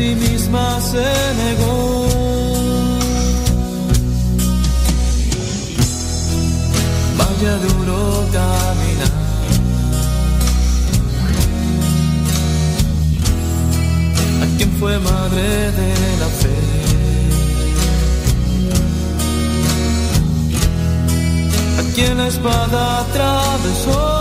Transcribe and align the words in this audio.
sí 0.00 0.14
misma 0.14 0.80
se 0.80 1.08
negó. 1.42 2.06
Vaya 7.18 7.54
duro 7.66 7.98
caminar. 8.36 9.14
A 14.42 14.46
quien 14.56 14.70
fue 14.80 14.98
madre 15.10 15.46
de 15.80 15.92
la 16.22 16.30
fe. 16.40 16.56
A 21.80 21.82
quien 21.94 22.16
la 22.16 22.28
espada 22.28 23.00
atravesó. 23.00 24.19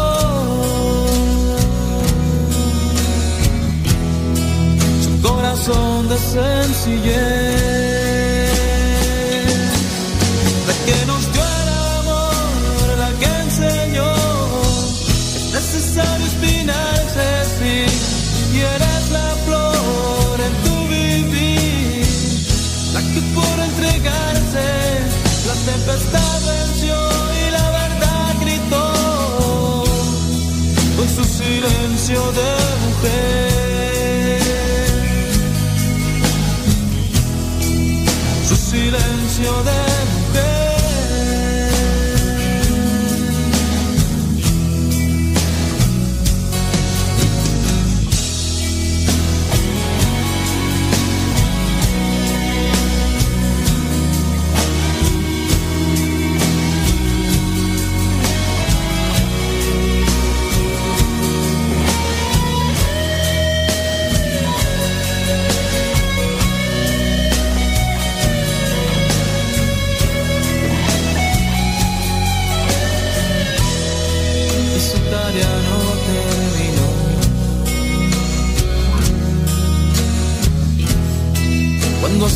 Corazón 5.60 6.08
de 6.08 6.18
sencillez. 6.18 7.16
La 10.68 10.74
que 10.86 11.06
nos 11.06 11.32
dio 11.32 11.42
el 11.42 11.70
amor, 12.00 12.98
la 12.98 13.12
que 13.20 13.26
enseñó. 13.44 14.14
Es 15.36 15.54
necesario 15.54 16.26
espinarse, 16.26 17.28
sí. 17.60 17.86
Y 18.54 18.60
eres 18.60 19.12
la 19.12 19.36
flor 19.46 20.40
en 20.48 20.54
tu 20.64 20.76
vivir. 20.88 22.08
La 22.94 23.02
que 23.02 23.22
por 23.36 23.60
entregarse, 23.70 24.68
la 25.48 25.56
tempestad 25.72 26.40
venció 26.54 26.98
y 27.42 27.52
la 27.52 27.70
verdad 27.82 28.36
gritó. 28.42 29.84
Con 30.98 31.08
su 31.10 31.24
silencio 31.24 32.20
de 32.32 32.50
mujer. 32.86 33.49
Silencio 38.70 39.64
de 39.64 39.89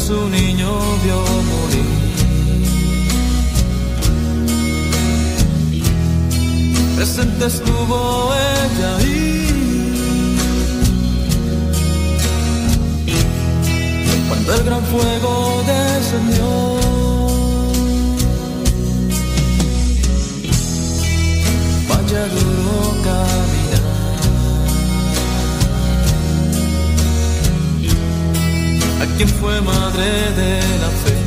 su 0.08 0.30
niño 0.30 0.70
vio 1.04 1.20
morir, 1.52 1.86
presente 6.98 7.46
estuvo 7.46 8.34
ella 8.34 8.98
ahí. 8.98 9.20
Cuando 14.28 14.54
el 14.56 14.64
gran 14.64 14.84
fuego 14.92 15.64
descendió. 15.68 16.50
Vaya 21.88 22.28
duro 22.28 22.78
caminar. 23.06 23.63
Quien 29.18 29.30
fue 29.30 29.62
madre 29.62 30.06
de 30.40 30.60
la 30.84 30.90
fe. 31.04 31.18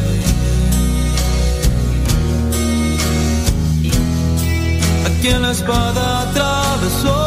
A 5.06 5.20
quien 5.20 5.42
la 5.42 5.52
espada 5.52 6.22
atravesó. 6.22 7.18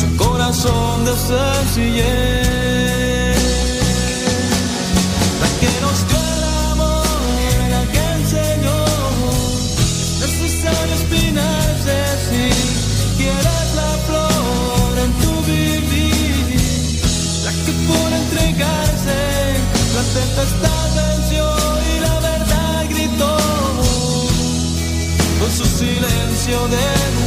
Su 0.00 0.16
corazón 0.16 1.04
de 1.04 1.12
sencillez. 1.16 2.59
Silencio 25.80 26.68
de 26.68 27.19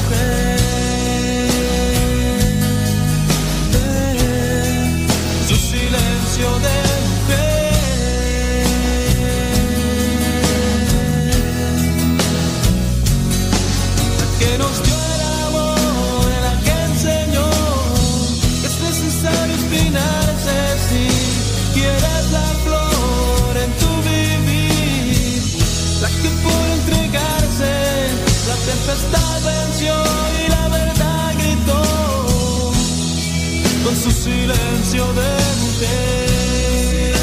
su 34.03 34.11
silencio 34.11 35.05
de 35.13 35.29
mujer. 35.61 37.15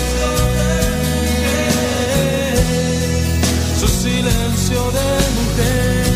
Su 3.79 3.87
silencio 3.87 4.91
de 4.97 5.09
mujer. 5.37 6.07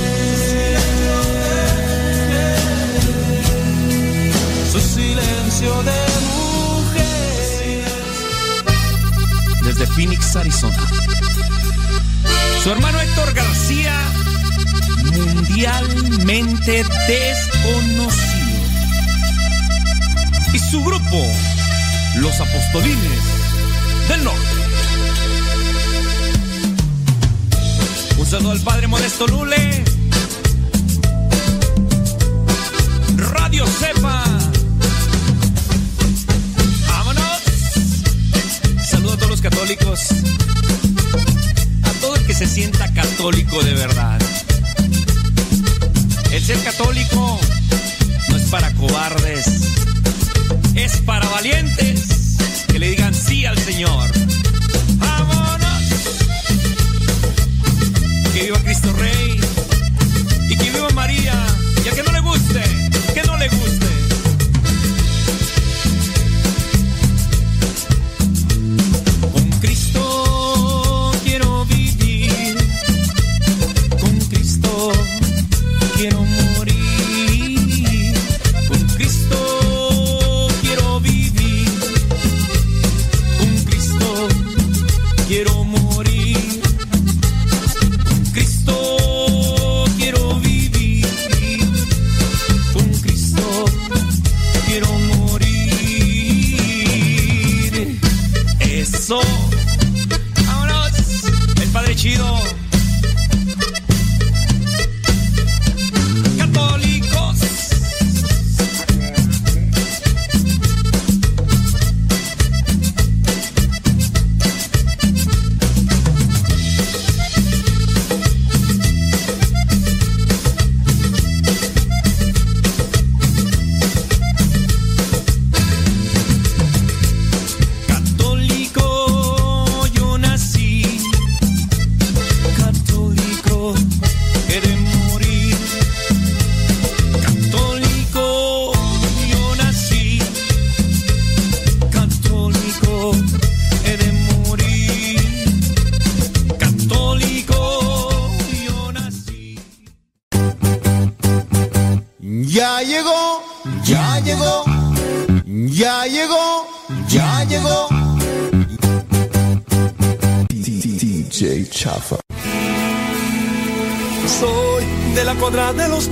Su 4.72 4.80
silencio 4.80 5.82
de 5.82 6.00
mujer. 6.32 7.84
Desde 9.64 9.86
Phoenix, 9.88 10.34
Arizona. 10.36 10.88
Su 12.62 12.70
hermano 12.70 13.00
Héctor 13.02 13.34
García, 13.34 13.92
mundialmente 15.12 16.84
desconocido. 17.06 18.33
Su 20.74 20.82
grupo, 20.82 21.24
Los 22.16 22.40
Apostolines 22.40 23.22
del 24.08 24.24
Norte. 24.24 24.40
Un 28.18 28.26
saludo 28.26 28.50
al 28.50 28.58
padre 28.58 28.88
Modesto 28.88 29.28
Lule. 29.28 29.83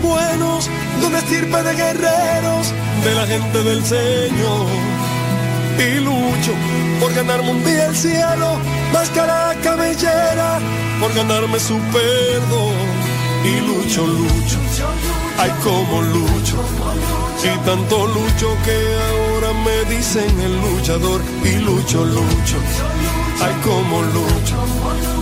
Buenos, 0.03 0.69
de 1.01 1.07
una 1.07 1.21
de 1.63 1.75
guerreros, 1.75 2.73
de 3.05 3.15
la 3.15 3.27
gente 3.27 3.63
del 3.63 3.85
Señor. 3.85 4.67
Y 5.79 6.01
lucho 6.01 6.53
por 7.01 7.15
ganarme 7.15 7.51
un 7.51 7.65
día 7.65 7.87
el 7.87 7.97
cielo, 7.97 8.59
máscara 8.93 9.55
cabellera, 9.63 10.61
por 11.01 11.13
ganarme 11.15 11.59
su 11.59 11.79
perdón. 11.93 12.75
Y 13.45 13.61
lucho, 13.61 14.07
lucho, 14.07 14.59
ay 15.39 15.51
como 15.65 16.03
lucho. 16.03 16.57
Y 17.43 17.59
tanto 17.67 18.07
lucho 18.07 18.57
que 18.65 18.77
ahora 19.09 19.53
me 19.65 19.97
dicen 19.97 20.41
el 20.41 20.61
luchador. 20.61 21.21
Y 21.45 21.57
lucho, 21.57 22.05
lucho, 22.05 22.59
ay 23.41 23.55
como 23.65 24.03
lucho. 24.03 25.22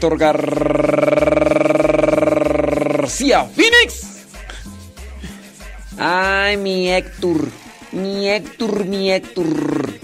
Héctor 0.00 0.16
García 2.96 3.44
Phoenix. 3.54 4.24
Ay, 5.98 6.56
mi 6.56 6.88
Héctor. 6.90 7.46
Mi 7.92 8.26
Héctor, 8.26 8.86
mi 8.86 9.12
Héctor. 9.12 10.00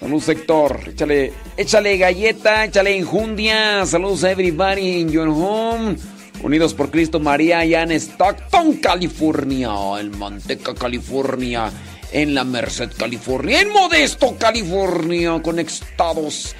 Saludos, 0.00 0.28
Héctor. 0.28 0.80
Échale, 0.88 1.32
échale 1.56 1.96
galleta, 1.98 2.64
échale 2.64 2.96
enjundia. 2.96 3.86
Saludos 3.86 4.24
everybody 4.24 5.02
in 5.02 5.10
your 5.12 5.28
home. 5.28 5.96
Unidos 6.42 6.74
por 6.74 6.90
Cristo 6.90 7.20
María, 7.20 7.60
allá 7.60 7.84
en 7.84 7.92
Stockton, 7.92 8.78
California. 8.78 9.70
En 10.00 10.18
Manteca, 10.18 10.74
California. 10.74 11.70
En 12.10 12.34
la 12.34 12.42
Merced, 12.42 12.90
California. 12.98 13.60
En 13.60 13.68
Modesto, 13.68 14.36
California. 14.36 15.40
Conectados 15.40 16.56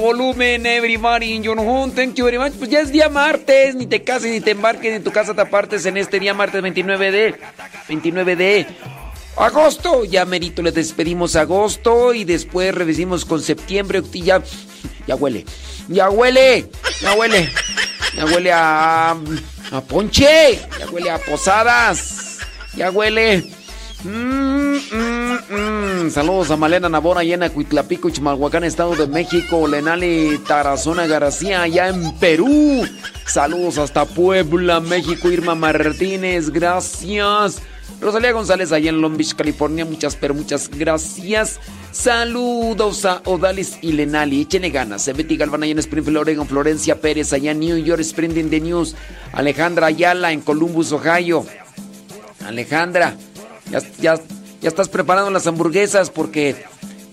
volumen, 0.00 0.66
everybody 0.66 1.34
in 1.34 1.42
your 1.42 1.58
home. 1.58 1.92
Thank 1.92 2.16
you 2.16 2.24
very 2.24 2.38
much. 2.38 2.52
Pues 2.54 2.70
ya 2.70 2.80
es 2.80 2.92
día 2.92 3.08
martes, 3.08 3.74
ni 3.74 3.86
te 3.86 4.02
cases 4.02 4.30
ni 4.30 4.40
te 4.40 4.52
embarques 4.52 4.92
ni 4.92 5.04
tu 5.04 5.10
casa 5.12 5.34
te 5.34 5.40
apartes 5.40 5.86
en 5.86 5.96
este 5.96 6.20
día 6.20 6.34
martes 6.34 6.62
29 6.62 7.10
de 7.10 7.34
29 7.88 8.36
de 8.36 8.66
agosto. 9.36 10.04
Ya 10.04 10.24
merito 10.24 10.62
le 10.62 10.72
despedimos 10.72 11.36
agosto 11.36 12.14
y 12.14 12.24
después 12.24 12.74
revisamos 12.74 13.24
con 13.24 13.42
septiembre, 13.42 14.02
ya 14.12 14.42
ya 15.06 15.14
huele. 15.14 15.44
Ya 15.88 16.10
huele. 16.10 16.68
Ya 17.00 17.14
huele. 17.14 17.48
Ya 18.16 18.24
huele 18.24 18.52
a 18.52 19.16
a 19.72 19.80
ponche. 19.82 20.60
Ya 20.78 20.86
huele 20.90 21.10
a 21.10 21.18
posadas. 21.18 22.38
Ya 22.74 22.90
huele. 22.90 23.50
Mm, 24.04 24.76
mm, 24.92 25.05
mm. 25.50 26.10
Saludos 26.10 26.50
a 26.50 26.56
Malena 26.56 26.88
Nabora, 26.88 27.20
allá 27.20 27.34
en 27.34 27.52
Cuitlapico, 27.52 28.10
Chimalhuacán, 28.10 28.64
Estado 28.64 28.94
de 28.94 29.06
México. 29.06 29.66
Lenali 29.66 30.38
Tarazona 30.46 31.06
García, 31.06 31.62
allá 31.62 31.88
en 31.88 32.16
Perú. 32.18 32.84
Saludos 33.26 33.78
hasta 33.78 34.04
Puebla, 34.04 34.80
México. 34.80 35.30
Irma 35.30 35.54
Martínez, 35.54 36.50
gracias. 36.50 37.62
Rosalía 38.00 38.32
González, 38.32 38.72
allá 38.72 38.90
en 38.90 39.00
Long 39.00 39.16
Beach, 39.16 39.34
California. 39.34 39.84
Muchas, 39.84 40.16
pero 40.16 40.34
muchas 40.34 40.68
gracias. 40.68 41.58
Saludos 41.92 43.04
a 43.04 43.22
Odalis 43.24 43.78
y 43.80 43.92
Lenali. 43.92 44.42
Échenle 44.42 44.70
ganas. 44.70 45.06
Betty 45.06 45.36
Galván 45.36 45.62
allá 45.62 45.72
en 45.72 45.78
Springfield, 45.78 46.18
Oregon. 46.18 46.46
Florencia 46.46 47.00
Pérez 47.00 47.32
allá 47.32 47.52
en 47.52 47.60
New 47.60 47.78
York, 47.78 48.02
Sprinting 48.02 48.50
the 48.50 48.60
News. 48.60 48.94
Alejandra 49.32 49.86
Ayala 49.86 50.32
en 50.32 50.42
Columbus, 50.42 50.92
Ohio. 50.92 51.46
Alejandra. 52.44 53.16
Ya, 53.70 53.80
ya, 54.00 54.20
ya 54.66 54.70
estás 54.70 54.88
preparando 54.88 55.30
las 55.30 55.46
hamburguesas 55.46 56.10
porque 56.10 56.56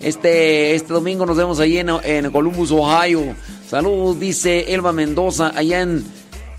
este, 0.01 0.73
este 0.73 0.91
domingo 0.91 1.23
nos 1.23 1.37
vemos 1.37 1.59
ahí 1.59 1.77
en, 1.77 2.31
Columbus, 2.31 2.71
Ohio. 2.71 3.35
Saludos, 3.69 4.19
dice 4.19 4.73
Elba 4.73 4.91
Mendoza, 4.91 5.51
allá 5.55 5.81
en 5.81 6.03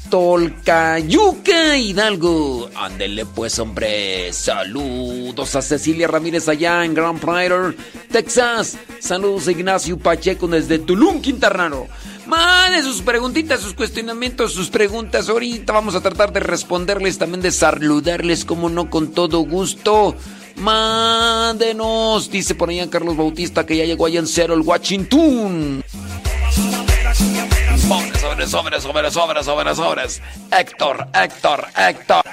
Tolcayuca, 0.09 1.77
Hidalgo. 1.77 2.71
Ándele 2.77 3.27
pues, 3.27 3.59
hombre. 3.59 4.33
Saludos 4.33 5.57
a 5.57 5.63
Cecilia 5.63 6.07
Ramírez 6.07 6.49
allá 6.49 6.85
en 6.85 6.95
Grand 6.95 7.19
Prairie, 7.19 7.77
Texas. 8.13 8.79
Saludos 9.01 9.49
a 9.49 9.51
Ignacio 9.51 9.99
Pacheco 9.99 10.47
desde 10.47 10.79
Tulum, 10.79 11.21
Quintana 11.21 11.71
Roo. 11.71 11.89
Mande 12.29 12.83
sus 12.83 13.03
preguntitas, 13.03 13.59
sus 13.59 13.75
cuestionamientos, 13.75 14.53
sus 14.53 14.71
preguntas. 14.71 15.29
Ahorita 15.29 15.73
vamos 15.73 15.97
a 15.97 16.01
tratar 16.01 16.33
de 16.33 16.39
responderles, 16.39 17.19
también 17.19 17.43
de 17.43 17.51
saludarles, 17.51 18.45
como 18.45 18.69
no, 18.69 18.91
con 18.91 19.11
todo 19.11 19.41
gusto. 19.41 20.15
Mándenos, 20.57 22.31
dice 22.31 22.55
por 22.55 22.71
allá 22.71 22.89
Carlos 22.89 23.17
Bautista 23.17 23.67
que 23.67 23.77
ya 23.77 23.85
llegó 23.85 24.07
allá 24.07 24.21
en 24.21 24.27
Seattle, 24.27 24.59
Washington. 24.59 25.83
Sobres, 27.89 28.51
sobres, 28.51 28.51
sobres, 28.51 28.83
sobres, 28.83 29.13
sobres, 29.13 29.45
sobres, 29.45 29.77
sobres. 29.77 30.23
Héctor, 30.51 31.07
Héctor, 31.13 31.67
Héctor. 31.77 32.25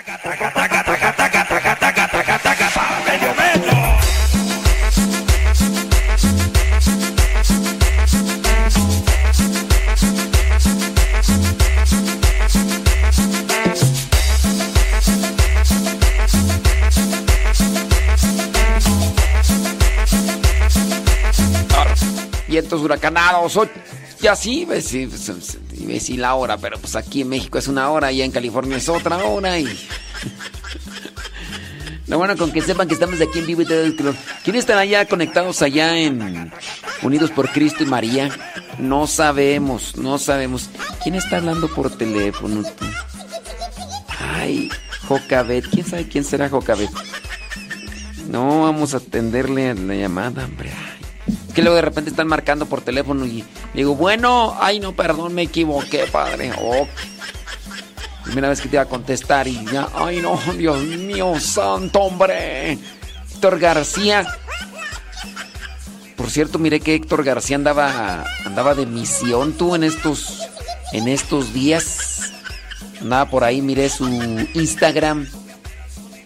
Vientos 22.52 22.82
huracanados, 22.82 23.58
ya 24.20 24.36
sí, 24.36 24.66
ves, 24.66 24.92
ves, 24.92 26.10
y 26.10 26.18
la 26.18 26.36
hora, 26.36 26.58
pero 26.58 26.78
pues 26.78 26.98
aquí 26.98 27.22
en 27.22 27.30
México 27.30 27.58
es 27.58 27.68
una 27.68 27.90
hora 27.90 28.12
y 28.12 28.22
en 28.22 28.30
California 28.32 28.78
es 28.78 28.90
otra 28.90 29.18
hora 29.26 29.58
y... 29.58 29.68
Lo 32.08 32.18
bueno 32.18 32.36
con 32.36 32.52
que 32.52 32.62
sepan 32.62 32.90
que 32.90 32.96
estamos 32.96 33.22
aquí 33.22 33.40
en 33.40 33.48
vivo 33.48 33.62
y 33.62 33.66
todo 33.66 34.14
¿Quiénes 34.44 34.60
están 34.60 34.80
allá 34.80 35.06
conectados 35.06 35.62
allá 35.62 35.98
en 35.98 36.52
Unidos 37.02 37.32
por 37.32 37.50
Cristo 37.54 37.84
y 37.84 37.86
María? 37.86 38.30
No 38.80 39.08
sabemos, 39.08 39.96
no 39.96 40.18
sabemos. 40.18 40.70
¿Quién 41.02 41.16
está 41.16 41.38
hablando 41.38 41.70
por 41.70 41.96
teléfono? 41.96 42.64
Ay, 44.20 44.70
Jocabet. 45.08 45.70
¿Quién 45.70 45.86
sabe 45.86 46.10
quién 46.10 46.26
será 46.26 46.50
Jocabet? 46.50 46.90
No, 48.28 48.64
vamos 48.64 48.94
a 48.94 48.98
atenderle 48.98 49.74
la 49.74 49.96
llamada, 49.96 50.44
hombre 50.44 50.72
que 51.54 51.62
luego 51.62 51.76
de 51.76 51.82
repente 51.82 52.10
están 52.10 52.28
marcando 52.28 52.66
por 52.66 52.82
teléfono 52.82 53.26
y 53.26 53.44
digo, 53.74 53.96
bueno, 53.96 54.56
ay 54.60 54.80
no, 54.80 54.94
perdón, 54.94 55.34
me 55.34 55.44
equivoqué, 55.44 56.06
padre. 56.12 56.52
Primera 58.24 58.50
vez 58.50 58.62
que 58.62 58.70
te 58.70 58.76
iba 58.76 58.84
a 58.84 58.88
contestar 58.88 59.48
y 59.48 59.66
ya, 59.66 59.90
ay 59.94 60.22
no, 60.22 60.40
Dios 60.58 60.82
mío, 60.82 61.40
santo 61.40 62.00
hombre. 62.00 62.78
Héctor 63.34 63.60
García. 63.60 64.28
Por 66.16 66.30
cierto, 66.30 66.60
miré 66.60 66.80
que 66.80 66.94
Héctor 66.94 67.24
García 67.24 67.56
andaba, 67.56 68.24
andaba 68.46 68.76
de 68.76 68.86
misión 68.86 69.54
tú 69.54 69.74
en 69.74 69.84
estos, 69.84 70.48
en 70.94 71.08
estos 71.08 71.52
días. 71.52 72.32
Andaba 73.02 73.30
por 73.30 73.44
ahí, 73.44 73.62
miré 73.62 73.90
su 73.90 74.08
Instagram. 74.54 75.28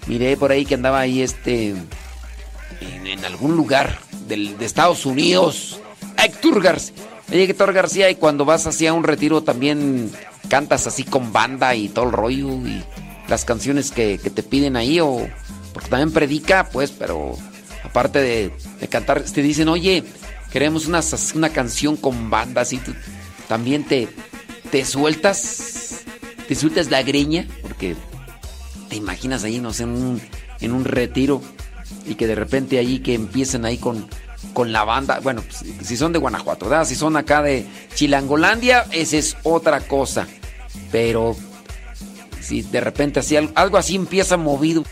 Miré 0.08 0.36
por 0.36 0.52
ahí 0.52 0.66
que 0.66 0.76
andaba 0.76 1.00
ahí 1.00 1.22
este, 1.22 1.74
en, 2.82 3.26
algún 3.26 3.56
lugar 3.56 3.98
del, 4.28 4.58
de 4.58 4.66
Estados 4.66 5.06
Unidos. 5.06 5.80
Héctor 6.18 6.62
García. 6.62 6.96
Héctor 7.32 7.74
García 7.74 8.10
y 8.10 8.16
cuando 8.16 8.46
vas 8.46 8.68
hacia 8.68 8.94
un 8.94 9.04
retiro 9.04 9.42
también 9.42 10.12
cantas 10.48 10.88
así 10.88 11.04
con 11.04 11.34
banda 11.34 11.76
y 11.76 11.90
todo 11.90 12.06
el 12.06 12.12
rollo 12.12 12.50
y 12.50 12.84
las 13.28 13.46
canciones 13.46 13.92
que, 13.92 14.18
te 14.18 14.44
piden 14.44 14.76
ahí 14.76 15.00
o 15.00 15.28
porque 15.74 15.90
también 15.90 16.12
predica 16.12 16.70
pues 16.70 16.92
pero 16.92 17.36
aparte 17.84 18.20
de, 18.20 18.52
cantar 18.90 19.24
te 19.24 19.42
dicen 19.42 19.68
oye 19.70 20.04
queremos 20.52 20.86
una, 20.86 21.02
una 21.34 21.50
canción 21.50 21.98
con 21.98 22.30
banda 22.30 22.62
así 22.62 22.80
también 23.48 23.84
te, 23.84 24.08
te 24.70 24.86
sueltas 24.86 26.04
te 26.48 26.54
sueltas 26.54 26.92
la 26.92 27.02
greña 27.02 27.48
porque 27.64 27.96
te 28.90 28.96
imaginas 28.96 29.44
ahí 29.44 29.60
no 29.60 29.74
sé 29.74 29.84
en 29.84 29.90
un, 29.90 30.22
en 30.62 30.72
un 30.72 30.86
retiro 30.86 31.42
y 32.06 32.16
que 32.16 32.28
de 32.28 32.36
repente 32.36 32.78
ahí 32.78 33.00
que 33.00 33.14
empiecen 33.14 33.66
ahí 33.66 33.78
con 33.78 34.08
con 34.54 34.72
la 34.72 34.84
banda. 34.84 35.20
Bueno, 35.22 35.44
pues, 35.44 35.64
si 35.86 35.98
son 35.98 36.14
de 36.14 36.20
Guanajuato, 36.20 36.68
¿verdad? 36.68 36.86
Si 36.86 36.96
son 36.96 37.16
acá 37.18 37.44
de 37.44 37.68
Chilangolandia, 37.94 38.88
esa 38.92 39.18
es 39.18 39.38
otra 39.44 39.82
cosa. 39.82 40.28
Pero 40.92 41.36
si 42.42 42.64
de 42.64 42.82
repente 42.82 43.20
así 43.20 43.36
algo 43.38 43.78
así 43.78 43.96
empieza 43.96 44.38
movido. 44.38 44.84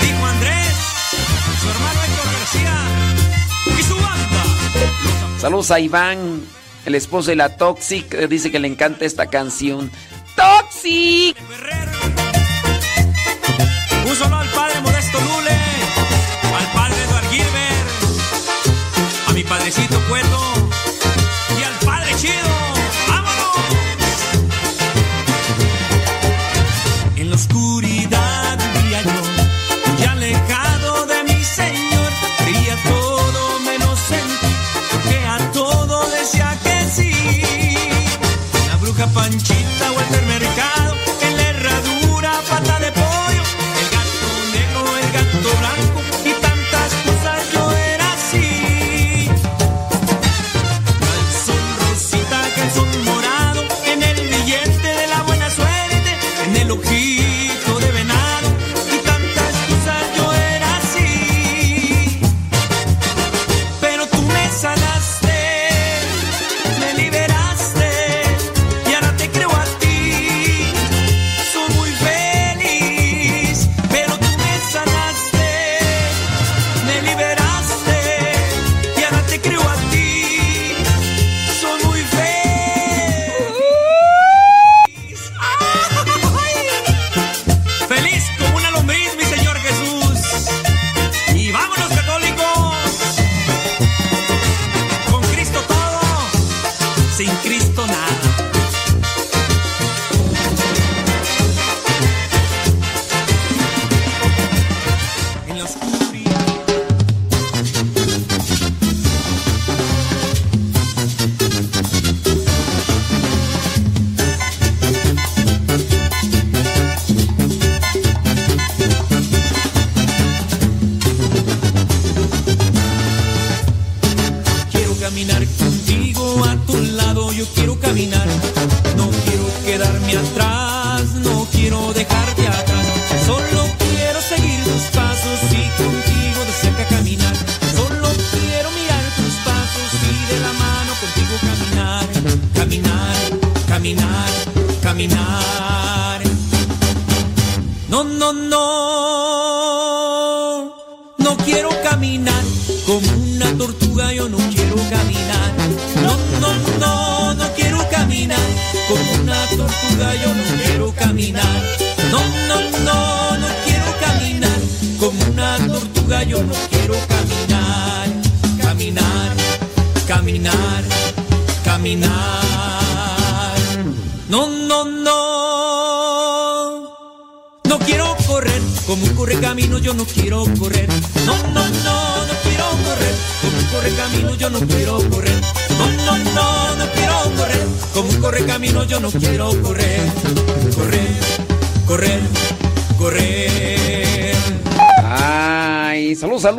Dijo 0.00 0.26
Andrés, 0.26 0.76
su 1.60 1.68
hermano 1.68 2.00
Héctor 2.04 2.32
García 2.32 2.78
y 3.78 3.82
su 3.82 3.94
banda. 3.94 5.38
Saludos 5.38 5.70
a 5.70 5.80
Iván, 5.80 6.42
el 6.86 6.94
esposo 6.94 7.30
de 7.30 7.36
la 7.36 7.56
Toxic, 7.56 8.28
dice 8.28 8.50
que 8.50 8.58
le 8.58 8.68
encanta 8.68 9.04
esta 9.04 9.26
canción. 9.26 9.90
¡Toxic! 10.34 11.36
Un 14.10 14.16
solo 14.16 14.38
al 14.38 14.48
padre 14.48 14.80
Modesto 14.80 15.20
Lule, 15.20 15.56
al 16.58 16.66
padre 16.72 17.00
Eduard 17.04 17.30
Gilbert, 17.30 17.88
a 19.28 19.32
mi 19.32 19.44
padrecito 19.44 20.00
Cueto 20.08 20.40
y 21.56 21.62
al 21.62 21.74
padre 21.86 22.16
Chido. 22.16 22.50
¡Vámonos! 23.06 23.56
En 27.14 27.30
la 27.30 27.36
oscuridad 27.36 28.58
vivía 28.74 29.00
yo, 29.02 29.22
ya 30.02 30.10
alejado 30.10 31.06
de 31.06 31.22
mi 31.32 31.44
Señor, 31.44 32.12
creía 32.38 32.76
todo 32.82 33.60
menos 33.60 34.00
en 34.10 34.26
ti, 34.40 34.56
porque 34.90 35.18
a 35.24 35.52
todo 35.52 36.10
decía 36.10 36.58
que 36.64 36.88
sí. 36.90 37.12
La 38.66 38.74
bruja 38.74 39.06
Panchita 39.06 39.79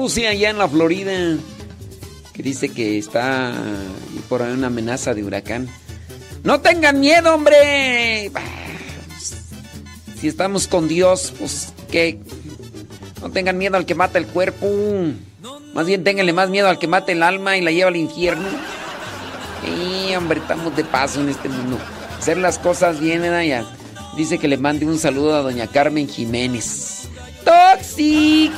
Lucy 0.02 0.26
allá 0.26 0.50
en 0.50 0.58
la 0.58 0.68
Florida. 0.68 1.12
Que 2.34 2.42
dice 2.42 2.70
que 2.70 2.98
está 2.98 3.54
por 4.28 4.42
ahí 4.42 4.52
una 4.52 4.68
amenaza 4.68 5.14
de 5.14 5.24
huracán. 5.24 5.70
No 6.44 6.60
tengan 6.60 7.00
miedo, 7.00 7.36
hombre. 7.36 8.32
Ah, 8.34 8.42
Si 10.20 10.28
estamos 10.28 10.68
con 10.68 10.88
Dios, 10.88 11.32
pues 11.38 11.72
que 11.92 12.20
no 13.22 13.30
tengan 13.30 13.60
miedo 13.60 13.78
al 13.78 13.86
que 13.86 13.94
mata 13.94 14.18
el 14.18 14.26
cuerpo. 14.26 14.68
Más 15.76 15.86
bien 15.86 16.04
ténganle 16.04 16.34
más 16.34 16.50
miedo 16.50 16.68
al 16.68 16.80
que 16.80 16.88
mata 16.88 17.12
el 17.12 17.22
alma 17.22 17.58
y 17.58 17.62
la 17.62 17.70
lleva 17.72 17.90
al 17.90 17.96
infierno. 17.96 18.48
Y 19.68 20.16
hombre, 20.16 20.40
estamos 20.40 20.76
de 20.76 20.84
paso 20.84 21.22
en 21.22 21.30
este 21.30 21.48
mundo. 21.48 21.78
Hacer 22.18 22.38
las 22.38 22.58
cosas 22.58 23.00
bien, 23.00 23.22
¿verdad? 23.22 23.44
Ya. 23.44 23.66
Dice 24.18 24.40
que 24.40 24.48
le 24.48 24.58
mande 24.58 24.88
un 24.88 24.98
saludo 24.98 25.36
a 25.36 25.44
doña 25.44 25.68
Carmen 25.68 26.08
Jiménez. 26.08 27.04
Toxic. 27.46 28.52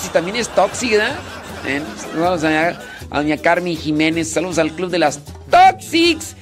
Toxic. 0.00 0.12
También 0.12 0.36
es 0.36 0.50
¿verdad? 0.54 1.16
Eh, 1.66 1.82
Saludos 1.98 2.44
a 2.44 2.78
a 3.10 3.18
doña 3.18 3.36
Carmen 3.36 3.76
Jiménez. 3.76 4.30
Saludos 4.30 4.58
al 4.58 4.72
club 4.72 4.90
de 4.90 4.98
las 4.98 5.20
Toxics. 5.50 6.36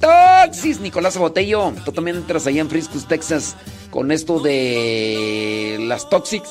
Toxics. 0.00 0.80
Nicolás 0.80 1.16
Botello. 1.16 1.72
Tú 1.84 1.92
también 1.92 2.18
entras 2.18 2.46
allá 2.46 2.60
en 2.60 2.68
Friscus, 2.68 3.06
Texas. 3.06 3.56
con 3.90 4.12
esto 4.12 4.40
de 4.40 5.78
las 5.80 6.08
Toxics. 6.10 6.50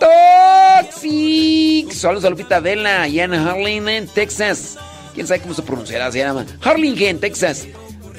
Toxics. 0.00 1.96
Saludos 1.98 2.24
a 2.24 2.30
Lupita 2.30 2.60
Vela, 2.60 3.02
allá 3.02 3.24
en 3.24 3.34
Harlingen, 3.34 4.08
Texas. 4.08 4.76
¿Quién 5.14 5.26
sabe 5.26 5.40
cómo 5.40 5.54
se 5.54 5.62
pronunciará? 5.62 6.10
Se 6.10 6.18
llama 6.18 6.44
Harlingen, 6.62 7.20
Texas. 7.20 7.66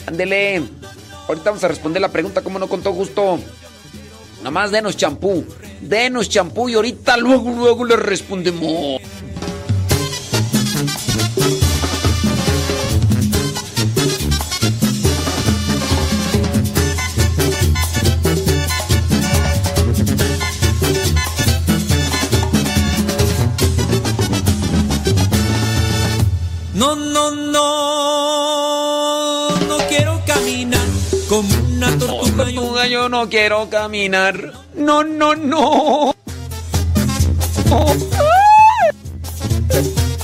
Ándele. 0.05 0.63
Ahorita 1.27 1.49
vamos 1.49 1.63
a 1.63 1.67
responder 1.67 2.01
la 2.01 2.09
pregunta, 2.09 2.41
como 2.41 2.57
no 2.57 2.67
con 2.67 2.81
todo 2.81 2.93
gusto. 2.93 3.39
Nomás 4.43 4.71
denos 4.71 4.97
champú. 4.97 5.45
Denos 5.81 6.29
champú 6.29 6.69
y 6.69 6.75
ahorita 6.75 7.17
luego, 7.17 7.49
luego 7.51 7.85
le 7.85 7.95
respondemos. 7.95 9.01
Tortuga. 32.37 32.87
Yo, 32.87 33.09
no 33.09 33.29
quiero 33.29 33.69
caminar. 33.69 34.53
No, 34.75 35.03
no, 35.03 35.35
no. 35.35 36.15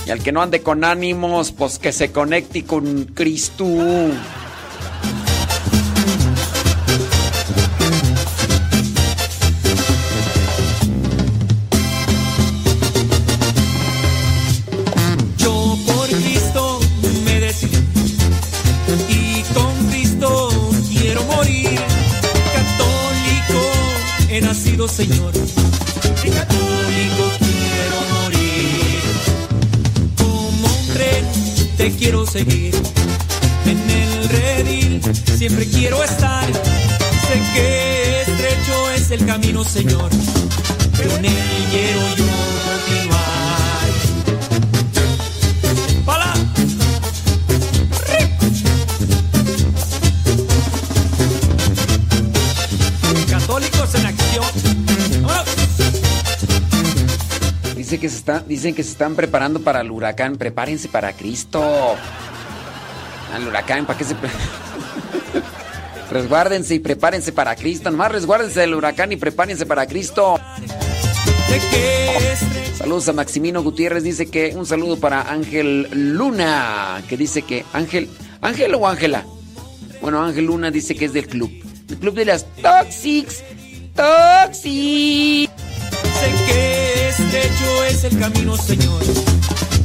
Y 0.06 0.12
al 0.12 0.22
que 0.22 0.32
no 0.32 0.42
ande 0.42 0.62
con 0.62 0.84
ánimos, 0.84 1.52
pues 1.52 1.80
que 1.80 1.92
se 1.92 2.12
conecte 2.12 2.66
con 2.66 3.06
Cristo. 3.06 3.66
He 24.36 24.42
nacido, 24.42 24.88
Señor. 24.88 25.32
Y 26.24 26.30
católico 26.30 27.24
quiero 27.40 27.98
morir. 28.14 29.02
Como 30.18 30.68
un 30.68 30.88
tren 30.94 31.26
te 31.78 31.92
quiero 31.92 32.26
seguir. 32.26 32.74
En 33.66 33.90
el 33.90 34.30
redil 34.30 35.02
siempre 35.38 35.66
quiero 35.68 36.04
estar. 36.04 36.46
Sé 36.52 37.42
que 37.54 38.22
estrecho 38.22 38.90
es 38.96 39.12
el 39.12 39.26
camino, 39.26 39.64
Señor. 39.64 40.10
Pero 40.98 41.16
en 41.18 41.26
él 41.26 41.68
quiero 41.72 42.16
yo 42.18 42.43
se 58.10 58.24
dicen 58.48 58.76
que 58.76 58.84
se 58.84 58.92
están 58.92 59.16
preparando 59.16 59.62
para 59.62 59.82
el 59.82 59.92
huracán. 59.92 60.36
Prepárense 60.38 60.90
para 60.90 61.14
Cristo. 61.14 61.96
Al 63.34 63.48
huracán, 63.48 63.86
¿para 63.86 63.98
qué 63.98 64.06
se... 64.06 64.16
resguárdense 66.12 66.76
y 66.76 66.80
prepárense 66.80 67.32
para 67.32 67.56
Cristo. 67.56 67.90
Nomás 67.90 68.12
resguárdense 68.12 68.60
del 68.60 68.76
huracán 68.76 69.12
y 69.12 69.18
prepárense 69.18 69.66
para 69.66 69.86
Cristo. 69.88 70.40
Saludos 72.78 73.08
a 73.10 73.14
Maximino 73.14 73.64
Gutiérrez. 73.64 74.04
Dice 74.04 74.26
que 74.28 74.54
un 74.56 74.66
saludo 74.66 75.00
para 75.00 75.32
Ángel 75.32 75.88
Luna. 75.92 77.02
Que 77.08 77.18
dice 77.18 77.44
que 77.44 77.64
Ángel. 77.74 78.10
¿Ángel 78.42 78.76
o 78.76 78.88
Ángela? 78.88 79.26
Bueno, 80.02 80.22
Ángel 80.22 80.46
Luna 80.46 80.70
dice 80.70 80.96
que 80.96 81.06
es 81.06 81.14
del 81.14 81.28
club. 81.28 81.52
El 81.90 81.98
club 81.98 82.16
de 82.16 82.26
las 82.26 82.46
Toxics. 82.62 83.44
Toxics. 83.96 85.53
Sé 86.24 86.32
que 86.46 87.10
estrecho 87.10 87.84
es 87.84 88.04
el 88.06 88.18
camino, 88.18 88.56
Señor. 88.56 89.04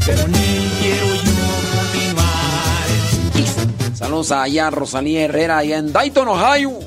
Pero 0.07 0.22
él 0.22 0.70
quiero 0.81 1.07
yo 1.16 1.33
continuar. 1.81 2.87
Saludos 3.96 4.31
allá 4.31 4.70
Rosalía 4.70 5.24
Herrera, 5.24 5.59
allá 5.59 5.79
en 5.79 5.92
Dayton, 5.92 6.29
Ohio. 6.29 6.79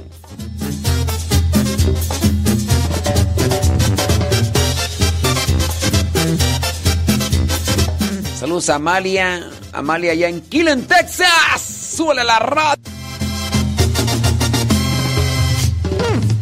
Saludos 8.39 8.69
a 8.69 8.75
Amalia, 8.75 9.49
Amalia 9.73 10.13
allá 10.13 10.29
en 10.29 10.39
Killen, 10.39 10.87
Texas. 10.87 11.61
Súbele 11.61 12.23
la 12.23 12.39
radio. 12.39 12.81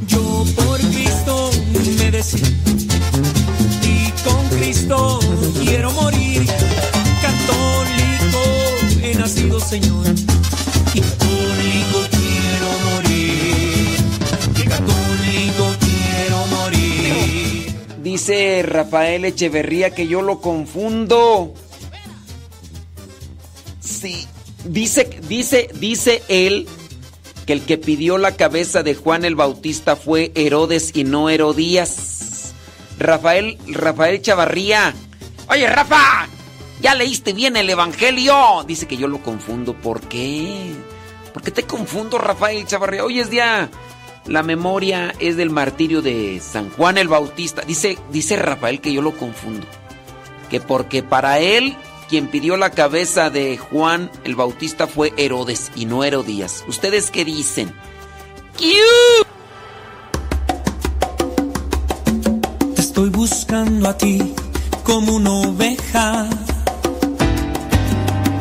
Yo 0.06 0.46
por 0.56 0.78
Cristo 0.78 1.50
me 1.74 2.12
con 2.12 2.49
Cristo 4.90 5.20
quiero 5.64 5.92
morir. 5.92 6.48
Católico 7.22 8.42
he 9.04 9.14
nacido, 9.14 9.60
Señor, 9.60 10.04
quiero 10.92 11.06
morir. 11.26 11.86
Quiero 14.56 16.48
morir. 16.48 17.76
Dice 18.02 18.64
Rafael 18.64 19.26
Echeverría 19.26 19.92
que 19.92 20.08
yo 20.08 20.24
lo 20.24 20.42
confundo. 20.42 21.54
Sí, 23.80 24.26
dice, 24.66 25.20
dice, 25.28 25.70
dice 25.76 26.24
él 26.30 26.68
que 27.46 27.54
el 27.54 27.62
que 27.62 27.78
pidió 27.78 28.18
la 28.18 28.36
cabeza 28.36 28.82
de 28.82 28.96
Juan 28.96 29.24
el 29.24 29.36
Bautista 29.36 29.96
fue 29.96 30.32
Herodes 30.34 30.92
y 30.96 31.04
no 31.04 31.30
Herodías. 31.30 32.19
Rafael, 33.00 33.58
Rafael 33.68 34.22
Chavarría. 34.22 34.94
Oye, 35.50 35.68
Rafa, 35.68 36.28
¿ya 36.82 36.94
leíste 36.94 37.34
bien 37.34 37.56
el 37.58 37.70
Evangelio? 37.70 38.64
Dice 38.68 38.88
que 38.88 38.98
yo 38.98 39.08
lo 39.08 39.24
confundo. 39.24 39.74
¿Por 39.74 40.02
qué? 40.02 40.76
¿Por 41.34 41.42
qué 41.42 41.52
te 41.52 41.64
confundo, 41.64 42.18
Rafael 42.18 42.66
Chavarría? 42.66 43.04
Hoy 43.04 43.20
es 43.20 43.30
día... 43.30 43.70
La 44.26 44.44
memoria 44.44 45.16
es 45.18 45.38
del 45.38 45.50
martirio 45.50 46.04
de 46.04 46.40
San 46.40 46.70
Juan 46.70 47.00
el 47.00 47.08
Bautista. 47.08 47.64
Dice, 47.64 47.98
dice 48.12 48.36
Rafael 48.36 48.80
que 48.80 48.94
yo 48.94 49.02
lo 49.02 49.18
confundo. 49.18 49.66
Que 50.52 50.60
porque 50.60 51.02
para 51.02 51.40
él 51.40 51.76
quien 52.10 52.28
pidió 52.28 52.56
la 52.56 52.70
cabeza 52.70 53.32
de 53.32 53.58
Juan 53.58 54.12
el 54.26 54.36
Bautista 54.36 54.86
fue 54.86 55.14
Herodes 55.18 55.72
y 55.76 55.86
no 55.86 56.04
Herodías. 56.04 56.64
¿Ustedes 56.68 57.10
qué 57.10 57.26
dicen? 57.26 57.74
¡Kiu! 58.56 58.76
Estoy 63.00 63.12
buscando 63.12 63.88
a 63.88 63.98
ti 63.98 64.34
como 64.84 65.16
una 65.16 65.32
oveja 65.32 66.28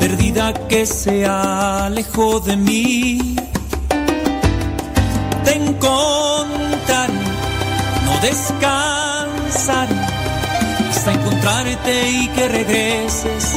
perdida 0.01 0.53
que 0.67 0.85
se 0.85 1.25
alejó 1.25 2.41
de 2.41 2.57
mí. 2.57 3.37
Te 5.45 5.55
encontraré, 5.55 7.13
no 8.05 8.21
descansaré 8.21 9.95
hasta 10.91 11.13
encontrarte 11.13 12.11
y 12.11 12.27
que 12.27 12.49
regreses. 12.49 13.55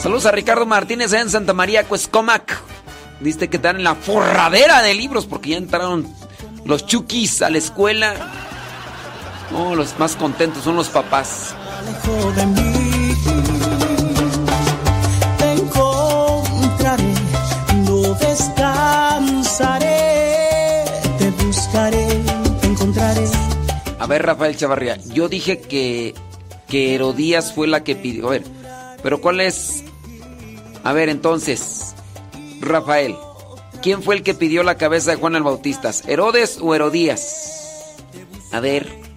Saludos 0.00 0.24
a 0.24 0.30
Ricardo 0.30 0.64
Martínez 0.64 1.12
en 1.12 1.28
Santa 1.28 1.52
María 1.52 1.84
Cuescomac. 1.84 2.58
Dice 3.20 3.48
que 3.48 3.58
están 3.58 3.76
en 3.76 3.84
la 3.84 3.96
forradera 3.96 4.80
de 4.80 4.94
libros 4.94 5.26
porque 5.26 5.50
ya 5.50 5.58
entraron 5.58 6.08
los 6.64 6.86
chukis 6.86 7.42
a 7.42 7.50
la 7.50 7.58
escuela. 7.58 8.47
No, 9.50 9.74
los 9.74 9.98
más 9.98 10.14
contentos 10.16 10.62
son 10.64 10.76
los 10.76 10.88
papás. 10.88 11.54
Alejó 11.78 12.32
de 12.32 12.46
mí. 12.46 13.14
Te 15.38 15.52
encontraré, 15.52 17.14
no 17.84 18.14
descansaré. 18.14 19.86
Te 21.18 21.30
buscaré, 21.30 22.06
te 22.60 22.66
encontraré. 22.66 23.24
A 23.98 24.06
ver, 24.06 24.24
Rafael 24.24 24.56
Chavarría, 24.56 24.96
yo 25.12 25.28
dije 25.28 25.60
que, 25.60 26.14
que 26.68 26.94
Herodías 26.94 27.52
fue 27.52 27.66
la 27.66 27.82
que 27.84 27.96
pidió. 27.96 28.28
A 28.28 28.30
ver, 28.30 28.44
pero 29.02 29.20
¿cuál 29.20 29.40
es? 29.40 29.84
A 30.84 30.92
ver, 30.92 31.08
entonces, 31.08 31.94
Rafael, 32.60 33.16
¿quién 33.82 34.02
fue 34.02 34.14
el 34.16 34.22
que 34.22 34.34
pidió 34.34 34.62
la 34.62 34.76
cabeza 34.76 35.10
de 35.10 35.16
Juan 35.16 35.34
el 35.36 35.42
Bautista? 35.42 35.90
¿Herodes 36.06 36.58
o 36.60 36.74
Herodías? 36.74 37.94
A 38.52 38.60
ver, 38.60 39.07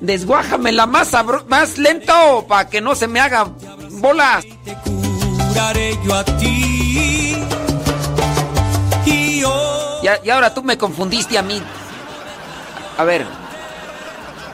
desguájamela 0.00 0.86
más, 0.86 1.12
sabro- 1.12 1.44
más 1.48 1.78
lento 1.78 2.44
para 2.48 2.68
que 2.68 2.80
no 2.80 2.94
se 2.94 3.06
me 3.06 3.20
haga 3.20 3.48
bolas. 3.90 4.44
Te 4.64 4.74
curaré 4.84 5.98
yo 6.04 6.14
a 6.14 6.24
ti. 6.24 7.36
Y 10.22 10.30
ahora 10.30 10.52
tú 10.54 10.62
me 10.62 10.76
confundiste 10.78 11.38
a 11.38 11.42
mí. 11.42 11.62
A 12.98 13.04
ver. 13.04 13.26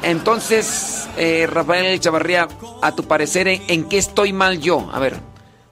Entonces, 0.03 1.09
eh, 1.17 1.49
Rafael 1.51 1.99
Chavarría, 2.01 2.47
a 2.83 2.93
tu 2.93 3.05
parecer, 3.05 3.49
¿en, 3.49 3.89
qué 3.89 3.99
estoy 3.99 4.33
mal 4.33 4.61
yo? 4.61 4.89
A 4.93 4.99
ver. 4.99 5.19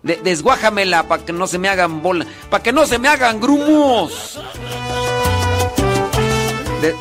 desguájamela 0.03 1.05
para 1.05 1.25
que 1.25 1.33
no 1.33 1.47
se 1.47 1.59
me 1.59 1.69
hagan 1.69 2.03
bola. 2.03 2.27
Para 2.51 2.63
que 2.63 2.73
no 2.73 2.87
se 2.87 2.99
me 2.99 3.09
hagan 3.09 3.41
grumos. 3.41 4.39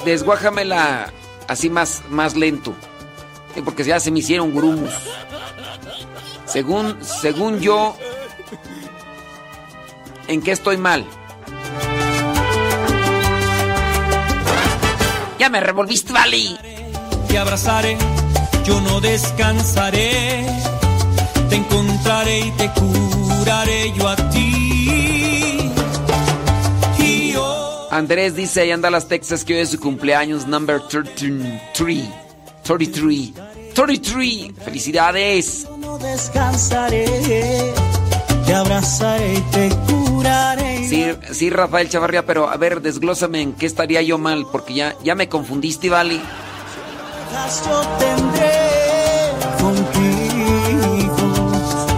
desguájamela 0.05 1.11
así 1.47 1.69
más, 1.69 2.03
más 2.09 2.35
lento. 2.35 2.73
porque 3.63 3.83
ya 3.83 3.99
se 3.99 4.11
me 4.11 4.19
hicieron 4.19 4.53
grumos. 4.53 4.93
Según, 6.45 6.97
según 7.01 7.59
yo, 7.59 7.95
¿en 10.27 10.41
qué 10.41 10.51
estoy 10.51 10.77
mal? 10.77 11.05
Ya 15.39 15.49
me 15.49 15.59
revolviste, 15.59 16.13
Vali. 16.13 16.57
Te 17.27 17.37
abrazaré, 17.37 17.97
yo 18.63 18.79
no 18.81 19.01
descansaré. 19.01 20.45
Te 21.49 21.55
encontraré 21.55 22.39
y 22.39 22.51
te 22.51 22.71
curaré 22.71 23.93
yo 23.93 24.07
a 24.07 24.15
ti. 24.29 24.72
Andrés 27.93 28.35
dice, 28.35 28.61
ahí 28.61 28.71
anda 28.71 28.89
las 28.89 29.07
Texas, 29.07 29.45
que 29.45 29.53
hoy 29.53 29.59
es 29.59 29.69
su 29.69 29.79
cumpleaños, 29.79 30.47
number 30.47 30.81
33. 30.81 32.09
33. 32.63 33.33
33. 33.75 34.51
Felicidades. 34.65 35.67
No 35.77 35.99
descansaré. 35.99 37.05
Te 38.47 38.53
abrazaré 38.55 39.35
y 39.35 39.41
te 39.41 39.69
curaré. 39.87 40.83
Sí, 40.89 41.05
sí, 41.33 41.51
Rafael 41.51 41.87
Chavarria, 41.87 42.25
pero 42.25 42.49
a 42.49 42.57
ver, 42.57 42.81
desglósame 42.81 43.41
en 43.41 43.53
qué 43.53 43.67
estaría 43.67 44.01
yo 44.01 44.17
mal, 44.17 44.47
porque 44.51 44.73
ya, 44.73 44.95
ya 45.03 45.13
me 45.13 45.29
confundiste, 45.29 45.91
Vali. 45.91 46.19
Yo 47.63 47.81
tendré 47.99 48.53
contigo, 49.61 50.97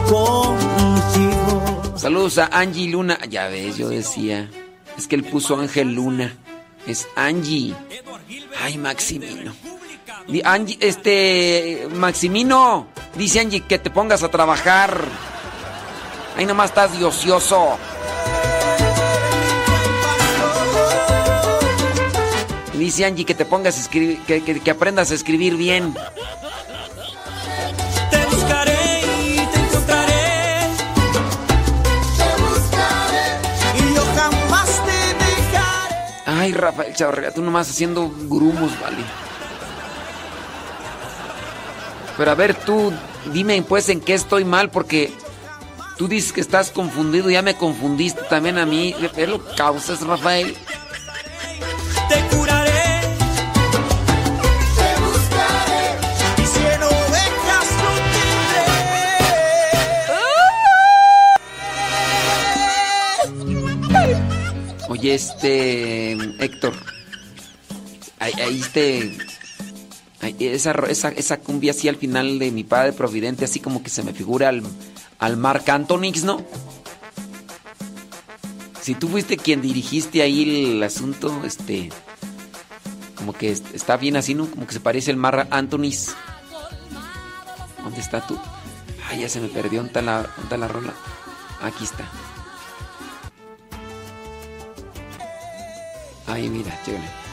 contigo. 0.10 1.94
Saludos 1.96 2.38
a 2.40 2.48
Angie 2.48 2.90
Luna. 2.90 3.18
Ya 3.30 3.48
ves, 3.48 3.78
yo 3.78 3.88
decía. 3.88 4.50
Es 4.98 5.08
que 5.08 5.16
él 5.16 5.24
puso 5.24 5.58
Ángel 5.58 5.94
Luna. 5.94 6.34
Es 6.88 7.08
Angie. 7.16 7.76
Ay, 8.62 8.78
Maximino. 8.78 9.54
Angie, 10.44 10.78
este. 10.80 11.88
Maximino. 11.94 12.88
Dice 13.16 13.40
Angie 13.40 13.62
que 13.62 13.80
te 13.80 13.90
pongas 13.90 14.24
a 14.24 14.30
trabajar. 14.30 15.04
Ahí 16.38 16.46
nomás 16.46 16.70
estás 16.70 16.98
de 16.98 17.06
ocioso. 17.06 17.78
Dice 22.74 23.06
Angie 23.06 23.26
que 23.26 23.34
te 23.34 23.46
pongas 23.46 23.78
a 23.78 23.82
escribir, 23.82 24.20
que, 24.28 24.42
que, 24.44 24.72
aprendas 24.72 25.12
a 25.12 25.16
escribir 25.16 25.56
bien. 25.56 25.96
Ay, 36.46 36.54
Rafael 36.54 36.94
Chavarría, 36.94 37.32
tú 37.32 37.42
nomás 37.42 37.68
haciendo 37.68 38.08
grumos, 38.30 38.80
vale. 38.80 38.98
Pero 42.16 42.30
a 42.30 42.36
ver, 42.36 42.54
tú 42.54 42.94
dime 43.34 43.60
pues 43.68 43.90
en 43.90 44.00
qué 44.00 44.14
estoy 44.14 44.46
mal, 44.46 44.70
porque 44.70 45.12
tú 45.98 46.08
dices 46.08 46.32
que 46.32 46.42
estás 46.42 46.70
confundido, 46.70 47.32
ya 47.32 47.42
me 47.42 47.56
confundiste 47.56 48.22
también 48.30 48.60
a 48.60 48.68
mí. 48.68 48.96
¿Qué 49.16 49.26
lo 49.26 49.44
causas, 49.56 50.02
Rafael? 50.02 50.56
Te 52.10 52.36
Oye, 64.90 65.16
este. 65.16 66.14
Héctor. 66.44 66.74
Ahí, 68.20 68.34
ahí. 68.34 68.62
Esa, 70.40 70.72
esa, 70.90 71.10
esa 71.10 71.38
cumbia 71.38 71.72
así 71.72 71.88
al 71.88 71.98
final 71.98 72.40
de 72.40 72.52
mi 72.52 72.64
padre 72.64 72.94
providente, 72.94 73.46
así 73.46 73.60
como 73.60 73.84
que 73.84 73.90
se 73.90 74.02
me 74.02 74.14
figura 74.14 74.50
al, 74.50 74.64
al 75.20 75.38
Marc 75.38 75.70
Antonix, 75.70 76.24
¿no? 76.24 76.44
Si 78.82 78.96
tú 78.96 79.08
fuiste 79.08 79.38
quien 79.38 79.62
dirigiste 79.62 80.22
ahí 80.22 80.74
el 80.76 80.84
asunto, 80.84 81.42
este. 81.44 81.90
Como 83.16 83.34
que 83.34 83.52
está 83.52 83.98
bien 83.98 84.18
así, 84.18 84.36
¿no? 84.36 84.50
Como 84.50 84.68
que 84.68 84.74
se 84.74 84.80
parece 84.80 85.12
el 85.12 85.18
Marc 85.18 85.48
Antonis. 85.52 86.16
¿Dónde 87.84 88.00
está 88.00 88.26
tú? 88.26 88.38
Ay, 89.10 89.22
ya 89.22 89.30
se 89.30 89.40
me 89.40 89.48
perdió. 89.48 89.80
¿Dónde 89.80 90.00
está 90.00 90.02
la, 90.02 90.58
la 90.58 90.68
rola? 90.68 90.94
Aquí 91.62 91.84
está. 91.84 92.08
Ay, 96.28 96.50
mira, 96.50 96.72
chévere. 96.84 97.04
Te 97.04 97.25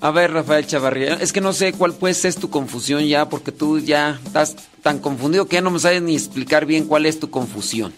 A 0.00 0.12
ver, 0.12 0.32
Rafael 0.32 0.64
Chavarría, 0.64 1.14
es 1.14 1.32
que 1.32 1.40
no 1.40 1.52
sé 1.52 1.72
cuál 1.72 1.92
pues 1.92 2.24
es 2.24 2.36
tu 2.36 2.50
confusión 2.50 3.04
ya, 3.04 3.28
porque 3.28 3.50
tú 3.50 3.80
ya 3.80 4.20
estás 4.24 4.54
tan 4.80 5.00
confundido 5.00 5.48
que 5.48 5.54
ya 5.54 5.60
no 5.60 5.72
me 5.72 5.80
sabes 5.80 6.02
ni 6.02 6.14
explicar 6.14 6.66
bien 6.66 6.84
cuál 6.84 7.04
es 7.04 7.18
tu 7.18 7.30
confusión. 7.30 7.92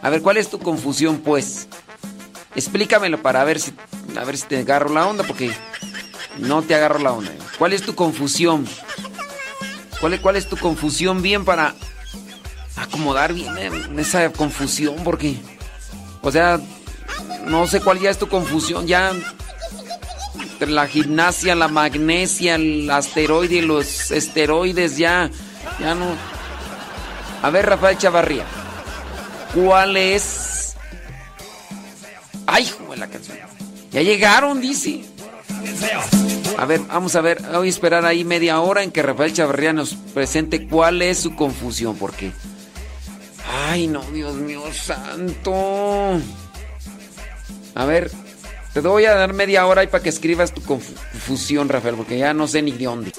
A 0.00 0.08
ver, 0.08 0.22
¿cuál 0.22 0.38
es 0.38 0.48
tu 0.48 0.58
confusión 0.58 1.18
pues? 1.18 1.68
Explícamelo 2.56 3.20
para 3.20 3.44
ver 3.44 3.60
si 3.60 3.74
a 4.16 4.24
ver 4.24 4.38
si 4.38 4.46
te 4.46 4.58
agarro 4.58 4.88
la 4.88 5.06
onda, 5.06 5.24
porque 5.24 5.50
no 6.38 6.62
te 6.62 6.74
agarro 6.74 6.98
la 6.98 7.12
onda. 7.12 7.32
¿Cuál 7.58 7.74
es 7.74 7.82
tu 7.82 7.94
confusión? 7.94 8.66
¿Cuál 10.00 10.14
es, 10.14 10.20
cuál 10.20 10.36
es 10.36 10.48
tu 10.48 10.56
confusión 10.56 11.20
bien 11.20 11.44
para 11.44 11.74
acomodar 12.76 13.34
bien 13.34 13.56
en 13.58 13.98
esa 13.98 14.32
confusión? 14.32 14.96
Porque, 15.04 15.36
o 16.22 16.32
sea, 16.32 16.58
no 17.46 17.66
sé 17.66 17.80
cuál 17.80 18.00
ya 18.00 18.08
es 18.08 18.18
tu 18.18 18.28
confusión, 18.28 18.86
ya 18.86 19.12
la 20.60 20.86
gimnasia, 20.86 21.54
la 21.54 21.68
magnesia, 21.68 22.54
el 22.56 22.90
asteroide 22.90 23.56
y 23.56 23.60
los 23.62 24.10
esteroides, 24.10 24.96
ya, 24.96 25.30
ya 25.80 25.94
no. 25.94 26.06
A 27.42 27.50
ver, 27.50 27.66
Rafael 27.66 27.98
Chavarría, 27.98 28.44
¿cuál 29.54 29.96
es? 29.96 30.76
Ay, 32.46 32.66
joder, 32.66 32.98
la 32.98 33.08
canción. 33.08 33.38
Ya 33.90 34.02
llegaron, 34.02 34.60
dice. 34.60 35.04
A 36.56 36.66
ver, 36.66 36.80
vamos 36.80 37.16
a 37.16 37.20
ver, 37.20 37.42
voy 37.52 37.66
a 37.66 37.70
esperar 37.70 38.04
ahí 38.06 38.24
media 38.24 38.60
hora 38.60 38.82
en 38.82 38.90
que 38.90 39.02
Rafael 39.02 39.32
Chavarría 39.32 39.72
nos 39.72 39.94
presente 39.94 40.66
cuál 40.66 41.02
es 41.02 41.18
su 41.18 41.34
confusión, 41.34 41.96
porque. 41.96 42.32
Ay, 43.68 43.86
no, 43.86 44.02
Dios 44.10 44.34
mío 44.34 44.62
santo. 44.72 46.20
A 47.74 47.84
ver, 47.84 48.10
te 48.82 48.88
voy 48.88 49.04
a 49.04 49.14
dar 49.14 49.32
media 49.32 49.66
hora 49.66 49.82
ahí 49.82 49.86
para 49.86 50.02
que 50.02 50.08
escribas 50.08 50.52
tu 50.52 50.60
confusión, 50.62 51.68
Rafael, 51.68 51.94
porque 51.94 52.18
ya 52.18 52.34
no 52.34 52.48
sé 52.48 52.60
ni 52.60 52.72
de 52.72 52.84
dónde. 52.84 53.12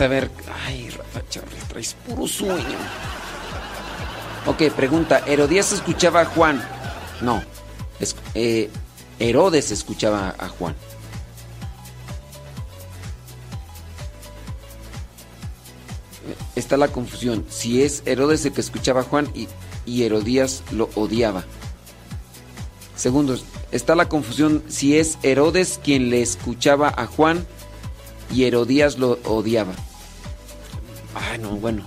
A 0.00 0.08
ver. 0.08 0.30
Ay, 0.66 0.90
Rafa 0.90 1.22
Charles, 1.28 1.62
traes 1.68 1.94
puro 2.06 2.26
sueño. 2.26 2.78
Ok, 4.46 4.70
pregunta. 4.76 5.22
¿Herodías 5.26 5.72
escuchaba 5.72 6.20
a 6.22 6.24
Juan? 6.26 6.62
No. 7.20 7.42
Es- 8.00 8.16
eh, 8.34 8.70
Herodes 9.18 9.70
escuchaba 9.70 10.34
a 10.38 10.48
Juan. 10.48 10.74
Está 16.56 16.76
la 16.76 16.88
confusión. 16.88 17.44
Si 17.50 17.82
es 17.82 18.02
Herodes 18.06 18.44
el 18.46 18.52
que 18.52 18.60
escuchaba 18.60 19.00
a 19.00 19.04
Juan 19.04 19.28
y, 19.34 19.48
y 19.86 20.04
Herodías 20.04 20.62
lo 20.70 20.88
odiaba. 20.94 21.44
Segundo, 22.96 23.36
está 23.72 23.94
la 23.94 24.08
confusión 24.08 24.62
si 24.68 24.96
es 24.96 25.18
Herodes 25.22 25.80
quien 25.82 26.10
le 26.10 26.22
escuchaba 26.22 26.92
a 26.96 27.06
Juan 27.06 27.46
y 28.32 28.44
Herodías 28.44 28.98
lo 28.98 29.18
odiaba. 29.24 29.74
Ay, 31.14 31.38
no, 31.38 31.50
bueno. 31.56 31.84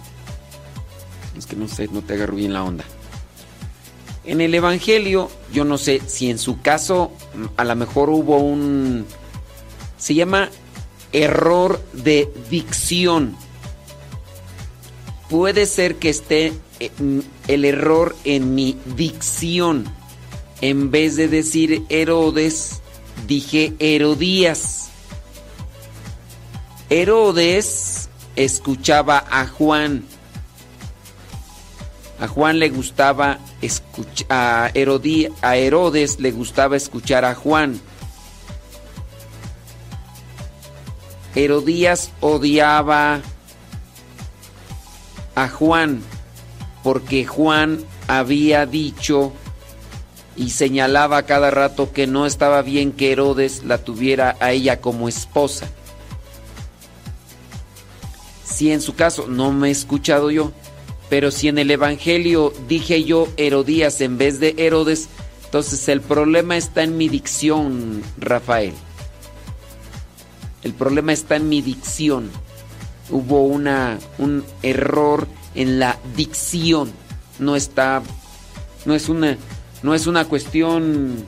Es 1.38 1.46
que 1.46 1.56
no 1.56 1.68
sé, 1.68 1.88
no 1.92 2.02
te 2.02 2.14
agarro 2.14 2.36
bien 2.36 2.54
la 2.54 2.64
onda. 2.64 2.84
En 4.24 4.42
el 4.42 4.54
Evangelio, 4.56 5.30
yo 5.54 5.64
no 5.64 5.78
sé 5.78 6.02
si 6.06 6.30
en 6.30 6.38
su 6.38 6.62
caso 6.62 7.12
a 7.56 7.64
lo 7.64 7.76
mejor 7.76 8.10
hubo 8.10 8.38
un... 8.40 9.06
Se 9.98 10.14
llama 10.14 10.50
error 11.14 11.82
de 11.94 12.32
dicción. 12.50 13.36
Puede 15.30 15.66
ser 15.66 15.96
que 15.96 16.10
esté 16.10 16.54
eh, 16.80 16.92
mm, 16.98 17.20
el 17.48 17.66
error 17.66 18.16
en 18.24 18.56
mi 18.56 18.78
dicción. 18.98 19.86
En 20.62 20.92
vez 20.92 21.16
de 21.16 21.28
decir 21.28 21.84
Herodes, 21.90 22.82
dije 23.28 23.74
Herodías. 23.80 24.87
Herodes 26.90 28.10
escuchaba 28.36 29.24
a 29.30 29.46
Juan. 29.48 30.06
A 32.20 32.28
Juan 32.28 32.60
le 32.60 32.70
gustaba 32.70 33.40
escuchar, 33.62 34.28
a, 34.30 34.72
a 35.42 35.58
Herodes 35.58 36.20
le 36.20 36.32
gustaba 36.32 36.78
escuchar 36.78 37.26
a 37.26 37.36
Juan. 37.36 37.80
Herodías 41.36 42.12
odiaba 42.20 43.22
a 45.36 45.50
Juan 45.50 46.02
porque 46.84 47.26
Juan 47.26 47.84
había 48.08 48.66
dicho 48.66 49.34
y 50.36 50.52
señalaba 50.52 51.24
cada 51.24 51.52
rato 51.52 51.92
que 51.92 52.08
no 52.08 52.26
estaba 52.26 52.62
bien 52.64 52.92
que 52.92 53.12
Herodes 53.12 53.64
la 53.64 53.78
tuviera 53.78 54.36
a 54.40 54.52
ella 54.52 54.82
como 54.82 55.08
esposa. 55.08 55.68
Si 58.58 58.72
en 58.72 58.82
su 58.82 58.96
caso 58.96 59.28
no 59.28 59.52
me 59.52 59.68
he 59.68 59.72
escuchado 59.72 60.32
yo, 60.32 60.52
pero 61.12 61.30
si 61.30 61.48
en 61.48 61.60
el 61.60 61.70
Evangelio 61.70 62.52
dije 62.68 63.04
yo 63.04 63.28
Herodías 63.38 64.02
en 64.02 64.18
vez 64.18 64.40
de 64.40 64.56
Herodes, 64.58 65.10
entonces 65.46 65.88
el 65.90 66.02
problema 66.02 66.58
está 66.58 66.82
en 66.82 66.98
mi 66.98 67.08
dicción, 67.08 68.02
Rafael. 68.18 68.74
El 70.64 70.74
problema 70.74 71.14
está 71.14 71.36
en 71.36 71.50
mi 71.50 71.62
dicción. 71.62 72.32
Hubo 73.12 73.44
una, 73.44 74.00
un 74.18 74.44
error 74.64 75.28
en 75.54 75.78
la 75.78 76.00
dicción. 76.16 76.92
No 77.38 77.56
está, 77.56 78.02
no 78.86 78.96
es 78.96 79.08
una, 79.08 79.38
no 79.84 79.94
es 79.94 80.08
una 80.08 80.26
cuestión 80.26 81.24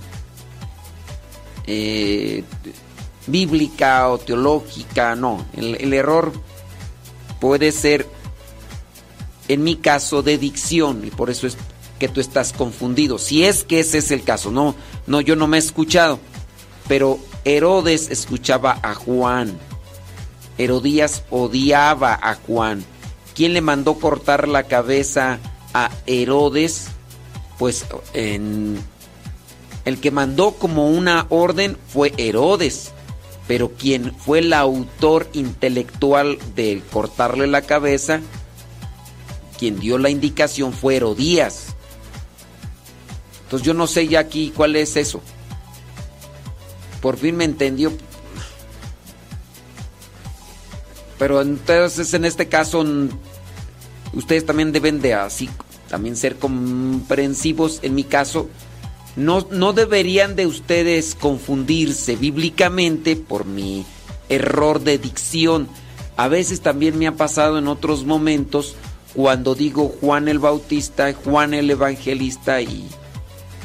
eh, 1.67 2.43
bíblica 3.27 4.09
o 4.09 4.17
teológica, 4.17 5.15
no. 5.15 5.45
El, 5.55 5.75
el 5.75 5.93
error 5.93 6.48
puede 7.39 7.71
ser, 7.71 8.07
en 9.47 9.63
mi 9.63 9.75
caso, 9.75 10.21
de 10.21 10.37
dicción 10.37 11.05
y 11.05 11.11
por 11.11 11.29
eso 11.29 11.47
es 11.47 11.57
que 11.99 12.07
tú 12.07 12.21
estás 12.21 12.53
confundido. 12.53 13.17
Si 13.17 13.43
es 13.43 13.63
que 13.63 13.79
ese 13.79 13.99
es 13.99 14.11
el 14.11 14.23
caso, 14.23 14.51
no, 14.51 14.75
no, 15.07 15.21
yo 15.21 15.35
no 15.35 15.47
me 15.47 15.57
he 15.57 15.59
escuchado, 15.59 16.19
pero 16.87 17.19
Herodes 17.45 18.09
escuchaba 18.09 18.79
a 18.81 18.95
Juan. 18.95 19.57
Herodías 20.57 21.23
odiaba 21.29 22.19
a 22.21 22.35
Juan. 22.35 22.83
¿Quién 23.35 23.53
le 23.53 23.61
mandó 23.61 23.95
cortar 23.95 24.47
la 24.47 24.63
cabeza 24.63 25.39
a 25.73 25.89
Herodes? 26.05 26.87
Pues 27.57 27.85
en 28.13 28.79
el 29.85 29.99
que 29.99 30.11
mandó 30.11 30.53
como 30.53 30.89
una 30.89 31.25
orden 31.29 31.77
fue 31.87 32.13
Herodes, 32.17 32.91
pero 33.49 33.71
quien 33.71 34.13
fue 34.13 34.39
el 34.39 34.53
autor 34.53 35.27
intelectual 35.33 36.37
de 36.55 36.83
cortarle 36.93 37.47
la 37.47 37.63
cabeza, 37.63 38.21
quien 39.57 39.79
dio 39.79 39.97
la 39.97 40.11
indicación 40.11 40.71
fue 40.71 40.97
Herodías. 40.97 41.75
Entonces 43.45 43.65
yo 43.65 43.73
no 43.73 43.87
sé 43.87 44.07
ya 44.07 44.19
aquí 44.19 44.53
cuál 44.55 44.75
es 44.75 44.95
eso. 44.95 45.19
Por 47.01 47.17
fin 47.17 47.37
me 47.37 47.43
entendió. 47.43 47.91
Pero 51.17 51.41
entonces 51.41 52.13
en 52.13 52.25
este 52.25 52.49
caso 52.49 52.85
ustedes 54.13 54.45
también 54.45 54.71
deben 54.71 55.01
de 55.01 55.15
así 55.15 55.49
también 55.89 56.15
ser 56.15 56.35
comprensivos. 56.35 57.79
En 57.81 57.95
mi 57.95 58.03
caso, 58.03 58.47
no, 59.19 59.47
no 59.51 59.73
deberían 59.73 60.35
de 60.35 60.47
ustedes 60.47 61.15
confundirse 61.15 62.15
bíblicamente 62.15 63.15
por 63.15 63.45
mi 63.45 63.85
error 64.29 64.81
de 64.81 64.97
dicción. 64.97 65.67
A 66.15 66.27
veces 66.27 66.61
también 66.61 66.97
me 66.97 67.07
ha 67.07 67.15
pasado 67.15 67.57
en 67.57 67.67
otros 67.67 68.05
momentos 68.05 68.75
cuando 69.13 69.55
digo 69.55 69.89
Juan 69.99 70.27
el 70.27 70.39
Bautista, 70.39 71.13
Juan 71.13 71.53
el 71.53 71.69
Evangelista 71.69 72.61
y, 72.61 72.87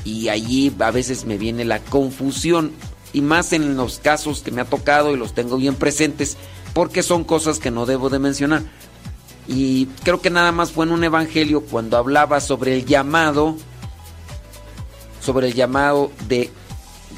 y 0.05 0.29
allí 0.29 0.73
a 0.81 0.90
veces 0.90 1.25
me 1.25 1.38
viene 1.38 1.64
la 1.64 1.79
confusión 1.79 2.73
y 3.13 3.21
más 3.21 3.52
en 3.52 3.77
los 3.77 3.98
casos 3.98 4.42
que 4.42 4.50
me 4.50 4.61
ha 4.61 4.65
tocado 4.65 5.15
y 5.15 5.17
los 5.17 5.35
tengo 5.35 5.57
bien 5.57 5.77
presentes 5.77 6.37
porque 6.73 7.02
son 7.05 7.23
cosas 7.23 7.61
que 7.61 7.71
no 7.71 7.87
debo 7.87 8.11
de 8.11 8.19
mencionar. 8.19 8.63
Y 9.46 9.87
creo 10.02 10.21
que 10.21 10.31
nada 10.31 10.50
más 10.52 10.73
fue 10.73 10.87
en 10.87 10.92
un 10.92 11.05
evangelio 11.05 11.61
cuando 11.61 11.96
hablaba 11.96 12.40
sobre 12.40 12.75
el 12.75 12.87
llamado, 12.87 13.57
sobre 15.25 15.48
el 15.48 15.54
llamado 15.54 16.12
de 16.29 16.50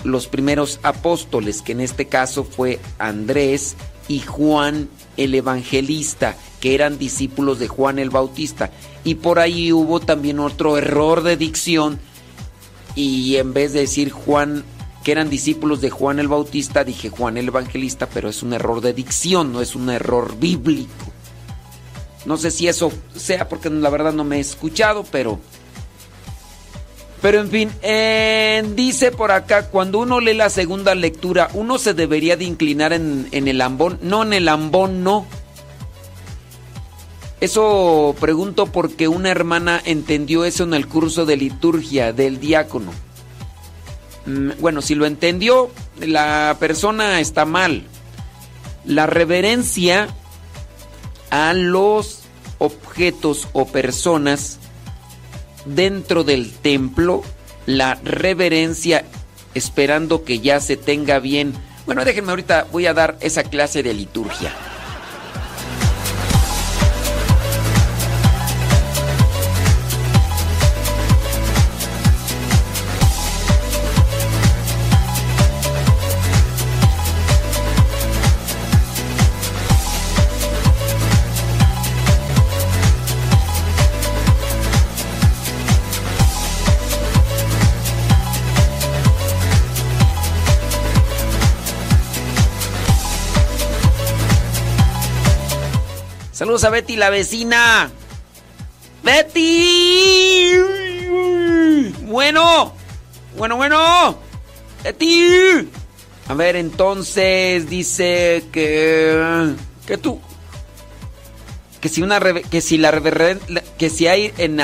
los 0.04 0.28
primeros 0.28 0.78
apóstoles, 0.82 1.62
que 1.62 1.72
en 1.72 1.80
este 1.80 2.06
caso 2.06 2.44
fue 2.44 2.78
Andrés 2.98 3.76
y 4.08 4.20
Juan 4.20 4.88
el 5.16 5.34
Evangelista, 5.34 6.36
que 6.60 6.74
eran 6.74 6.98
discípulos 6.98 7.58
de 7.58 7.68
Juan 7.68 7.98
el 7.98 8.10
Bautista. 8.10 8.70
Y 9.04 9.16
por 9.16 9.38
ahí 9.38 9.72
hubo 9.72 10.00
también 10.00 10.38
otro 10.38 10.78
error 10.78 11.22
de 11.22 11.36
dicción 11.36 11.98
y 12.94 13.36
en 13.36 13.52
vez 13.52 13.72
de 13.72 13.80
decir 13.80 14.10
Juan, 14.10 14.64
que 15.04 15.12
eran 15.12 15.28
discípulos 15.28 15.80
de 15.80 15.90
Juan 15.90 16.18
el 16.18 16.28
Bautista, 16.28 16.84
dije 16.84 17.10
Juan 17.10 17.36
el 17.36 17.48
Evangelista, 17.48 18.08
pero 18.12 18.28
es 18.28 18.42
un 18.42 18.52
error 18.52 18.80
de 18.80 18.92
dicción, 18.92 19.52
no 19.52 19.60
es 19.60 19.74
un 19.74 19.90
error 19.90 20.38
bíblico. 20.38 20.92
No 22.24 22.36
sé 22.36 22.50
si 22.50 22.66
eso 22.66 22.90
sea 23.14 23.48
porque 23.48 23.70
la 23.70 23.90
verdad 23.90 24.12
no 24.12 24.24
me 24.24 24.38
he 24.38 24.40
escuchado, 24.40 25.04
pero... 25.10 25.38
Pero 27.22 27.40
en 27.40 27.50
fin, 27.50 27.70
eh, 27.82 28.62
dice 28.74 29.10
por 29.10 29.30
acá, 29.32 29.68
cuando 29.68 29.98
uno 29.98 30.20
lee 30.20 30.34
la 30.34 30.50
segunda 30.50 30.94
lectura, 30.94 31.48
uno 31.54 31.78
se 31.78 31.94
debería 31.94 32.36
de 32.36 32.44
inclinar 32.44 32.92
en, 32.92 33.28
en 33.32 33.48
el 33.48 33.60
ambón. 33.60 33.98
No, 34.02 34.22
en 34.22 34.32
el 34.32 34.48
ambón 34.48 35.02
no. 35.02 35.26
Eso 37.40 38.14
pregunto 38.20 38.66
porque 38.66 39.08
una 39.08 39.30
hermana 39.30 39.80
entendió 39.84 40.44
eso 40.44 40.64
en 40.64 40.74
el 40.74 40.86
curso 40.88 41.26
de 41.26 41.36
liturgia 41.36 42.12
del 42.12 42.40
diácono. 42.40 42.92
Mm, 44.26 44.50
Bueno, 44.60 44.82
si 44.82 44.94
lo 44.94 45.06
entendió, 45.06 45.70
la 46.00 46.56
persona 46.58 47.20
está 47.20 47.44
mal. 47.44 47.84
La 48.84 49.06
reverencia 49.06 50.08
a 51.30 51.52
los 51.54 52.20
objetos 52.58 53.48
o 53.52 53.66
personas 53.66 54.58
dentro 55.66 56.24
del 56.24 56.52
templo, 56.52 57.22
la 57.66 57.94
reverencia 57.96 59.04
esperando 59.54 60.24
que 60.24 60.40
ya 60.40 60.60
se 60.60 60.76
tenga 60.76 61.18
bien. 61.18 61.54
Bueno, 61.86 62.04
déjenme 62.04 62.30
ahorita, 62.30 62.66
voy 62.72 62.86
a 62.86 62.94
dar 62.94 63.16
esa 63.20 63.42
clase 63.44 63.82
de 63.82 63.94
liturgia. 63.94 64.52
Saludos 96.36 96.64
a 96.64 96.68
Betty, 96.68 96.96
la 96.96 97.08
vecina. 97.08 97.90
Betty. 99.02 100.50
Bueno. 102.02 102.74
Bueno, 103.38 103.56
bueno. 103.56 104.18
Betty. 104.84 105.66
A 106.28 106.34
ver, 106.34 106.56
entonces 106.56 107.70
dice 107.70 108.44
que 108.52 109.54
que 109.86 109.96
tú 109.96 110.20
que 111.80 111.88
si 111.88 112.02
una 112.02 112.20
que 112.20 112.60
si 112.60 112.76
la 112.76 112.92
que 113.78 113.88
si 113.88 114.06
hay 114.06 114.30
en 114.36 114.60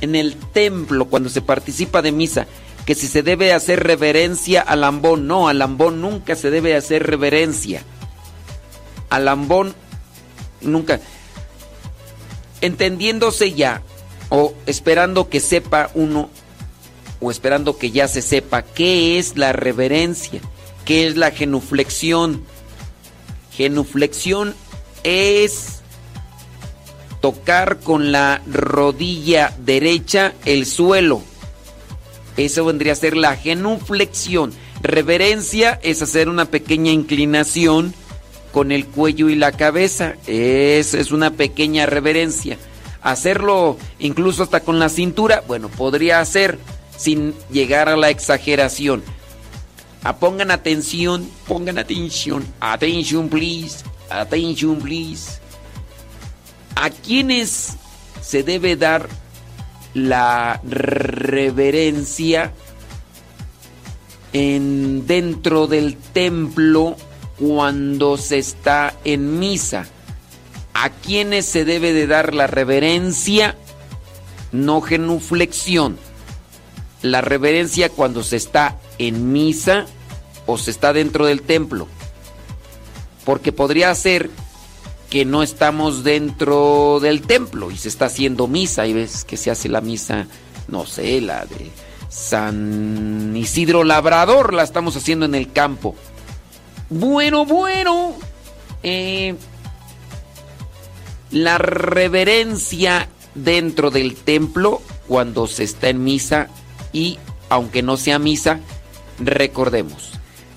en 0.00 0.16
el 0.16 0.34
templo 0.52 1.04
cuando 1.04 1.28
se 1.28 1.42
participa 1.42 2.02
de 2.02 2.10
misa 2.10 2.48
que 2.86 2.96
si 2.96 3.06
se 3.06 3.22
debe 3.22 3.52
hacer 3.52 3.84
reverencia 3.84 4.62
al 4.62 4.80
lambón, 4.80 5.28
no, 5.28 5.46
al 5.46 5.60
lambón 5.60 6.00
nunca 6.00 6.34
se 6.34 6.50
debe 6.50 6.74
hacer 6.74 7.06
reverencia. 7.06 7.84
Al 9.10 9.26
lambón 9.26 9.76
nunca 10.60 11.00
entendiéndose 12.60 13.52
ya 13.52 13.82
o 14.28 14.54
esperando 14.66 15.28
que 15.28 15.40
sepa 15.40 15.90
uno 15.94 16.30
o 17.20 17.30
esperando 17.30 17.76
que 17.76 17.90
ya 17.90 18.08
se 18.08 18.22
sepa 18.22 18.62
qué 18.62 19.18
es 19.18 19.36
la 19.36 19.52
reverencia, 19.52 20.40
qué 20.84 21.06
es 21.06 21.16
la 21.16 21.30
genuflexión. 21.30 22.44
Genuflexión 23.52 24.54
es 25.02 25.80
tocar 27.20 27.80
con 27.80 28.12
la 28.12 28.40
rodilla 28.46 29.52
derecha 29.58 30.34
el 30.44 30.64
suelo. 30.64 31.22
Eso 32.36 32.64
vendría 32.64 32.92
a 32.92 32.96
ser 32.96 33.16
la 33.16 33.34
genuflexión. 33.34 34.52
Reverencia 34.80 35.80
es 35.82 36.02
hacer 36.02 36.28
una 36.28 36.44
pequeña 36.44 36.92
inclinación 36.92 37.94
con 38.52 38.72
el 38.72 38.86
cuello 38.86 39.28
y 39.28 39.34
la 39.34 39.52
cabeza. 39.52 40.14
Es, 40.26 40.94
es 40.94 41.12
una 41.12 41.30
pequeña 41.32 41.86
reverencia. 41.86 42.58
Hacerlo 43.02 43.76
incluso 43.98 44.42
hasta 44.42 44.60
con 44.60 44.78
la 44.78 44.88
cintura, 44.88 45.42
bueno, 45.46 45.68
podría 45.68 46.24
ser 46.24 46.58
sin 46.96 47.34
llegar 47.50 47.88
a 47.88 47.96
la 47.96 48.10
exageración. 48.10 49.02
Ah, 50.02 50.16
pongan 50.16 50.50
atención, 50.50 51.28
pongan 51.46 51.78
atención. 51.78 52.44
Attention, 52.60 53.28
please. 53.28 53.84
Attention, 54.10 54.78
please. 54.78 55.38
¿A 56.74 56.90
quiénes 56.90 57.76
se 58.20 58.42
debe 58.42 58.76
dar 58.76 59.08
la 59.94 60.60
reverencia 60.64 62.52
en 64.32 65.06
dentro 65.06 65.66
del 65.66 65.96
templo 65.96 66.96
cuando 67.38 68.16
se 68.16 68.38
está 68.38 68.94
en 69.04 69.38
misa? 69.38 69.86
¿A 70.74 70.90
quiénes 70.90 71.46
se 71.46 71.64
debe 71.64 71.92
de 71.92 72.06
dar 72.06 72.34
la 72.34 72.46
reverencia? 72.46 73.56
No 74.52 74.80
genuflexión. 74.80 75.98
La 77.02 77.20
reverencia 77.20 77.88
cuando 77.88 78.22
se 78.22 78.36
está 78.36 78.76
en 78.98 79.32
misa 79.32 79.86
o 80.46 80.58
se 80.58 80.70
está 80.70 80.92
dentro 80.92 81.26
del 81.26 81.42
templo. 81.42 81.88
Porque 83.24 83.52
podría 83.52 83.94
ser 83.94 84.30
que 85.10 85.24
no 85.24 85.42
estamos 85.42 86.04
dentro 86.04 86.98
del 87.00 87.22
templo 87.22 87.70
y 87.70 87.76
se 87.76 87.88
está 87.88 88.06
haciendo 88.06 88.46
misa. 88.46 88.86
y 88.86 88.92
ves 88.92 89.24
que 89.24 89.36
se 89.36 89.50
hace 89.50 89.68
la 89.68 89.80
misa, 89.80 90.26
no 90.68 90.86
sé, 90.86 91.20
la 91.20 91.44
de 91.44 91.70
San 92.08 93.34
Isidro 93.36 93.84
Labrador, 93.84 94.54
la 94.54 94.62
estamos 94.62 94.96
haciendo 94.96 95.26
en 95.26 95.34
el 95.34 95.52
campo. 95.52 95.94
Bueno, 96.90 97.44
bueno. 97.44 98.14
Eh, 98.82 99.34
la 101.30 101.58
reverencia 101.58 103.08
dentro 103.34 103.90
del 103.90 104.14
templo 104.14 104.80
cuando 105.06 105.46
se 105.46 105.64
está 105.64 105.88
en 105.88 106.04
misa 106.04 106.48
y 106.92 107.18
aunque 107.50 107.82
no 107.82 107.96
sea 107.96 108.18
misa, 108.18 108.60
recordemos, 109.18 110.12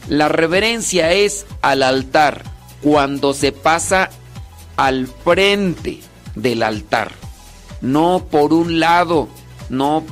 la 0.08 0.30
reverencia 0.30 1.12
es 1.12 1.46
al 1.62 1.84
altar 1.84 2.44
cuando 2.82 3.34
se 3.34 3.52
pasa 3.52 4.10
al 4.76 5.08
frente 5.08 6.00
del 6.36 6.64
altar, 6.64 7.12
no 7.82 8.28
por 8.30 8.54
un 8.54 8.80
lado, 8.80 9.28
no 9.70 10.06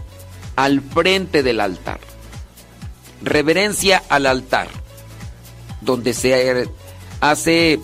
al 0.55 0.81
frente 0.81 1.43
del 1.43 1.59
altar. 1.59 1.99
Reverencia 3.21 4.03
al 4.09 4.25
altar, 4.25 4.67
donde 5.81 6.13
se 6.13 6.69
hace 7.21 7.79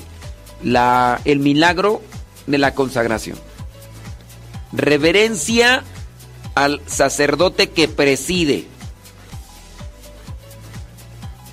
el 1.26 1.40
milagro 1.40 2.02
de 2.48 2.58
la 2.58 2.74
consagración. 2.74 3.38
Reverencia 4.72 5.84
al 6.56 6.82
sacerdote 6.88 7.70
que 7.70 7.88
preside. 7.88 8.66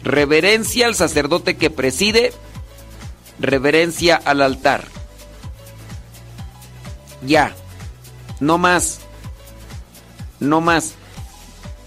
Reverencia 0.03 0.87
al 0.87 0.95
sacerdote 0.95 1.57
que 1.57 1.71
preside. 1.71 2.33
Reverencia 3.39 4.17
al 4.17 4.43
altar. 4.43 4.85
Ya. 7.25 7.55
No 8.41 8.59
más. 8.59 9.01
No 10.41 10.61
más. 10.61 10.95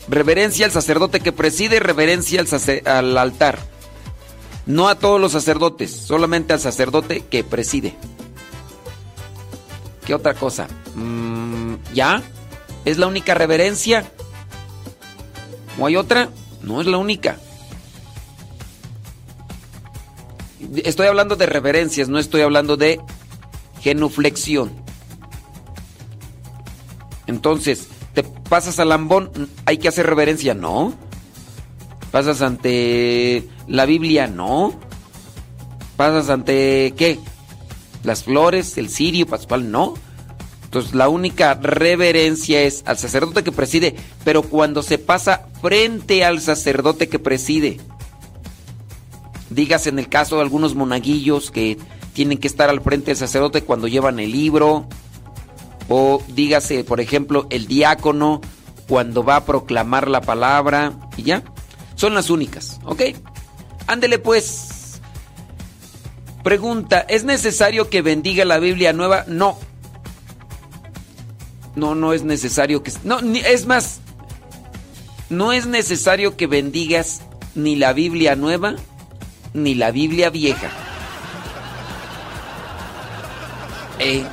Reverencia 0.07 0.65
al 0.65 0.71
sacerdote 0.71 1.19
que 1.19 1.31
preside, 1.31 1.79
reverencia 1.79 2.43
al, 2.85 3.17
altar. 3.17 3.59
No 4.65 4.87
a 4.87 4.95
todos 4.95 5.21
los 5.21 5.31
sacerdotes, 5.31 5.91
solamente 5.91 6.53
al 6.53 6.59
sacerdote 6.59 7.23
que 7.29 7.43
preside. 7.43 7.95
¿Qué 10.05 10.13
otra 10.13 10.33
cosa? 10.33 10.67
Mm, 10.95 11.75
¿Ya? 11.93 12.23
¿Es 12.83 12.97
la 12.97 13.07
única 13.07 13.33
reverencia? 13.33 14.09
¿O 15.79 15.85
hay 15.85 15.95
otra? 15.95 16.29
No 16.61 16.81
es 16.81 16.87
la 16.87 16.97
única. 16.97 17.37
Estoy 20.83 21.07
hablando 21.07 21.35
de 21.35 21.45
reverencias, 21.45 22.09
no 22.09 22.17
estoy 22.17 22.41
hablando 22.41 22.77
de 22.77 22.99
genuflexión. 23.81 24.71
Entonces, 27.27 27.87
¿te 28.13 28.23
pasas 28.23 28.79
al 28.79 28.89
lambón? 28.89 29.31
¿Hay 29.65 29.77
que 29.77 29.87
hacer 29.87 30.07
reverencia? 30.07 30.53
No. 30.53 30.93
¿Pasas 32.15 32.41
ante 32.41 33.45
la 33.67 33.85
Biblia? 33.85 34.25
No. 34.25 34.73
¿Pasas 35.97 36.29
ante 36.29 36.93
qué? 36.95 37.19
Las 38.03 38.23
flores, 38.23 38.77
el 38.77 38.87
cirio 38.87 39.27
pascual? 39.27 39.69
No. 39.69 39.95
Entonces 40.63 40.95
la 40.95 41.09
única 41.09 41.55
reverencia 41.55 42.61
es 42.61 42.83
al 42.85 42.97
sacerdote 42.97 43.43
que 43.43 43.51
preside, 43.51 43.97
pero 44.23 44.43
cuando 44.43 44.81
se 44.81 44.97
pasa 44.97 45.47
frente 45.61 46.23
al 46.23 46.39
sacerdote 46.39 47.09
que 47.09 47.19
preside. 47.19 47.81
Digas 49.49 49.85
en 49.85 49.99
el 49.99 50.07
caso 50.07 50.37
de 50.37 50.43
algunos 50.43 50.73
monaguillos 50.73 51.51
que 51.51 51.77
tienen 52.13 52.37
que 52.37 52.47
estar 52.47 52.69
al 52.69 52.79
frente 52.79 53.07
del 53.07 53.17
sacerdote 53.17 53.63
cuando 53.63 53.89
llevan 53.89 54.21
el 54.21 54.31
libro. 54.31 54.87
O 55.89 56.23
dígase, 56.29 56.85
por 56.85 57.01
ejemplo, 57.01 57.45
el 57.49 57.67
diácono 57.67 58.39
cuando 58.87 59.25
va 59.25 59.35
a 59.35 59.45
proclamar 59.45 60.07
la 60.07 60.21
palabra. 60.21 60.93
Y 61.17 61.23
ya. 61.23 61.43
Son 61.95 62.13
las 62.13 62.29
únicas, 62.29 62.79
¿ok? 62.83 63.01
Ándele 63.87 64.19
pues. 64.19 65.01
Pregunta, 66.43 67.05
¿es 67.09 67.23
necesario 67.23 67.89
que 67.89 68.01
bendiga 68.01 68.45
la 68.45 68.59
Biblia 68.59 68.93
nueva? 68.93 69.25
No. 69.27 69.57
No, 71.75 71.95
no 71.95 72.13
es 72.13 72.23
necesario 72.23 72.83
que... 72.83 72.93
No, 73.03 73.19
es 73.19 73.65
más, 73.65 73.99
no 75.29 75.51
es 75.51 75.65
necesario 75.65 76.37
que 76.37 76.47
bendigas 76.47 77.21
ni 77.55 77.75
la 77.75 77.93
Biblia 77.93 78.35
nueva 78.35 78.75
ni 79.53 79.73
la 79.73 79.91
Biblia 79.91 80.29
vieja. 80.29 80.69
Eh, 83.99 84.23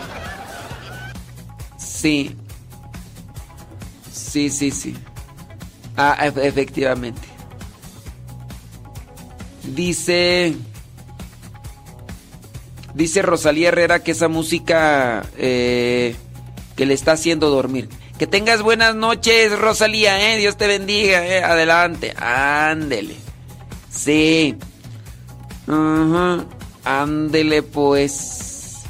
sí. 1.79 2.37
Sí, 4.13 4.51
sí, 4.51 4.71
sí. 4.71 4.97
Ah, 5.97 6.17
efectivamente. 6.27 7.32
Dice... 9.65 10.55
Dice 12.95 13.23
Rosalía 13.23 13.69
Herrera 13.69 14.03
que 14.03 14.13
esa 14.13 14.29
música... 14.29 15.25
Eh, 15.39 16.15
que 16.77 16.87
le 16.87 16.95
está 16.95 17.13
haciendo 17.13 17.51
dormir. 17.51 17.89
Que 18.19 18.27
tengas 18.27 18.63
buenas 18.63 18.95
noches, 18.95 19.59
Rosalía, 19.59 20.33
¿eh? 20.33 20.39
Dios 20.39 20.57
te 20.57 20.67
bendiga, 20.67 21.27
¿eh? 21.27 21.43
Adelante, 21.43 22.15
ándele. 22.17 23.17
Sí. 23.91 24.57
Ajá. 25.67 26.45
Ándele, 26.85 27.63
pues. 27.63 28.83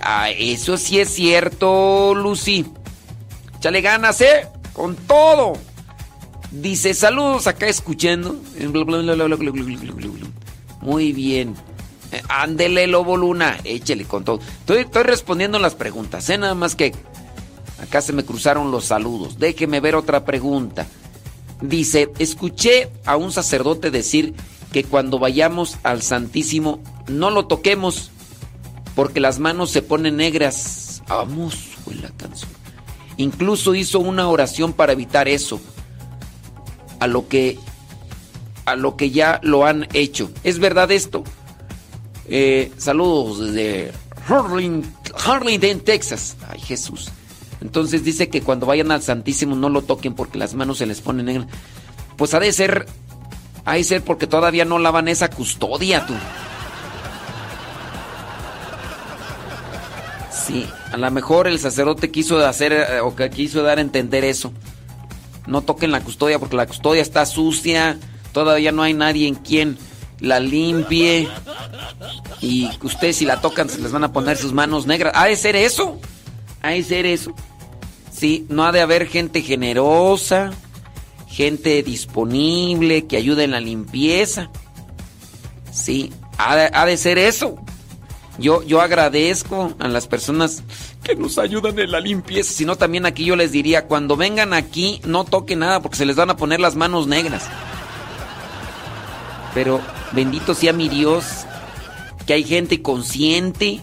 Ah, 0.00 0.30
eso 0.30 0.76
sí 0.76 1.00
es 1.00 1.10
cierto, 1.10 2.14
Lucy. 2.14 2.66
Chale 3.60 3.80
ganas, 3.82 4.20
¿eh? 4.20 4.48
Con 4.72 4.96
todo. 4.96 5.54
Dice, 6.50 6.94
saludos 6.94 7.46
acá 7.46 7.68
escuchando. 7.68 8.40
Muy 10.80 11.12
bien. 11.12 11.54
Eh, 12.12 12.22
ándele, 12.28 12.86
Lobo 12.86 13.16
Luna. 13.16 13.58
Échele 13.64 14.04
con 14.04 14.24
todo. 14.24 14.40
Estoy, 14.60 14.78
estoy 14.78 15.04
respondiendo 15.04 15.58
las 15.58 15.74
preguntas, 15.74 16.28
¿eh? 16.30 16.38
Nada 16.38 16.54
más 16.54 16.74
que 16.74 16.92
acá 17.80 18.00
se 18.00 18.12
me 18.12 18.24
cruzaron 18.24 18.70
los 18.70 18.86
saludos. 18.86 19.38
Déjeme 19.38 19.80
ver 19.80 19.94
otra 19.94 20.24
pregunta. 20.24 20.86
Dice, 21.60 22.10
escuché 22.18 22.90
a 23.04 23.16
un 23.16 23.32
sacerdote 23.32 23.90
decir 23.90 24.34
que 24.72 24.84
cuando 24.84 25.18
vayamos 25.18 25.76
al 25.82 26.02
Santísimo 26.02 26.80
no 27.08 27.30
lo 27.30 27.46
toquemos 27.46 28.10
porque 28.94 29.20
las 29.20 29.38
manos 29.38 29.70
se 29.70 29.82
ponen 29.82 30.16
negras. 30.16 31.02
Vamos, 31.08 31.54
fue 31.84 31.94
la 31.94 32.10
canción. 32.10 32.50
Incluso 33.16 33.74
hizo 33.74 34.00
una 34.00 34.28
oración 34.28 34.72
para 34.72 34.92
evitar 34.92 35.28
eso. 35.28 35.60
A 37.00 37.06
lo 37.06 37.28
que 37.28 37.58
a 38.66 38.76
lo 38.76 38.96
que 38.96 39.10
ya 39.10 39.40
lo 39.42 39.66
han 39.66 39.88
hecho. 39.92 40.30
¿Es 40.44 40.58
verdad 40.58 40.90
esto? 40.90 41.24
Eh, 42.26 42.70
saludos 42.76 43.40
desde 43.40 43.92
Harlingen, 44.28 45.80
Texas. 45.80 46.36
Ay, 46.48 46.60
Jesús. 46.60 47.10
Entonces 47.60 48.04
dice 48.04 48.28
que 48.28 48.42
cuando 48.42 48.66
vayan 48.66 48.90
al 48.92 49.02
Santísimo 49.02 49.56
no 49.56 49.68
lo 49.68 49.82
toquen 49.82 50.14
porque 50.14 50.38
las 50.38 50.54
manos 50.54 50.78
se 50.78 50.86
les 50.86 51.00
ponen 51.00 51.26
negras. 51.26 51.48
Pues 52.16 52.32
ha 52.34 52.40
de 52.40 52.52
ser, 52.52 52.86
ha 53.64 53.74
de 53.74 53.84
ser 53.84 54.02
porque 54.02 54.26
todavía 54.26 54.64
no 54.64 54.78
lavan 54.78 55.08
esa 55.08 55.28
custodia, 55.28 56.06
tú. 56.06 56.14
Sí, 60.30 60.66
a 60.92 60.96
lo 60.96 61.10
mejor 61.10 61.48
el 61.48 61.58
sacerdote 61.58 62.10
quiso 62.10 62.38
hacer 62.46 62.72
eh, 62.72 63.00
o 63.00 63.14
que 63.14 63.28
quiso 63.30 63.62
dar 63.62 63.78
a 63.78 63.82
entender 63.82 64.24
eso. 64.24 64.52
No 65.46 65.62
toquen 65.62 65.90
la 65.90 66.00
custodia 66.00 66.38
porque 66.38 66.56
la 66.56 66.66
custodia 66.66 67.02
está 67.02 67.26
sucia, 67.26 67.98
todavía 68.32 68.72
no 68.72 68.82
hay 68.82 68.94
nadie 68.94 69.26
en 69.26 69.34
quien 69.34 69.78
la 70.20 70.40
limpie. 70.40 71.28
Y 72.40 72.68
ustedes 72.82 73.16
si 73.16 73.24
la 73.24 73.40
tocan 73.40 73.68
se 73.68 73.80
les 73.80 73.92
van 73.92 74.04
a 74.04 74.12
poner 74.12 74.36
sus 74.36 74.52
manos 74.52 74.86
negras. 74.86 75.12
¿Ha 75.16 75.26
de 75.26 75.36
ser 75.36 75.56
eso? 75.56 75.98
¿Ha 76.62 76.70
de 76.70 76.82
ser 76.82 77.06
eso? 77.06 77.34
Sí, 78.12 78.46
no 78.48 78.64
ha 78.64 78.72
de 78.72 78.80
haber 78.80 79.06
gente 79.06 79.40
generosa, 79.42 80.50
gente 81.26 81.82
disponible 81.82 83.06
que 83.06 83.16
ayude 83.16 83.44
en 83.44 83.52
la 83.52 83.60
limpieza. 83.60 84.50
Sí, 85.72 86.12
ha 86.36 86.56
de, 86.56 86.70
ha 86.72 86.84
de 86.84 86.96
ser 86.96 87.18
eso. 87.18 87.56
Yo, 88.38 88.62
yo 88.62 88.80
agradezco 88.80 89.74
a 89.78 89.88
las 89.88 90.06
personas 90.06 90.62
que 91.02 91.14
nos 91.14 91.38
ayudan 91.38 91.78
en 91.78 91.90
la 91.90 92.00
limpieza. 92.00 92.52
Si 92.52 92.64
no, 92.64 92.76
también 92.76 93.06
aquí 93.06 93.24
yo 93.24 93.36
les 93.36 93.52
diría, 93.52 93.86
cuando 93.86 94.16
vengan 94.16 94.52
aquí, 94.52 95.00
no 95.04 95.24
toquen 95.24 95.60
nada 95.60 95.80
porque 95.80 95.96
se 95.96 96.06
les 96.06 96.16
van 96.16 96.30
a 96.30 96.36
poner 96.36 96.60
las 96.60 96.76
manos 96.76 97.06
negras. 97.06 97.44
Pero 99.54 99.80
bendito 100.12 100.54
sea 100.54 100.72
mi 100.72 100.88
Dios, 100.88 101.24
que 102.26 102.34
hay 102.34 102.44
gente 102.44 102.82
consciente, 102.82 103.80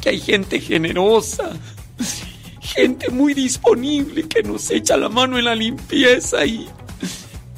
que 0.00 0.10
hay 0.10 0.20
gente 0.20 0.60
generosa, 0.60 1.50
gente 2.60 3.10
muy 3.10 3.34
disponible 3.34 4.28
que 4.28 4.42
nos 4.42 4.70
echa 4.70 4.96
la 4.96 5.08
mano 5.08 5.38
en 5.38 5.44
la 5.44 5.54
limpieza 5.54 6.46
y, 6.46 6.68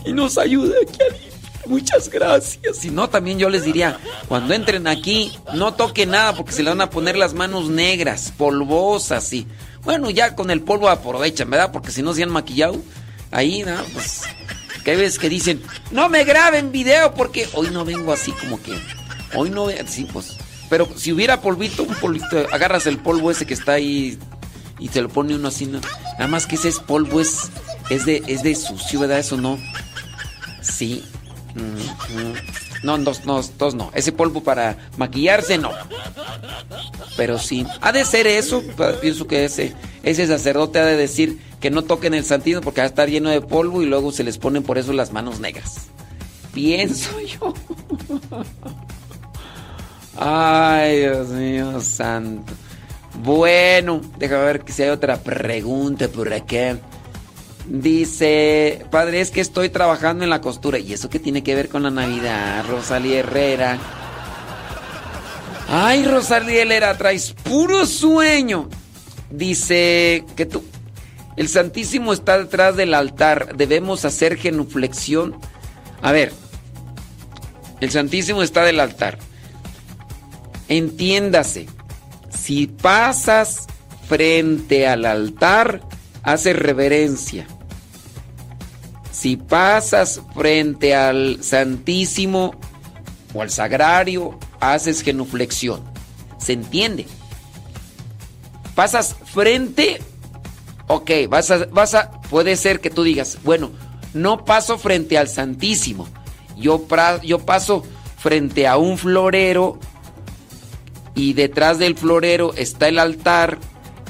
y 0.04 0.12
nos 0.12 0.38
ayuda 0.38 0.74
aquí 0.82 0.98
a 1.02 1.12
limpiar. 1.12 1.35
Muchas 1.66 2.08
gracias. 2.08 2.78
Si 2.78 2.90
no, 2.90 3.08
también 3.08 3.38
yo 3.38 3.48
les 3.48 3.64
diría, 3.64 3.98
cuando 4.28 4.54
entren 4.54 4.86
aquí, 4.86 5.32
no 5.54 5.74
toquen 5.74 6.10
nada 6.10 6.34
porque 6.34 6.52
se 6.52 6.62
le 6.62 6.70
van 6.70 6.80
a 6.80 6.90
poner 6.90 7.16
las 7.16 7.34
manos 7.34 7.68
negras, 7.68 8.32
polvosas 8.36 9.32
y... 9.32 9.46
Bueno, 9.82 10.10
ya 10.10 10.34
con 10.34 10.50
el 10.50 10.62
polvo 10.62 10.88
aprovechan, 10.88 11.48
¿verdad? 11.48 11.70
Porque 11.70 11.92
si 11.92 12.02
no 12.02 12.12
se 12.12 12.22
han 12.22 12.30
maquillado, 12.30 12.80
ahí, 13.30 13.62
¿no? 13.64 13.76
Pues... 13.92 14.22
Que 14.84 14.92
hay 14.92 14.98
veces 14.98 15.18
que 15.18 15.28
dicen, 15.28 15.60
no 15.90 16.08
me 16.08 16.22
graben 16.22 16.70
video 16.70 17.12
porque 17.12 17.48
hoy 17.54 17.70
no 17.70 17.84
vengo 17.84 18.12
así 18.12 18.30
como 18.32 18.62
que... 18.62 18.78
Hoy 19.34 19.50
no... 19.50 19.68
Sí, 19.86 20.06
pues... 20.12 20.36
Pero 20.68 20.88
si 20.96 21.12
hubiera 21.12 21.40
polvito, 21.40 21.82
un 21.84 21.94
polvito, 21.94 22.38
agarras 22.52 22.86
el 22.86 22.98
polvo 22.98 23.30
ese 23.30 23.46
que 23.46 23.54
está 23.54 23.74
ahí 23.74 24.18
y 24.78 24.88
te 24.88 25.00
lo 25.00 25.08
pone 25.08 25.34
uno 25.34 25.48
así, 25.48 25.66
¿no? 25.66 25.80
Nada 26.12 26.26
más 26.28 26.46
que 26.46 26.56
ese 26.56 26.68
es 26.68 26.78
polvo, 26.78 27.20
es, 27.20 27.50
es, 27.88 28.04
de, 28.04 28.22
es 28.26 28.42
de 28.42 28.54
sucio, 28.54 29.00
¿verdad? 29.00 29.18
Eso 29.18 29.36
no. 29.36 29.58
Sí, 30.60 31.04
no, 32.82 32.98
dos, 32.98 33.24
no, 33.24 33.40
dos 33.58 33.74
no. 33.74 33.90
Ese 33.94 34.12
polvo 34.12 34.42
para 34.42 34.76
maquillarse 34.96 35.58
no. 35.58 35.70
Pero 37.16 37.38
sí. 37.38 37.66
Ha 37.80 37.92
de 37.92 38.04
ser 38.04 38.26
eso. 38.26 38.62
Pienso 39.00 39.26
que 39.26 39.44
ese, 39.44 39.74
ese 40.02 40.26
sacerdote 40.26 40.78
ha 40.78 40.84
de 40.84 40.96
decir 40.96 41.40
que 41.60 41.70
no 41.70 41.82
toquen 41.82 42.14
el 42.14 42.24
santísimo 42.24 42.60
porque 42.60 42.80
va 42.80 42.84
a 42.84 42.88
estar 42.88 43.08
lleno 43.08 43.30
de 43.30 43.40
polvo 43.40 43.82
y 43.82 43.86
luego 43.86 44.12
se 44.12 44.24
les 44.24 44.38
ponen 44.38 44.62
por 44.62 44.78
eso 44.78 44.92
las 44.92 45.12
manos 45.12 45.40
negras. 45.40 45.88
Pienso 46.52 47.10
yo. 47.40 47.54
Ay, 50.16 51.00
Dios 51.00 51.28
mío, 51.28 51.80
santo. 51.80 52.52
Bueno, 53.22 54.00
déjame 54.18 54.44
ver 54.44 54.62
si 54.66 54.82
hay 54.82 54.90
otra 54.90 55.16
pregunta 55.18 56.08
por 56.08 56.32
acá. 56.32 56.78
Dice, 57.68 58.84
padre, 58.90 59.20
es 59.20 59.30
que 59.30 59.40
estoy 59.40 59.70
trabajando 59.70 60.22
en 60.22 60.30
la 60.30 60.40
costura. 60.40 60.78
¿Y 60.78 60.92
eso 60.92 61.10
qué 61.10 61.18
tiene 61.18 61.42
que 61.42 61.54
ver 61.54 61.68
con 61.68 61.82
la 61.82 61.90
Navidad, 61.90 62.64
Rosalía 62.68 63.20
Herrera? 63.20 63.78
Ay, 65.68 66.04
Rosalía 66.04 66.62
Herrera, 66.62 66.96
traes 66.96 67.32
puro 67.32 67.84
sueño. 67.86 68.68
Dice 69.30 70.24
que 70.36 70.46
tú, 70.46 70.62
el 71.36 71.48
Santísimo 71.48 72.12
está 72.12 72.38
detrás 72.38 72.76
del 72.76 72.94
altar. 72.94 73.56
Debemos 73.56 74.04
hacer 74.04 74.36
genuflexión. 74.36 75.36
A 76.02 76.12
ver, 76.12 76.32
el 77.80 77.90
Santísimo 77.90 78.42
está 78.42 78.64
del 78.64 78.78
altar. 78.78 79.18
Entiéndase, 80.68 81.66
si 82.30 82.68
pasas 82.68 83.66
frente 84.08 84.86
al 84.86 85.04
altar, 85.04 85.80
haces 86.22 86.56
reverencia. 86.56 87.46
Si 89.18 89.38
pasas 89.38 90.20
frente 90.34 90.94
al 90.94 91.42
Santísimo 91.42 92.54
o 93.32 93.40
al 93.40 93.48
Sagrario, 93.48 94.38
haces 94.60 95.00
genuflexión. 95.00 95.82
¿Se 96.36 96.52
entiende? 96.52 97.06
Pasas 98.74 99.16
frente, 99.24 100.02
ok, 100.86 101.10
vas 101.30 101.50
a, 101.50 101.64
vas 101.64 101.94
a, 101.94 102.10
puede 102.28 102.56
ser 102.56 102.80
que 102.80 102.90
tú 102.90 103.04
digas, 103.04 103.38
bueno, 103.42 103.70
no 104.12 104.44
paso 104.44 104.76
frente 104.76 105.16
al 105.16 105.28
Santísimo, 105.28 106.06
yo, 106.58 106.86
yo 107.24 107.38
paso 107.38 107.84
frente 108.18 108.66
a 108.66 108.76
un 108.76 108.98
florero 108.98 109.78
y 111.14 111.32
detrás 111.32 111.78
del 111.78 111.96
florero 111.96 112.52
está 112.52 112.88
el 112.88 112.98
altar 112.98 113.56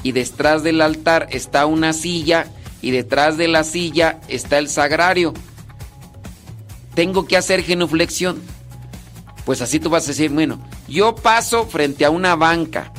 y 0.03 0.11
detrás 0.11 0.63
del 0.63 0.81
altar 0.81 1.29
está 1.31 1.65
una 1.65 1.93
silla 1.93 2.51
y 2.81 2.91
detrás 2.91 3.37
de 3.37 3.47
la 3.47 3.63
silla 3.63 4.19
está 4.27 4.57
el 4.57 4.69
sagrario. 4.69 5.33
Tengo 6.93 7.27
que 7.27 7.37
hacer 7.37 7.63
genuflexión. 7.63 8.41
Pues 9.45 9.61
así 9.61 9.79
tú 9.79 9.89
vas 9.89 10.03
a 10.05 10.07
decir, 10.07 10.31
bueno, 10.31 10.59
yo 10.87 11.15
paso 11.15 11.65
frente 11.65 12.05
a 12.05 12.09
una 12.09 12.35
banca. 12.35 12.91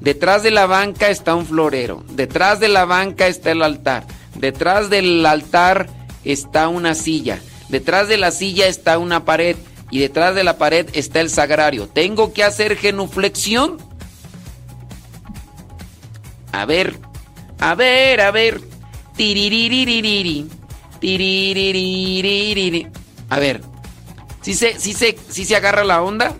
Detrás 0.00 0.42
de 0.42 0.50
la 0.50 0.66
banca 0.66 1.10
está 1.10 1.34
un 1.34 1.46
florero. 1.46 2.02
Detrás 2.10 2.58
de 2.60 2.68
la 2.68 2.86
banca 2.86 3.26
está 3.26 3.50
el 3.50 3.62
altar. 3.62 4.06
Detrás 4.34 4.88
del 4.90 5.24
altar 5.26 5.88
está 6.24 6.68
una 6.68 6.94
silla. 6.94 7.40
Detrás 7.68 8.08
de 8.08 8.16
la 8.16 8.30
silla 8.30 8.66
está 8.66 8.98
una 8.98 9.24
pared. 9.24 9.56
Y 9.90 9.98
detrás 9.98 10.34
de 10.34 10.44
la 10.44 10.56
pared 10.56 10.88
está 10.94 11.20
el 11.20 11.30
sagrario. 11.30 11.88
¿Tengo 11.88 12.32
que 12.32 12.44
hacer 12.44 12.76
genuflexión? 12.76 13.78
A 16.52 16.64
ver, 16.64 16.98
a 17.58 17.74
ver, 17.74 18.20
a 18.20 18.30
ver. 18.30 18.60
A 23.28 23.38
ver, 23.38 23.62
si 24.42 24.54
se, 24.54 25.56
agarra 25.56 25.84
la 25.84 26.02
onda. 26.02 26.34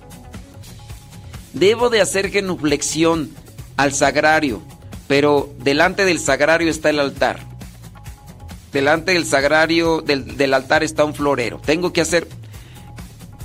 Debo 1.53 1.91
de 1.91 2.01
hacer 2.01 2.31
genuflexión 2.31 3.31
al 3.77 3.93
sagrario, 3.93 4.63
pero 5.09 5.53
delante 5.59 6.05
del 6.05 6.21
sagrario 6.21 6.71
está 6.71 6.91
el 6.91 7.01
altar. 7.01 7.41
Delante 8.73 9.13
del 9.13 9.27
sagrario, 9.27 10.01
del 10.01 10.55
altar 10.55 10.85
está 10.85 11.05
un 11.05 11.15
florero. 11.15 11.61
Tengo 11.65 11.93
que 11.93 12.01
hacer... 12.01 12.29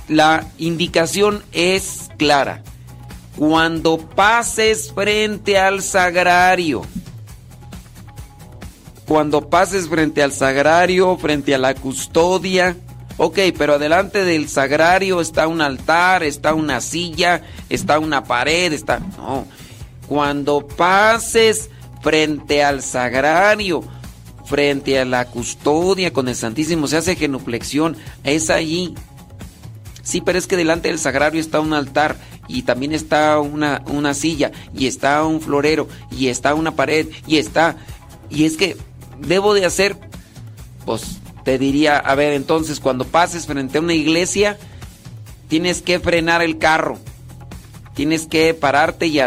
La 0.08 0.46
indicación 0.56 1.42
es 1.50 2.10
clara. 2.16 2.62
Cuando 3.36 3.98
pases 3.98 4.92
frente 4.92 5.58
al 5.58 5.82
sagrario, 5.82 6.82
cuando 9.06 9.48
pases 9.48 9.88
frente 9.88 10.22
al 10.22 10.32
sagrario, 10.32 11.16
frente 11.16 11.54
a 11.54 11.58
la 11.58 11.74
custodia. 11.74 12.76
Ok, 13.18 13.38
pero 13.56 13.78
delante 13.78 14.24
del 14.24 14.48
sagrario 14.48 15.20
está 15.20 15.46
un 15.46 15.60
altar, 15.60 16.22
está 16.22 16.52
una 16.52 16.80
silla, 16.80 17.42
está 17.70 17.98
una 17.98 18.24
pared, 18.24 18.72
está... 18.72 18.98
No, 18.98 19.46
cuando 20.06 20.66
pases 20.66 21.70
frente 22.02 22.62
al 22.62 22.82
sagrario, 22.82 23.82
frente 24.44 24.98
a 24.98 25.04
la 25.04 25.24
custodia 25.24 26.12
con 26.12 26.28
el 26.28 26.34
Santísimo, 26.34 26.88
se 26.88 26.98
hace 26.98 27.16
genuflexión, 27.16 27.96
es 28.22 28.50
allí. 28.50 28.94
Sí, 30.02 30.20
pero 30.20 30.38
es 30.38 30.46
que 30.46 30.56
delante 30.56 30.88
del 30.88 30.98
sagrario 30.98 31.40
está 31.40 31.60
un 31.60 31.72
altar 31.72 32.16
y 32.48 32.62
también 32.62 32.92
está 32.92 33.40
una, 33.40 33.82
una 33.86 34.14
silla 34.14 34.52
y 34.74 34.86
está 34.86 35.24
un 35.24 35.40
florero 35.40 35.88
y 36.10 36.28
está 36.28 36.54
una 36.54 36.76
pared 36.76 37.06
y 37.26 37.38
está... 37.38 37.76
Y 38.28 38.44
es 38.44 38.56
que 38.56 38.76
debo 39.20 39.54
de 39.54 39.66
hacer, 39.66 39.96
pues 40.84 41.18
te 41.44 41.58
diría, 41.58 41.98
a 41.98 42.14
ver, 42.14 42.32
entonces 42.32 42.80
cuando 42.80 43.04
pases 43.04 43.46
frente 43.46 43.78
a 43.78 43.80
una 43.80 43.94
iglesia, 43.94 44.58
tienes 45.48 45.82
que 45.82 46.00
frenar 46.00 46.42
el 46.42 46.58
carro, 46.58 46.98
tienes 47.94 48.26
que 48.26 48.52
pararte 48.54 49.06
y 49.06 49.18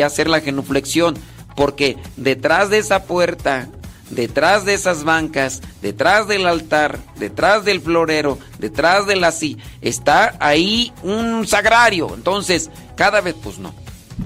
hacer 0.00 0.28
la 0.28 0.40
genuflexión, 0.40 1.14
porque 1.56 1.98
detrás 2.16 2.70
de 2.70 2.78
esa 2.78 3.04
puerta, 3.04 3.68
detrás 4.10 4.64
de 4.64 4.74
esas 4.74 5.04
bancas, 5.04 5.60
detrás 5.80 6.28
del 6.28 6.46
altar, 6.46 6.98
detrás 7.16 7.64
del 7.64 7.80
florero, 7.80 8.38
detrás 8.58 9.06
de 9.06 9.16
la 9.16 9.32
silla, 9.32 9.62
está 9.80 10.36
ahí 10.40 10.92
un 11.02 11.46
sagrario. 11.46 12.14
Entonces, 12.14 12.70
cada 12.96 13.20
vez, 13.20 13.34
pues 13.42 13.58
no. 13.58 13.74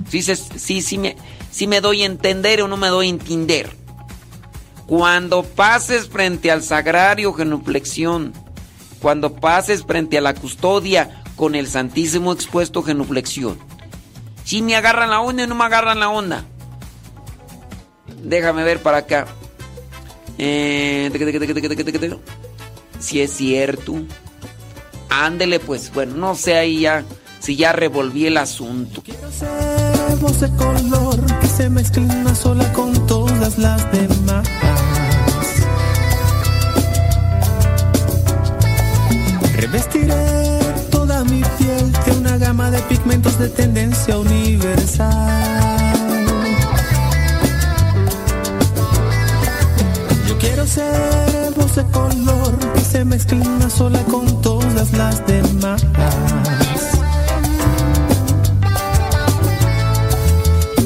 Sí, 0.09 0.22
sí, 0.22 0.82
sí, 0.82 0.99
me, 0.99 1.16
sí 1.51 1.66
me 1.66 1.80
doy 1.80 2.03
a 2.03 2.07
entender 2.07 2.62
o 2.62 2.68
no 2.68 2.76
me 2.76 2.88
doy 2.88 3.07
a 3.07 3.11
entender. 3.11 3.86
Cuando 4.87 5.43
pases 5.43 6.09
frente 6.09 6.51
al 6.51 6.62
sagrario 6.62 7.32
genuflexión, 7.32 8.32
cuando 9.01 9.34
pases 9.34 9.84
frente 9.84 10.18
a 10.18 10.20
la 10.20 10.34
custodia 10.34 11.22
con 11.34 11.55
el 11.55 11.66
Santísimo 11.66 12.32
expuesto 12.32 12.82
genuflexión. 12.82 13.59
Si 14.45 14.62
me 14.62 14.76
agarran 14.76 15.11
la 15.11 15.20
onda 15.20 15.45
o 15.45 15.47
no 15.49 15.55
me 15.57 15.64
agarran 15.64 15.99
la 15.99 16.09
onda. 16.09 16.45
Déjame 18.22 18.62
ver 18.62 18.80
para 18.80 18.99
acá. 18.99 19.26
si 23.01 23.20
es 23.20 23.32
cierto. 23.32 23.95
Ándele 25.09 25.59
pues. 25.59 25.93
Bueno, 25.93 26.14
no 26.14 26.34
sé 26.37 26.57
ahí 26.57 26.80
ya. 26.80 27.05
Si 27.41 27.57
ya 27.57 27.72
revolví 27.72 28.26
el 28.26 28.37
asunto. 28.37 29.03
Quiero 29.03 29.30
ser 29.30 29.76
de 30.41 30.57
color 30.57 31.24
que 31.41 31.47
se 31.47 32.34
sola 32.34 32.72
con 32.72 33.07
todas 33.39 33.59
las 33.59 33.93
demás. 33.93 34.47
Revestiré 39.55 40.59
toda 40.91 41.24
mi 41.24 41.43
piel 41.59 41.93
de 41.93 42.12
una 42.12 42.39
gama 42.39 42.70
de 42.70 42.78
pigmentos 42.82 43.39
de 43.39 43.49
tendencia 43.49 44.18
universal. 44.18 45.14
Yo 50.28 50.39
quiero 50.39 50.66
ser 50.66 51.53
voz 51.57 51.76
de 51.76 51.84
color 51.87 52.59
que 52.74 52.80
se 52.80 53.05
mezcle 53.05 53.41
una 53.41 53.68
sola 53.68 54.01
con 54.05 54.41
todas 54.41 54.93
las 54.93 55.26
demás. 55.26 55.84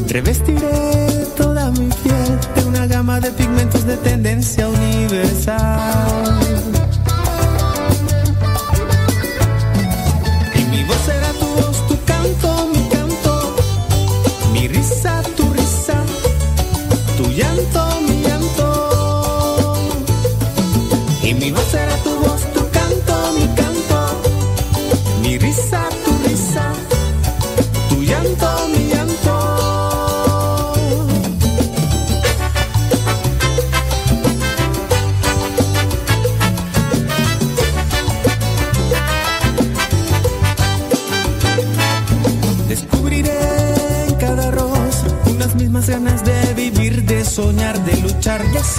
Revestiré 0.09 1.27
toda 1.37 1.71
mi 1.71 1.89
piel 2.03 2.30
una 2.71 2.87
gama 2.87 3.21
de 3.21 3.33
pigmentos 3.33 3.85
de 3.85 3.97
tendencia 3.97 4.69
universal. 4.69 6.41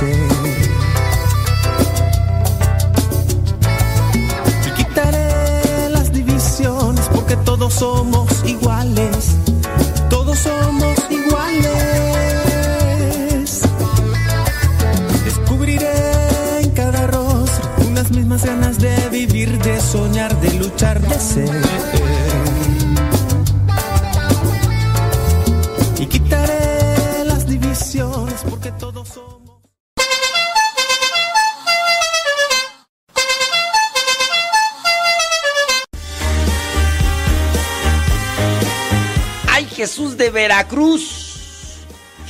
say. 0.02 0.31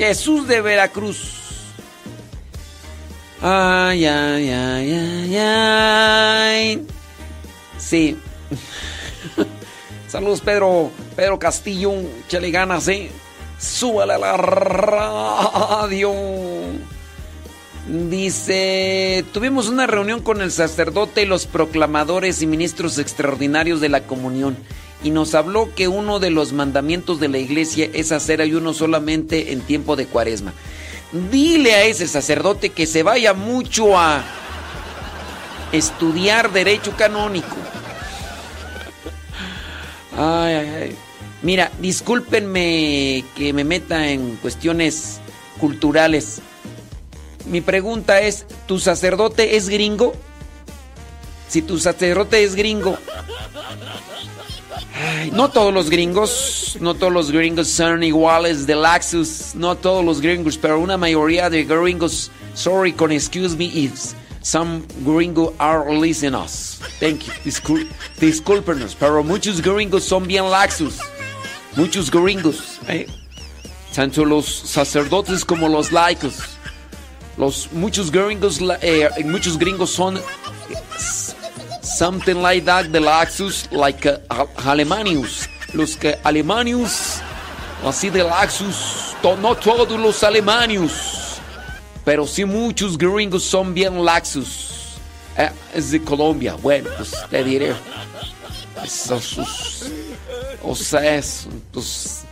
Jesús 0.01 0.47
de 0.47 0.61
Veracruz. 0.61 1.33
Ay, 3.39 4.07
ay, 4.07 4.49
ay, 4.49 4.93
ay, 4.93 5.37
ay. 5.37 6.87
Sí. 7.77 8.17
Saludos, 10.07 10.41
Pedro. 10.41 10.89
Pedro 11.15 11.37
Castillo. 11.37 11.93
Que 12.27 12.39
le 12.39 12.49
ganas, 12.49 12.87
¿eh? 12.87 13.11
súbale 13.59 14.13
a 14.13 14.17
la 14.17 14.37
radio. 14.37 16.11
Dice, 18.09 19.23
tuvimos 19.31 19.67
una 19.67 19.85
reunión 19.85 20.21
con 20.21 20.41
el 20.41 20.51
sacerdote 20.51 21.27
los 21.27 21.45
proclamadores 21.45 22.41
y 22.41 22.47
ministros 22.47 22.97
extraordinarios 22.97 23.79
de 23.81 23.89
la 23.89 24.01
comunión 24.01 24.57
y 25.03 25.09
nos 25.09 25.33
habló 25.33 25.73
que 25.73 25.87
uno 25.87 26.19
de 26.19 26.29
los 26.29 26.53
mandamientos 26.53 27.19
de 27.19 27.27
la 27.27 27.39
iglesia 27.39 27.89
es 27.93 28.11
hacer 28.11 28.41
ayuno 28.41 28.73
solamente 28.73 29.51
en 29.51 29.61
tiempo 29.61 29.95
de 29.95 30.05
cuaresma. 30.05 30.53
Dile 31.31 31.73
a 31.73 31.83
ese 31.83 32.07
sacerdote 32.07 32.69
que 32.69 32.85
se 32.85 33.03
vaya 33.03 33.33
mucho 33.33 33.97
a 33.97 34.23
estudiar 35.71 36.51
derecho 36.51 36.95
canónico. 36.95 37.55
Ay, 40.17 40.53
ay, 40.53 40.69
ay. 40.69 40.95
Mira, 41.41 41.71
discúlpenme 41.79 43.25
que 43.35 43.51
me 43.53 43.63
meta 43.63 44.09
en 44.09 44.35
cuestiones 44.35 45.19
culturales. 45.59 46.41
Mi 47.45 47.61
pregunta 47.61 48.21
es, 48.21 48.45
¿tu 48.67 48.79
sacerdote 48.79 49.55
es 49.55 49.67
gringo? 49.67 50.13
Si 51.47 51.61
tu 51.61 51.79
sacerdote 51.79 52.43
es 52.43 52.55
gringo... 52.55 52.97
no 55.31 55.49
todos 55.49 55.73
los 55.73 55.89
gringos, 55.89 56.77
no 56.79 56.93
todos 56.93 57.13
los 57.13 57.31
gringos 57.31 57.67
son 57.67 58.03
iguales 58.03 58.65
de 58.67 58.75
laxus, 58.75 59.55
no 59.55 59.75
todos 59.75 60.03
los 60.03 60.21
gringos, 60.21 60.57
pero 60.57 60.79
una 60.79 60.97
mayoría 60.97 61.49
de 61.49 61.63
gringos, 61.63 62.31
sorry, 62.53 62.91
con 62.93 63.11
excuse 63.11 63.55
me 63.55 63.65
if 63.65 64.13
some 64.41 64.83
gringos 65.03 65.53
are 65.59 65.91
listening 65.93 66.35
us. 66.35 66.79
Thank 66.99 67.25
you, 67.25 67.87
discúlpenos, 68.19 68.95
pero 68.99 69.23
muchos 69.23 69.61
gringos 69.61 70.03
son 70.03 70.27
bien 70.27 70.49
laxus 70.49 70.99
muchos 71.75 72.11
gringos, 72.11 72.79
¿eh? 72.87 73.07
tanto 73.93 74.25
los 74.25 74.45
sacerdotes 74.45 75.45
como 75.45 75.67
los 75.67 75.91
laicos. 75.91 76.35
Los 77.37 77.71
muchos 77.71 78.11
gringos, 78.11 78.59
eh, 78.81 79.09
muchos 79.25 79.57
gringos 79.57 79.89
son 79.89 80.21
something 81.97 82.41
like 82.41 82.65
that 82.65 82.91
de 82.91 82.99
laxus, 82.99 83.71
like 83.71 84.05
uh, 84.05 84.45
alemanius. 84.65 85.47
Los 85.73 85.95
que 85.95 86.17
alemanius, 86.23 87.21
así 87.85 88.09
de 88.09 88.23
laxus, 88.23 89.15
no 89.23 89.55
todos 89.55 89.99
los 89.99 90.23
alemanios, 90.23 91.39
pero 92.03 92.27
sí 92.27 92.43
muchos 92.45 92.97
gringos 92.97 93.43
son 93.43 93.73
bien 93.73 94.03
laxus. 94.03 94.97
Eh, 95.37 95.49
es 95.73 95.91
de 95.91 96.01
Colombia, 96.01 96.55
bueno, 96.61 96.89
pues 96.97 97.13
te 97.29 97.43
diré. 97.43 97.73
Esos, 98.83 99.37
o 100.63 100.75
sea, 100.75 101.15
es, 101.15 101.47
pues, 101.71 102.25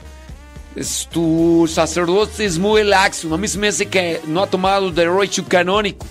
tu 1.12 1.70
sacerdote 1.72 2.46
es 2.46 2.58
muy 2.58 2.84
laxo. 2.84 3.34
A 3.34 3.38
mí 3.38 3.48
se 3.48 3.58
me 3.58 3.68
hace 3.68 3.86
que 3.86 4.22
no 4.26 4.44
ha 4.44 4.48
tomado 4.48 4.92
derecho 4.92 5.46
canónico. 5.48 6.06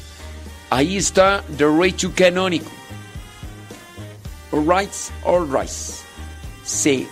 Ahí 0.70 0.96
está 0.96 1.44
derecho 1.48 2.12
canónico. 2.14 2.77
Alright, 4.52 4.92
alright. 5.24 5.70
Sí. 6.64 7.08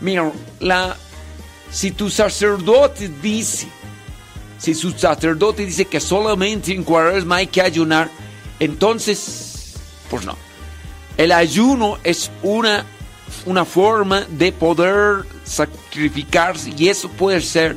Mira, 0.00 0.32
la, 0.60 0.96
si 1.70 1.90
tu 1.90 2.08
sacerdote 2.08 3.08
dice, 3.22 3.68
si 4.58 4.74
su 4.74 4.92
sacerdote 4.92 5.66
dice 5.66 5.84
que 5.84 6.00
solamente 6.00 6.72
en 6.72 6.84
cuaresma 6.84 7.36
hay 7.36 7.46
que 7.46 7.60
ayunar, 7.60 8.10
entonces, 8.60 9.74
pues 10.10 10.24
no. 10.24 10.36
El 11.16 11.32
ayuno 11.32 11.98
es 12.04 12.30
una, 12.42 12.84
una 13.44 13.64
forma 13.64 14.24
de 14.30 14.52
poder 14.52 15.24
sacrificarse 15.44 16.72
y 16.76 16.88
eso 16.88 17.08
puede 17.08 17.40
ser 17.40 17.76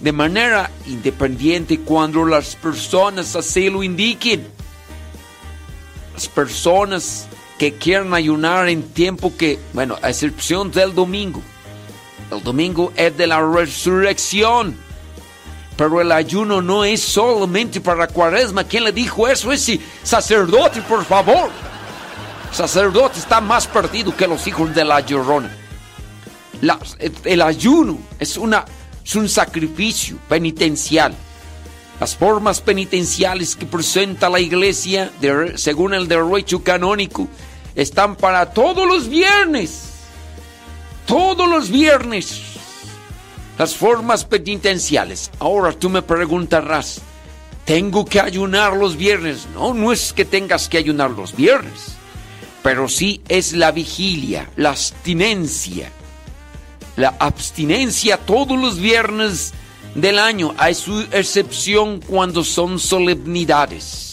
de 0.00 0.12
manera 0.12 0.70
independiente 0.86 1.80
cuando 1.80 2.24
las 2.24 2.54
personas 2.54 3.34
así 3.34 3.68
lo 3.68 3.82
indiquen. 3.82 4.46
Las 6.14 6.28
personas 6.28 7.26
que 7.58 7.74
quieran 7.74 8.14
ayunar 8.14 8.68
en 8.68 8.82
tiempo 8.82 9.36
que, 9.36 9.58
bueno, 9.72 9.96
a 10.00 10.10
excepción 10.10 10.70
del 10.70 10.94
domingo. 10.94 11.42
El 12.30 12.42
domingo 12.42 12.92
es 12.96 13.16
de 13.16 13.26
la 13.26 13.40
resurrección. 13.40 14.76
Pero 15.76 16.00
el 16.00 16.10
ayuno 16.12 16.62
no 16.62 16.84
es 16.84 17.00
solamente 17.00 17.80
para 17.80 18.00
la 18.00 18.08
cuaresma. 18.08 18.64
¿Quién 18.64 18.84
le 18.84 18.92
dijo 18.92 19.28
eso? 19.28 19.52
Ese 19.52 19.80
sacerdote, 20.02 20.82
por 20.82 21.04
favor. 21.04 21.50
Sacerdote 22.52 23.18
está 23.18 23.40
más 23.40 23.66
perdido 23.66 24.16
que 24.16 24.26
los 24.26 24.46
hijos 24.46 24.74
de 24.74 24.84
la 24.84 25.00
llorona. 25.00 25.50
el 27.24 27.42
ayuno 27.42 27.98
es, 28.18 28.36
una, 28.36 28.64
es 29.04 29.14
un 29.16 29.28
sacrificio 29.28 30.16
penitencial. 30.28 31.14
Las 32.00 32.14
formas 32.14 32.60
penitenciales 32.60 33.56
que 33.56 33.66
presenta 33.66 34.28
la 34.28 34.38
iglesia, 34.38 35.10
según 35.56 35.94
el 35.94 36.06
derecho 36.06 36.62
canónico, 36.62 37.28
están 37.78 38.16
para 38.16 38.50
todos 38.50 38.88
los 38.88 39.08
viernes. 39.08 39.92
Todos 41.06 41.48
los 41.48 41.70
viernes. 41.70 42.40
Las 43.56 43.76
formas 43.76 44.24
penitenciales. 44.24 45.30
Ahora 45.38 45.72
tú 45.72 45.88
me 45.88 46.02
preguntarás, 46.02 47.00
¿tengo 47.64 48.04
que 48.04 48.20
ayunar 48.20 48.76
los 48.76 48.96
viernes? 48.96 49.46
No, 49.54 49.74
no 49.74 49.92
es 49.92 50.12
que 50.12 50.24
tengas 50.24 50.68
que 50.68 50.76
ayunar 50.76 51.12
los 51.12 51.36
viernes. 51.36 51.96
Pero 52.64 52.88
sí 52.88 53.22
es 53.28 53.52
la 53.52 53.70
vigilia, 53.70 54.50
la 54.56 54.70
abstinencia. 54.70 55.92
La 56.96 57.14
abstinencia 57.20 58.16
todos 58.16 58.58
los 58.58 58.80
viernes 58.80 59.52
del 59.94 60.18
año. 60.18 60.52
Hay 60.58 60.74
su 60.74 61.02
excepción 61.12 62.00
cuando 62.00 62.42
son 62.42 62.80
solemnidades. 62.80 64.07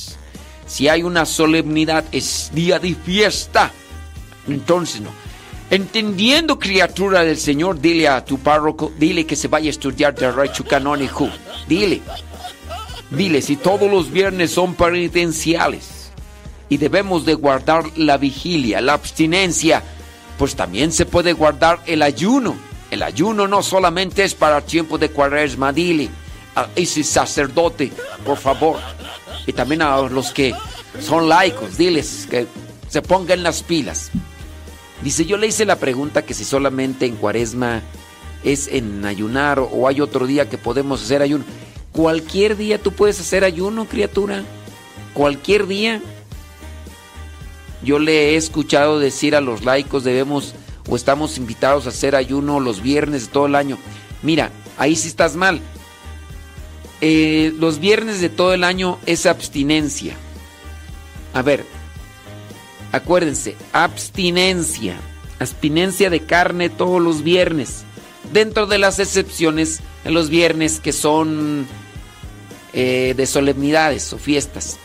Si 0.76 0.90
hay 0.90 1.04
una 1.04 1.26
solemnidad, 1.26 2.04
es 2.12 2.52
día 2.54 2.80
de 2.80 2.96
fiesta. 2.96 3.72
Entonces 4.46 5.00
no. 5.00 5.10
Entendiendo, 5.70 6.60
criatura 6.60 7.24
del 7.24 7.38
Señor, 7.38 7.80
dile 7.80 8.10
a 8.10 8.26
tu 8.26 8.40
párroco, 8.40 8.92
dile 9.00 9.26
que 9.26 9.38
se 9.38 9.48
vaya 9.48 9.68
a 9.68 9.70
estudiar 9.70 10.14
derecho 10.14 10.66
canónico. 10.66 11.30
Dile. 11.66 12.02
Dile, 13.10 13.42
si 13.42 13.56
todos 13.56 13.90
los 13.90 14.12
viernes 14.12 14.52
son 14.52 14.74
penitenciales 14.74 16.12
y 16.68 16.76
debemos 16.76 17.24
de 17.24 17.36
guardar 17.36 17.86
la 17.96 18.18
vigilia, 18.18 18.82
la 18.82 18.96
abstinencia, 18.96 19.82
pues 20.38 20.58
también 20.58 20.92
se 20.92 21.06
puede 21.06 21.32
guardar 21.32 21.80
el 21.86 22.02
ayuno. 22.02 22.54
El 22.92 23.02
ayuno 23.02 23.48
no 23.48 23.64
solamente 23.64 24.26
es 24.26 24.36
para 24.36 24.60
tiempo 24.60 24.98
de 24.98 25.08
cuaresma, 25.08 25.72
dile 25.72 26.10
a 26.54 26.68
ese 26.76 27.06
sacerdote, 27.06 27.94
por 28.26 28.38
favor, 28.38 28.78
y 29.48 29.54
también 29.54 29.82
a 29.82 30.02
los 30.02 30.32
que 30.32 30.54
son 31.00 31.30
laicos, 31.30 31.78
diles 31.78 32.28
que 32.30 32.48
se 32.90 33.02
pongan 33.02 33.44
las 33.44 33.64
pilas. 33.64 34.12
Dice, 35.02 35.26
yo 35.26 35.38
le 35.38 35.48
hice 35.48 35.66
la 35.66 35.76
pregunta 35.76 36.24
que 36.24 36.34
si 36.34 36.44
solamente 36.46 37.06
en 37.06 37.16
cuaresma 37.16 37.82
es 38.44 38.68
en 38.68 39.06
ayunar 39.06 39.60
o 39.60 39.88
hay 39.88 40.02
otro 40.02 40.26
día 40.28 40.50
que 40.50 40.58
podemos 40.58 41.04
hacer 41.04 41.22
ayuno. 41.22 41.44
Cualquier 41.92 42.58
día 42.58 42.82
tú 42.82 42.92
puedes 42.92 43.20
hacer 43.20 43.44
ayuno, 43.44 43.86
criatura. 43.86 44.44
Cualquier 45.14 45.68
día. 45.68 46.02
Yo 47.84 48.00
le 48.00 48.32
he 48.32 48.36
escuchado 48.36 49.00
decir 49.00 49.36
a 49.36 49.42
los 49.42 49.64
laicos 49.64 50.04
debemos 50.04 50.56
o 50.90 50.96
estamos 50.96 51.38
invitados 51.38 51.86
a 51.86 51.90
hacer 51.90 52.16
ayuno 52.16 52.60
los 52.60 52.82
viernes 52.82 53.28
de 53.28 53.32
todo 53.32 53.46
el 53.46 53.56
año. 53.56 53.78
Mira, 54.24 54.52
ahí 54.78 54.96
sí 54.96 55.08
estás 55.08 55.36
mal. 55.36 55.62
Eh, 57.08 57.54
los 57.60 57.78
viernes 57.78 58.20
de 58.20 58.30
todo 58.30 58.56
el 58.56 58.64
año 58.64 58.98
es 59.06 59.28
abstinencia. 59.28 60.16
A 61.36 61.44
ver, 61.44 61.64
acuérdense, 62.92 63.56
abstinencia. 63.74 64.98
Abstinencia 65.38 66.10
de 66.10 66.22
carne 66.22 66.70
todos 66.70 67.00
los 67.00 67.22
viernes. 67.22 67.84
Dentro 68.34 68.66
de 68.66 68.80
las 68.80 68.98
excepciones 68.98 69.82
en 70.04 70.16
los 70.16 70.32
viernes 70.32 70.80
que 70.80 70.94
son 70.94 71.68
eh, 72.74 73.14
de 73.16 73.28
solemnidades 73.28 74.12
o 74.12 74.18
fiestas. 74.18 74.78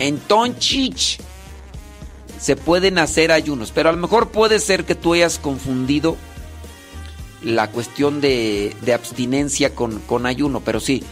Entonces 0.00 1.18
se 2.40 2.56
pueden 2.56 2.98
hacer 2.98 3.30
ayunos, 3.30 3.70
pero 3.72 3.88
a 3.88 3.92
lo 3.92 3.98
mejor 3.98 4.30
puede 4.30 4.58
ser 4.58 4.84
que 4.84 4.96
tú 4.96 5.14
hayas 5.14 5.38
confundido 5.38 6.16
la 7.44 7.70
cuestión 7.70 8.20
de, 8.20 8.74
abstinencia 8.92 9.74
con, 9.74 10.26
ayuno, 10.26 10.60
pero 10.60 10.80
sí, 10.80 11.02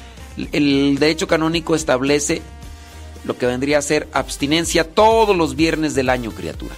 el 0.52 0.96
derecho 0.98 1.28
canónico 1.28 1.74
establece 1.74 2.42
lo 3.24 3.36
que 3.38 3.46
vendría 3.46 3.78
a 3.78 3.82
ser 3.82 4.08
abstinencia 4.12 4.84
todos 4.84 5.36
los 5.36 5.54
viernes 5.54 5.94
del 5.94 6.08
año, 6.08 6.32
criatura. 6.32 6.74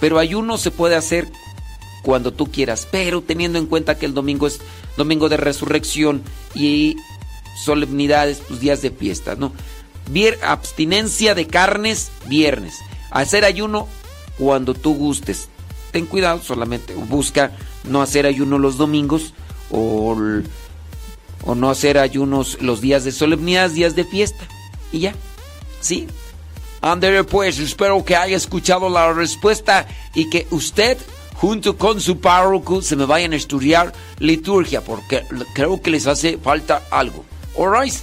Pero 0.00 0.18
ayuno 0.18 0.58
se 0.58 0.70
puede 0.70 0.96
hacer 0.96 1.28
cuando 2.02 2.32
tú 2.32 2.50
quieras, 2.50 2.86
pero 2.90 3.22
teniendo 3.22 3.58
en 3.58 3.66
cuenta 3.66 3.98
que 3.98 4.06
el 4.06 4.14
domingo 4.14 4.46
es 4.46 4.60
domingo 4.96 5.28
de 5.28 5.36
resurrección 5.36 6.22
y 6.54 6.96
solemnidades, 7.64 8.42
pues 8.46 8.60
días 8.60 8.82
de 8.82 8.90
fiesta, 8.90 9.36
¿no? 9.36 9.52
abstinencia 10.42 11.34
de 11.34 11.46
carnes, 11.46 12.10
viernes. 12.26 12.74
Hacer 13.10 13.44
ayuno 13.44 13.88
cuando 14.38 14.74
tú 14.74 14.94
gustes. 14.94 15.48
Ten 15.90 16.06
cuidado, 16.06 16.40
solamente 16.42 16.94
busca 16.94 17.52
no 17.88 18.02
hacer 18.02 18.26
ayuno 18.26 18.58
los 18.58 18.76
domingos 18.76 19.34
o, 19.70 20.16
o 21.44 21.54
no 21.54 21.70
hacer 21.70 21.98
ayunos 21.98 22.58
los 22.60 22.80
días 22.80 23.04
de 23.04 23.12
solemnidad, 23.12 23.70
días 23.70 23.94
de 23.94 24.04
fiesta. 24.04 24.46
Y 24.92 25.00
ya, 25.00 25.14
¿sí? 25.80 26.06
Andere, 26.80 27.24
pues 27.24 27.58
espero 27.58 28.04
que 28.04 28.16
haya 28.16 28.36
escuchado 28.36 28.88
la 28.88 29.12
respuesta 29.12 29.86
y 30.14 30.30
que 30.30 30.46
usted 30.50 30.96
junto 31.34 31.76
con 31.76 32.00
su 32.00 32.20
párroco 32.20 32.82
se 32.82 32.96
me 32.96 33.04
vayan 33.04 33.32
a 33.32 33.36
estudiar 33.36 33.92
liturgia 34.18 34.82
porque 34.82 35.24
creo 35.54 35.80
que 35.80 35.90
les 35.90 36.06
hace 36.06 36.38
falta 36.38 36.84
algo. 36.90 37.24
Alright. 37.58 37.94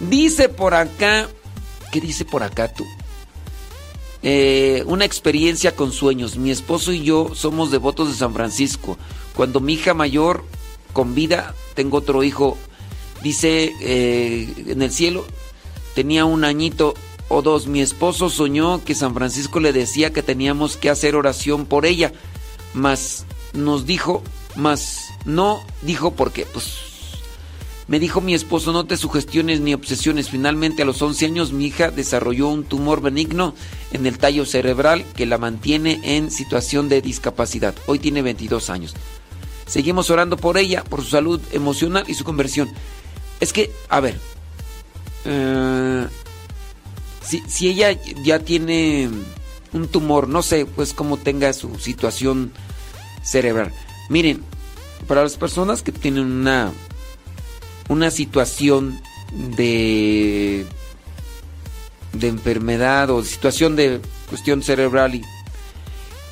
Dice 0.00 0.48
por 0.48 0.74
acá, 0.74 1.28
¿qué 1.90 2.00
dice 2.00 2.24
por 2.24 2.42
acá 2.42 2.72
tú? 2.72 2.84
Eh, 4.22 4.82
una 4.86 5.04
experiencia 5.04 5.74
con 5.76 5.92
sueños. 5.92 6.36
Mi 6.36 6.50
esposo 6.50 6.92
y 6.92 7.02
yo 7.02 7.32
somos 7.34 7.70
devotos 7.70 8.08
de 8.08 8.14
San 8.14 8.32
Francisco. 8.32 8.98
Cuando 9.34 9.60
mi 9.60 9.74
hija 9.74 9.94
mayor 9.94 10.44
con 10.92 11.14
vida, 11.14 11.54
tengo 11.74 11.98
otro 11.98 12.22
hijo, 12.24 12.56
dice 13.22 13.72
eh, 13.80 14.52
en 14.66 14.82
el 14.82 14.90
cielo, 14.90 15.26
tenía 15.94 16.24
un 16.24 16.44
añito 16.44 16.94
o 17.28 17.42
dos. 17.42 17.66
Mi 17.66 17.80
esposo 17.80 18.30
soñó 18.30 18.82
que 18.84 18.94
San 18.94 19.14
Francisco 19.14 19.60
le 19.60 19.72
decía 19.72 20.12
que 20.12 20.22
teníamos 20.22 20.76
que 20.76 20.90
hacer 20.90 21.16
oración 21.16 21.66
por 21.66 21.86
ella, 21.86 22.12
mas 22.72 23.26
nos 23.52 23.86
dijo, 23.86 24.22
mas 24.54 25.08
no 25.24 25.62
dijo 25.82 26.12
por 26.12 26.32
qué. 26.32 26.46
Pues 26.46 26.95
me 27.88 28.00
dijo 28.00 28.20
mi 28.20 28.34
esposo, 28.34 28.72
no 28.72 28.84
te 28.86 28.96
sugestiones 28.96 29.60
ni 29.60 29.72
obsesiones. 29.72 30.28
Finalmente 30.28 30.82
a 30.82 30.86
los 30.86 31.00
11 31.00 31.26
años 31.26 31.52
mi 31.52 31.66
hija 31.66 31.90
desarrolló 31.90 32.48
un 32.48 32.64
tumor 32.64 33.00
benigno 33.00 33.54
en 33.92 34.06
el 34.06 34.18
tallo 34.18 34.44
cerebral 34.44 35.04
que 35.14 35.26
la 35.26 35.38
mantiene 35.38 36.00
en 36.02 36.30
situación 36.30 36.88
de 36.88 37.00
discapacidad. 37.00 37.74
Hoy 37.86 38.00
tiene 38.00 38.22
22 38.22 38.70
años. 38.70 38.94
Seguimos 39.66 40.10
orando 40.10 40.36
por 40.36 40.58
ella, 40.58 40.82
por 40.82 41.02
su 41.02 41.10
salud 41.10 41.40
emocional 41.52 42.04
y 42.08 42.14
su 42.14 42.24
conversión. 42.24 42.68
Es 43.38 43.52
que, 43.52 43.70
a 43.88 44.00
ver, 44.00 44.18
eh, 45.24 46.06
si, 47.22 47.42
si 47.46 47.68
ella 47.68 47.92
ya 48.24 48.40
tiene 48.40 49.10
un 49.72 49.88
tumor, 49.88 50.28
no 50.28 50.42
sé, 50.42 50.66
pues 50.66 50.92
cómo 50.92 51.18
tenga 51.18 51.52
su 51.52 51.78
situación 51.78 52.52
cerebral. 53.22 53.72
Miren, 54.08 54.42
para 55.06 55.22
las 55.22 55.36
personas 55.36 55.82
que 55.82 55.92
tienen 55.92 56.24
una 56.24 56.72
una 57.88 58.10
situación 58.10 59.00
de 59.32 60.66
de 62.12 62.28
enfermedad 62.28 63.10
o 63.10 63.22
situación 63.22 63.76
de 63.76 64.00
cuestión 64.28 64.62
cerebral 64.62 65.16
y 65.16 65.22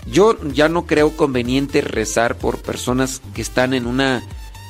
yo 0.06 0.36
ya 0.48 0.68
no 0.68 0.86
creo 0.86 1.16
conveniente 1.16 1.80
rezar 1.80 2.36
por 2.36 2.60
personas 2.60 3.22
que 3.34 3.42
están 3.42 3.74
en 3.74 3.86
una 3.86 4.22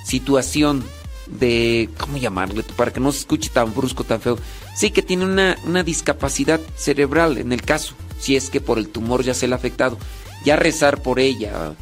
situación 0.04 0.84
de 1.26 1.88
¿cómo 1.98 2.18
llamarle? 2.18 2.62
para 2.76 2.92
que 2.92 3.00
no 3.00 3.10
se 3.10 3.20
escuche 3.20 3.50
tan 3.50 3.74
brusco, 3.74 4.04
tan 4.04 4.20
feo. 4.20 4.38
Sí 4.76 4.90
que 4.90 5.02
tiene 5.02 5.24
una, 5.24 5.56
una 5.64 5.82
discapacidad 5.82 6.60
cerebral 6.76 7.38
en 7.38 7.52
el 7.52 7.62
caso. 7.62 7.94
si 8.20 8.36
es 8.36 8.50
que 8.50 8.60
por 8.60 8.78
el 8.78 8.88
tumor 8.88 9.22
ya 9.24 9.34
se 9.34 9.48
le 9.48 9.54
ha 9.54 9.56
afectado. 9.56 9.98
Ya 10.44 10.56
rezar 10.56 11.02
por 11.02 11.18
ella. 11.18 11.74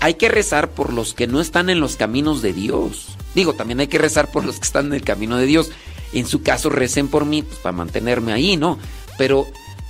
Hay 0.00 0.14
que 0.14 0.28
rezar 0.28 0.70
por 0.70 0.92
los 0.92 1.14
que 1.14 1.26
no 1.26 1.40
están 1.40 1.70
en 1.70 1.78
los 1.78 1.96
caminos 1.96 2.42
de 2.42 2.52
Dios. 2.52 3.16
Digo, 3.34 3.54
también 3.54 3.80
hay 3.80 3.86
que 3.86 3.98
rezar 3.98 4.30
por 4.30 4.44
los 4.44 4.56
que 4.56 4.64
están 4.64 4.86
en 4.86 4.94
el 4.94 5.02
camino 5.02 5.36
de 5.36 5.46
Dios. 5.46 5.70
En 6.12 6.26
su 6.26 6.42
caso, 6.42 6.68
recen 6.70 7.08
por 7.08 7.24
mí 7.24 7.42
pues, 7.42 7.58
para 7.58 7.76
mantenerme 7.76 8.32
ahí, 8.32 8.56
¿no? 8.56 8.78
Pero 9.16 9.46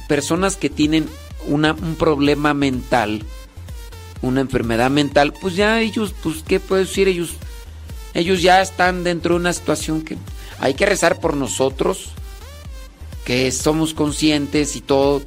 personas 0.08 0.56
que 0.56 0.70
tienen 0.70 1.08
una, 1.46 1.72
un 1.72 1.96
problema 1.96 2.54
mental, 2.54 3.24
una 4.20 4.40
enfermedad 4.40 4.90
mental, 4.90 5.32
pues 5.40 5.56
ya 5.56 5.80
ellos, 5.80 6.14
pues, 6.22 6.44
¿qué 6.46 6.60
puedo 6.60 6.80
decir? 6.80 7.08
Ellos, 7.08 7.30
ellos 8.14 8.42
ya 8.42 8.62
están 8.62 9.02
dentro 9.02 9.34
de 9.34 9.40
una 9.40 9.52
situación 9.52 10.02
que 10.02 10.16
hay 10.60 10.74
que 10.74 10.86
rezar 10.86 11.20
por 11.20 11.36
nosotros, 11.36 12.10
que 13.24 13.50
somos 13.50 13.94
conscientes 13.94 14.76
y 14.76 14.80
todo. 14.80 15.22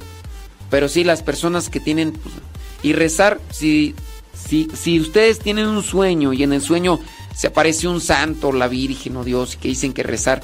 Pero 0.70 0.88
sí, 0.88 1.04
las 1.04 1.22
personas 1.22 1.68
que 1.68 1.80
tienen... 1.80 2.12
Pues, 2.12 2.34
y 2.82 2.92
rezar, 2.92 3.40
si, 3.50 3.94
si, 4.34 4.68
si 4.74 5.00
ustedes 5.00 5.40
tienen 5.40 5.66
un 5.66 5.82
sueño 5.82 6.32
y 6.32 6.42
en 6.42 6.52
el 6.52 6.62
sueño 6.62 7.00
se 7.36 7.48
aparece 7.48 7.86
un 7.86 8.00
santo, 8.00 8.50
la 8.50 8.66
Virgen 8.66 9.16
o 9.16 9.24
Dios, 9.24 9.56
que 9.56 9.68
dicen 9.68 9.92
que 9.92 10.02
rezar, 10.02 10.40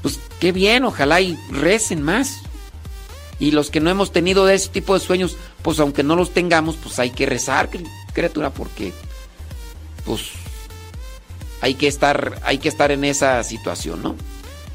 pues 0.00 0.20
qué 0.38 0.52
bien, 0.52 0.84
ojalá 0.84 1.20
y 1.20 1.36
recen 1.50 2.02
más. 2.02 2.38
Y 3.40 3.50
los 3.50 3.70
que 3.70 3.80
no 3.80 3.90
hemos 3.90 4.12
tenido 4.12 4.48
ese 4.48 4.68
tipo 4.68 4.94
de 4.94 5.00
sueños, 5.00 5.36
pues 5.62 5.80
aunque 5.80 6.02
no 6.02 6.14
los 6.14 6.30
tengamos, 6.30 6.76
pues 6.76 6.98
hay 6.98 7.10
que 7.10 7.26
rezar, 7.26 7.68
criatura, 8.12 8.50
porque 8.50 8.92
pues 10.04 10.30
hay 11.60 11.74
que 11.74 11.88
estar, 11.88 12.40
hay 12.44 12.58
que 12.58 12.68
estar 12.68 12.92
en 12.92 13.04
esa 13.04 13.42
situación, 13.42 14.02
¿no? 14.02 14.14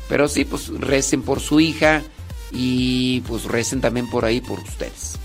Pero 0.10 0.28
sí, 0.28 0.46
pues 0.46 0.68
recen 0.68 1.22
por 1.22 1.40
su 1.40 1.60
hija 1.60 2.04
y 2.52 3.22
pues 3.22 3.46
recen 3.46 3.82
también 3.82 4.10
por 4.10 4.26
ahí 4.26 4.42
por 4.42 4.60
ustedes. 4.60 5.20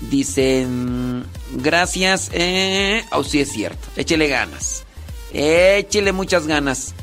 Dicen, 0.00 1.26
gracias, 1.52 2.30
eh, 2.32 3.04
oh 3.12 3.22
sí 3.22 3.40
es 3.40 3.52
cierto, 3.52 3.86
échele 3.96 4.28
ganas, 4.28 4.84
échele 5.32 6.12
muchas 6.12 6.46
ganas. 6.46 6.94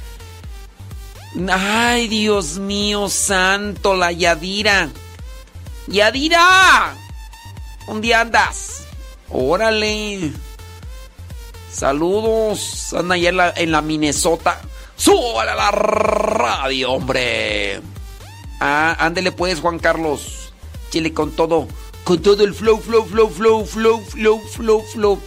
Ay, 1.51 2.07
Dios 2.07 2.57
mío 2.57 3.09
santo, 3.09 3.95
la 3.95 4.11
Yadira. 4.11 4.89
Yadira, 5.87 6.95
un 7.87 8.01
día 8.01 8.21
andas. 8.21 8.83
Órale. 9.29 10.31
Saludos. 11.71 12.93
Anda 12.93 13.15
allá 13.15 13.29
en 13.29 13.37
la, 13.37 13.53
en 13.55 13.71
la 13.71 13.81
Minnesota. 13.81 14.59
Súbale 14.95 15.51
a 15.51 15.55
la 15.55 15.71
radio, 15.71 16.93
hombre. 16.93 17.81
Ah, 18.59 18.95
ándele 18.99 19.31
pues, 19.31 19.59
Juan 19.59 19.77
Carlos. 19.77 20.53
Chile 20.89 21.13
con 21.13 21.31
todo. 21.31 21.67
Con 22.07 22.21
todo 22.21 22.43
el 22.45 22.53
flow, 22.53 22.79
flow, 22.79 23.05
flow, 23.05 23.29
flow, 23.29 23.65
flow, 23.65 23.99
flow, 23.99 24.39
flow, 24.39 24.81
flow. 24.93 25.19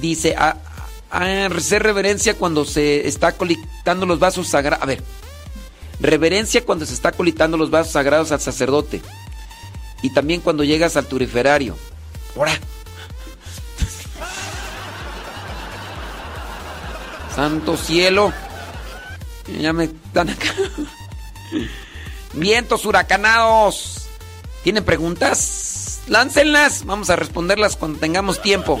Dice, 0.00 0.34
a, 0.34 0.56
a 1.10 1.44
hacer 1.44 1.82
reverencia 1.82 2.32
cuando 2.32 2.64
se 2.64 3.06
está 3.06 3.32
colitando 3.32 4.06
los 4.06 4.18
vasos 4.18 4.48
sagrados. 4.48 4.82
A 4.82 4.86
ver. 4.86 5.02
Reverencia 6.00 6.64
cuando 6.64 6.86
se 6.86 6.94
está 6.94 7.12
colitando 7.12 7.58
los 7.58 7.68
vasos 7.68 7.92
sagrados 7.92 8.32
al 8.32 8.40
sacerdote. 8.40 9.02
Y 10.00 10.14
también 10.14 10.40
cuando 10.40 10.64
llegas 10.64 10.96
al 10.96 11.04
turiferario. 11.04 11.76
¡Ahora! 12.36 12.52
Santo 17.36 17.76
cielo. 17.76 18.32
Ya 19.60 19.74
me 19.74 19.84
están 19.84 20.30
acá. 20.30 20.54
Vientos 22.32 22.86
huracanados. 22.86 24.08
¿Tienen 24.62 24.84
preguntas? 24.84 25.71
Láncenlas. 26.08 26.84
Vamos 26.84 27.10
a 27.10 27.16
responderlas 27.16 27.76
cuando 27.76 27.98
tengamos 27.98 28.42
tiempo. 28.42 28.80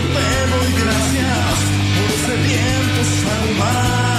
te 0.00 0.46
doy 0.50 0.72
gracias 0.82 1.58
por 1.94 2.10
ese 2.14 2.36
viento 2.42 3.04
salvaje. 3.22 4.13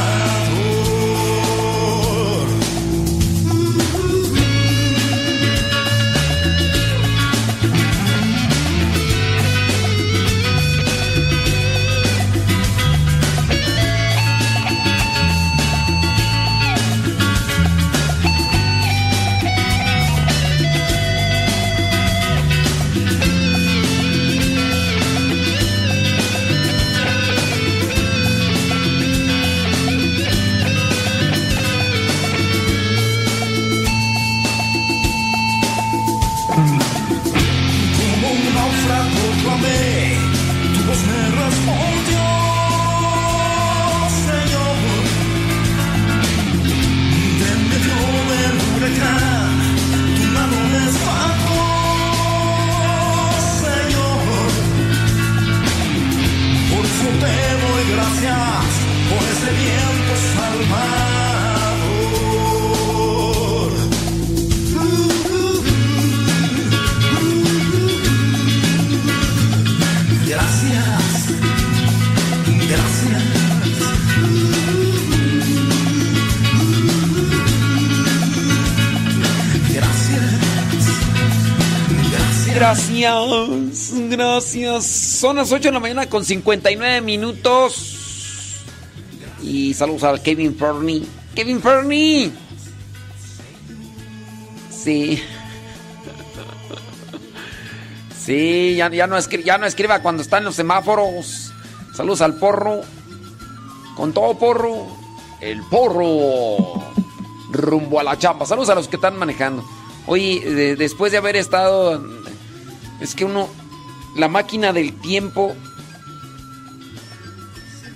Son 84.82 85.36
las 85.36 85.52
8 85.52 85.64
de 85.64 85.72
la 85.74 85.80
mañana 85.82 86.08
con 86.08 86.24
59 86.24 87.02
minutos. 87.02 88.64
Y 89.44 89.74
saludos 89.74 90.04
a 90.04 90.18
Kevin 90.18 90.56
Fernie. 90.56 91.06
Kevin 91.36 91.62
Fernie. 91.62 92.32
Sí. 94.72 95.22
Sí, 98.26 98.74
ya, 98.76 98.90
no 98.90 99.20
ya 99.20 99.58
no 99.60 99.68
escriba 99.68 100.00
cuando 100.02 100.24
está 100.24 100.40
en 100.40 100.46
los 100.46 100.56
semáforos. 100.56 101.54
Saludos 101.94 102.22
al 102.22 102.40
porro. 102.40 102.82
Con 103.96 104.14
todo 104.14 104.36
porro. 104.40 104.88
El 105.42 105.62
porro. 105.62 106.84
Rumbo 107.52 108.00
a 108.00 108.04
la 108.04 108.18
chamba. 108.18 108.48
Saludos 108.48 108.70
a 108.70 108.76
los 108.76 108.88
que 108.88 108.96
están 108.96 109.16
manejando. 109.20 109.64
Oye, 110.08 110.76
después 110.76 111.12
de 111.12 111.20
haber 111.20 111.36
estado... 111.36 112.04
Es 113.00 113.14
que 113.14 113.26
uno... 113.26 113.48
La 114.16 114.28
máquina 114.28 114.74
del 114.74 114.94
tiempo... 115.00 115.56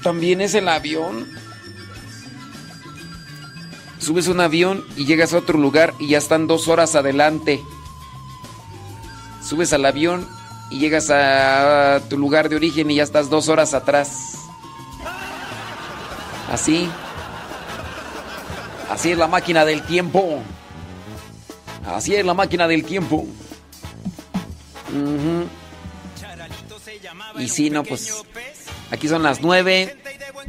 También 0.04 0.40
es 0.40 0.54
el 0.54 0.70
avión. 0.70 1.28
Subes 4.00 4.28
un 4.28 4.40
avión 4.40 4.86
y 4.96 5.06
llegas 5.06 5.34
a 5.34 5.40
otro 5.40 5.60
lugar 5.60 5.94
y 6.00 6.08
ya 6.08 6.18
están 6.18 6.48
dos 6.48 6.70
horas 6.70 6.96
adelante 6.96 7.60
subes 9.50 9.74
al 9.74 9.84
avión 9.84 10.28
y 10.70 10.78
llegas 10.78 11.10
a 11.10 12.02
tu 12.08 12.20
lugar 12.20 12.50
de 12.50 12.56
origen 12.56 12.92
y 12.92 12.96
ya 12.96 13.04
estás 13.04 13.32
dos 13.32 13.50
horas 13.50 13.74
atrás. 13.74 14.34
Así. 16.52 16.88
Así 18.92 19.12
es 19.12 19.18
la 19.18 19.28
máquina 19.28 19.66
del 19.66 19.82
tiempo. 19.82 20.40
Así 21.84 22.14
es 22.14 22.24
la 22.24 22.36
máquina 22.36 22.68
del 22.68 22.84
tiempo. 22.84 23.26
Y 27.38 27.48
si 27.48 27.70
no, 27.70 27.84
pues 27.84 28.14
aquí 28.92 29.08
son 29.08 29.24
las 29.24 29.42
nueve. 29.42 29.98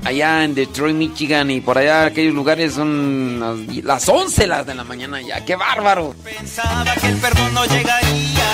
Allá 0.04 0.44
en 0.44 0.54
Detroit, 0.54 0.96
Michigan 0.96 1.50
y 1.50 1.60
por 1.60 1.76
allá 1.76 2.06
aquellos 2.06 2.34
lugares 2.34 2.74
son 2.74 3.58
las, 3.84 4.08
once 4.08 4.46
las 4.46 4.66
de 4.66 4.74
la 4.74 4.84
mañana 4.84 5.20
ya. 5.20 5.44
¡Qué 5.44 5.56
bárbaro! 5.56 6.14
Pensaba 6.24 6.94
que 6.94 7.08
el 7.08 7.16
perdón 7.16 7.54
no 7.54 7.64
llegaría 7.66 8.44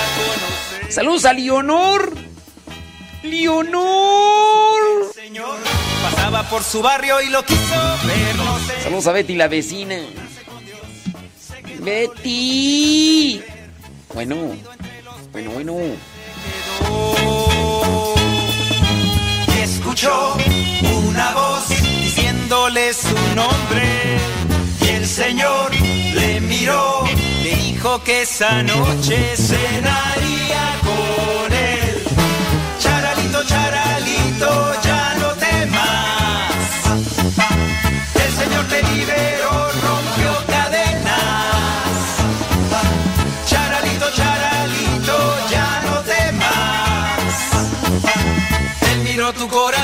Saludos 0.89 1.25
a 1.27 1.33
Leonor. 1.33 2.14
Leonor. 3.23 5.12
Señor 5.14 5.59
pasaba 6.03 6.43
por 6.45 6.62
su 6.62 6.81
barrio 6.81 7.21
y 7.21 7.29
lo 7.31 7.45
quiso 7.45 7.75
ver. 8.07 8.83
Saludos 8.83 9.07
a 9.07 9.12
Betty, 9.12 9.35
la 9.35 9.49
vecina. 9.49 9.97
Betty. 11.81 13.43
Bueno, 14.14 14.37
bueno, 15.33 15.51
bueno. 15.51 15.75
Escuchó 19.97 20.37
una 21.09 21.33
voz 21.33 21.69
diciéndole 21.71 22.93
su 22.93 23.17
nombre. 23.35 24.19
Y 24.83 24.89
el 24.89 25.07
Señor 25.07 25.75
le 25.75 26.39
miró, 26.43 27.03
le 27.43 27.57
dijo 27.57 28.03
que 28.05 28.21
esa 28.23 28.63
noche 28.63 29.35
cenaría 29.39 30.81
con 30.83 31.51
él. 31.51 32.05
Charalito, 32.79 33.43
charalito, 33.47 34.75
ya 34.85 35.15
no 35.19 35.29
temas. 35.47 36.53
El 38.23 38.33
Señor 38.33 38.65
te 38.67 38.83
liberó, 38.83 39.51
rompió 39.87 40.47
cadenas. 40.47 42.03
Charalito, 43.49 44.07
charalito, 44.15 45.17
ya 45.51 45.83
no 45.87 46.03
temas. 46.03 47.33
Él 48.93 48.99
miró 49.05 49.33
tu 49.33 49.49
corazón, 49.49 49.76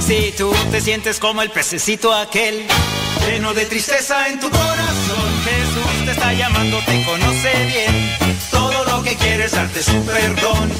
Si 0.00 0.32
tú 0.36 0.52
te 0.70 0.80
sientes 0.80 1.18
como 1.18 1.42
el 1.42 1.50
pececito 1.50 2.12
aquel, 2.12 2.66
lleno 3.26 3.54
de 3.54 3.64
tristeza 3.64 4.28
en 4.28 4.40
tu 4.40 4.50
corazón, 4.50 5.42
Jesús 5.44 6.04
te 6.04 6.10
está 6.10 6.32
llamando, 6.34 6.78
te 6.84 7.04
conoce 7.04 7.66
bien. 7.66 8.21
Que 9.04 9.16
quiere 9.16 9.44
es 9.46 9.52
darte 9.52 9.82
su 9.82 10.00
perdón, 10.04 10.70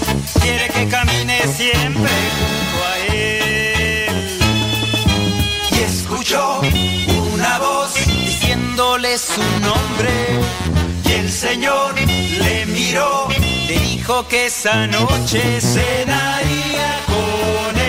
quiere 0.41 0.69
que 0.69 0.87
camines 0.87 1.51
siempre 1.57 2.13
junto 2.39 2.85
a 2.87 2.99
Él. 3.13 4.39
Y 5.73 5.81
escuchó 5.81 6.61
una 7.35 7.59
voz 7.59 7.95
diciéndole 7.95 9.19
su 9.19 9.43
nombre, 9.61 10.41
y 11.05 11.13
el 11.13 11.33
Señor 11.33 11.95
le 11.99 12.67
miró, 12.67 13.29
le 13.67 13.79
dijo 13.81 14.27
que 14.29 14.47
esa 14.47 14.87
noche 14.87 15.61
cenaría 15.61 17.01
con 17.07 17.77
Él. 17.77 17.82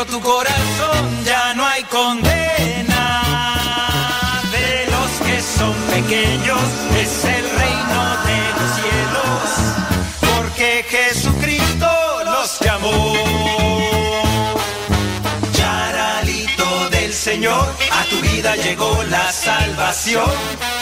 Miró 0.00 0.12
tu 0.12 0.20
corazón, 0.22 1.24
ya 1.26 1.52
no 1.52 1.66
hay 1.66 1.82
condena. 1.84 3.22
De 4.50 4.86
los 4.90 5.10
que 5.26 5.42
son 5.42 5.74
pequeños 5.94 6.60
es 6.96 7.24
el 7.24 7.50
reino 7.58 8.16
de 8.28 8.38
los 8.56 8.70
cielos. 8.80 9.44
Porque 10.20 10.86
Jesucristo 10.88 11.88
los 12.24 12.60
llamó. 12.60 13.14
Charalito 15.52 16.88
del 16.90 17.12
Señor, 17.12 17.68
a 17.92 18.04
tu 18.04 18.20
vida 18.20 18.56
llegó 18.56 19.02
la 19.10 19.30
salvación. 19.32 20.79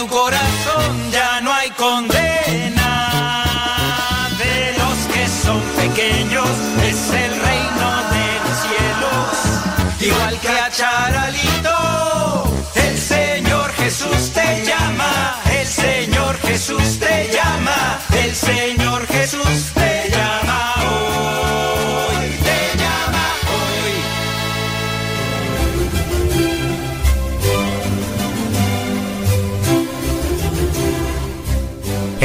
Tu 0.00 0.08
corazón, 0.08 1.10
ya 1.12 1.42
no 1.42 1.52
hay 1.52 1.68
condena. 1.72 2.88
De 4.38 4.72
los 4.80 4.98
que 5.12 5.24
son 5.44 5.60
pequeños 5.82 6.48
es 6.90 7.00
el 7.24 7.32
reino 7.48 7.88
de 8.14 8.26
los 8.44 8.56
cielos. 8.64 9.32
Igual 10.00 10.34
que 10.40 10.48
a 10.48 10.70
Charalito, 10.70 11.76
el 12.76 12.98
Señor 12.98 13.72
Jesús 13.74 14.30
te 14.32 14.64
llama. 14.64 15.12
El 15.60 15.66
Señor 15.66 16.38
Jesús 16.48 16.98
te 16.98 17.30
llama. 17.34 17.98
El 18.24 18.34
Señor 18.34 19.06
Jesús 19.06 19.58
te 19.74 19.79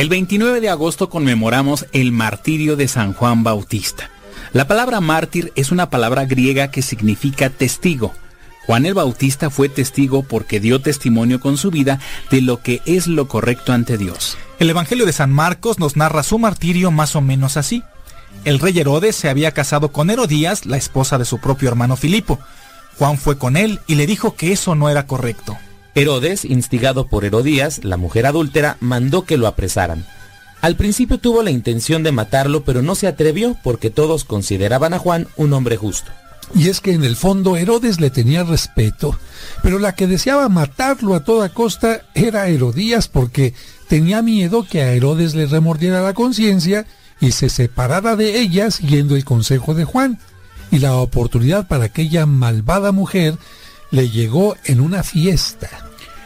El 0.06 0.10
29 0.10 0.62
de 0.62 0.70
agosto 0.70 1.10
conmemoramos 1.10 1.88
el 1.92 2.12
martirio 2.12 2.76
de 2.76 2.88
San 2.88 3.14
Juan 3.14 3.44
Bautista. 3.44 4.12
La 4.54 4.68
palabra 4.68 5.02
mártir 5.02 5.52
es 5.56 5.72
una 5.72 5.90
palabra 5.90 6.26
griega 6.26 6.70
que 6.70 6.84
significa 6.84 7.50
testigo. 7.50 8.14
Juan 8.68 8.86
el 8.86 8.94
Bautista 8.94 9.50
fue 9.50 9.68
testigo 9.68 10.22
porque 10.22 10.60
dio 10.60 10.80
testimonio 10.80 11.40
con 11.40 11.58
su 11.58 11.72
vida 11.72 12.00
de 12.30 12.42
lo 12.42 12.62
que 12.62 12.84
es 12.86 13.08
lo 13.08 13.28
correcto 13.28 13.74
ante 13.74 13.98
Dios. 13.98 14.38
El 14.60 14.70
Evangelio 14.70 15.08
de 15.08 15.12
San 15.12 15.32
Marcos 15.32 15.80
nos 15.80 15.96
narra 15.96 16.22
su 16.22 16.38
martirio 16.38 16.92
más 16.92 17.16
o 17.16 17.22
menos 17.22 17.58
así. 17.58 17.82
El 18.44 18.60
rey 18.60 18.78
Herodes 18.78 19.16
se 19.16 19.28
había 19.28 19.54
casado 19.54 19.92
con 19.92 20.12
Herodías, 20.12 20.68
la 20.68 20.78
esposa 20.78 21.18
de 21.18 21.26
su 21.26 21.40
propio 21.40 21.68
hermano 21.68 21.96
Filipo. 21.96 22.38
Juan 23.00 23.18
fue 23.18 23.40
con 23.40 23.58
él 23.58 23.80
y 23.88 23.96
le 23.96 24.06
dijo 24.06 24.36
que 24.36 24.52
eso 24.52 24.76
no 24.76 24.88
era 24.88 25.08
correcto. 25.08 25.58
Herodes, 25.96 26.44
instigado 26.44 27.08
por 27.08 27.24
Herodías, 27.24 27.86
la 27.86 27.96
mujer 27.96 28.26
adúltera, 28.26 28.76
mandó 28.82 29.24
que 29.24 29.38
lo 29.38 29.48
apresaran. 29.48 30.06
Al 30.60 30.76
principio 30.76 31.20
tuvo 31.20 31.42
la 31.42 31.52
intención 31.52 32.04
de 32.04 32.12
matarlo, 32.12 32.66
pero 32.66 32.82
no 32.82 32.96
se 32.96 33.08
atrevió 33.08 33.56
porque 33.64 33.90
todos 33.90 34.26
consideraban 34.26 34.94
a 34.94 35.00
Juan 35.00 35.28
un 35.38 35.54
hombre 35.54 35.78
justo. 35.78 36.12
Y 36.54 36.68
es 36.68 36.82
que 36.82 36.92
en 36.92 37.04
el 37.04 37.16
fondo 37.16 37.56
Herodes 37.56 38.02
le 38.02 38.10
tenía 38.10 38.44
respeto, 38.44 39.18
pero 39.64 39.80
la 39.80 39.96
que 39.96 40.06
deseaba 40.06 40.50
matarlo 40.50 41.16
a 41.16 41.24
toda 41.24 41.50
costa 41.50 42.02
era 42.14 42.48
Herodías 42.48 43.08
porque 43.08 43.54
tenía 43.88 44.22
miedo 44.22 44.68
que 44.70 44.82
a 44.82 44.92
Herodes 44.92 45.34
le 45.34 45.46
remordiera 45.46 46.02
la 46.02 46.14
conciencia 46.14 46.86
y 47.22 47.32
se 47.32 47.50
separara 47.50 48.16
de 48.16 48.40
ella 48.40 48.70
siguiendo 48.70 49.16
el 49.16 49.24
consejo 49.24 49.74
de 49.74 49.86
Juan. 49.86 50.20
Y 50.72 50.80
la 50.80 50.96
oportunidad 50.96 51.68
para 51.68 51.86
aquella 51.86 52.26
malvada 52.26 52.92
mujer 52.92 53.38
le 53.92 54.10
llegó 54.10 54.56
en 54.66 54.82
una 54.82 55.04
fiesta. 55.04 55.86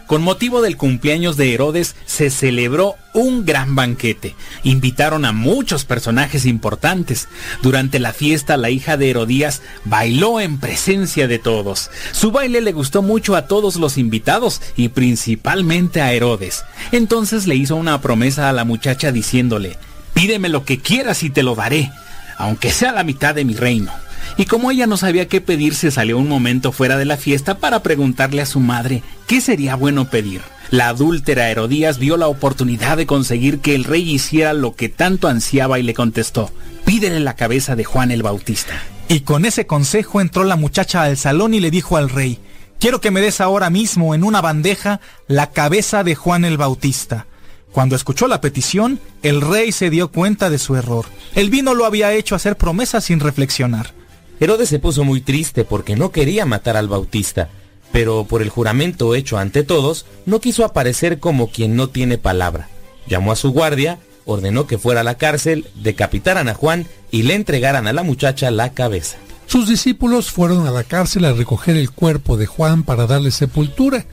Con 0.09 0.23
motivo 0.23 0.63
del 0.63 0.75
cumpleaños 0.75 1.37
de 1.37 1.53
Herodes 1.53 1.95
se 2.07 2.31
celebró 2.31 2.95
un 3.13 3.45
gran 3.45 3.75
banquete. 3.75 4.35
Invitaron 4.63 5.23
a 5.23 5.33
muchos 5.33 5.85
personajes 5.85 6.47
importantes. 6.47 7.27
Durante 7.61 7.99
la 7.99 8.11
fiesta 8.11 8.57
la 8.57 8.71
hija 8.71 8.97
de 8.97 9.11
Herodías 9.11 9.61
bailó 9.85 10.39
en 10.39 10.59
presencia 10.59 11.27
de 11.27 11.37
todos. 11.37 11.91
Su 12.11 12.31
baile 12.31 12.59
le 12.61 12.71
gustó 12.71 13.03
mucho 13.03 13.35
a 13.35 13.45
todos 13.45 13.75
los 13.75 13.99
invitados 13.99 14.63
y 14.75 14.89
principalmente 14.89 16.01
a 16.01 16.11
Herodes. 16.11 16.63
Entonces 16.91 17.45
le 17.45 17.53
hizo 17.53 17.75
una 17.75 18.01
promesa 18.01 18.49
a 18.49 18.53
la 18.53 18.63
muchacha 18.63 19.11
diciéndole, 19.11 19.77
pídeme 20.15 20.49
lo 20.49 20.65
que 20.65 20.79
quieras 20.79 21.21
y 21.21 21.29
te 21.29 21.43
lo 21.43 21.53
daré, 21.53 21.91
aunque 22.39 22.71
sea 22.71 22.93
la 22.93 23.03
mitad 23.03 23.35
de 23.35 23.45
mi 23.45 23.53
reino. 23.53 23.91
Y 24.37 24.45
como 24.45 24.71
ella 24.71 24.87
no 24.87 24.97
sabía 24.97 25.27
qué 25.27 25.41
pedir, 25.41 25.75
se 25.75 25.91
salió 25.91 26.17
un 26.17 26.27
momento 26.27 26.71
fuera 26.71 26.97
de 26.97 27.05
la 27.05 27.17
fiesta 27.17 27.57
para 27.57 27.83
preguntarle 27.83 28.41
a 28.41 28.45
su 28.45 28.59
madre 28.59 29.03
qué 29.27 29.41
sería 29.41 29.75
bueno 29.75 30.09
pedir. 30.09 30.41
La 30.71 30.89
adúltera 30.89 31.49
Herodías 31.49 31.97
vio 31.97 32.15
la 32.15 32.27
oportunidad 32.27 32.97
de 32.97 33.07
conseguir 33.07 33.59
que 33.59 33.73
el 33.73 33.83
rey 33.83 34.07
hiciera 34.07 34.53
lo 34.53 34.75
que 34.75 34.87
tanto 34.87 35.27
ansiaba 35.27 35.79
y 35.79 35.83
le 35.83 35.95
contestó, 35.95 36.51
pídele 36.85 37.19
la 37.19 37.35
cabeza 37.35 37.75
de 37.75 37.83
Juan 37.83 38.11
el 38.11 38.21
Bautista. 38.21 38.79
Y 39.07 39.21
con 39.21 39.45
ese 39.45 39.65
consejo 39.65 40.21
entró 40.21 40.43
la 40.43 40.55
muchacha 40.55 41.01
al 41.01 41.17
salón 41.17 41.55
y 41.55 41.59
le 41.59 41.71
dijo 41.71 41.97
al 41.97 42.09
rey, 42.09 42.37
quiero 42.79 43.01
que 43.01 43.09
me 43.09 43.21
des 43.21 43.41
ahora 43.41 43.71
mismo 43.71 44.13
en 44.13 44.23
una 44.23 44.41
bandeja 44.41 45.01
la 45.27 45.49
cabeza 45.51 46.03
de 46.03 46.13
Juan 46.13 46.45
el 46.45 46.57
Bautista. 46.57 47.25
Cuando 47.71 47.95
escuchó 47.95 48.27
la 48.27 48.41
petición, 48.41 48.99
el 49.23 49.41
rey 49.41 49.71
se 49.71 49.89
dio 49.89 50.11
cuenta 50.11 50.51
de 50.51 50.59
su 50.59 50.75
error. 50.75 51.05
El 51.33 51.49
vino 51.49 51.73
lo 51.73 51.85
había 51.85 52.13
hecho 52.13 52.35
hacer 52.35 52.57
promesas 52.57 53.05
sin 53.05 53.19
reflexionar. 53.19 53.93
Herodes 54.39 54.69
se 54.69 54.79
puso 54.79 55.03
muy 55.03 55.21
triste 55.21 55.65
porque 55.65 55.95
no 55.95 56.11
quería 56.11 56.45
matar 56.45 56.77
al 56.77 56.87
Bautista, 56.87 57.49
pero 57.91 58.23
por 58.23 58.41
el 58.41 58.49
juramento 58.49 59.15
hecho 59.15 59.37
ante 59.37 59.63
todos, 59.63 60.05
no 60.25 60.39
quiso 60.39 60.63
aparecer 60.63 61.19
como 61.19 61.49
quien 61.49 61.75
no 61.75 61.89
tiene 61.89 62.17
palabra. 62.17 62.69
Llamó 63.07 63.31
a 63.31 63.35
su 63.35 63.51
guardia, 63.51 63.99
ordenó 64.25 64.67
que 64.67 64.77
fuera 64.77 65.01
a 65.01 65.03
la 65.03 65.17
cárcel, 65.17 65.67
decapitaran 65.75 66.47
a 66.47 66.53
Juan 66.53 66.85
y 67.11 67.23
le 67.23 67.33
entregaran 67.33 67.87
a 67.87 67.93
la 67.93 68.03
muchacha 68.03 68.51
la 68.51 68.73
cabeza. 68.73 69.17
Sus 69.47 69.67
discípulos 69.67 70.29
fueron 70.29 70.67
a 70.67 70.71
la 70.71 70.83
cárcel 70.83 71.25
a 71.25 71.33
recoger 71.33 71.75
el 71.75 71.89
cuerpo 71.89 72.37
de 72.37 72.45
Juan 72.45 72.83
para 72.83 73.07
darle 73.07 73.31
sepultura. 73.31 74.05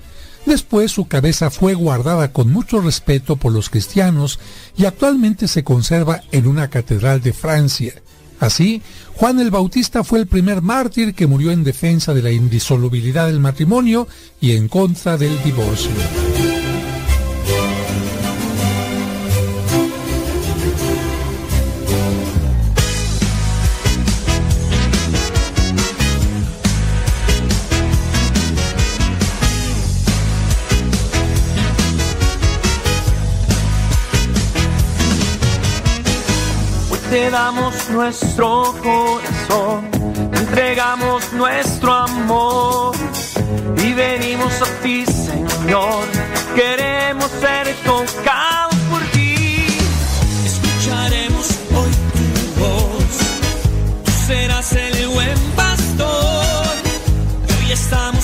Después 0.47 0.93
su 0.93 1.09
cabeza 1.09 1.51
fue 1.51 1.75
guardada 1.75 2.33
con 2.33 2.51
mucho 2.51 2.81
respeto 2.81 3.37
por 3.37 3.53
los 3.53 3.69
cristianos 3.69 4.41
y 4.77 4.87
actualmente 4.87 5.47
se 5.47 5.63
conserva 5.63 6.23
en 6.33 6.47
una 6.47 6.71
catedral 6.71 7.21
de 7.21 7.35
Francia. 7.35 7.93
Así, 8.41 8.83
Juan 9.15 9.41
el 9.41 9.51
Bautista 9.51 10.05
fue 10.05 10.19
el 10.19 10.27
primer 10.27 10.63
mártir 10.63 11.15
que 11.15 11.27
murió 11.27 11.53
en 11.53 11.65
defensa 11.65 12.13
de 12.13 12.23
la 12.23 12.31
indisolubilidad 12.31 13.27
del 13.27 13.41
matrimonio 13.41 14.07
y 14.41 14.53
en 14.53 14.69
contra 14.69 15.17
del 15.17 15.43
divorcio. 15.43 16.56
Te 37.11 37.31
damos 37.31 37.89
nuestro 37.91 38.75
corazón, 38.83 39.89
entregamos 40.33 41.33
nuestro 41.33 41.93
amor 41.93 42.95
y 43.85 43.93
venimos 43.93 44.53
a 44.63 44.67
ti, 44.83 45.05
Señor. 45.07 46.05
Queremos 46.55 47.31
ser 47.41 47.75
tocados 47.85 48.75
por 48.91 49.03
ti. 49.13 49.67
Escucharemos 50.45 51.51
hoy 51.75 51.91
tu 52.15 52.61
voz, 52.61 53.17
tú 54.05 54.13
serás 54.27 54.73
el 54.73 55.09
buen 55.09 55.39
pastor. 55.55 56.67
Hoy 57.61 57.73
estamos 57.73 58.16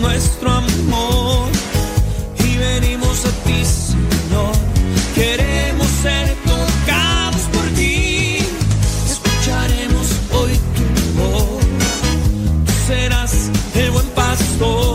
nuestro 0.00 0.50
amor 0.50 1.48
y 2.44 2.56
venimos 2.56 3.24
a 3.24 3.30
ti, 3.44 3.64
Señor. 3.64 4.52
Queremos 5.14 5.86
ser 6.02 6.34
tocados 6.44 7.42
por 7.52 7.64
ti. 7.76 8.38
Escucharemos 9.06 10.06
hoy 10.32 10.58
tu 10.76 11.20
voz. 11.20 11.64
Tú 12.66 12.72
serás 12.86 13.32
el 13.74 13.90
buen 13.90 14.06
pastor. 14.08 14.89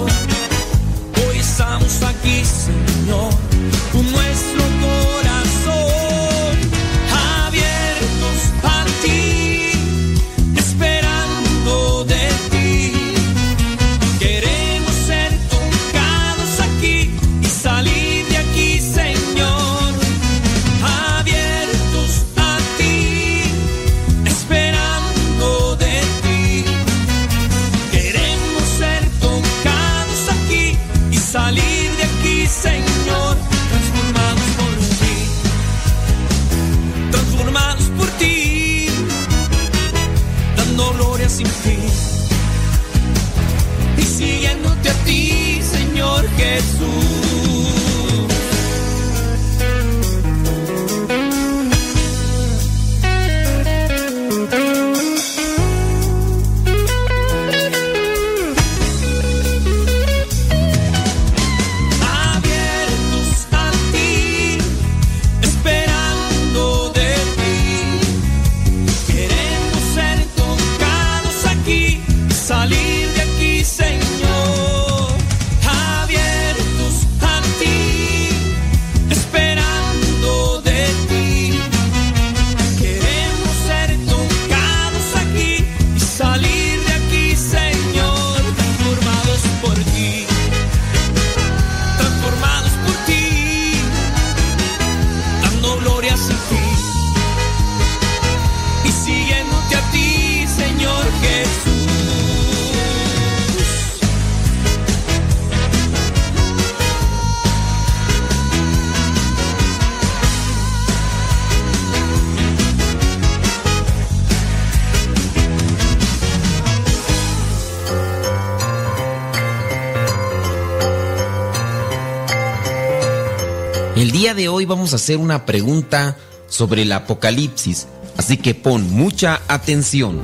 Vamos 124.76 124.92
a 124.92 124.98
hacer 124.98 125.16
una 125.16 125.46
pregunta 125.46 126.18
sobre 126.50 126.82
el 126.82 126.92
Apocalipsis, 126.92 127.88
así 128.18 128.36
que 128.36 128.54
pon 128.54 128.92
mucha 128.92 129.40
atención. 129.48 130.20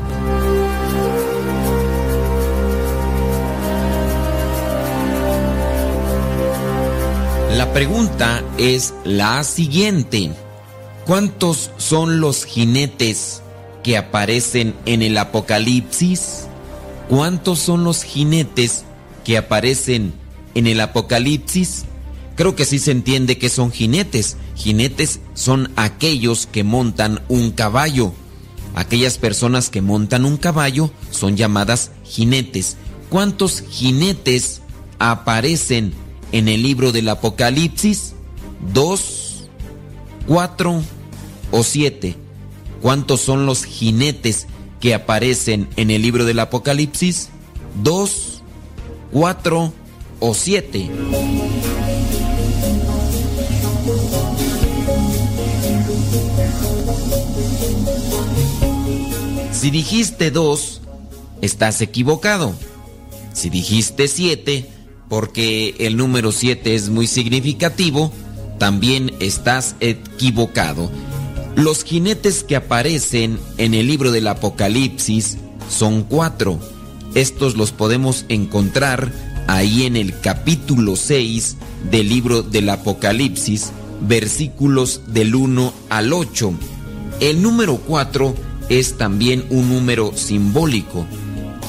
La 7.56 7.72
pregunta 7.72 8.44
es 8.58 8.94
la 9.06 9.42
siguiente. 9.46 10.34
¿Cuántos 11.06 11.72
son 11.78 12.20
los 12.20 12.44
jinetes 12.44 13.42
que 13.84 13.96
aparecen 13.96 14.76
en 14.86 15.02
el 15.02 15.18
Apocalipsis? 15.18 16.48
¿Cuántos 17.08 17.60
son 17.60 17.86
los 17.86 18.04
jinetes 18.04 18.84
que 19.24 19.38
aparecen 19.38 20.14
en 20.56 20.68
el 20.68 20.82
Apocalipsis? 20.82 21.86
Creo 22.42 22.56
que 22.56 22.66
sí 22.66 22.80
se 22.80 22.90
entiende 22.90 23.38
que 23.38 23.50
son 23.50 23.72
jinetes. 23.72 24.36
Jinetes 24.56 25.20
son 25.36 25.72
aquellos 25.76 26.48
que 26.48 26.64
montan 26.64 27.22
un 27.28 27.52
caballo. 27.52 28.14
Aquellas 28.74 29.20
personas 29.20 29.70
que 29.70 29.84
montan 29.84 30.26
un 30.26 30.38
caballo 30.38 30.90
son 31.12 31.38
llamadas 31.38 31.92
jinetes. 32.04 32.78
¿Cuántos 33.10 33.62
jinetes 33.70 34.64
aparecen 34.98 35.94
en 36.32 36.48
el 36.48 36.64
libro 36.64 36.92
del 36.92 37.10
Apocalipsis? 37.10 38.16
¿Dos, 38.74 39.48
cuatro 40.26 40.82
o 41.52 41.62
siete? 41.62 42.16
¿Cuántos 42.82 43.22
son 43.22 43.46
los 43.46 43.66
jinetes 43.66 44.48
que 44.80 44.96
aparecen 44.96 45.70
en 45.76 45.92
el 45.92 46.02
libro 46.02 46.26
del 46.26 46.40
Apocalipsis? 46.40 47.30
¿Dos, 47.84 48.42
cuatro 49.12 49.74
o 50.20 50.34
siete? 50.34 50.90
Si 59.52 59.70
dijiste 59.70 60.32
dos, 60.32 60.82
estás 61.42 61.82
equivocado. 61.82 62.54
Si 63.34 63.50
dijiste 63.50 64.08
siete, 64.08 64.70
porque 65.08 65.76
el 65.80 65.98
número 65.98 66.32
siete 66.32 66.74
es 66.74 66.90
muy 66.90 67.06
significativo, 67.06 68.12
también 68.58 69.14
estás 69.20 69.76
equivocado. 69.80 70.90
Los 71.56 71.84
jinetes 71.84 72.44
que 72.44 72.56
aparecen 72.56 73.40
en 73.58 73.74
el 73.74 73.88
libro 73.88 74.12
del 74.12 74.28
Apocalipsis 74.28 75.38
son 75.70 76.04
cuatro. 76.04 76.60
Estos 77.14 77.56
los 77.56 77.72
podemos 77.72 78.26
encontrar 78.30 79.12
ahí 79.48 79.84
en 79.84 79.96
el 79.98 80.20
capítulo 80.22 80.96
6 80.96 81.58
del 81.92 82.08
libro 82.08 82.42
del 82.42 82.70
Apocalipsis, 82.70 83.72
versículos 84.02 85.02
del 85.08 85.36
1 85.36 85.74
al 85.90 86.14
8. 86.14 86.54
El 87.20 87.42
número 87.42 87.78
4 87.78 88.36
es 88.70 88.98
también 88.98 89.46
un 89.50 89.70
número 89.70 90.12
simbólico. 90.16 91.06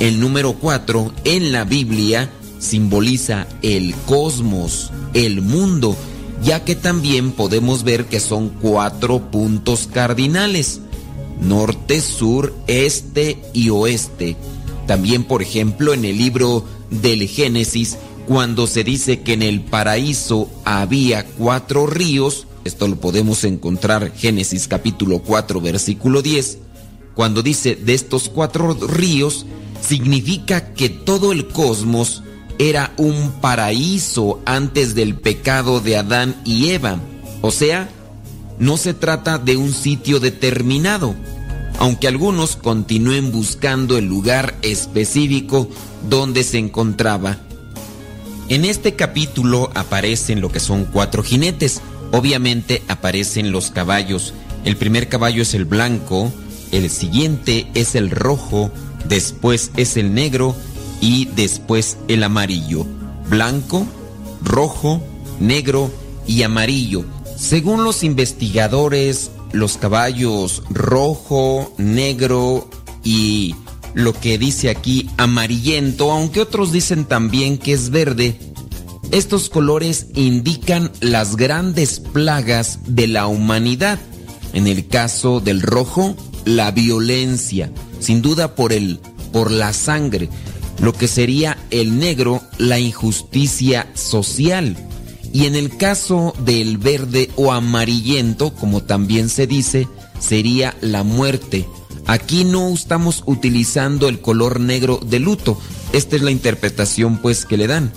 El 0.00 0.20
número 0.20 0.54
4 0.54 1.12
en 1.24 1.52
la 1.52 1.64
Biblia 1.64 2.30
simboliza 2.58 3.46
el 3.62 3.94
cosmos, 4.06 4.90
el 5.14 5.42
mundo, 5.42 5.96
ya 6.42 6.64
que 6.64 6.74
también 6.74 7.32
podemos 7.32 7.84
ver 7.84 8.06
que 8.06 8.20
son 8.20 8.48
cuatro 8.48 9.30
puntos 9.30 9.88
cardinales, 9.92 10.80
norte, 11.40 12.00
sur, 12.00 12.54
este 12.66 13.42
y 13.52 13.70
oeste. 13.70 14.36
También, 14.86 15.24
por 15.24 15.42
ejemplo, 15.42 15.92
en 15.92 16.04
el 16.04 16.18
libro 16.18 16.64
del 16.90 17.26
Génesis, 17.28 17.98
cuando 18.26 18.66
se 18.66 18.84
dice 18.84 19.20
que 19.20 19.32
en 19.34 19.42
el 19.42 19.60
paraíso 19.60 20.48
había 20.64 21.24
cuatro 21.24 21.86
ríos, 21.86 22.46
esto 22.64 22.86
lo 22.86 22.96
podemos 22.96 23.44
encontrar 23.44 24.12
Génesis 24.14 24.68
capítulo 24.68 25.20
4 25.20 25.60
versículo 25.60 26.22
10, 26.22 26.58
cuando 27.14 27.42
dice 27.42 27.74
de 27.76 27.94
estos 27.94 28.28
cuatro 28.28 28.74
ríos, 28.74 29.46
significa 29.80 30.72
que 30.72 30.88
todo 30.88 31.32
el 31.32 31.48
cosmos 31.48 32.22
era 32.58 32.92
un 32.96 33.32
paraíso 33.40 34.40
antes 34.44 34.94
del 34.94 35.16
pecado 35.16 35.80
de 35.80 35.96
Adán 35.96 36.36
y 36.44 36.70
Eva. 36.70 36.98
O 37.40 37.50
sea, 37.50 37.88
no 38.58 38.76
se 38.76 38.94
trata 38.94 39.38
de 39.38 39.56
un 39.56 39.72
sitio 39.72 40.20
determinado, 40.20 41.14
aunque 41.78 42.08
algunos 42.08 42.56
continúen 42.56 43.32
buscando 43.32 43.98
el 43.98 44.06
lugar 44.06 44.54
específico 44.62 45.68
donde 46.08 46.44
se 46.44 46.58
encontraba. 46.58 47.38
En 48.48 48.64
este 48.64 48.94
capítulo 48.94 49.70
aparecen 49.74 50.40
lo 50.40 50.50
que 50.50 50.60
son 50.60 50.84
cuatro 50.84 51.22
jinetes. 51.22 51.80
Obviamente 52.10 52.82
aparecen 52.88 53.52
los 53.52 53.70
caballos. 53.70 54.34
El 54.64 54.76
primer 54.76 55.08
caballo 55.08 55.42
es 55.42 55.54
el 55.54 55.64
blanco, 55.64 56.32
el 56.70 56.90
siguiente 56.90 57.66
es 57.74 57.94
el 57.94 58.10
rojo, 58.10 58.70
después 59.08 59.70
es 59.76 59.96
el 59.96 60.14
negro 60.14 60.54
y 61.00 61.26
después 61.26 61.96
el 62.08 62.22
amarillo. 62.22 62.86
Blanco, 63.28 63.86
rojo, 64.42 65.02
negro 65.40 65.90
y 66.26 66.42
amarillo. 66.42 67.04
Según 67.36 67.84
los 67.84 68.04
investigadores, 68.04 69.30
los 69.52 69.76
caballos 69.76 70.62
rojo, 70.70 71.72
negro 71.76 72.68
y 73.02 73.54
lo 73.94 74.12
que 74.12 74.38
dice 74.38 74.70
aquí 74.70 75.10
amarillento, 75.16 76.10
aunque 76.10 76.40
otros 76.40 76.72
dicen 76.72 77.04
también 77.04 77.58
que 77.58 77.72
es 77.72 77.90
verde, 77.90 78.38
estos 79.10 79.50
colores 79.50 80.06
indican 80.14 80.90
las 81.00 81.36
grandes 81.36 82.00
plagas 82.00 82.78
de 82.86 83.06
la 83.08 83.26
humanidad. 83.26 83.98
En 84.54 84.66
el 84.66 84.86
caso 84.88 85.40
del 85.40 85.60
rojo, 85.60 86.16
la 86.44 86.70
violencia, 86.70 87.70
sin 88.00 88.22
duda 88.22 88.54
por 88.54 88.72
el 88.72 89.00
por 89.32 89.50
la 89.50 89.72
sangre, 89.72 90.28
lo 90.80 90.92
que 90.92 91.08
sería 91.08 91.58
el 91.70 91.98
negro, 91.98 92.42
la 92.58 92.78
injusticia 92.78 93.88
social. 93.94 94.76
Y 95.32 95.46
en 95.46 95.56
el 95.56 95.76
caso 95.76 96.34
del 96.44 96.76
verde 96.76 97.30
o 97.36 97.52
amarillento, 97.52 98.54
como 98.54 98.82
también 98.82 99.28
se 99.28 99.46
dice, 99.46 99.88
sería 100.20 100.76
la 100.80 101.02
muerte. 101.02 101.66
Aquí 102.06 102.44
no 102.44 102.68
estamos 102.68 103.22
utilizando 103.26 104.08
el 104.08 104.20
color 104.20 104.60
negro 104.60 105.00
de 105.04 105.18
luto. 105.18 105.58
Esta 105.92 106.16
es 106.16 106.22
la 106.22 106.30
interpretación 106.30 107.18
pues 107.18 107.44
que 107.44 107.56
le 107.56 107.66
dan. 107.66 107.92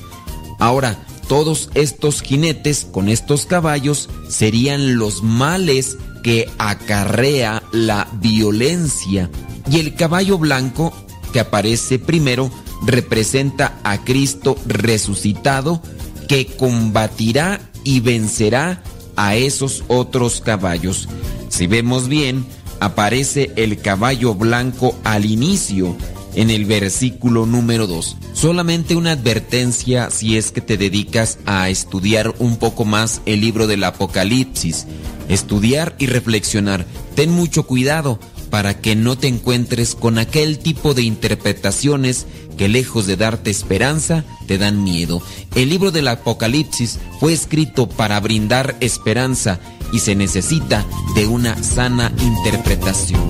Ahora, 0.59 1.05
todos 1.27 1.69
estos 1.73 2.21
jinetes 2.21 2.85
con 2.89 3.09
estos 3.09 3.45
caballos 3.45 4.09
serían 4.29 4.97
los 4.97 5.23
males 5.23 5.97
que 6.23 6.49
acarrea 6.57 7.63
la 7.71 8.07
violencia. 8.13 9.29
Y 9.69 9.79
el 9.79 9.95
caballo 9.95 10.37
blanco 10.37 10.93
que 11.33 11.39
aparece 11.39 11.99
primero 11.99 12.51
representa 12.85 13.79
a 13.83 14.03
Cristo 14.03 14.55
resucitado 14.65 15.81
que 16.27 16.45
combatirá 16.45 17.59
y 17.83 17.99
vencerá 17.99 18.83
a 19.15 19.35
esos 19.35 19.83
otros 19.87 20.41
caballos. 20.41 21.07
Si 21.49 21.67
vemos 21.67 22.07
bien, 22.07 22.45
aparece 22.79 23.51
el 23.55 23.79
caballo 23.79 24.35
blanco 24.35 24.97
al 25.03 25.25
inicio 25.25 25.95
en 26.35 26.49
el 26.49 26.65
versículo 26.65 27.45
número 27.45 27.87
2. 27.87 28.17
Solamente 28.33 28.95
una 28.95 29.13
advertencia 29.13 30.09
si 30.11 30.37
es 30.37 30.51
que 30.51 30.61
te 30.61 30.77
dedicas 30.77 31.39
a 31.45 31.69
estudiar 31.69 32.35
un 32.39 32.57
poco 32.57 32.85
más 32.85 33.21
el 33.25 33.41
libro 33.41 33.67
del 33.67 33.83
Apocalipsis. 33.83 34.85
Estudiar 35.29 35.95
y 35.97 36.07
reflexionar. 36.07 36.85
Ten 37.15 37.31
mucho 37.31 37.63
cuidado 37.63 38.19
para 38.49 38.79
que 38.79 38.95
no 38.95 39.17
te 39.17 39.27
encuentres 39.27 39.95
con 39.95 40.17
aquel 40.17 40.59
tipo 40.59 40.93
de 40.93 41.01
interpretaciones 41.01 42.25
que 42.57 42.69
lejos 42.69 43.05
de 43.05 43.17
darte 43.17 43.49
esperanza, 43.49 44.23
te 44.47 44.57
dan 44.57 44.83
miedo. 44.83 45.21
El 45.55 45.69
libro 45.69 45.91
del 45.91 46.07
Apocalipsis 46.07 46.99
fue 47.19 47.33
escrito 47.33 47.89
para 47.89 48.19
brindar 48.19 48.75
esperanza 48.79 49.59
y 49.95 49.99
se 49.99 50.13
necesita 50.13 50.85
de 51.15 51.25
una 51.25 51.55
sana 51.63 52.11
interpretación. 52.19 53.21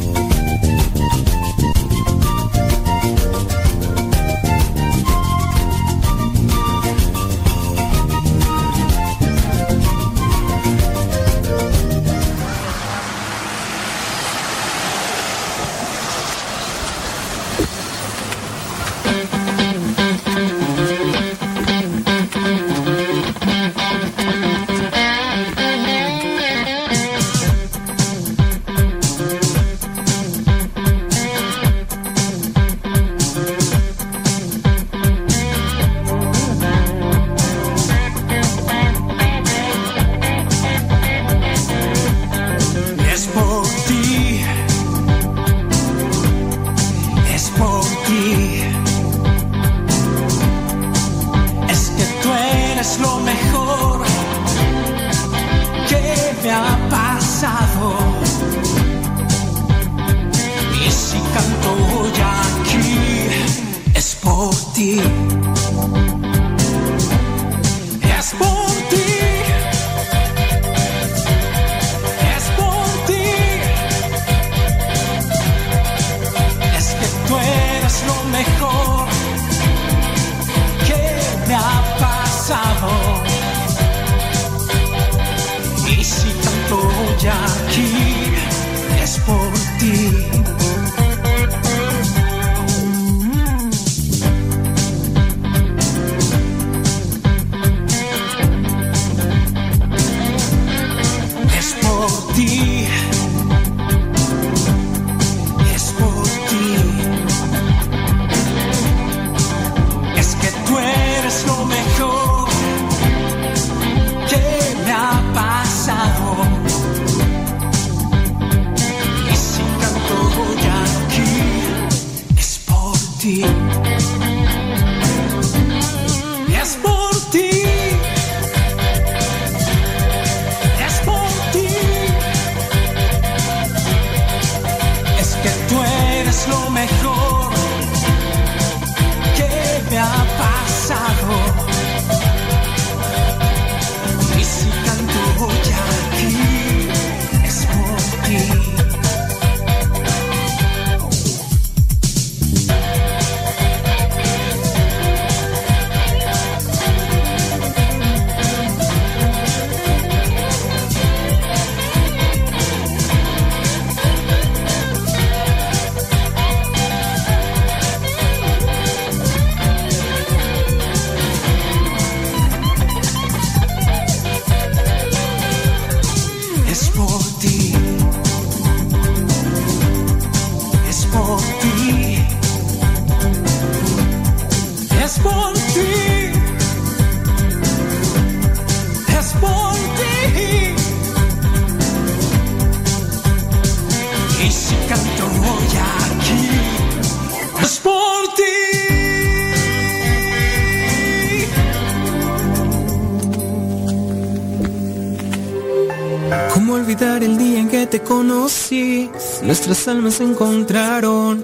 Nuestras 209.67 209.87
almas 209.87 210.13
se 210.13 210.23
encontraron. 210.23 211.43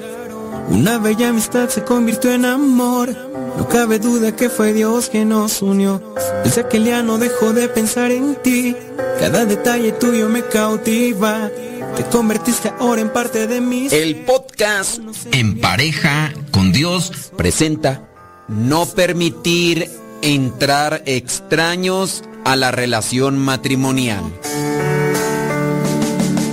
Una 0.70 1.00
bella 1.00 1.30
amistad 1.30 1.70
se 1.70 1.84
convirtió 1.84 2.32
en 2.32 2.46
amor. 2.46 3.10
No 3.58 3.68
cabe 3.68 3.98
duda 3.98 4.36
que 4.36 4.48
fue 4.48 4.74
Dios 4.74 5.10
quien 5.10 5.30
nos 5.30 5.64
unió. 5.64 6.00
Desde 6.44 6.62
aquel 6.62 6.84
día 6.84 7.02
no 7.02 7.18
dejo 7.18 7.52
de 7.52 7.68
pensar 7.68 8.12
en 8.12 8.36
ti. 8.36 8.76
Cada 9.20 9.46
detalle 9.46 9.94
tuyo 9.94 10.30
me 10.30 10.44
cautiva. 10.44 11.50
Te 11.98 12.04
convertiste 12.12 12.72
ahora 12.80 13.02
en 13.02 13.10
parte 13.10 13.48
de 13.48 13.60
mí. 13.60 13.88
El 13.90 14.18
podcast 14.18 15.00
En 15.32 15.60
pareja 15.60 16.32
con 16.52 16.72
Dios 16.72 17.32
presenta 17.36 18.08
No 18.48 18.86
permitir 18.86 19.90
entrar 20.22 21.02
extraños 21.08 22.24
a 22.46 22.56
la 22.56 22.70
relación 22.70 23.40
matrimonial. 23.40 24.22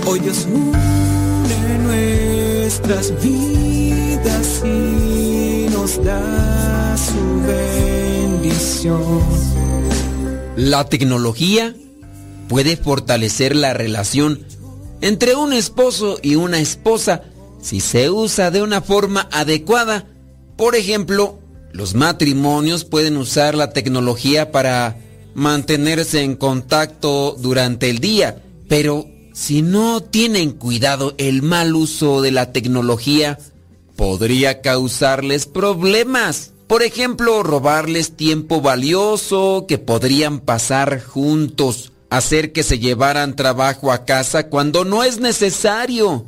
Hoy 0.06 0.20
Dios 0.20 0.46
nuestras 2.89 3.23
vidas 3.23 4.62
y 4.65 5.66
nos 5.70 6.02
da 6.02 6.97
su 6.97 7.43
bendición. 7.47 9.20
La 10.56 10.89
tecnología 10.89 11.74
puede 12.48 12.78
fortalecer 12.78 13.55
la 13.55 13.74
relación 13.74 14.40
entre 15.02 15.35
un 15.35 15.52
esposo 15.52 16.19
y 16.23 16.36
una 16.36 16.60
esposa 16.60 17.24
si 17.60 17.81
se 17.81 18.09
usa 18.09 18.51
de 18.51 18.62
una 18.62 18.81
forma 18.81 19.28
adecuada. 19.32 20.06
Por 20.56 20.74
ejemplo, 20.74 21.39
los 21.73 21.94
matrimonios 21.94 22.86
pueden 22.86 23.19
usar 23.19 23.55
la 23.55 23.70
tecnología 23.70 24.51
para 24.51 24.97
mantenerse 25.35 26.23
en 26.23 26.36
contacto 26.36 27.36
durante 27.39 27.90
el 27.90 27.98
día, 27.98 28.43
pero 28.66 29.06
si 29.39 29.62
no 29.62 30.02
tienen 30.02 30.51
cuidado, 30.51 31.15
el 31.16 31.43
mal 31.43 31.77
uso 31.77 32.23
de 32.23 32.32
la 32.32 32.51
tecnología 32.52 33.39
podría 33.94 34.62
causarles 34.62 35.47
problemas. 35.47 36.51
Por 36.66 36.82
ejemplo, 36.82 37.44
robarles 37.44 38.16
tiempo 38.16 38.60
valioso 38.60 39.66
que 39.69 39.78
podrían 39.78 40.40
pasar 40.40 41.01
juntos, 41.01 41.93
hacer 42.10 42.51
que 42.51 42.65
se 42.65 42.81
llevaran 42.81 43.36
trabajo 43.36 43.93
a 43.93 44.05
casa 44.05 44.48
cuando 44.48 44.85
no 44.85 45.05
es 45.05 45.20
necesario, 45.20 46.27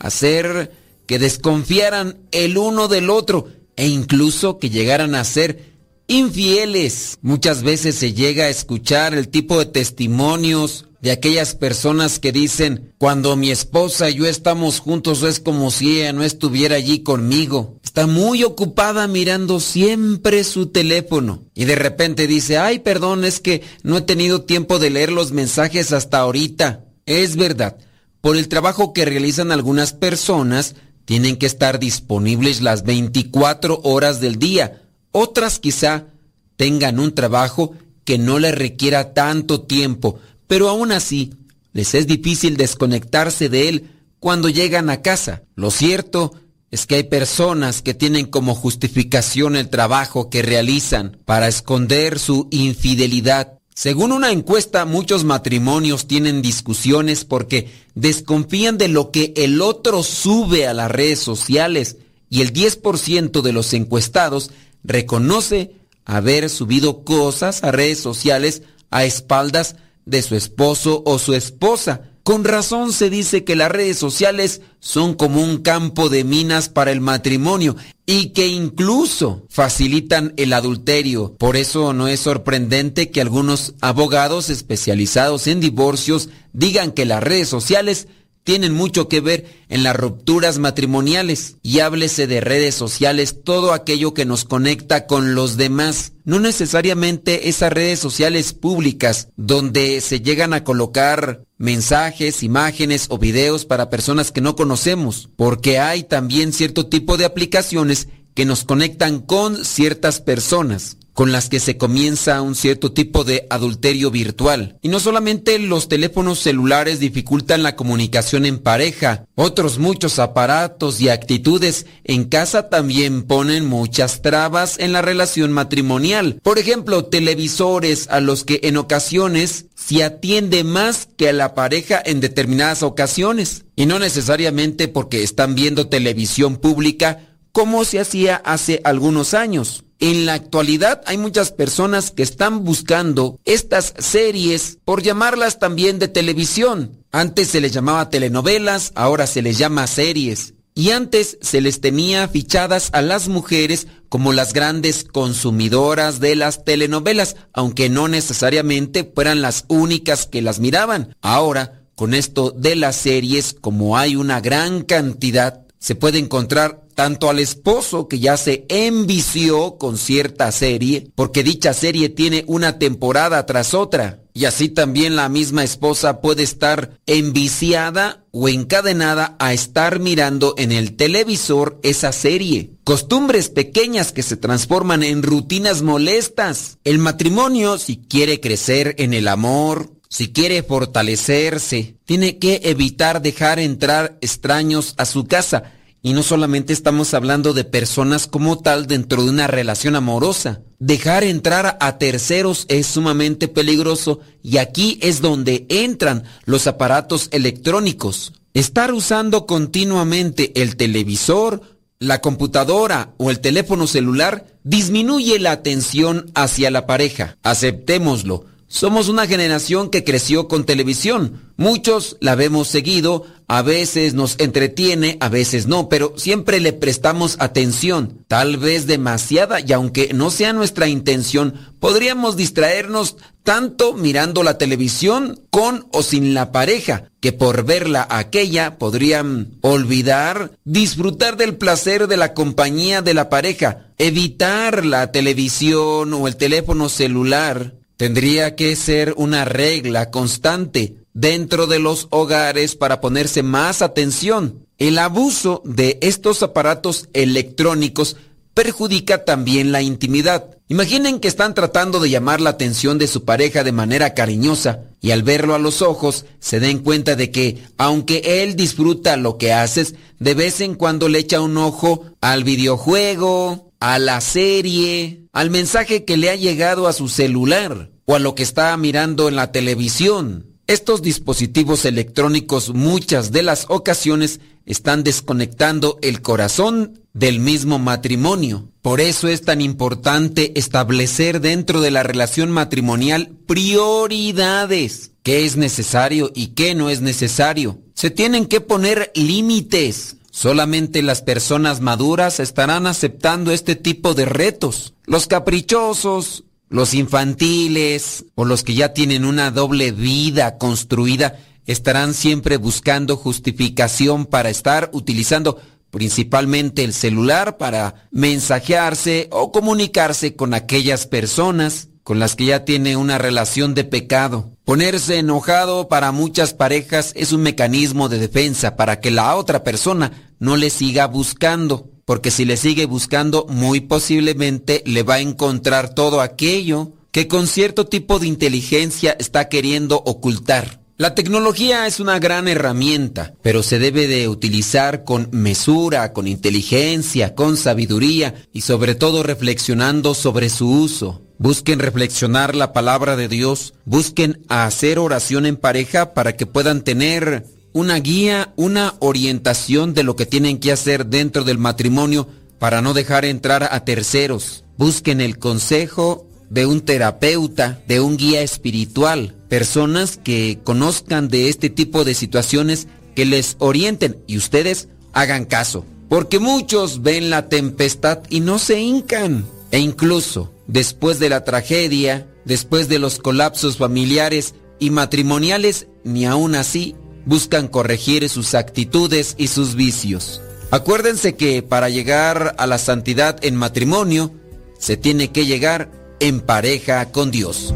hacer 0.00 0.72
que 1.06 1.20
desconfiaran 1.20 2.18
el 2.32 2.58
uno 2.58 2.88
del 2.88 3.08
otro 3.08 3.46
e 3.76 3.86
incluso 3.86 4.58
que 4.58 4.68
llegaran 4.68 5.14
a 5.14 5.22
ser 5.22 5.76
infieles. 6.08 7.18
Muchas 7.22 7.62
veces 7.62 7.94
se 7.94 8.14
llega 8.14 8.46
a 8.46 8.50
escuchar 8.50 9.14
el 9.14 9.28
tipo 9.28 9.60
de 9.60 9.66
testimonios 9.66 10.87
de 11.00 11.12
aquellas 11.12 11.54
personas 11.54 12.18
que 12.18 12.32
dicen, 12.32 12.92
cuando 12.98 13.36
mi 13.36 13.50
esposa 13.50 14.10
y 14.10 14.16
yo 14.16 14.26
estamos 14.26 14.80
juntos 14.80 15.22
es 15.22 15.38
como 15.38 15.70
si 15.70 16.00
ella 16.00 16.12
no 16.12 16.24
estuviera 16.24 16.76
allí 16.76 17.00
conmigo. 17.02 17.78
Está 17.84 18.06
muy 18.06 18.42
ocupada 18.42 19.06
mirando 19.06 19.60
siempre 19.60 20.42
su 20.42 20.66
teléfono. 20.66 21.42
Y 21.54 21.66
de 21.66 21.76
repente 21.76 22.26
dice, 22.26 22.58
ay, 22.58 22.80
perdón, 22.80 23.24
es 23.24 23.40
que 23.40 23.62
no 23.82 23.98
he 23.98 24.02
tenido 24.02 24.42
tiempo 24.42 24.78
de 24.78 24.90
leer 24.90 25.12
los 25.12 25.30
mensajes 25.32 25.92
hasta 25.92 26.18
ahorita. 26.18 26.84
Es 27.06 27.36
verdad, 27.36 27.78
por 28.20 28.36
el 28.36 28.48
trabajo 28.48 28.92
que 28.92 29.04
realizan 29.04 29.52
algunas 29.52 29.92
personas, 29.92 30.74
tienen 31.04 31.36
que 31.36 31.46
estar 31.46 31.78
disponibles 31.78 32.60
las 32.60 32.82
24 32.82 33.80
horas 33.84 34.20
del 34.20 34.38
día. 34.38 34.82
Otras 35.12 35.58
quizá 35.58 36.08
tengan 36.56 36.98
un 36.98 37.14
trabajo 37.14 37.72
que 38.04 38.18
no 38.18 38.38
les 38.38 38.54
requiera 38.54 39.14
tanto 39.14 39.62
tiempo, 39.62 40.18
pero 40.48 40.68
aún 40.68 40.90
así 40.90 41.34
les 41.72 41.94
es 41.94 42.08
difícil 42.08 42.56
desconectarse 42.56 43.48
de 43.48 43.68
él 43.68 43.90
cuando 44.18 44.48
llegan 44.48 44.90
a 44.90 45.02
casa. 45.02 45.42
Lo 45.54 45.70
cierto 45.70 46.32
es 46.70 46.86
que 46.86 46.96
hay 46.96 47.04
personas 47.04 47.82
que 47.82 47.94
tienen 47.94 48.26
como 48.26 48.54
justificación 48.54 49.54
el 49.54 49.68
trabajo 49.68 50.28
que 50.28 50.42
realizan 50.42 51.18
para 51.24 51.46
esconder 51.46 52.18
su 52.18 52.48
infidelidad. 52.50 53.58
Según 53.74 54.10
una 54.10 54.32
encuesta, 54.32 54.84
muchos 54.84 55.24
matrimonios 55.24 56.08
tienen 56.08 56.42
discusiones 56.42 57.24
porque 57.24 57.70
desconfían 57.94 58.76
de 58.76 58.88
lo 58.88 59.12
que 59.12 59.32
el 59.36 59.62
otro 59.62 60.02
sube 60.02 60.66
a 60.66 60.74
las 60.74 60.90
redes 60.90 61.20
sociales 61.20 61.96
y 62.28 62.40
el 62.42 62.52
10% 62.52 63.40
de 63.40 63.52
los 63.52 63.72
encuestados 63.72 64.50
reconoce 64.82 65.76
haber 66.04 66.50
subido 66.50 67.04
cosas 67.04 67.62
a 67.62 67.70
redes 67.70 68.00
sociales 68.00 68.62
a 68.90 69.04
espaldas 69.04 69.74
de 69.74 69.87
su 70.22 70.34
esposo 70.34 71.02
o 71.06 71.18
su 71.18 71.34
esposa. 71.34 72.02
Con 72.22 72.44
razón 72.44 72.92
se 72.92 73.08
dice 73.08 73.44
que 73.44 73.56
las 73.56 73.70
redes 73.70 73.96
sociales 73.96 74.60
son 74.80 75.14
como 75.14 75.42
un 75.42 75.62
campo 75.62 76.10
de 76.10 76.24
minas 76.24 76.68
para 76.68 76.92
el 76.92 77.00
matrimonio 77.00 77.74
y 78.04 78.30
que 78.30 78.48
incluso 78.48 79.46
facilitan 79.48 80.34
el 80.36 80.52
adulterio. 80.52 81.34
Por 81.38 81.56
eso 81.56 81.94
no 81.94 82.06
es 82.06 82.20
sorprendente 82.20 83.10
que 83.10 83.22
algunos 83.22 83.74
abogados 83.80 84.50
especializados 84.50 85.46
en 85.46 85.60
divorcios 85.60 86.28
digan 86.52 86.92
que 86.92 87.06
las 87.06 87.22
redes 87.22 87.48
sociales 87.48 88.08
tienen 88.48 88.72
mucho 88.72 89.08
que 89.08 89.20
ver 89.20 89.44
en 89.68 89.82
las 89.82 89.94
rupturas 89.94 90.58
matrimoniales. 90.58 91.56
Y 91.62 91.80
háblese 91.80 92.26
de 92.26 92.40
redes 92.40 92.74
sociales, 92.74 93.42
todo 93.44 93.74
aquello 93.74 94.14
que 94.14 94.24
nos 94.24 94.46
conecta 94.46 95.06
con 95.06 95.34
los 95.34 95.58
demás. 95.58 96.12
No 96.24 96.40
necesariamente 96.40 97.50
esas 97.50 97.70
redes 97.70 97.98
sociales 97.98 98.54
públicas 98.54 99.28
donde 99.36 100.00
se 100.00 100.22
llegan 100.22 100.54
a 100.54 100.64
colocar 100.64 101.44
mensajes, 101.58 102.42
imágenes 102.42 103.08
o 103.10 103.18
videos 103.18 103.66
para 103.66 103.90
personas 103.90 104.32
que 104.32 104.40
no 104.40 104.56
conocemos, 104.56 105.28
porque 105.36 105.78
hay 105.78 106.04
también 106.04 106.54
cierto 106.54 106.86
tipo 106.86 107.18
de 107.18 107.26
aplicaciones 107.26 108.08
que 108.38 108.44
nos 108.44 108.62
conectan 108.62 109.18
con 109.18 109.64
ciertas 109.64 110.20
personas 110.20 110.96
con 111.18 111.32
las 111.32 111.48
que 111.48 111.58
se 111.58 111.76
comienza 111.76 112.40
un 112.42 112.54
cierto 112.54 112.92
tipo 112.92 113.24
de 113.24 113.48
adulterio 113.50 114.12
virtual. 114.12 114.78
Y 114.82 114.88
no 114.88 115.00
solamente 115.00 115.58
los 115.58 115.88
teléfonos 115.88 116.38
celulares 116.38 117.00
dificultan 117.00 117.64
la 117.64 117.74
comunicación 117.74 118.46
en 118.46 118.60
pareja, 118.60 119.24
otros 119.34 119.80
muchos 119.80 120.20
aparatos 120.20 121.00
y 121.00 121.08
actitudes 121.08 121.86
en 122.04 122.26
casa 122.26 122.68
también 122.68 123.24
ponen 123.24 123.66
muchas 123.66 124.22
trabas 124.22 124.78
en 124.78 124.92
la 124.92 125.02
relación 125.02 125.50
matrimonial. 125.50 126.38
Por 126.40 126.60
ejemplo, 126.60 127.06
televisores 127.06 128.06
a 128.10 128.20
los 128.20 128.44
que 128.44 128.60
en 128.62 128.76
ocasiones 128.76 129.64
se 129.74 130.04
atiende 130.04 130.62
más 130.62 131.08
que 131.16 131.30
a 131.30 131.32
la 131.32 131.52
pareja 131.52 132.00
en 132.04 132.20
determinadas 132.20 132.84
ocasiones. 132.84 133.64
Y 133.74 133.86
no 133.86 133.98
necesariamente 133.98 134.86
porque 134.86 135.24
están 135.24 135.56
viendo 135.56 135.88
televisión 135.88 136.58
pública 136.58 137.27
como 137.58 137.84
se 137.84 137.98
hacía 137.98 138.36
hace 138.36 138.80
algunos 138.84 139.34
años. 139.34 139.82
En 139.98 140.26
la 140.26 140.34
actualidad 140.34 141.02
hay 141.06 141.18
muchas 141.18 141.50
personas 141.50 142.12
que 142.12 142.22
están 142.22 142.62
buscando 142.62 143.40
estas 143.44 143.94
series, 143.98 144.78
por 144.84 145.02
llamarlas 145.02 145.58
también 145.58 145.98
de 145.98 146.06
televisión. 146.06 147.04
Antes 147.10 147.48
se 147.48 147.60
les 147.60 147.72
llamaba 147.72 148.10
telenovelas, 148.10 148.92
ahora 148.94 149.26
se 149.26 149.42
les 149.42 149.58
llama 149.58 149.88
series. 149.88 150.54
Y 150.76 150.92
antes 150.92 151.36
se 151.40 151.60
les 151.60 151.80
tenía 151.80 152.28
fichadas 152.28 152.90
a 152.92 153.02
las 153.02 153.26
mujeres 153.26 153.88
como 154.08 154.32
las 154.32 154.52
grandes 154.52 155.02
consumidoras 155.02 156.20
de 156.20 156.36
las 156.36 156.64
telenovelas, 156.64 157.34
aunque 157.52 157.88
no 157.88 158.06
necesariamente 158.06 159.02
fueran 159.02 159.42
las 159.42 159.64
únicas 159.66 160.26
que 160.26 160.42
las 160.42 160.60
miraban. 160.60 161.16
Ahora, 161.22 161.82
con 161.96 162.14
esto 162.14 162.52
de 162.52 162.76
las 162.76 162.94
series, 162.94 163.56
como 163.60 163.98
hay 163.98 164.14
una 164.14 164.40
gran 164.40 164.82
cantidad, 164.82 165.64
se 165.78 165.94
puede 165.94 166.18
encontrar 166.18 166.84
tanto 166.94 167.30
al 167.30 167.38
esposo 167.38 168.08
que 168.08 168.18
ya 168.18 168.36
se 168.36 168.66
envició 168.68 169.78
con 169.78 169.96
cierta 169.96 170.50
serie, 170.50 171.10
porque 171.14 171.44
dicha 171.44 171.72
serie 171.72 172.08
tiene 172.08 172.42
una 172.48 172.78
temporada 172.78 173.46
tras 173.46 173.72
otra, 173.72 174.20
y 174.34 174.44
así 174.44 174.68
también 174.68 175.16
la 175.16 175.28
misma 175.28 175.64
esposa 175.64 176.20
puede 176.20 176.42
estar 176.42 176.98
enviciada 177.06 178.24
o 178.30 178.48
encadenada 178.48 179.36
a 179.38 179.52
estar 179.52 179.98
mirando 179.98 180.54
en 180.58 180.70
el 180.70 180.96
televisor 180.96 181.80
esa 181.82 182.12
serie. 182.12 182.70
Costumbres 182.84 183.48
pequeñas 183.48 184.12
que 184.12 184.22
se 184.22 184.36
transforman 184.36 185.02
en 185.02 185.22
rutinas 185.22 185.82
molestas. 185.82 186.78
El 186.84 186.98
matrimonio, 186.98 187.78
si 187.78 187.96
quiere 187.96 188.40
crecer 188.40 188.94
en 188.98 189.12
el 189.12 189.28
amor, 189.28 189.90
si 190.08 190.32
quiere 190.32 190.62
fortalecerse, 190.62 191.96
tiene 192.04 192.38
que 192.38 192.62
evitar 192.64 193.20
dejar 193.20 193.58
entrar 193.58 194.16
extraños 194.20 194.94
a 194.96 195.04
su 195.04 195.26
casa 195.26 195.72
y 196.00 196.12
no 196.12 196.22
solamente 196.22 196.72
estamos 196.72 197.12
hablando 197.12 197.52
de 197.52 197.64
personas 197.64 198.26
como 198.26 198.58
tal 198.58 198.86
dentro 198.86 199.22
de 199.24 199.30
una 199.30 199.46
relación 199.46 199.96
amorosa. 199.96 200.62
Dejar 200.78 201.24
entrar 201.24 201.76
a 201.80 201.98
terceros 201.98 202.64
es 202.68 202.86
sumamente 202.86 203.48
peligroso 203.48 204.20
y 204.42 204.58
aquí 204.58 204.98
es 205.02 205.20
donde 205.20 205.66
entran 205.68 206.24
los 206.44 206.66
aparatos 206.66 207.28
electrónicos. 207.32 208.32
Estar 208.54 208.92
usando 208.92 209.44
continuamente 209.46 210.62
el 210.62 210.76
televisor, 210.76 211.62
la 211.98 212.20
computadora 212.20 213.12
o 213.18 213.30
el 213.30 213.40
teléfono 213.40 213.86
celular 213.86 214.46
disminuye 214.62 215.38
la 215.38 215.50
atención 215.50 216.30
hacia 216.34 216.70
la 216.70 216.86
pareja. 216.86 217.36
Aceptémoslo. 217.42 218.46
Somos 218.70 219.08
una 219.08 219.26
generación 219.26 219.88
que 219.88 220.04
creció 220.04 220.46
con 220.46 220.66
televisión. 220.66 221.40
Muchos 221.56 222.18
la 222.20 222.34
vemos 222.34 222.68
seguido, 222.68 223.24
a 223.48 223.62
veces 223.62 224.12
nos 224.12 224.38
entretiene, 224.38 225.16
a 225.20 225.30
veces 225.30 225.66
no, 225.66 225.88
pero 225.88 226.12
siempre 226.18 226.60
le 226.60 226.74
prestamos 226.74 227.36
atención, 227.40 228.24
tal 228.28 228.58
vez 228.58 228.86
demasiada, 228.86 229.60
y 229.60 229.72
aunque 229.72 230.12
no 230.12 230.30
sea 230.30 230.52
nuestra 230.52 230.86
intención, 230.86 231.54
podríamos 231.80 232.36
distraernos 232.36 233.16
tanto 233.42 233.94
mirando 233.94 234.42
la 234.42 234.58
televisión 234.58 235.40
con 235.48 235.86
o 235.90 236.02
sin 236.02 236.34
la 236.34 236.52
pareja, 236.52 237.10
que 237.20 237.32
por 237.32 237.64
verla 237.64 238.06
aquella 238.10 238.76
podrían 238.76 239.48
olvidar 239.62 240.52
disfrutar 240.64 241.38
del 241.38 241.56
placer 241.56 242.06
de 242.06 242.18
la 242.18 242.34
compañía 242.34 243.00
de 243.00 243.14
la 243.14 243.30
pareja, 243.30 243.86
evitar 243.96 244.84
la 244.84 245.10
televisión 245.10 246.12
o 246.12 246.28
el 246.28 246.36
teléfono 246.36 246.90
celular 246.90 247.72
Tendría 247.98 248.54
que 248.54 248.76
ser 248.76 249.12
una 249.16 249.44
regla 249.44 250.12
constante 250.12 250.94
dentro 251.14 251.66
de 251.66 251.80
los 251.80 252.06
hogares 252.10 252.76
para 252.76 253.00
ponerse 253.00 253.42
más 253.42 253.82
atención. 253.82 254.66
El 254.78 254.98
abuso 254.98 255.62
de 255.64 255.98
estos 256.00 256.44
aparatos 256.44 257.08
electrónicos 257.12 258.16
perjudica 258.54 259.24
también 259.24 259.72
la 259.72 259.82
intimidad. 259.82 260.44
Imaginen 260.68 261.18
que 261.18 261.26
están 261.26 261.54
tratando 261.54 261.98
de 261.98 262.08
llamar 262.08 262.40
la 262.40 262.50
atención 262.50 262.98
de 262.98 263.08
su 263.08 263.24
pareja 263.24 263.64
de 263.64 263.72
manera 263.72 264.14
cariñosa 264.14 264.84
y 265.00 265.10
al 265.10 265.24
verlo 265.24 265.56
a 265.56 265.58
los 265.58 265.82
ojos 265.82 266.24
se 266.38 266.60
den 266.60 266.78
cuenta 266.78 267.16
de 267.16 267.32
que, 267.32 267.64
aunque 267.78 268.44
él 268.44 268.54
disfruta 268.54 269.16
lo 269.16 269.38
que 269.38 269.52
haces, 269.52 269.96
de 270.20 270.34
vez 270.34 270.60
en 270.60 270.76
cuando 270.76 271.08
le 271.08 271.18
echa 271.18 271.40
un 271.40 271.56
ojo 271.56 272.04
al 272.20 272.44
videojuego, 272.44 273.67
a 273.80 273.98
la 273.98 274.20
serie, 274.20 275.24
al 275.32 275.50
mensaje 275.50 276.04
que 276.04 276.16
le 276.16 276.30
ha 276.30 276.36
llegado 276.36 276.86
a 276.88 276.92
su 276.92 277.08
celular 277.08 277.90
o 278.04 278.14
a 278.14 278.18
lo 278.18 278.34
que 278.34 278.42
está 278.42 278.76
mirando 278.76 279.28
en 279.28 279.36
la 279.36 279.52
televisión. 279.52 280.46
Estos 280.66 281.00
dispositivos 281.00 281.86
electrónicos 281.86 282.74
muchas 282.74 283.32
de 283.32 283.42
las 283.42 283.64
ocasiones 283.68 284.40
están 284.66 285.02
desconectando 285.02 285.98
el 286.02 286.20
corazón 286.20 287.00
del 287.14 287.40
mismo 287.40 287.78
matrimonio. 287.78 288.68
Por 288.82 289.00
eso 289.00 289.28
es 289.28 289.42
tan 289.42 289.62
importante 289.62 290.58
establecer 290.58 291.40
dentro 291.40 291.80
de 291.80 291.90
la 291.90 292.02
relación 292.02 292.50
matrimonial 292.50 293.30
prioridades, 293.46 295.12
qué 295.22 295.46
es 295.46 295.56
necesario 295.56 296.30
y 296.34 296.48
qué 296.48 296.74
no 296.74 296.90
es 296.90 297.00
necesario. 297.00 297.78
Se 297.94 298.10
tienen 298.10 298.44
que 298.44 298.60
poner 298.60 299.10
límites. 299.14 300.17
Solamente 300.38 301.02
las 301.02 301.20
personas 301.20 301.80
maduras 301.80 302.38
estarán 302.38 302.86
aceptando 302.86 303.50
este 303.50 303.74
tipo 303.74 304.14
de 304.14 304.24
retos. 304.24 304.94
Los 305.04 305.26
caprichosos, 305.26 306.44
los 306.68 306.94
infantiles 306.94 308.24
o 308.36 308.44
los 308.44 308.62
que 308.62 308.74
ya 308.74 308.92
tienen 308.92 309.24
una 309.24 309.50
doble 309.50 309.90
vida 309.90 310.56
construida 310.56 311.40
estarán 311.66 312.14
siempre 312.14 312.56
buscando 312.56 313.16
justificación 313.16 314.26
para 314.26 314.48
estar 314.48 314.90
utilizando 314.92 315.58
principalmente 315.90 316.84
el 316.84 316.92
celular 316.92 317.56
para 317.56 318.08
mensajearse 318.12 319.26
o 319.32 319.50
comunicarse 319.50 320.36
con 320.36 320.54
aquellas 320.54 321.08
personas 321.08 321.88
con 322.08 322.20
las 322.20 322.36
que 322.36 322.46
ya 322.46 322.64
tiene 322.64 322.96
una 322.96 323.18
relación 323.18 323.74
de 323.74 323.84
pecado. 323.84 324.50
Ponerse 324.64 325.18
enojado 325.18 325.88
para 325.88 326.10
muchas 326.10 326.54
parejas 326.54 327.12
es 327.14 327.32
un 327.34 327.42
mecanismo 327.42 328.08
de 328.08 328.18
defensa 328.18 328.76
para 328.76 328.98
que 328.98 329.10
la 329.10 329.36
otra 329.36 329.62
persona 329.62 330.32
no 330.38 330.56
le 330.56 330.70
siga 330.70 331.06
buscando, 331.06 331.90
porque 332.06 332.30
si 332.30 332.46
le 332.46 332.56
sigue 332.56 332.86
buscando 332.86 333.44
muy 333.50 333.80
posiblemente 333.80 334.82
le 334.86 335.02
va 335.02 335.16
a 335.16 335.20
encontrar 335.20 335.94
todo 335.94 336.22
aquello 336.22 336.92
que 337.12 337.28
con 337.28 337.46
cierto 337.46 337.86
tipo 337.86 338.18
de 338.18 338.26
inteligencia 338.26 339.14
está 339.18 339.50
queriendo 339.50 339.96
ocultar. 340.06 340.80
La 340.96 341.14
tecnología 341.14 341.86
es 341.86 342.00
una 342.00 342.18
gran 342.18 342.48
herramienta, 342.48 343.34
pero 343.42 343.62
se 343.62 343.78
debe 343.78 344.06
de 344.06 344.28
utilizar 344.28 345.04
con 345.04 345.28
mesura, 345.32 346.14
con 346.14 346.26
inteligencia, 346.26 347.34
con 347.34 347.58
sabiduría 347.58 348.34
y 348.50 348.62
sobre 348.62 348.94
todo 348.94 349.22
reflexionando 349.22 350.14
sobre 350.14 350.48
su 350.48 350.70
uso. 350.70 351.27
Busquen 351.38 351.78
reflexionar 351.78 352.56
la 352.56 352.72
palabra 352.72 353.14
de 353.14 353.28
Dios, 353.28 353.72
busquen 353.84 354.44
hacer 354.48 354.98
oración 354.98 355.46
en 355.46 355.56
pareja 355.56 356.12
para 356.12 356.34
que 356.34 356.46
puedan 356.46 356.82
tener 356.82 357.46
una 357.72 357.96
guía, 358.00 358.52
una 358.56 358.94
orientación 358.98 359.94
de 359.94 360.02
lo 360.02 360.16
que 360.16 360.26
tienen 360.26 360.58
que 360.58 360.72
hacer 360.72 361.06
dentro 361.06 361.44
del 361.44 361.58
matrimonio 361.58 362.26
para 362.58 362.82
no 362.82 362.92
dejar 362.92 363.24
entrar 363.24 363.68
a 363.70 363.84
terceros. 363.84 364.64
Busquen 364.76 365.20
el 365.20 365.38
consejo 365.38 366.26
de 366.50 366.66
un 366.66 366.80
terapeuta, 366.80 367.80
de 367.86 368.00
un 368.00 368.16
guía 368.16 368.42
espiritual. 368.42 369.34
personas 369.48 370.18
que 370.18 370.58
conozcan 370.62 371.28
de 371.28 371.48
este 371.48 371.70
tipo 371.70 372.04
de 372.04 372.14
situaciones, 372.14 372.88
que 373.14 373.24
les 373.24 373.56
orienten 373.60 374.18
y 374.26 374.36
ustedes 374.36 374.88
hagan 375.14 375.46
caso. 375.46 375.86
Porque 376.10 376.38
muchos 376.38 377.00
ven 377.02 377.30
la 377.30 377.48
tempestad 377.48 378.20
y 378.28 378.40
no 378.40 378.58
se 378.58 378.80
hincan. 378.80 379.46
E 379.70 379.78
incluso 379.78 380.52
después 380.68 381.18
de 381.18 381.30
la 381.30 381.42
tragedia, 381.42 382.28
después 382.44 382.88
de 382.88 383.00
los 383.00 383.18
colapsos 383.18 383.78
familiares 383.78 384.54
y 384.78 384.90
matrimoniales, 384.90 385.88
ni 386.04 386.24
aún 386.26 386.54
así 386.54 386.94
buscan 387.26 387.66
corregir 387.66 388.28
sus 388.28 388.54
actitudes 388.54 389.34
y 389.36 389.48
sus 389.48 389.74
vicios. 389.74 390.40
Acuérdense 390.70 391.34
que 391.34 391.62
para 391.62 391.88
llegar 391.88 392.54
a 392.58 392.66
la 392.66 392.78
santidad 392.78 393.42
en 393.44 393.56
matrimonio, 393.56 394.32
se 394.78 394.96
tiene 394.96 395.32
que 395.32 395.46
llegar 395.46 395.90
en 396.20 396.40
pareja 396.40 397.10
con 397.10 397.30
Dios. 397.30 397.74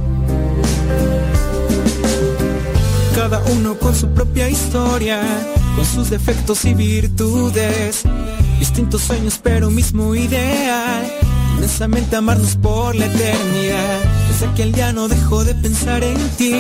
Cada 3.15 3.41
uno 3.53 3.79
con 3.79 3.95
su 3.95 4.09
propia 4.09 4.49
historia, 4.49 5.23
con 5.75 5.85
sus 5.85 6.11
defectos 6.11 6.65
y 6.65 6.75
virtudes, 6.75 8.03
distintos 8.59 9.03
sueños 9.03 9.41
pero 9.43 9.71
mismo 9.71 10.15
ideal, 10.15 11.11
inmensamente 11.63 12.17
amarnos 12.17 12.57
por 12.57 12.97
la 12.97 13.07
eternidad. 13.07 14.01
Desde 14.29 14.47
aquel 14.47 14.73
día 14.73 14.93
no 14.93 15.07
dejo 15.07 15.45
de 15.45 15.55
pensar 15.55 16.03
en 16.03 16.19
ti, 16.31 16.55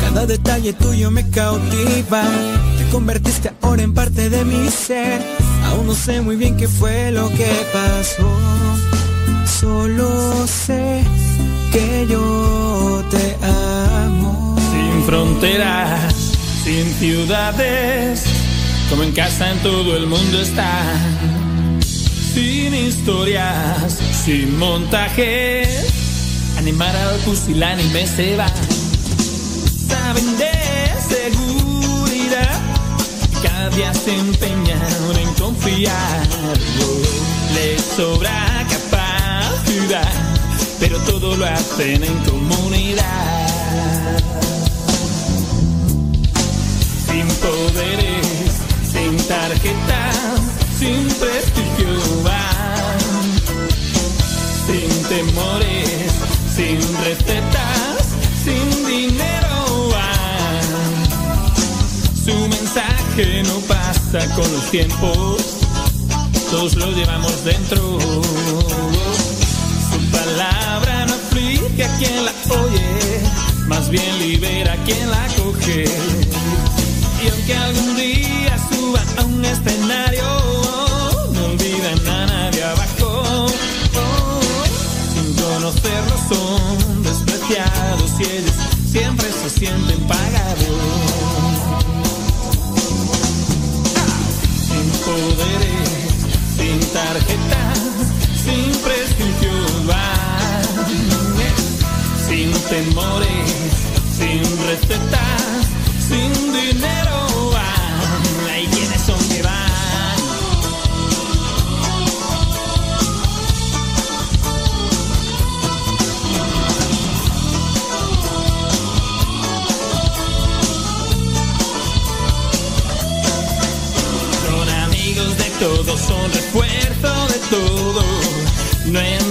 cada 0.00 0.26
detalle 0.26 0.72
tuyo 0.72 1.08
me 1.12 1.28
cautiva, 1.30 2.24
te 2.76 2.84
convertiste 2.90 3.52
ahora 3.62 3.82
en 3.82 3.94
parte 3.94 4.28
de 4.28 4.44
mi 4.44 4.68
ser, 4.68 5.22
aún 5.66 5.86
no 5.86 5.94
sé 5.94 6.20
muy 6.20 6.34
bien 6.34 6.56
qué 6.56 6.66
fue 6.66 7.12
lo 7.12 7.28
que 7.28 7.48
pasó, 7.72 8.28
solo 9.60 10.44
sé 10.48 11.04
que 11.70 12.08
yo 12.10 13.04
te 13.08 13.36
amo. 13.46 14.56
Sin 14.72 15.04
fronteras, 15.04 16.12
sin 16.64 16.92
ciudades, 16.94 18.24
como 18.88 19.04
en 19.04 19.12
casa 19.12 19.52
en 19.52 19.58
todo 19.60 19.96
el 19.96 20.08
mundo 20.08 20.40
está. 20.40 21.39
Sin 22.34 22.74
historias, 22.74 23.98
sin 24.24 24.58
montajes, 24.58 25.86
animar 26.58 26.94
al 26.94 27.18
pusilánime 27.20 28.06
se 28.06 28.36
va. 28.36 28.46
Saben 29.88 30.38
de 30.38 30.52
seguridad, 31.08 32.60
cada 33.42 33.70
día 33.70 33.92
se 33.94 34.16
empeñan 34.16 35.16
en 35.20 35.34
confiar. 35.34 36.26
Les 37.54 37.82
sobra 37.82 38.66
capacidad 38.68 40.30
pero 40.80 40.98
todo 41.00 41.36
lo 41.36 41.44
hacen 41.44 42.02
en 42.02 42.16
comunidad. 42.24 43.46
Sin 47.06 47.28
poderes, 47.28 48.26
sin 48.90 49.16
tarjetas, 49.28 50.40
sin 50.80 51.06
prestigio 51.20 52.22
van. 52.24 52.98
Sin 54.66 54.90
temores, 55.08 56.10
sin 56.56 56.80
recetas, 57.04 58.16
sin 58.44 58.86
dinero 58.86 59.90
van. 59.92 60.64
Su 62.24 62.34
mensaje 62.48 63.42
no 63.44 63.56
pasa 63.68 64.20
con 64.34 64.50
los 64.52 64.70
tiempos, 64.70 65.36
todos 66.50 66.74
lo 66.76 66.90
llevamos 66.92 67.44
dentro 67.44 67.98
palabra 70.10 71.06
no 71.06 71.14
aflige 71.14 71.84
a 71.84 71.96
quien 71.98 72.24
la 72.24 72.32
oye, 72.62 73.20
más 73.66 73.90
bien 73.90 74.18
libera 74.18 74.72
a 74.72 74.76
quien 74.84 75.10
la 75.10 75.26
coge. 75.36 75.84
Y 77.22 77.28
aunque 77.28 77.56
algún 77.56 77.96
día 77.96 78.56
suba 78.70 79.02
a 79.18 79.24
un 79.24 79.44
escenario, 79.44 80.39
son 86.28 87.02
despreciados 87.02 88.10
y 88.18 88.22
ellos 88.22 88.54
siempre 88.90 89.26
se 89.32 89.50
sienten 89.50 90.00
pagados. 90.06 90.58
Sin 94.66 94.90
poderes, 95.04 96.10
sin 96.56 96.80
tarjetas, 96.92 97.78
sin 98.44 98.82
prestigio 98.82 99.60
sin 102.30 102.52
temores, 102.52 103.50
sin 104.16 104.40
recetas, 104.66 105.66
sin 106.08 106.32
dinero. 106.52 107.09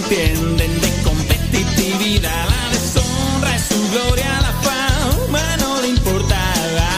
Entienden 0.09 0.81
de 0.81 1.03
competitividad 1.03 2.47
gloria, 3.91 4.39
la 4.41 4.53
fama 4.61 5.57
no 5.57 5.81
le 5.81 5.89
importaba. 5.89 6.89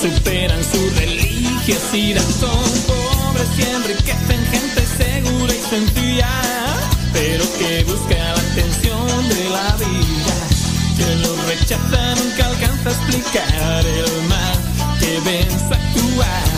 Superan 0.00 0.62
su 0.62 0.88
religiosidad, 0.98 2.22
son 2.40 2.64
pobres 2.86 3.48
y 3.58 3.62
enriquecen 3.62 4.46
gente 4.52 4.82
segura 4.96 5.52
y 5.52 5.62
sencilla, 5.70 6.30
pero 7.12 7.44
que 7.58 7.84
busca 7.84 8.14
la 8.14 8.40
atención 8.40 9.28
de 9.28 9.50
la 9.50 9.76
vida. 9.76 10.36
Que 10.96 11.16
lo 11.16 11.36
rechaza 11.46 12.14
nunca 12.16 12.46
alcanza 12.46 12.88
a 12.88 12.92
explicar 12.92 13.86
el 13.86 14.28
mal 14.28 14.98
que 15.00 15.20
ven 15.28 15.50
su 15.50 15.74
actuar. 15.74 16.57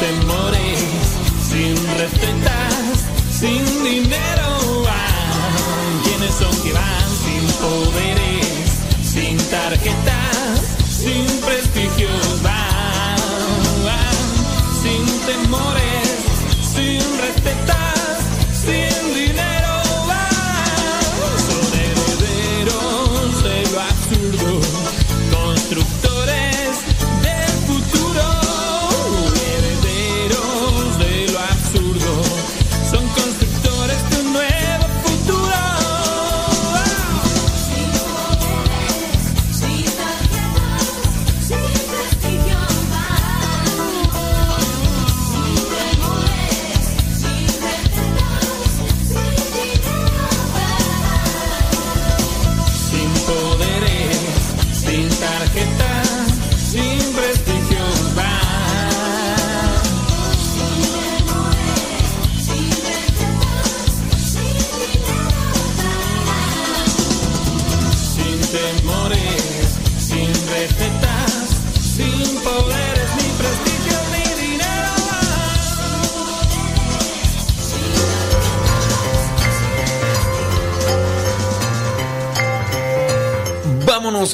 Temores, 0.00 0.80
sin 1.48 1.76
recetas, 1.96 2.55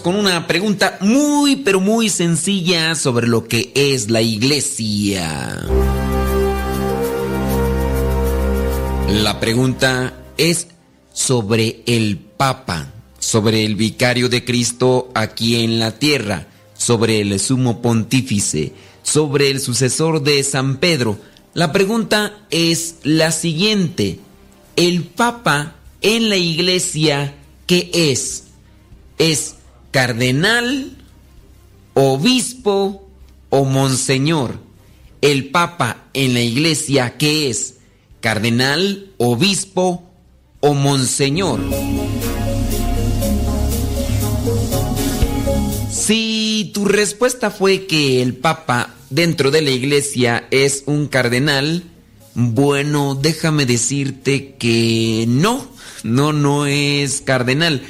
con 0.02 0.16
una 0.16 0.46
pregunta 0.46 0.98
muy 1.00 1.56
pero 1.56 1.80
muy 1.80 2.08
sencilla 2.08 2.94
sobre 2.94 3.28
lo 3.28 3.46
que 3.46 3.72
es 3.74 4.10
la 4.10 4.20
iglesia. 4.20 5.66
La 9.08 9.38
pregunta 9.40 10.14
es 10.36 10.68
sobre 11.12 11.82
el 11.86 12.18
Papa, 12.18 12.92
sobre 13.18 13.64
el 13.64 13.76
vicario 13.76 14.28
de 14.28 14.44
Cristo 14.44 15.10
aquí 15.14 15.62
en 15.62 15.78
la 15.78 15.98
tierra, 15.98 16.48
sobre 16.76 17.20
el 17.20 17.38
sumo 17.38 17.80
pontífice, 17.80 18.72
sobre 19.02 19.50
el 19.50 19.60
sucesor 19.60 20.22
de 20.22 20.42
San 20.42 20.78
Pedro. 20.78 21.18
La 21.54 21.72
pregunta 21.72 22.32
es 22.50 22.96
la 23.04 23.30
siguiente. 23.30 24.18
¿El 24.76 25.04
Papa 25.04 25.76
en 26.00 26.28
la 26.28 26.36
iglesia 26.36 27.34
qué 27.66 27.90
es? 27.92 28.44
¿Es 29.18 29.56
cardenal, 29.92 30.96
obispo 31.94 33.08
o 33.50 33.64
monseñor? 33.64 34.58
¿El 35.20 35.50
Papa 35.50 36.06
en 36.14 36.34
la 36.34 36.40
iglesia 36.40 37.16
qué 37.18 37.50
es? 37.50 37.74
¿Cardenal, 38.20 39.12
obispo 39.18 40.10
o 40.60 40.74
monseñor? 40.74 41.60
Si 45.90 46.70
tu 46.74 46.86
respuesta 46.86 47.50
fue 47.50 47.86
que 47.86 48.22
el 48.22 48.34
Papa 48.34 48.94
dentro 49.10 49.50
de 49.50 49.60
la 49.60 49.70
iglesia 49.70 50.48
es 50.50 50.84
un 50.86 51.06
cardenal, 51.06 51.84
bueno, 52.34 53.14
déjame 53.14 53.66
decirte 53.66 54.54
que 54.58 55.26
no, 55.28 55.68
no, 56.02 56.32
no 56.32 56.64
es 56.64 57.20
cardenal. 57.20 57.82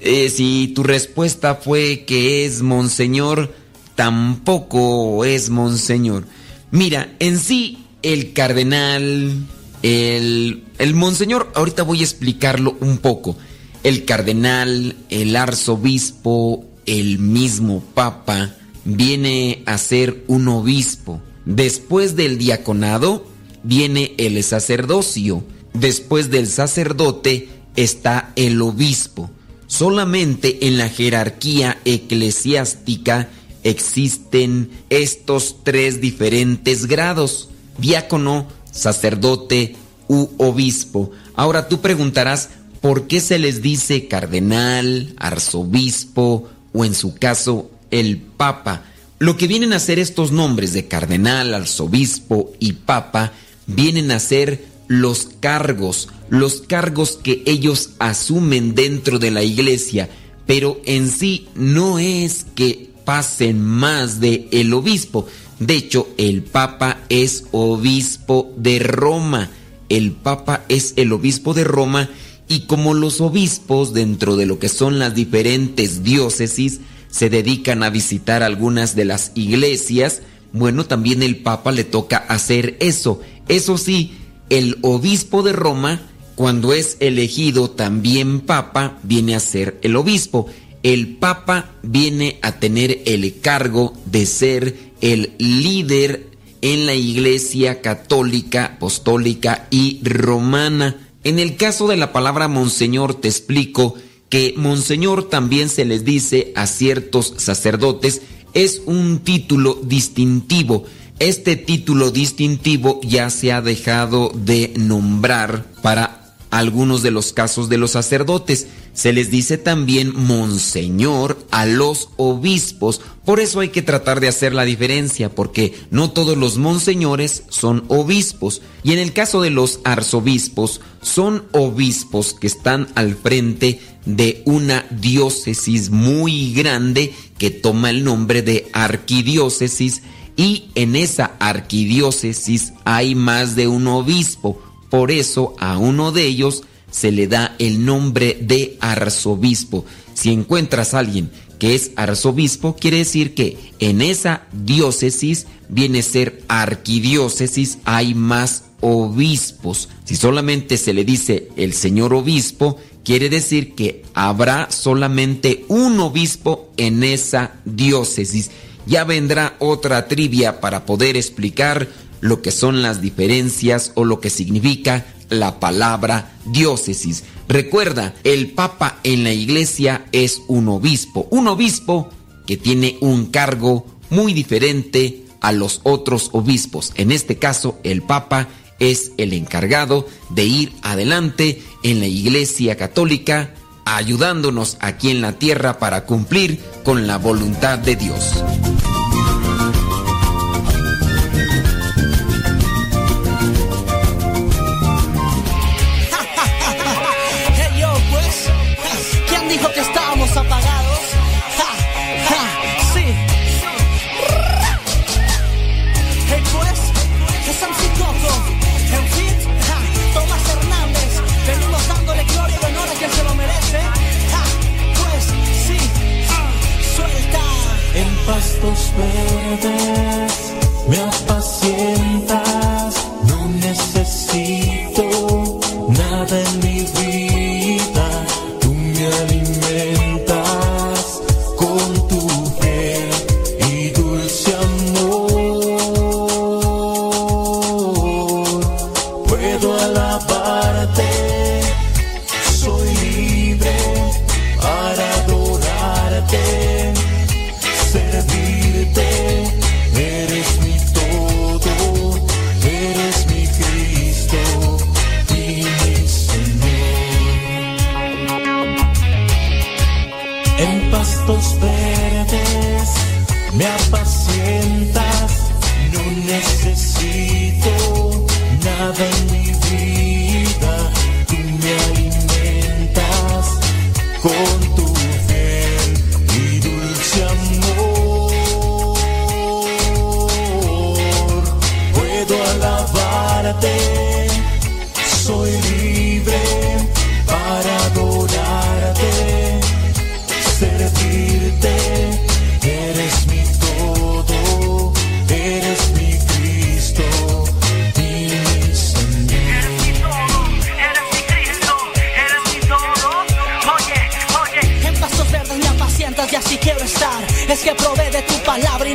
Eh, 0.00 0.28
si 0.28 0.72
tu 0.74 0.82
respuesta 0.82 1.54
fue 1.56 2.04
que 2.06 2.44
es 2.44 2.62
monseñor, 2.62 3.54
tampoco 3.94 5.24
es 5.24 5.50
monseñor. 5.50 6.24
Mira, 6.70 7.14
en 7.18 7.38
sí, 7.38 7.78
el 8.02 8.32
cardenal, 8.32 9.46
el, 9.82 10.64
el 10.78 10.94
monseñor, 10.94 11.50
ahorita 11.54 11.82
voy 11.82 12.00
a 12.00 12.04
explicarlo 12.04 12.76
un 12.80 12.98
poco. 12.98 13.36
El 13.82 14.04
cardenal, 14.04 14.96
el 15.10 15.36
arzobispo, 15.36 16.64
el 16.86 17.18
mismo 17.18 17.82
papa, 17.94 18.54
viene 18.84 19.62
a 19.66 19.78
ser 19.78 20.24
un 20.28 20.48
obispo. 20.48 21.20
Después 21.44 22.16
del 22.16 22.38
diaconado, 22.38 23.26
viene 23.62 24.14
el 24.18 24.42
sacerdocio. 24.42 25.44
Después 25.72 26.30
del 26.30 26.46
sacerdote 26.46 27.48
está 27.76 28.32
el 28.36 28.60
obispo. 28.62 29.30
Solamente 29.66 30.66
en 30.66 30.78
la 30.78 30.88
jerarquía 30.88 31.78
eclesiástica 31.84 33.28
existen 33.64 34.70
estos 34.90 35.56
tres 35.64 36.00
diferentes 36.00 36.86
grados, 36.86 37.48
diácono, 37.78 38.46
sacerdote 38.70 39.74
u 40.08 40.28
obispo. 40.38 41.10
Ahora 41.34 41.68
tú 41.68 41.80
preguntarás, 41.80 42.50
¿por 42.80 43.08
qué 43.08 43.20
se 43.20 43.38
les 43.38 43.62
dice 43.62 44.06
cardenal, 44.06 45.14
arzobispo 45.16 46.48
o 46.72 46.84
en 46.84 46.94
su 46.94 47.14
caso 47.14 47.70
el 47.90 48.18
papa? 48.18 48.84
Lo 49.18 49.36
que 49.36 49.46
vienen 49.48 49.72
a 49.72 49.80
ser 49.80 49.98
estos 49.98 50.30
nombres 50.30 50.72
de 50.72 50.86
cardenal, 50.86 51.54
arzobispo 51.54 52.52
y 52.60 52.74
papa 52.74 53.32
vienen 53.66 54.10
a 54.12 54.20
ser 54.20 54.64
los 54.88 55.28
cargos, 55.40 56.08
los 56.28 56.62
cargos 56.62 57.18
que 57.22 57.42
ellos 57.46 57.90
asumen 57.98 58.74
dentro 58.74 59.18
de 59.18 59.30
la 59.30 59.42
iglesia, 59.42 60.08
pero 60.46 60.80
en 60.84 61.10
sí 61.10 61.48
no 61.54 61.98
es 61.98 62.46
que 62.54 62.90
pasen 63.04 63.60
más 63.60 64.20
de 64.20 64.48
el 64.52 64.72
obispo. 64.74 65.26
De 65.58 65.74
hecho, 65.74 66.08
el 66.18 66.42
papa 66.42 66.98
es 67.08 67.44
obispo 67.52 68.52
de 68.56 68.78
Roma. 68.78 69.50
El 69.88 70.12
papa 70.12 70.64
es 70.68 70.94
el 70.96 71.12
obispo 71.12 71.54
de 71.54 71.64
Roma 71.64 72.10
y 72.48 72.60
como 72.60 72.94
los 72.94 73.20
obispos 73.20 73.92
dentro 73.92 74.36
de 74.36 74.46
lo 74.46 74.58
que 74.58 74.68
son 74.68 74.98
las 74.98 75.14
diferentes 75.14 76.02
diócesis 76.02 76.80
se 77.10 77.30
dedican 77.30 77.82
a 77.82 77.90
visitar 77.90 78.42
algunas 78.42 78.94
de 78.94 79.04
las 79.04 79.32
iglesias, 79.34 80.22
bueno, 80.52 80.86
también 80.86 81.22
el 81.22 81.38
papa 81.38 81.72
le 81.72 81.84
toca 81.84 82.18
hacer 82.18 82.76
eso. 82.80 83.20
Eso 83.48 83.78
sí, 83.78 84.12
el 84.50 84.78
obispo 84.82 85.42
de 85.42 85.52
Roma, 85.52 86.02
cuando 86.34 86.72
es 86.72 86.96
elegido 87.00 87.70
también 87.70 88.40
papa, 88.40 88.98
viene 89.02 89.34
a 89.34 89.40
ser 89.40 89.78
el 89.82 89.96
obispo. 89.96 90.46
El 90.82 91.16
papa 91.16 91.72
viene 91.82 92.38
a 92.42 92.60
tener 92.60 93.02
el 93.06 93.40
cargo 93.40 93.94
de 94.04 94.26
ser 94.26 94.76
el 95.00 95.32
líder 95.38 96.28
en 96.62 96.86
la 96.86 96.94
iglesia 96.94 97.80
católica, 97.80 98.76
apostólica 98.76 99.66
y 99.70 100.00
romana. 100.02 101.08
En 101.24 101.38
el 101.38 101.56
caso 101.56 101.88
de 101.88 101.96
la 101.96 102.12
palabra 102.12 102.48
monseñor 102.48 103.14
te 103.14 103.28
explico 103.28 103.94
que 104.28 104.54
monseñor 104.56 105.28
también 105.28 105.68
se 105.68 105.84
les 105.84 106.04
dice 106.04 106.52
a 106.54 106.66
ciertos 106.66 107.34
sacerdotes, 107.36 108.22
es 108.54 108.82
un 108.86 109.20
título 109.20 109.78
distintivo 109.82 110.84
este 111.18 111.56
título 111.56 112.10
distintivo 112.10 113.00
ya 113.02 113.30
se 113.30 113.52
ha 113.52 113.62
dejado 113.62 114.30
de 114.34 114.72
nombrar 114.76 115.64
para 115.82 116.34
algunos 116.50 117.02
de 117.02 117.10
los 117.10 117.32
casos 117.32 117.68
de 117.68 117.78
los 117.78 117.92
sacerdotes. 117.92 118.66
Se 118.92 119.12
les 119.12 119.30
dice 119.30 119.58
también 119.58 120.12
monseñor 120.14 121.38
a 121.50 121.66
los 121.66 122.10
obispos. 122.16 123.00
Por 123.24 123.40
eso 123.40 123.60
hay 123.60 123.68
que 123.68 123.82
tratar 123.82 124.20
de 124.20 124.28
hacer 124.28 124.54
la 124.54 124.64
diferencia, 124.64 125.34
porque 125.34 125.74
no 125.90 126.10
todos 126.10 126.36
los 126.36 126.56
monseñores 126.56 127.44
son 127.48 127.84
obispos. 127.88 128.62
Y 128.82 128.92
en 128.92 128.98
el 128.98 129.12
caso 129.12 129.42
de 129.42 129.50
los 129.50 129.80
arzobispos, 129.84 130.80
son 131.02 131.44
obispos 131.52 132.34
que 132.34 132.46
están 132.46 132.88
al 132.94 133.16
frente 133.16 133.80
de 134.06 134.42
una 134.46 134.86
diócesis 134.90 135.90
muy 135.90 136.54
grande 136.54 137.12
que 137.38 137.50
toma 137.50 137.90
el 137.90 138.04
nombre 138.04 138.42
de 138.42 138.68
arquidiócesis 138.72 140.02
y 140.36 140.68
en 140.74 140.96
esa 140.96 141.32
arquidiócesis 141.38 142.74
hay 142.84 143.14
más 143.14 143.56
de 143.56 143.68
un 143.68 143.86
obispo. 143.86 144.60
Por 144.90 145.10
eso 145.10 145.54
a 145.58 145.78
uno 145.78 146.12
de 146.12 146.26
ellos 146.26 146.62
se 146.90 147.10
le 147.10 147.26
da 147.26 147.56
el 147.58 147.84
nombre 147.84 148.38
de 148.40 148.76
arzobispo. 148.80 149.84
Si 150.14 150.30
encuentras 150.30 150.94
a 150.94 151.00
alguien 151.00 151.30
que 151.58 151.74
es 151.74 151.92
arzobispo, 151.96 152.76
quiere 152.76 152.98
decir 152.98 153.34
que 153.34 153.56
en 153.78 154.02
esa 154.02 154.42
diócesis 154.52 155.46
viene 155.68 156.00
a 156.00 156.02
ser 156.02 156.42
arquidiócesis, 156.48 157.78
hay 157.84 158.14
más 158.14 158.64
obispos. 158.80 159.88
Si 160.04 160.16
solamente 160.16 160.76
se 160.76 160.92
le 160.92 161.04
dice 161.04 161.48
el 161.56 161.72
señor 161.72 162.12
obispo, 162.12 162.76
quiere 163.04 163.30
decir 163.30 163.74
que 163.74 164.04
habrá 164.14 164.70
solamente 164.70 165.64
un 165.68 165.98
obispo 166.00 166.70
en 166.76 167.02
esa 167.02 167.54
diócesis 167.64 168.50
ya 168.86 169.04
vendrá 169.04 169.56
otra 169.58 170.08
trivia 170.08 170.60
para 170.60 170.86
poder 170.86 171.16
explicar 171.16 171.88
lo 172.20 172.40
que 172.42 172.50
son 172.50 172.82
las 172.82 173.02
diferencias 173.02 173.92
o 173.94 174.04
lo 174.04 174.20
que 174.20 174.30
significa 174.30 175.06
la 175.28 175.60
palabra 175.60 176.32
diócesis. 176.46 177.24
Recuerda, 177.48 178.14
el 178.24 178.52
Papa 178.52 178.98
en 179.02 179.24
la 179.24 179.32
iglesia 179.32 180.06
es 180.12 180.40
un 180.48 180.68
obispo, 180.68 181.26
un 181.30 181.48
obispo 181.48 182.10
que 182.46 182.56
tiene 182.56 182.96
un 183.00 183.26
cargo 183.26 183.86
muy 184.10 184.32
diferente 184.32 185.24
a 185.40 185.52
los 185.52 185.80
otros 185.82 186.30
obispos. 186.32 186.92
En 186.96 187.10
este 187.10 187.36
caso, 187.36 187.78
el 187.82 188.02
Papa 188.02 188.48
es 188.78 189.12
el 189.16 189.32
encargado 189.32 190.06
de 190.30 190.44
ir 190.44 190.72
adelante 190.82 191.62
en 191.82 192.00
la 192.00 192.06
iglesia 192.06 192.76
católica, 192.76 193.54
ayudándonos 193.86 194.76
aquí 194.80 195.10
en 195.10 195.22
la 195.22 195.32
tierra 195.32 195.78
para 195.78 196.04
cumplir 196.04 196.62
con 196.84 197.06
la 197.06 197.16
voluntad 197.16 197.78
de 197.78 197.96
Dios. 197.96 198.44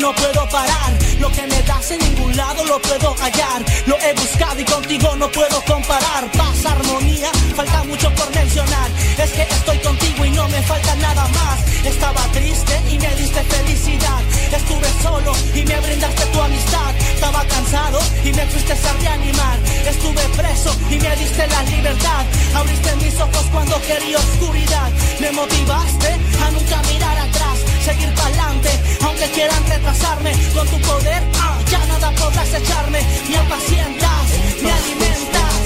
No 0.02 0.14
puedo 0.16 0.50
parar. 0.50 0.92
Lo 1.20 1.32
que 1.32 1.44
me 1.44 1.62
das 1.62 1.92
en 1.92 2.00
ningún 2.00 2.36
lado 2.36 2.66
lo 2.66 2.82
puedo 2.82 3.16
hallar. 3.22 3.64
Lo 3.86 3.96
he 4.00 4.14
buscado 4.14 4.60
y 4.60 4.66
contigo 4.66 5.16
no 5.16 5.32
puedo 5.32 5.62
comparar. 5.66 6.30
Paz, 6.32 6.66
armonía, 6.66 7.32
falta 7.56 7.84
mucho 7.84 8.12
por 8.16 8.34
mencionar. 8.34 8.90
Es 9.18 9.32
que 9.32 9.44
estoy 9.44 9.78
contigo 9.80 10.26
y 10.26 10.32
no 10.32 10.48
me 10.50 10.62
falta 10.64 10.96
nada 10.96 11.28
más. 11.28 11.60
Estaba 11.86 12.22
triste 12.34 12.82
y 12.90 12.98
me 12.98 13.16
diste 13.16 13.44
felicidad. 13.44 14.22
Estuve 14.52 14.90
solo 15.04 15.34
y 15.54 15.64
me 15.66 15.80
brindaste 15.80 16.26
tu 16.26 16.42
amistad. 16.42 16.96
Estaba 17.14 17.46
cansado 17.46 18.00
me 18.42 18.48
fuiste 18.48 18.74
a 18.74 18.94
reanimar. 18.94 19.60
Estuve 19.88 20.24
preso 20.38 20.76
y 20.90 20.96
me 20.96 21.16
diste 21.16 21.48
la 21.48 21.64
libertad. 21.64 22.26
Abriste 22.56 22.96
mis 22.98 23.16
ojos 23.20 23.46
cuando 23.52 23.80
quería 23.82 24.18
oscuridad. 24.18 24.90
Me 25.20 25.32
motivaste 25.32 26.10
a 26.44 26.52
nunca 26.52 26.82
mirar 26.92 27.18
atrás, 27.18 27.58
seguir 27.86 28.14
para 28.16 28.28
adelante, 28.28 28.70
aunque 29.06 29.30
quieran 29.32 29.64
retrasarme. 29.68 30.32
Con 30.56 30.68
tu 30.68 30.80
poder, 30.82 31.22
ah, 31.36 31.58
ya 31.70 31.86
nada 31.86 32.12
podrás 32.12 32.54
echarme. 32.54 33.02
Me 33.30 33.38
apacientas, 33.38 34.28
me 34.64 34.72
alimentas. 34.72 35.62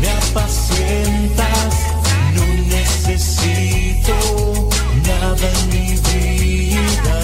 me 0.00 0.10
apacientas, 0.22 1.74
no 2.34 2.44
necesito 2.76 4.14
nada 5.08 5.46
en 5.52 5.68
mi 5.72 5.88
vida, 6.08 7.21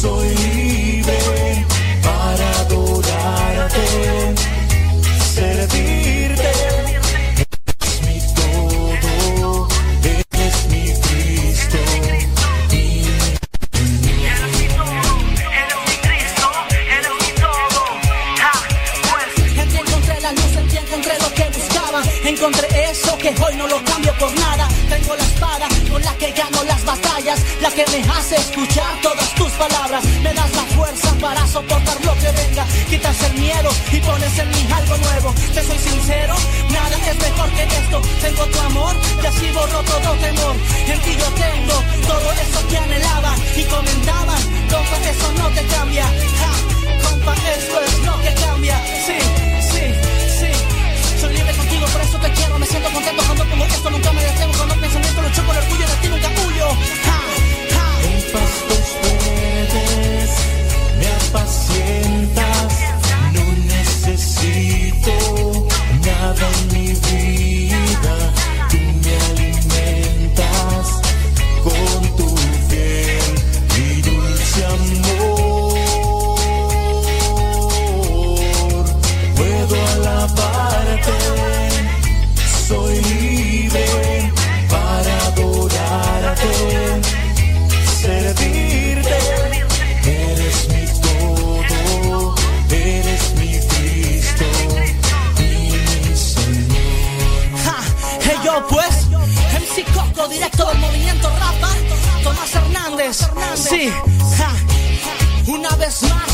soy 0.00 0.28
libre 0.34 1.66
para 2.02 2.50
adorarte, 2.60 3.86
servirte. 5.34 6.50
Eres 7.36 8.00
mi 8.06 8.18
todo, 8.34 9.68
eres 10.02 10.66
mi 10.68 10.84
Cristo 11.04 11.78
y 12.70 13.06
En 19.60 19.68
ti 19.68 19.78
encontré 19.78 20.20
la 20.20 20.32
luz, 20.32 20.56
en 20.56 20.68
ti 20.68 20.76
encontré 20.76 21.14
lo 21.20 21.34
que 21.34 21.44
buscaba. 21.56 22.02
Encontré 22.24 22.90
eso 22.90 23.16
que 23.18 23.28
hoy 23.28 23.56
no 23.56 23.66
lo 23.68 23.82
cambio 23.84 24.03
las 26.84 27.00
batallas, 27.00 27.40
la 27.60 27.70
que 27.70 27.84
me 27.86 28.00
hace 28.12 28.36
escuchar 28.36 29.00
todas 29.02 29.34
tus 29.34 29.50
palabras. 29.52 30.04
Me 30.22 30.32
das 30.34 30.50
la 30.54 30.62
fuerza 30.76 31.12
para 31.20 31.46
soportar 31.46 32.04
lo 32.04 32.14
que 32.14 32.30
venga. 32.32 32.66
Quitas 32.88 33.22
el 33.22 33.34
miedo 33.34 33.70
y 33.92 34.00
pones 34.00 34.38
en 34.38 34.48
mí 34.50 34.66
algo 34.72 34.96
nuevo. 34.98 35.34
Te 35.54 35.62
soy 35.62 35.78
sincero, 35.78 36.34
nada 36.70 36.96
es 36.96 37.18
mejor 37.18 37.50
que 37.50 37.62
esto. 37.62 38.00
Tengo 38.20 38.44
tu 38.46 38.60
amor 38.60 38.94
y 39.22 39.26
así 39.26 39.50
borro 39.52 39.82
todo 39.82 40.14
temor. 40.14 40.56
En 40.86 41.00
ti 41.00 41.16
yo 41.16 41.28
tengo 41.46 41.76
todo 42.06 42.32
eso 42.32 42.68
que 42.68 42.78
anhelaba 42.78 43.34
y 43.56 43.64
comentaban. 43.64 44.42
Compa, 44.70 44.96
eso 45.08 45.32
no 45.38 45.48
te 45.50 45.62
cambia. 45.66 46.06
Compa, 47.02 47.34
eso 47.34 47.80
es 47.80 47.98
lo 48.04 48.20
que 48.20 48.34
cambia. 48.34 48.76
Sí. 49.06 49.53
Contigo, 51.74 51.90
por 51.92 52.02
eso 52.02 52.18
te 52.18 52.30
quiero. 52.32 52.58
Me 52.58 52.66
siento 52.66 52.88
contento 52.92 53.22
cuando 53.24 53.44
pongo 53.46 53.64
esto. 53.64 53.90
Nunca 53.90 54.12
me 54.12 54.22
detengo 54.22 54.52
cuando 54.56 54.76
pensamiento 54.76 55.22
lucho 55.22 55.42
por 55.42 55.56
el 55.56 55.62
orgullo 55.62 55.86
de 55.88 55.96
ti. 55.96 56.08
Nunca 56.08 56.28
huyo. 56.46 56.68
Ja, 57.04 57.20
ja. 57.74 57.84
En 58.04 58.22
pastos 58.32 58.86
verdes 59.02 60.30
me 61.00 61.06
apacientas, 61.08 62.72
no 63.32 63.44
necesito 63.74 65.14
nada 66.04 66.46
en 66.48 66.66
mi 66.72 66.88
vida, 66.94 68.14
tú 68.70 68.78
me 69.02 69.14
alimentas 69.30 70.86
con 71.64 72.00
tu 72.16 72.28
fiel 72.68 73.34
y 73.76 73.80
dulce 74.02 74.60
amor. 74.64 75.74
Puedo 79.34 79.74
alabarte, 79.94 81.12
soy 82.68 83.00
libre 83.02 84.32
para 84.70 85.26
adorarte 85.26 86.52
servirte. 88.00 89.18
Eres 90.04 90.68
mi 90.68 90.84
todo, 91.00 92.34
eres 92.70 93.34
mi 93.36 93.58
Cristo 93.68 94.44
y 95.38 95.42
mi 95.42 96.16
Señor. 96.16 97.60
Ja, 97.64 97.76
hey 98.20 98.36
yo 98.44 98.66
pues, 98.68 99.08
MC 99.60 99.84
Coco, 99.92 100.28
directo 100.28 100.66
del 100.66 100.78
movimiento 100.78 101.28
Rapa, 101.28 101.70
Tomás 102.22 102.54
Hernández, 102.54 103.28
sí, 103.56 103.92
ja, 104.38 104.52
una 105.46 105.70
vez 105.76 106.02
más. 106.02 106.33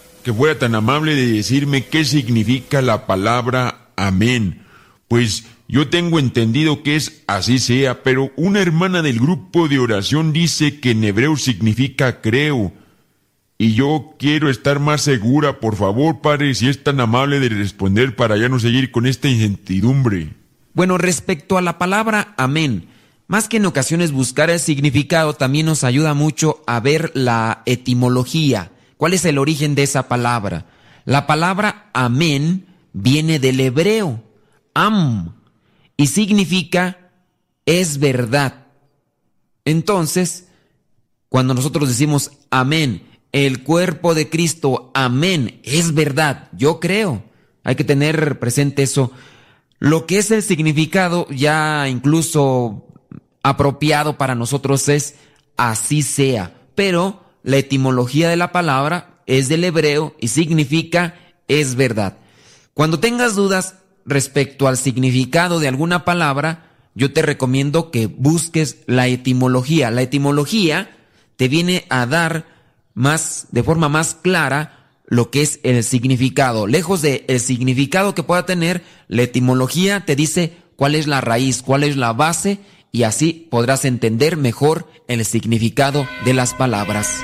que 0.21 0.33
fuera 0.33 0.57
tan 0.57 0.75
amable 0.75 1.15
de 1.15 1.27
decirme 1.27 1.85
qué 1.85 2.05
significa 2.05 2.81
la 2.81 3.05
palabra 3.07 3.89
amén. 3.95 4.63
Pues 5.07 5.45
yo 5.67 5.87
tengo 5.87 6.19
entendido 6.19 6.83
que 6.83 6.95
es 6.95 7.23
así 7.27 7.59
sea, 7.59 8.03
pero 8.03 8.31
una 8.35 8.61
hermana 8.61 9.01
del 9.01 9.19
grupo 9.19 9.67
de 9.67 9.79
oración 9.79 10.33
dice 10.33 10.79
que 10.79 10.91
en 10.91 11.03
hebreo 11.03 11.37
significa 11.37 12.21
creo. 12.21 12.73
Y 13.57 13.73
yo 13.73 14.15
quiero 14.17 14.49
estar 14.49 14.79
más 14.79 15.01
segura, 15.01 15.59
por 15.59 15.75
favor, 15.75 16.21
padre, 16.21 16.55
si 16.55 16.67
es 16.67 16.83
tan 16.83 16.99
amable 16.99 17.39
de 17.39 17.49
responder 17.49 18.15
para 18.15 18.35
ya 18.35 18.49
no 18.49 18.59
seguir 18.59 18.91
con 18.91 19.05
esta 19.05 19.29
incertidumbre. 19.29 20.33
Bueno, 20.73 20.97
respecto 20.97 21.57
a 21.57 21.61
la 21.61 21.77
palabra 21.77 22.33
amén, 22.37 22.87
más 23.27 23.47
que 23.47 23.57
en 23.57 23.65
ocasiones 23.65 24.11
buscar 24.11 24.49
el 24.49 24.59
significado, 24.59 25.35
también 25.35 25.67
nos 25.67 25.83
ayuda 25.83 26.13
mucho 26.13 26.63
a 26.65 26.79
ver 26.79 27.11
la 27.13 27.61
etimología. 27.65 28.70
¿Cuál 29.01 29.15
es 29.15 29.25
el 29.25 29.39
origen 29.39 29.73
de 29.73 29.81
esa 29.81 30.07
palabra? 30.07 30.67
La 31.05 31.25
palabra 31.25 31.89
amén 31.91 32.67
viene 32.93 33.39
del 33.39 33.59
hebreo, 33.59 34.21
am, 34.75 35.33
y 35.97 36.05
significa 36.05 37.09
es 37.65 37.97
verdad. 37.97 38.67
Entonces, 39.65 40.49
cuando 41.29 41.55
nosotros 41.55 41.89
decimos 41.89 42.33
amén, 42.51 43.01
el 43.31 43.63
cuerpo 43.63 44.13
de 44.13 44.29
Cristo, 44.29 44.91
amén, 44.93 45.61
es 45.63 45.95
verdad, 45.95 46.49
yo 46.55 46.79
creo. 46.79 47.23
Hay 47.63 47.73
que 47.73 47.83
tener 47.83 48.37
presente 48.37 48.83
eso. 48.83 49.11
Lo 49.79 50.05
que 50.05 50.19
es 50.19 50.29
el 50.29 50.43
significado 50.43 51.27
ya 51.31 51.89
incluso 51.89 52.85
apropiado 53.41 54.19
para 54.19 54.35
nosotros 54.35 54.87
es 54.89 55.15
así 55.57 56.03
sea, 56.03 56.53
pero 56.75 57.30
la 57.43 57.57
etimología 57.57 58.29
de 58.29 58.35
la 58.35 58.51
palabra 58.51 59.21
es 59.25 59.49
del 59.49 59.63
hebreo 59.63 60.15
y 60.19 60.27
significa 60.29 61.15
es 61.47 61.75
verdad. 61.75 62.17
Cuando 62.73 62.99
tengas 62.99 63.35
dudas 63.35 63.75
respecto 64.05 64.67
al 64.67 64.77
significado 64.77 65.59
de 65.59 65.67
alguna 65.67 66.05
palabra, 66.05 66.71
yo 66.95 67.13
te 67.13 67.21
recomiendo 67.21 67.91
que 67.91 68.07
busques 68.07 68.77
la 68.85 69.07
etimología. 69.07 69.91
La 69.91 70.01
etimología 70.01 70.95
te 71.35 71.47
viene 71.47 71.85
a 71.89 72.05
dar 72.05 72.45
más, 72.93 73.47
de 73.51 73.63
forma 73.63 73.89
más 73.89 74.15
clara, 74.15 74.89
lo 75.05 75.29
que 75.29 75.41
es 75.41 75.59
el 75.63 75.83
significado. 75.83 76.67
Lejos 76.67 77.01
de 77.01 77.25
el 77.27 77.39
significado 77.39 78.15
que 78.15 78.23
pueda 78.23 78.45
tener, 78.45 78.83
la 79.07 79.23
etimología 79.23 80.05
te 80.05 80.15
dice 80.15 80.57
cuál 80.75 80.95
es 80.95 81.07
la 81.07 81.21
raíz, 81.21 81.61
cuál 81.61 81.83
es 81.83 81.97
la 81.97 82.13
base, 82.13 82.59
y 82.91 83.03
así 83.03 83.47
podrás 83.49 83.85
entender 83.85 84.37
mejor 84.37 84.87
el 85.07 85.25
significado 85.25 86.07
de 86.25 86.33
las 86.33 86.53
palabras. 86.53 87.23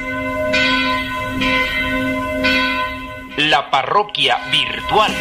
La 3.37 3.69
parroquia 3.69 4.37
virtual. 4.51 5.11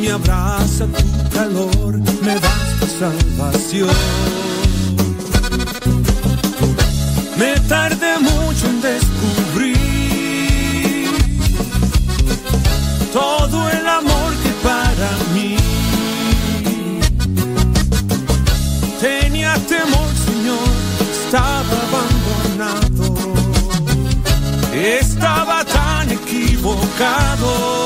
Me 0.00 0.10
abraza 0.10 0.86
tu 0.86 1.28
calor, 1.36 1.98
me 2.22 2.34
das 2.40 2.80
tu 2.80 2.86
salvación. 2.86 3.90
Me 7.36 7.58
tardé 7.68 8.18
mucho 8.18 8.66
en 8.66 8.80
descubrir 8.80 9.76
todo 13.12 13.68
el 13.70 13.86
amor 13.86 14.32
que 14.42 14.50
para 14.68 15.10
mí 15.34 15.56
tenía 19.00 19.54
temor, 19.66 20.08
Señor, 20.26 20.68
estaba 21.10 21.76
abandonado. 21.88 23.06
Estaba 24.72 25.64
tan 25.64 26.10
equivocado. 26.12 27.77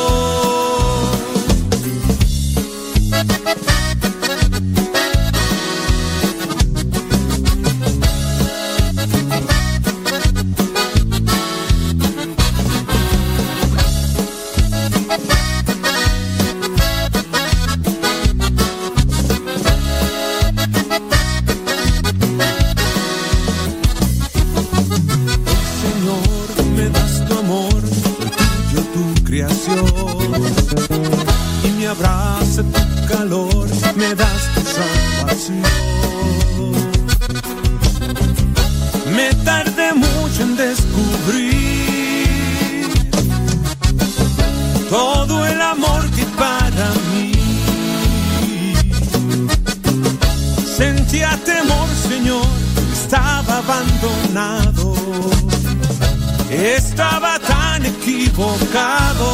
Estaba 56.63 57.41
tan 57.41 57.85
equivocado. 57.85 59.29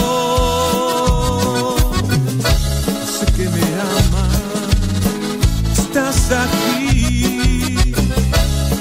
Sé 3.04 3.26
que 3.36 3.46
me 3.50 3.60
amas, 3.60 4.32
estás 5.78 6.30
aquí. 6.32 7.76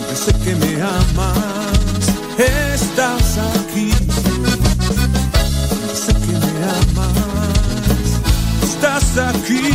Yo 0.09 0.15
sé 0.15 0.31
que 0.45 0.55
me 0.55 0.81
amas, 0.81 2.07
estás 2.37 3.37
aquí. 3.51 3.91
Yo 5.81 5.95
sé 6.05 6.13
que 6.13 6.35
me 6.39 6.53
amas, 6.79 8.07
estás 8.63 9.17
aquí. 9.27 9.65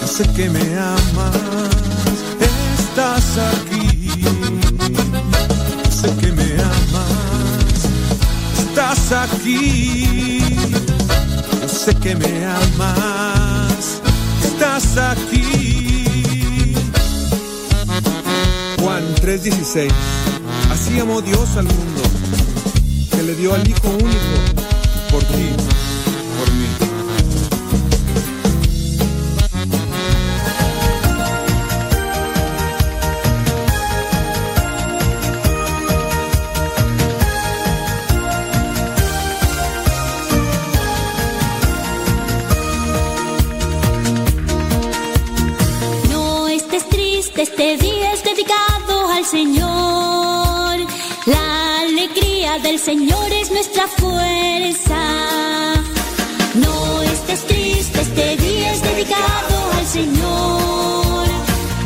Yo 0.00 0.06
sé 0.08 0.24
que 0.34 0.50
me 0.50 0.64
amas, 0.78 1.36
estás 2.40 3.38
aquí. 3.38 3.71
Estás 8.92 9.30
aquí. 9.30 10.38
Yo 11.60 11.68
sé 11.68 11.94
que 11.94 12.14
me 12.14 12.44
amas, 12.44 14.00
estás 14.44 14.96
aquí. 14.96 16.74
Juan 18.78 19.02
3:16. 19.20 19.90
Así 20.70 20.98
amó 21.00 21.20
Dios 21.22 21.56
al 21.56 21.64
mundo, 21.64 22.02
que 23.10 23.22
le 23.22 23.34
dio 23.34 23.54
al 23.54 23.66
Hijo 23.66 23.88
único, 23.88 24.34
por 25.10 25.22
ti, 25.24 25.50
Señor 52.84 53.32
es 53.32 53.52
nuestra 53.52 53.86
fuerza. 53.86 54.98
No 56.54 57.02
estés 57.02 57.46
triste, 57.46 58.00
este 58.00 58.36
día 58.36 58.72
es 58.72 58.82
dedicado 58.82 59.72
al 59.78 59.86
Señor. 59.86 61.26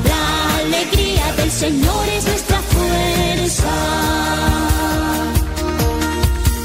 La 0.08 0.56
alegría 0.60 1.32
del 1.36 1.50
Señor 1.50 2.08
es 2.16 2.24
nuestra 2.24 2.58
fuerza. 2.62 3.74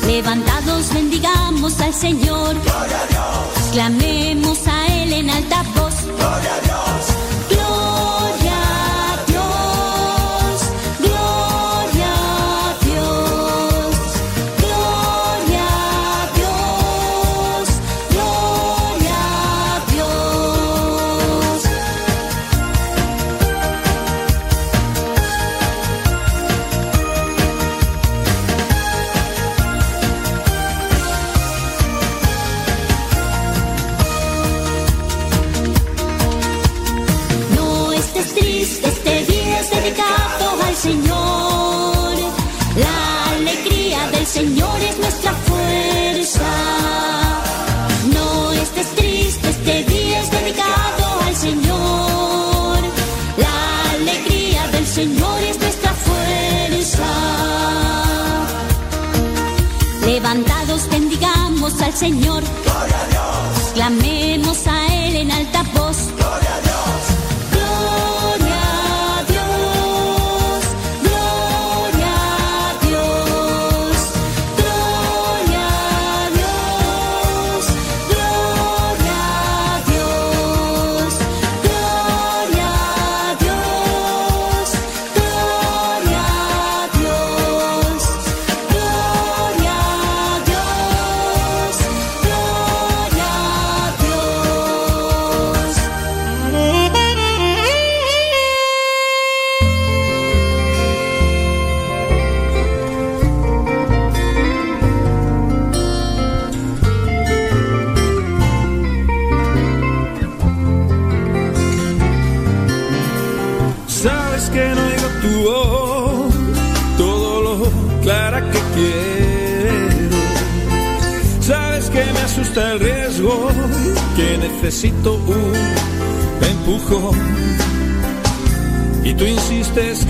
Levantados 0.08 0.94
bendigamos 0.94 1.82
al 1.82 1.94
Señor. 1.94 2.56
Clamemos 2.62 2.72
a 3.72 4.31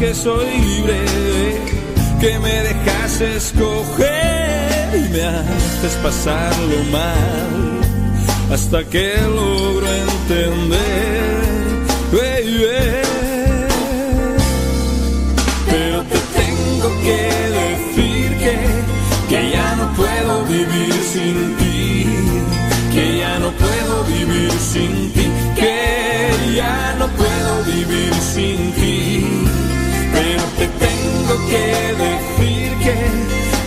que 0.02 0.16
soy 0.16 0.48
libre, 0.48 1.00
que 2.20 2.40
me 2.40 2.56
dejas 2.64 3.22
escoger 3.22 4.90
y 4.96 5.10
me 5.14 5.24
haces 5.24 5.94
pasarlo 6.02 6.84
mal 6.92 7.52
hasta 8.52 8.84
que 8.86 9.16
logro 9.22 9.88
entender. 10.10 11.22
baby. 12.12 12.66
Pero 15.70 16.02
te 16.12 16.20
tengo 16.40 16.90
que 17.06 17.22
decir 17.62 18.38
que, 18.44 18.58
que 19.30 19.52
ya 19.52 19.76
no 19.76 19.86
puedo 19.94 20.46
vivir 20.46 20.94
sin 21.14 21.56
ti, 21.58 22.06
que 22.92 23.18
ya 23.20 23.38
no 23.38 23.52
puedo 23.52 24.04
vivir 24.06 24.52
sin 24.74 25.12
ti, 25.14 25.31
que 31.52 31.68
decir 32.06 32.70
que, 32.84 32.98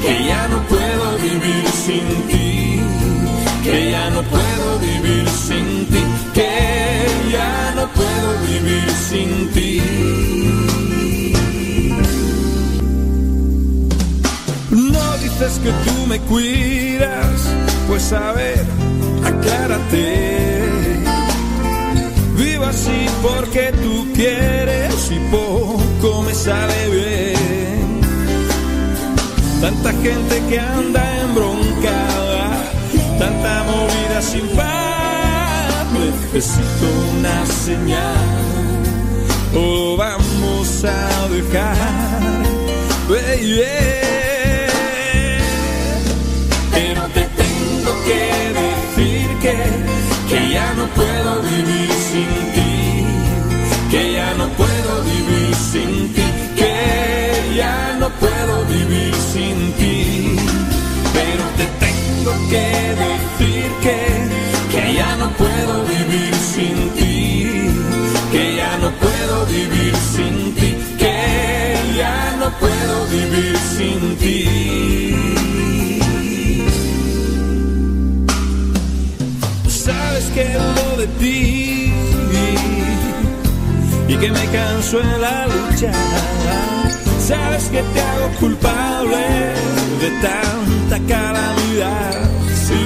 que 0.02 0.24
ya 0.26 0.48
no 0.48 0.58
puedo 0.72 1.06
vivir 1.18 1.64
sin 1.84 2.06
ti, 2.30 2.80
que 3.62 3.90
ya 3.90 4.10
no 4.10 4.22
puedo 4.22 4.68
vivir 4.78 5.28
sin 5.28 5.86
ti, 5.92 6.02
que 6.32 6.50
ya 7.30 7.74
no 7.76 7.84
puedo 7.98 8.28
vivir 8.48 8.88
sin 9.08 9.30
ti. 9.54 9.72
No 14.70 15.06
dices 15.18 15.60
que 15.62 15.70
tú 15.86 16.06
me 16.06 16.18
cuidas, 16.20 17.36
pues 17.86 18.12
a 18.12 18.32
ver, 18.32 18.64
aclárate. 19.24 20.64
Vivo 22.38 22.64
así 22.64 23.06
porque 23.22 23.72
tú 23.82 24.06
quieres 24.14 25.10
y 25.10 25.18
poco 25.30 26.22
me 26.22 26.34
sale 26.34 26.88
bien. 26.90 27.33
Tanta 29.64 29.92
gente 29.92 30.42
que 30.46 30.58
anda 30.58 31.02
embroncada, 31.22 32.50
tanta 33.18 33.64
movida 33.64 34.20
sin 34.20 34.46
paz. 34.48 35.86
Necesito 35.90 36.86
una 37.16 37.46
señal, 37.46 38.42
o 39.56 39.96
vamos 39.96 40.84
a 40.84 41.28
dejar, 41.28 42.42
baby. 43.08 43.62
Pero 46.70 47.02
te 47.14 47.22
tengo 47.22 47.92
que 48.08 48.22
decir 48.60 49.26
que, 49.44 49.56
que 50.28 50.40
ya 50.50 50.74
no 50.74 50.84
puedo 50.88 51.40
vivir 51.40 51.90
sin 52.10 52.30
ti, 52.54 53.06
que 53.90 54.12
ya 54.12 54.34
no 54.34 54.46
puedo 54.60 54.92
vivir 55.04 55.54
sin 55.72 56.12
ti, 56.12 56.26
que 56.54 57.56
ya 57.56 57.76
no 57.92 57.93
vivir 58.74 59.14
sin 59.32 59.56
ti. 59.78 60.36
Pero 61.18 61.44
te 61.58 61.66
tengo 61.86 62.32
que 62.52 62.66
decir 63.04 63.66
que, 63.84 63.98
que 64.72 64.94
ya 64.94 65.16
no 65.16 65.28
puedo 65.42 65.74
vivir 65.94 66.34
sin 66.54 66.76
ti, 66.96 67.12
que 68.32 68.56
ya 68.56 68.72
no 68.82 68.90
puedo 69.04 69.46
vivir 69.46 69.94
sin 70.14 70.54
ti, 70.58 70.70
que 70.98 71.16
ya 72.00 72.36
no 72.40 72.48
puedo 72.62 72.96
vivir 73.16 73.56
sin 73.76 74.00
ti. 74.22 74.40
Sabes 79.68 80.24
que 80.34 80.44
lo 80.54 80.96
de 81.00 81.06
ti 81.20 81.92
y 84.08 84.16
que 84.16 84.30
me 84.30 84.46
canso 84.56 85.00
en 85.00 85.20
la 85.20 85.46
lucha. 85.46 85.92
Sabes 87.26 87.64
que 87.70 87.82
te 87.82 88.00
hago 88.00 88.28
de 89.10 90.10
tanta 90.22 90.98
calamidad. 91.06 92.14
Sí, 92.66 92.84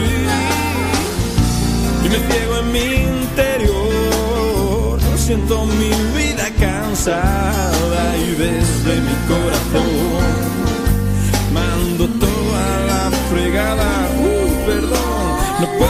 y 2.05 2.09
me 2.09 2.19
ciego 2.28 2.59
en 2.59 2.73
mi 2.73 2.86
interior. 3.20 4.99
Siento 5.16 5.66
mi 5.66 5.90
vida 6.16 6.47
cansada 6.59 8.16
y 8.16 8.31
desde 8.31 9.01
mi 9.07 9.15
corazón 9.28 10.49
mando 11.53 12.09
toda 12.19 12.66
la 12.86 13.11
fregada. 13.31 13.90
Uh, 14.19 14.66
perdón, 14.66 15.36
no 15.61 15.66
puedo 15.78 15.88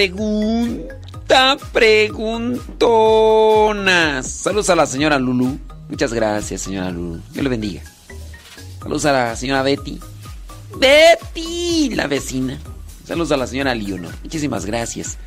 Pregun. 0.00 0.88
pregunta, 1.28 1.58
preguntonas. 2.80 4.26
Saludos 4.26 4.70
a 4.70 4.76
la 4.76 4.86
señora 4.86 5.18
Lulu. 5.18 5.58
Muchas 5.90 6.14
gracias, 6.14 6.62
señora 6.62 6.90
Lulu. 6.90 7.20
Dios 7.32 7.44
le 7.44 7.50
bendiga. 7.50 7.82
Saludos 8.80 9.04
a 9.04 9.12
la 9.12 9.36
señora 9.36 9.62
Betty. 9.62 10.00
Betty, 10.78 11.90
la 11.94 12.06
vecina. 12.06 12.58
Saludos 13.04 13.32
a 13.32 13.36
la 13.36 13.46
señora 13.46 13.74
Leonor. 13.74 14.14
Muchísimas 14.22 14.64
gracias. 14.64 15.18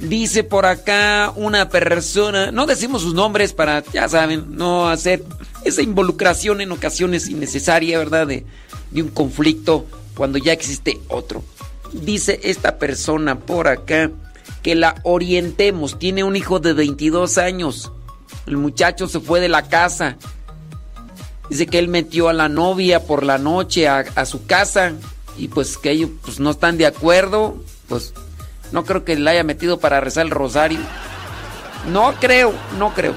Dice 0.00 0.42
por 0.42 0.66
acá 0.66 1.32
una 1.36 1.68
persona, 1.68 2.50
no 2.50 2.66
decimos 2.66 3.02
sus 3.02 3.14
nombres 3.14 3.52
para, 3.52 3.84
ya 3.92 4.08
saben, 4.08 4.56
no 4.56 4.88
hacer 4.88 5.22
esa 5.64 5.82
involucración 5.82 6.60
en 6.60 6.72
ocasiones 6.72 7.28
innecesaria, 7.28 7.98
¿verdad? 7.98 8.26
De, 8.26 8.44
de 8.90 9.02
un 9.02 9.10
conflicto 9.10 9.86
cuando 10.16 10.38
ya 10.38 10.52
existe 10.52 11.00
otro. 11.06 11.44
Dice 11.92 12.40
esta 12.42 12.78
persona 12.78 13.38
por 13.38 13.68
acá 13.68 14.10
que 14.62 14.74
la 14.74 14.96
orientemos. 15.02 15.98
Tiene 15.98 16.24
un 16.24 16.36
hijo 16.36 16.58
de 16.58 16.72
22 16.72 17.38
años. 17.38 17.92
El 18.46 18.56
muchacho 18.56 19.08
se 19.08 19.20
fue 19.20 19.40
de 19.40 19.48
la 19.48 19.68
casa. 19.68 20.16
Dice 21.50 21.66
que 21.66 21.78
él 21.78 21.88
metió 21.88 22.28
a 22.28 22.32
la 22.32 22.48
novia 22.48 23.04
por 23.04 23.24
la 23.24 23.38
noche 23.38 23.88
a, 23.88 24.24
su 24.24 24.46
casa 24.46 24.92
y 25.36 25.48
pues 25.48 25.76
que 25.76 25.90
ellos 25.90 26.10
pues, 26.24 26.40
no 26.40 26.50
están 26.50 26.78
de 26.78 26.86
acuerdo. 26.86 27.62
Pues 27.88 28.14
no 28.70 28.84
creo 28.84 29.04
que 29.04 29.18
la 29.18 29.32
haya 29.32 29.44
metido 29.44 29.78
para 29.78 30.00
rezar 30.00 30.24
el 30.24 30.30
rosario. 30.30 30.78
No 31.90 32.14
creo, 32.20 32.54
no 32.78 32.94
creo. 32.94 33.14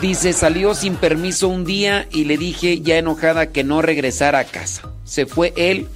Dice, 0.00 0.32
salió 0.32 0.74
sin 0.74 0.96
permiso 0.96 1.48
un 1.48 1.64
día 1.64 2.06
y 2.10 2.24
le 2.24 2.36
dije 2.36 2.80
ya 2.82 2.98
enojada 2.98 3.50
que 3.50 3.64
no 3.64 3.80
regresara 3.80 4.40
a 4.40 4.44
casa. 4.44 4.82
Se 5.04 5.26
fue 5.26 5.52
él 5.56 5.88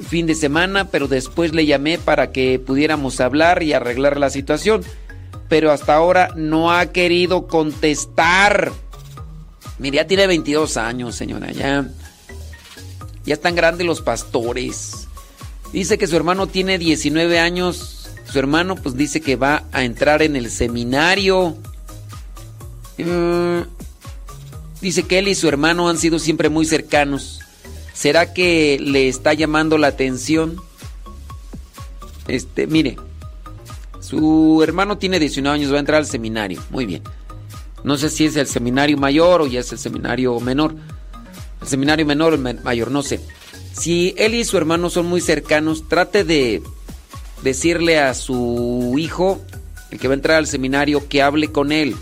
fin 0.00 0.26
de 0.26 0.34
semana, 0.34 0.90
pero 0.90 1.08
después 1.08 1.54
le 1.54 1.66
llamé 1.66 1.98
para 1.98 2.32
que 2.32 2.58
pudiéramos 2.58 3.20
hablar 3.20 3.62
y 3.62 3.72
arreglar 3.72 4.18
la 4.18 4.30
situación. 4.30 4.82
Pero 5.48 5.70
hasta 5.70 5.94
ahora 5.94 6.30
no 6.36 6.72
ha 6.72 6.86
querido 6.86 7.46
contestar. 7.46 8.72
Mire, 9.78 10.04
tiene 10.04 10.26
22 10.26 10.76
años, 10.76 11.14
señora, 11.14 11.52
ya. 11.52 11.88
Ya 13.24 13.34
están 13.34 13.54
grandes 13.54 13.86
los 13.86 14.00
pastores. 14.00 15.08
Dice 15.72 15.98
que 15.98 16.06
su 16.06 16.16
hermano 16.16 16.46
tiene 16.46 16.78
19 16.78 17.38
años. 17.38 18.08
Su 18.30 18.38
hermano 18.38 18.76
pues 18.76 18.96
dice 18.96 19.20
que 19.20 19.36
va 19.36 19.64
a 19.72 19.84
entrar 19.84 20.22
en 20.22 20.36
el 20.36 20.50
seminario. 20.50 21.56
Mm, 22.98 23.60
dice 24.80 25.02
que 25.04 25.18
él 25.18 25.28
y 25.28 25.34
su 25.34 25.48
hermano 25.48 25.88
han 25.88 25.98
sido 25.98 26.18
siempre 26.18 26.48
muy 26.48 26.66
cercanos. 26.66 27.40
¿Será 27.96 28.34
que 28.34 28.78
le 28.78 29.08
está 29.08 29.32
llamando 29.32 29.78
la 29.78 29.86
atención? 29.86 30.60
Este, 32.28 32.66
mire, 32.66 32.98
su 34.00 34.60
hermano 34.62 34.98
tiene 34.98 35.18
19 35.18 35.58
años, 35.58 35.72
va 35.72 35.76
a 35.76 35.80
entrar 35.80 35.98
al 35.98 36.06
seminario. 36.06 36.62
Muy 36.68 36.84
bien. 36.84 37.02
No 37.84 37.96
sé 37.96 38.10
si 38.10 38.26
es 38.26 38.36
el 38.36 38.46
seminario 38.46 38.98
mayor 38.98 39.40
o 39.40 39.46
ya 39.46 39.60
es 39.60 39.72
el 39.72 39.78
seminario 39.78 40.38
menor. 40.40 40.74
El 41.62 41.68
seminario 41.68 42.04
menor 42.04 42.34
o 42.34 42.36
el 42.36 42.60
mayor, 42.62 42.90
no 42.90 43.02
sé. 43.02 43.18
Si 43.72 44.14
él 44.18 44.34
y 44.34 44.44
su 44.44 44.58
hermano 44.58 44.90
son 44.90 45.06
muy 45.06 45.22
cercanos, 45.22 45.88
trate 45.88 46.22
de 46.22 46.62
decirle 47.42 47.98
a 47.98 48.12
su 48.12 48.94
hijo, 48.98 49.40
el 49.90 49.98
que 49.98 50.08
va 50.08 50.12
a 50.12 50.16
entrar 50.16 50.36
al 50.36 50.46
seminario, 50.46 51.08
que 51.08 51.22
hable 51.22 51.50
con 51.50 51.72
él 51.72 51.96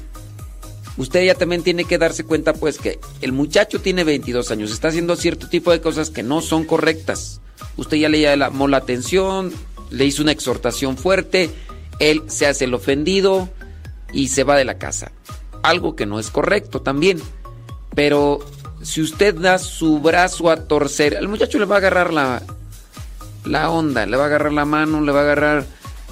usted 0.97 1.25
ya 1.25 1.35
también 1.35 1.62
tiene 1.62 1.85
que 1.85 1.99
darse 1.99 2.25
cuenta 2.25 2.53
pues 2.53 2.79
que 2.79 2.99
el 3.21 3.33
muchacho 3.33 3.81
tiene 3.81 4.05
22 4.05 4.51
años, 4.51 4.71
está 4.71 4.89
haciendo 4.89 5.16
cierto 5.16 5.49
tipo 5.49 5.71
de 5.73 5.81
cosas 5.81 6.11
que 6.11 6.23
no 6.23 6.41
son 6.41 6.65
correctas. 6.65 7.41
Usted 7.77 7.97
ya 7.97 8.09
le 8.09 8.21
llamó 8.21 8.69
la 8.69 8.79
atención, 8.79 9.53
le 9.91 10.05
hizo 10.05 10.23
una 10.23 10.33
exhortación 10.33 10.97
fuerte, 10.97 11.51
él 11.99 12.23
se 12.27 12.47
hace 12.47 12.65
el 12.65 12.75
ofendido 12.75 13.49
y 14.12 14.29
se 14.29 14.45
va 14.45 14.57
de 14.57 14.65
la 14.65 14.79
casa. 14.79 15.12
Algo 15.62 15.97
que 15.97 16.07
no 16.07 16.19
es 16.19 16.31
correcto 16.31 16.83
también. 16.83 17.21
Pero 17.95 18.41
si 18.83 19.01
usted 19.01 19.35
da 19.35 19.59
su 19.59 20.01
brazo 20.01 20.51
a 20.51 20.69
torcer, 20.69 21.15
el 21.15 21.29
muchacho 21.29 21.59
le 21.59 21.65
va 21.65 21.77
a 21.77 21.79
agarrar 21.79 22.12
la, 22.12 22.43
la 23.45 23.71
onda, 23.71 24.07
le 24.07 24.16
va 24.16 24.25
a 24.25 24.27
agarrar 24.27 24.53
la 24.53 24.65
mano, 24.65 25.01
le 25.01 25.12
va 25.12 25.21
a 25.21 25.23
agarrar 25.23 25.66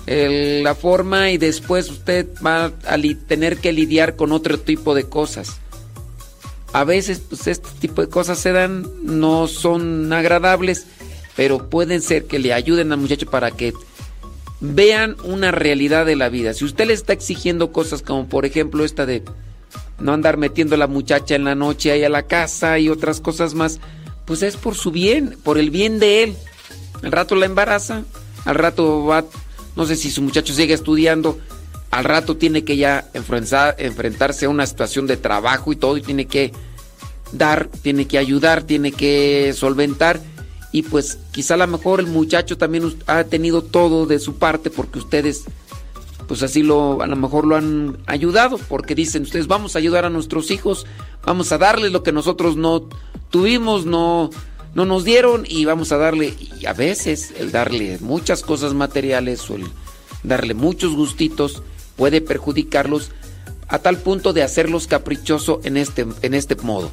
la 0.06 0.74
forma 0.74 1.30
y 1.30 1.38
después 1.38 1.90
usted 1.90 2.26
va 2.44 2.66
a 2.66 2.98
tener 3.28 3.58
que 3.58 3.72
lidiar 3.72 4.16
con 4.16 4.32
otro 4.32 4.58
tipo 4.58 4.94
de 4.94 5.04
cosas. 5.04 5.58
A 6.72 6.84
veces 6.84 7.20
pues 7.20 7.46
este 7.46 7.68
tipo 7.80 8.02
de 8.02 8.08
cosas 8.08 8.38
se 8.38 8.52
dan, 8.52 8.88
no 9.02 9.46
son 9.46 10.12
agradables, 10.12 10.86
pero 11.36 11.68
pueden 11.68 12.00
ser 12.00 12.24
que 12.24 12.38
le 12.38 12.52
ayuden 12.52 12.92
al 12.92 12.98
muchacho 12.98 13.26
para 13.26 13.50
que 13.50 13.72
vean 14.60 15.16
una 15.24 15.50
realidad 15.50 16.06
de 16.06 16.16
la 16.16 16.28
vida. 16.28 16.54
Si 16.54 16.64
usted 16.64 16.86
le 16.86 16.94
está 16.94 17.12
exigiendo 17.12 17.72
cosas 17.72 18.02
como 18.02 18.28
por 18.28 18.46
ejemplo 18.46 18.84
esta 18.84 19.06
de 19.06 19.22
no 19.98 20.12
andar 20.12 20.36
metiendo 20.36 20.74
a 20.74 20.78
la 20.78 20.86
muchacha 20.86 21.34
en 21.34 21.44
la 21.44 21.54
noche 21.54 21.92
ahí 21.92 22.04
a 22.04 22.08
la 22.08 22.24
casa 22.24 22.78
y 22.78 22.88
otras 22.88 23.20
cosas 23.20 23.54
más, 23.54 23.78
pues 24.24 24.42
es 24.42 24.56
por 24.56 24.74
su 24.74 24.90
bien, 24.90 25.36
por 25.42 25.58
el 25.58 25.70
bien 25.70 25.98
de 25.98 26.24
él. 26.24 26.36
Al 27.02 27.12
rato 27.12 27.34
la 27.34 27.46
embaraza, 27.46 28.04
al 28.44 28.54
rato 28.54 29.04
va 29.04 29.24
no 29.76 29.86
sé 29.86 29.96
si 29.96 30.10
su 30.10 30.22
muchacho 30.22 30.52
sigue 30.52 30.74
estudiando, 30.74 31.38
al 31.90 32.04
rato 32.04 32.36
tiene 32.36 32.64
que 32.64 32.76
ya 32.76 33.10
enfrentarse 33.12 34.46
a 34.46 34.48
una 34.48 34.66
situación 34.66 35.06
de 35.06 35.16
trabajo 35.16 35.72
y 35.72 35.76
todo, 35.76 35.96
y 35.96 36.02
tiene 36.02 36.26
que 36.26 36.52
dar, 37.32 37.68
tiene 37.82 38.06
que 38.06 38.18
ayudar, 38.18 38.62
tiene 38.62 38.92
que 38.92 39.52
solventar. 39.54 40.20
Y 40.72 40.82
pues 40.82 41.18
quizá 41.32 41.54
a 41.54 41.58
lo 41.58 41.66
mejor 41.66 42.00
el 42.00 42.06
muchacho 42.06 42.56
también 42.56 42.94
ha 43.06 43.24
tenido 43.24 43.62
todo 43.62 44.06
de 44.06 44.18
su 44.18 44.36
parte 44.36 44.70
porque 44.70 45.00
ustedes, 45.00 45.44
pues 46.26 46.42
así 46.42 46.62
lo, 46.62 47.02
a 47.02 47.06
lo 47.06 47.16
mejor 47.16 47.46
lo 47.46 47.56
han 47.56 47.98
ayudado, 48.06 48.56
porque 48.56 48.94
dicen 48.94 49.24
ustedes, 49.24 49.46
vamos 49.46 49.76
a 49.76 49.78
ayudar 49.78 50.06
a 50.06 50.10
nuestros 50.10 50.50
hijos, 50.50 50.86
vamos 51.26 51.52
a 51.52 51.58
darles 51.58 51.92
lo 51.92 52.02
que 52.02 52.12
nosotros 52.12 52.56
no 52.56 52.88
tuvimos, 53.28 53.84
no, 53.84 54.30
no 54.74 54.84
nos 54.86 55.04
dieron 55.04 55.44
y 55.46 55.64
vamos 55.64 55.92
a 55.92 55.98
darle, 55.98 56.34
y 56.60 56.66
a 56.66 56.72
veces 56.72 57.32
el 57.38 57.52
darle 57.52 57.98
muchas 58.00 58.42
cosas 58.42 58.74
materiales 58.74 59.48
o 59.50 59.56
el 59.56 59.66
darle 60.22 60.54
muchos 60.54 60.94
gustitos 60.94 61.62
puede 61.96 62.20
perjudicarlos 62.20 63.10
a 63.68 63.78
tal 63.78 63.98
punto 63.98 64.32
de 64.32 64.42
hacerlos 64.42 64.86
caprichoso 64.86 65.60
en 65.64 65.76
este, 65.76 66.06
en 66.22 66.34
este 66.34 66.56
modo. 66.56 66.90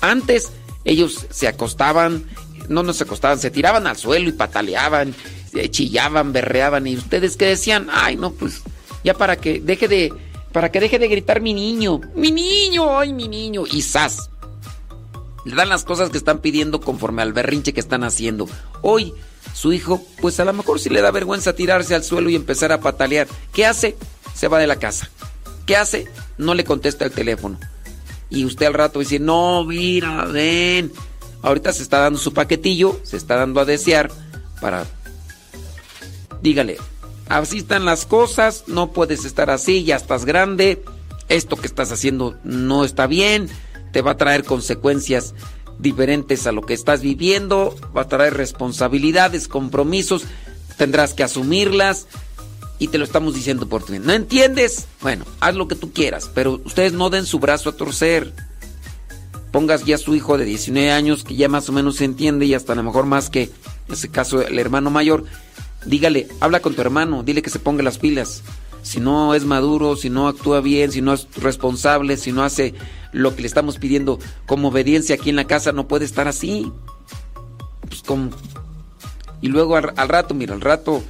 Antes 0.00 0.50
ellos 0.84 1.26
se 1.30 1.48
acostaban, 1.48 2.24
no 2.68 2.82
nos 2.82 3.00
acostaban, 3.00 3.38
se 3.38 3.50
tiraban 3.50 3.86
al 3.86 3.96
suelo 3.96 4.28
y 4.28 4.32
pataleaban, 4.32 5.14
chillaban, 5.70 6.32
berreaban 6.32 6.86
y 6.86 6.96
ustedes 6.96 7.36
que 7.36 7.46
decían, 7.46 7.88
ay 7.90 8.16
no, 8.16 8.32
pues 8.32 8.62
ya 9.02 9.14
para 9.14 9.36
que 9.36 9.60
deje 9.60 9.88
de, 9.88 10.12
para 10.52 10.70
que 10.70 10.80
deje 10.80 10.98
de 10.98 11.08
gritar 11.08 11.40
mi 11.40 11.54
niño, 11.54 12.00
mi 12.14 12.32
niño, 12.32 12.98
ay 12.98 13.12
mi 13.12 13.28
niño, 13.28 13.64
y 13.70 13.82
zas, 13.82 14.30
le 15.44 15.54
dan 15.54 15.68
las 15.68 15.84
cosas 15.84 16.10
que 16.10 16.18
están 16.18 16.38
pidiendo 16.38 16.80
conforme 16.80 17.22
al 17.22 17.32
berrinche 17.32 17.72
que 17.72 17.80
están 17.80 18.02
haciendo. 18.04 18.48
Hoy, 18.82 19.12
su 19.52 19.72
hijo, 19.72 20.02
pues 20.20 20.40
a 20.40 20.44
lo 20.44 20.52
mejor 20.52 20.80
si 20.80 20.88
le 20.88 21.02
da 21.02 21.10
vergüenza 21.10 21.54
tirarse 21.54 21.94
al 21.94 22.04
suelo 22.04 22.30
y 22.30 22.34
empezar 22.34 22.72
a 22.72 22.80
patalear. 22.80 23.28
¿Qué 23.52 23.66
hace? 23.66 23.96
Se 24.34 24.48
va 24.48 24.58
de 24.58 24.66
la 24.66 24.76
casa. 24.76 25.10
¿Qué 25.66 25.76
hace? 25.76 26.08
No 26.38 26.54
le 26.54 26.64
contesta 26.64 27.04
el 27.04 27.12
teléfono. 27.12 27.58
Y 28.30 28.44
usted 28.44 28.66
al 28.66 28.74
rato 28.74 28.98
dice, 28.98 29.18
no, 29.18 29.64
mira, 29.64 30.24
ven. 30.24 30.92
Ahorita 31.42 31.72
se 31.72 31.82
está 31.82 31.98
dando 31.98 32.18
su 32.18 32.32
paquetillo, 32.32 32.98
se 33.02 33.16
está 33.16 33.36
dando 33.36 33.60
a 33.60 33.64
desear 33.64 34.10
para... 34.60 34.86
Dígale, 36.40 36.78
así 37.28 37.58
están 37.58 37.84
las 37.84 38.06
cosas, 38.06 38.64
no 38.66 38.92
puedes 38.92 39.24
estar 39.24 39.50
así, 39.50 39.84
ya 39.84 39.96
estás 39.96 40.24
grande, 40.24 40.82
esto 41.28 41.56
que 41.56 41.66
estás 41.66 41.90
haciendo 41.92 42.36
no 42.44 42.84
está 42.84 43.06
bien 43.06 43.48
te 43.94 44.02
va 44.02 44.10
a 44.10 44.16
traer 44.16 44.42
consecuencias 44.42 45.34
diferentes 45.78 46.48
a 46.48 46.52
lo 46.52 46.62
que 46.62 46.74
estás 46.74 47.00
viviendo, 47.00 47.76
va 47.96 48.02
a 48.02 48.08
traer 48.08 48.34
responsabilidades, 48.34 49.46
compromisos, 49.46 50.24
tendrás 50.76 51.14
que 51.14 51.22
asumirlas 51.22 52.08
y 52.80 52.88
te 52.88 52.98
lo 52.98 53.04
estamos 53.04 53.36
diciendo 53.36 53.68
por 53.68 53.84
ti. 53.84 54.00
¿No 54.00 54.12
entiendes? 54.12 54.86
Bueno, 55.00 55.24
haz 55.38 55.54
lo 55.54 55.68
que 55.68 55.76
tú 55.76 55.92
quieras, 55.92 56.28
pero 56.34 56.60
ustedes 56.64 56.92
no 56.92 57.08
den 57.08 57.24
su 57.24 57.38
brazo 57.38 57.70
a 57.70 57.76
torcer. 57.76 58.32
Pongas 59.52 59.84
ya 59.84 59.94
a 59.94 59.98
su 59.98 60.16
hijo 60.16 60.36
de 60.38 60.44
19 60.44 60.90
años 60.90 61.22
que 61.22 61.36
ya 61.36 61.48
más 61.48 61.68
o 61.68 61.72
menos 61.72 61.94
se 61.94 62.04
entiende 62.04 62.46
y 62.46 62.54
hasta 62.54 62.72
a 62.72 62.76
lo 62.76 62.82
mejor 62.82 63.06
más 63.06 63.30
que 63.30 63.44
en 63.44 63.94
ese 63.94 64.08
caso 64.08 64.42
el 64.42 64.58
hermano 64.58 64.90
mayor. 64.90 65.24
Dígale, 65.86 66.26
habla 66.40 66.58
con 66.58 66.74
tu 66.74 66.80
hermano, 66.80 67.22
dile 67.22 67.42
que 67.42 67.50
se 67.50 67.60
ponga 67.60 67.84
las 67.84 67.98
pilas. 67.98 68.42
Si 68.84 69.00
no 69.00 69.34
es 69.34 69.44
maduro, 69.46 69.96
si 69.96 70.10
no 70.10 70.28
actúa 70.28 70.60
bien, 70.60 70.92
si 70.92 71.00
no 71.00 71.14
es 71.14 71.26
responsable, 71.36 72.18
si 72.18 72.32
no 72.32 72.44
hace 72.44 72.74
lo 73.12 73.34
que 73.34 73.40
le 73.40 73.48
estamos 73.48 73.78
pidiendo 73.78 74.18
como 74.44 74.68
obediencia 74.68 75.14
aquí 75.14 75.30
en 75.30 75.36
la 75.36 75.46
casa 75.46 75.72
no 75.72 75.88
puede 75.88 76.04
estar 76.04 76.28
así. 76.28 76.70
Pues 77.88 78.02
como... 78.02 78.30
Y 79.40 79.48
luego 79.48 79.76
al, 79.76 80.08
rato, 80.08 80.34
mira, 80.34 80.54
al 80.54 80.60
rato 80.60 81.02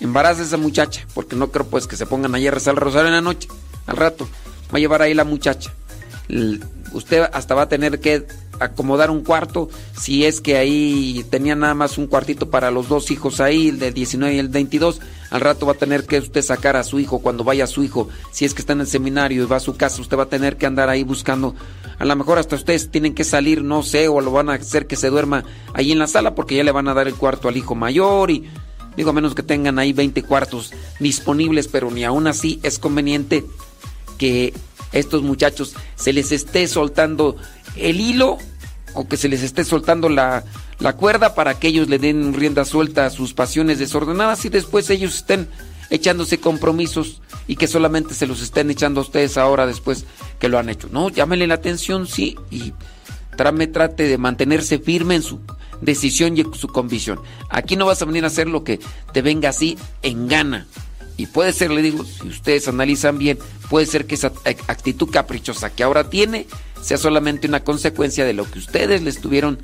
embaraza 0.00 0.42
a 0.42 0.44
esa 0.44 0.56
muchacha, 0.56 1.06
porque 1.14 1.36
no 1.36 1.52
creo 1.52 1.66
pues 1.66 1.86
que 1.86 1.96
se 1.96 2.06
pongan 2.06 2.34
ahí 2.34 2.48
a 2.48 2.50
rezar 2.50 2.74
el 2.74 2.80
rosario 2.80 3.08
en 3.08 3.14
la 3.14 3.20
noche. 3.20 3.48
Al 3.86 3.96
rato 3.96 4.28
va 4.72 4.78
a 4.78 4.80
llevar 4.80 5.00
ahí 5.00 5.14
la 5.14 5.24
muchacha. 5.24 5.72
usted 6.92 7.30
hasta 7.32 7.54
va 7.54 7.62
a 7.62 7.68
tener 7.68 8.00
que 8.00 8.26
acomodar 8.60 9.10
un 9.10 9.24
cuarto, 9.24 9.68
si 9.98 10.24
es 10.24 10.40
que 10.40 10.56
ahí 10.56 11.24
tenía 11.30 11.56
nada 11.56 11.74
más 11.74 11.98
un 11.98 12.06
cuartito 12.06 12.50
para 12.50 12.70
los 12.70 12.88
dos 12.88 13.10
hijos 13.10 13.40
ahí, 13.40 13.68
el 13.68 13.78
de 13.78 13.90
19 13.90 14.34
y 14.34 14.38
el 14.38 14.48
22, 14.48 15.00
al 15.30 15.40
rato 15.40 15.66
va 15.66 15.72
a 15.72 15.76
tener 15.76 16.04
que 16.06 16.18
usted 16.18 16.42
sacar 16.42 16.76
a 16.76 16.84
su 16.84 17.00
hijo 17.00 17.20
cuando 17.20 17.42
vaya 17.42 17.66
su 17.66 17.82
hijo, 17.82 18.08
si 18.30 18.44
es 18.44 18.54
que 18.54 18.60
está 18.60 18.74
en 18.74 18.80
el 18.80 18.86
seminario 18.86 19.42
y 19.42 19.46
va 19.46 19.56
a 19.56 19.60
su 19.60 19.76
casa, 19.76 20.00
usted 20.00 20.18
va 20.18 20.24
a 20.24 20.28
tener 20.28 20.56
que 20.56 20.66
andar 20.66 20.90
ahí 20.90 21.02
buscando, 21.02 21.54
a 21.98 22.04
lo 22.04 22.14
mejor 22.14 22.38
hasta 22.38 22.56
ustedes 22.56 22.90
tienen 22.90 23.14
que 23.14 23.24
salir, 23.24 23.64
no 23.64 23.82
sé, 23.82 24.08
o 24.08 24.20
lo 24.20 24.30
van 24.30 24.50
a 24.50 24.54
hacer 24.54 24.86
que 24.86 24.96
se 24.96 25.08
duerma 25.08 25.44
ahí 25.72 25.90
en 25.92 25.98
la 25.98 26.06
sala 26.06 26.34
porque 26.34 26.56
ya 26.56 26.64
le 26.64 26.72
van 26.72 26.88
a 26.88 26.94
dar 26.94 27.08
el 27.08 27.14
cuarto 27.14 27.48
al 27.48 27.56
hijo 27.56 27.74
mayor 27.74 28.30
y 28.30 28.48
digo 28.96 29.10
a 29.10 29.14
menos 29.14 29.34
que 29.34 29.42
tengan 29.42 29.78
ahí 29.78 29.92
20 29.92 30.22
cuartos 30.24 30.72
disponibles, 30.98 31.68
pero 31.68 31.90
ni 31.90 32.04
aún 32.04 32.26
así 32.26 32.60
es 32.62 32.78
conveniente 32.78 33.44
que 34.18 34.52
estos 34.92 35.22
muchachos 35.22 35.74
se 35.96 36.12
les 36.12 36.32
esté 36.32 36.66
soltando 36.66 37.36
el 37.76 38.00
hilo 38.00 38.38
o 38.94 39.06
que 39.08 39.16
se 39.16 39.28
les 39.28 39.42
esté 39.42 39.64
soltando 39.64 40.08
la, 40.08 40.44
la 40.78 40.96
cuerda 40.96 41.34
para 41.34 41.58
que 41.58 41.68
ellos 41.68 41.88
le 41.88 41.98
den 41.98 42.34
rienda 42.34 42.64
suelta 42.64 43.06
a 43.06 43.10
sus 43.10 43.34
pasiones 43.34 43.78
desordenadas 43.78 44.44
y 44.44 44.48
después 44.48 44.90
ellos 44.90 45.14
estén 45.14 45.48
echándose 45.90 46.38
compromisos 46.38 47.20
y 47.46 47.56
que 47.56 47.66
solamente 47.66 48.14
se 48.14 48.26
los 48.26 48.42
estén 48.42 48.70
echando 48.70 49.00
a 49.00 49.04
ustedes 49.04 49.36
ahora 49.36 49.66
después 49.66 50.04
que 50.38 50.48
lo 50.48 50.58
han 50.58 50.68
hecho. 50.68 50.88
No, 50.90 51.08
llámenle 51.08 51.46
la 51.46 51.54
atención, 51.54 52.06
sí, 52.06 52.36
y 52.50 52.72
trame, 53.36 53.66
trate 53.66 54.04
de 54.04 54.18
mantenerse 54.18 54.78
firme 54.78 55.16
en 55.16 55.22
su 55.22 55.40
decisión 55.80 56.36
y 56.36 56.44
su 56.56 56.68
convicción. 56.68 57.20
Aquí 57.48 57.76
no 57.76 57.86
vas 57.86 58.02
a 58.02 58.04
venir 58.04 58.24
a 58.24 58.28
hacer 58.28 58.48
lo 58.48 58.64
que 58.64 58.80
te 59.12 59.22
venga 59.22 59.48
así 59.48 59.76
en 60.02 60.28
gana. 60.28 60.66
Y 61.20 61.26
puede 61.26 61.52
ser, 61.52 61.70
le 61.70 61.82
digo, 61.82 62.02
si 62.02 62.28
ustedes 62.28 62.66
analizan 62.66 63.18
bien, 63.18 63.38
puede 63.68 63.84
ser 63.84 64.06
que 64.06 64.14
esa 64.14 64.32
actitud 64.68 65.10
caprichosa 65.10 65.68
que 65.68 65.82
ahora 65.82 66.08
tiene 66.08 66.46
sea 66.80 66.96
solamente 66.96 67.46
una 67.46 67.62
consecuencia 67.62 68.24
de 68.24 68.32
lo 68.32 68.50
que 68.50 68.58
ustedes 68.58 69.02
le 69.02 69.10
estuvieron 69.10 69.58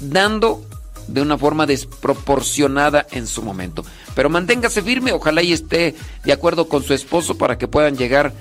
dando 0.00 0.62
de 1.06 1.22
una 1.22 1.38
forma 1.38 1.64
desproporcionada 1.64 3.06
en 3.10 3.26
su 3.26 3.42
momento. 3.42 3.86
Pero 4.14 4.28
manténgase 4.28 4.82
firme, 4.82 5.12
ojalá 5.12 5.40
y 5.40 5.54
esté 5.54 5.94
de 6.24 6.32
acuerdo 6.34 6.68
con 6.68 6.82
su 6.82 6.92
esposo 6.92 7.38
para 7.38 7.56
que 7.56 7.68
puedan 7.68 7.96
llegar 7.96 8.34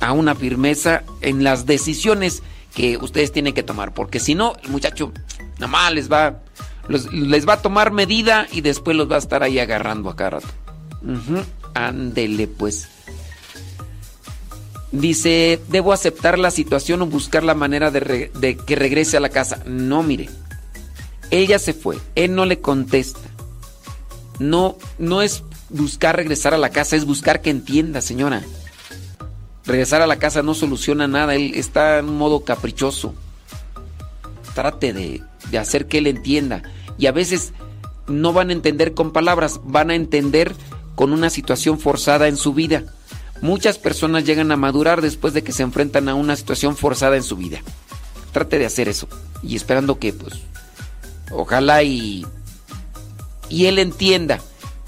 a 0.00 0.10
una 0.10 0.34
firmeza 0.34 1.04
en 1.20 1.44
las 1.44 1.66
decisiones 1.66 2.42
que 2.74 2.96
ustedes 2.96 3.30
tienen 3.30 3.54
que 3.54 3.62
tomar, 3.62 3.94
porque 3.94 4.18
si 4.18 4.34
no, 4.34 4.54
el 4.64 4.70
muchacho 4.70 5.12
nada 5.60 5.68
más 5.68 5.92
les 5.92 6.10
va, 6.10 6.40
les 7.12 7.48
va 7.48 7.52
a 7.52 7.62
tomar 7.62 7.92
medida 7.92 8.48
y 8.50 8.60
después 8.60 8.96
los 8.96 9.08
va 9.08 9.14
a 9.14 9.20
estar 9.20 9.44
ahí 9.44 9.60
agarrando 9.60 10.10
a 10.10 10.16
cada 10.16 10.30
rato. 10.30 10.48
Ándele 11.74 12.46
pues. 12.46 12.88
Dice, 14.92 15.58
debo 15.68 15.94
aceptar 15.94 16.38
la 16.38 16.50
situación 16.50 17.00
o 17.00 17.06
buscar 17.06 17.42
la 17.42 17.54
manera 17.54 17.90
de, 17.90 18.58
que 18.66 18.76
regrese 18.76 19.16
a 19.16 19.20
la 19.20 19.30
casa. 19.30 19.62
No, 19.64 20.02
mire. 20.02 20.28
Ella 21.30 21.58
se 21.58 21.72
fue. 21.72 21.96
Él 22.14 22.34
no 22.34 22.44
le 22.44 22.60
contesta. 22.60 23.20
No, 24.38 24.76
no 24.98 25.22
es 25.22 25.44
buscar 25.70 26.16
regresar 26.16 26.52
a 26.52 26.58
la 26.58 26.68
casa, 26.68 26.96
es 26.96 27.06
buscar 27.06 27.40
que 27.40 27.48
entienda, 27.48 28.02
señora. 28.02 28.42
Regresar 29.64 30.02
a 30.02 30.06
la 30.06 30.18
casa 30.18 30.42
no 30.42 30.52
soluciona 30.52 31.08
nada. 31.08 31.34
Él 31.34 31.52
está 31.54 31.98
en 31.98 32.10
un 32.10 32.18
modo 32.18 32.44
caprichoso. 32.44 33.14
Trate 34.54 34.92
de, 34.92 35.22
de 35.50 35.58
hacer 35.58 35.86
que 35.86 35.98
él 35.98 36.06
entienda. 36.06 36.62
Y 36.98 37.06
a 37.06 37.12
veces 37.12 37.54
no 38.08 38.34
van 38.34 38.50
a 38.50 38.52
entender 38.52 38.92
con 38.92 39.12
palabras, 39.12 39.60
van 39.64 39.90
a 39.90 39.94
entender 39.94 40.54
con 40.94 41.12
una 41.12 41.30
situación 41.30 41.78
forzada 41.78 42.28
en 42.28 42.36
su 42.36 42.54
vida. 42.54 42.84
Muchas 43.40 43.78
personas 43.78 44.24
llegan 44.24 44.52
a 44.52 44.56
madurar 44.56 45.00
después 45.02 45.34
de 45.34 45.42
que 45.42 45.52
se 45.52 45.62
enfrentan 45.62 46.08
a 46.08 46.14
una 46.14 46.36
situación 46.36 46.76
forzada 46.76 47.16
en 47.16 47.22
su 47.22 47.36
vida. 47.36 47.60
Trate 48.32 48.58
de 48.58 48.66
hacer 48.66 48.88
eso 48.88 49.08
y 49.42 49.56
esperando 49.56 49.98
que 49.98 50.12
pues 50.12 50.34
ojalá 51.30 51.82
y 51.82 52.24
y 53.48 53.66
él 53.66 53.78
entienda. 53.78 54.40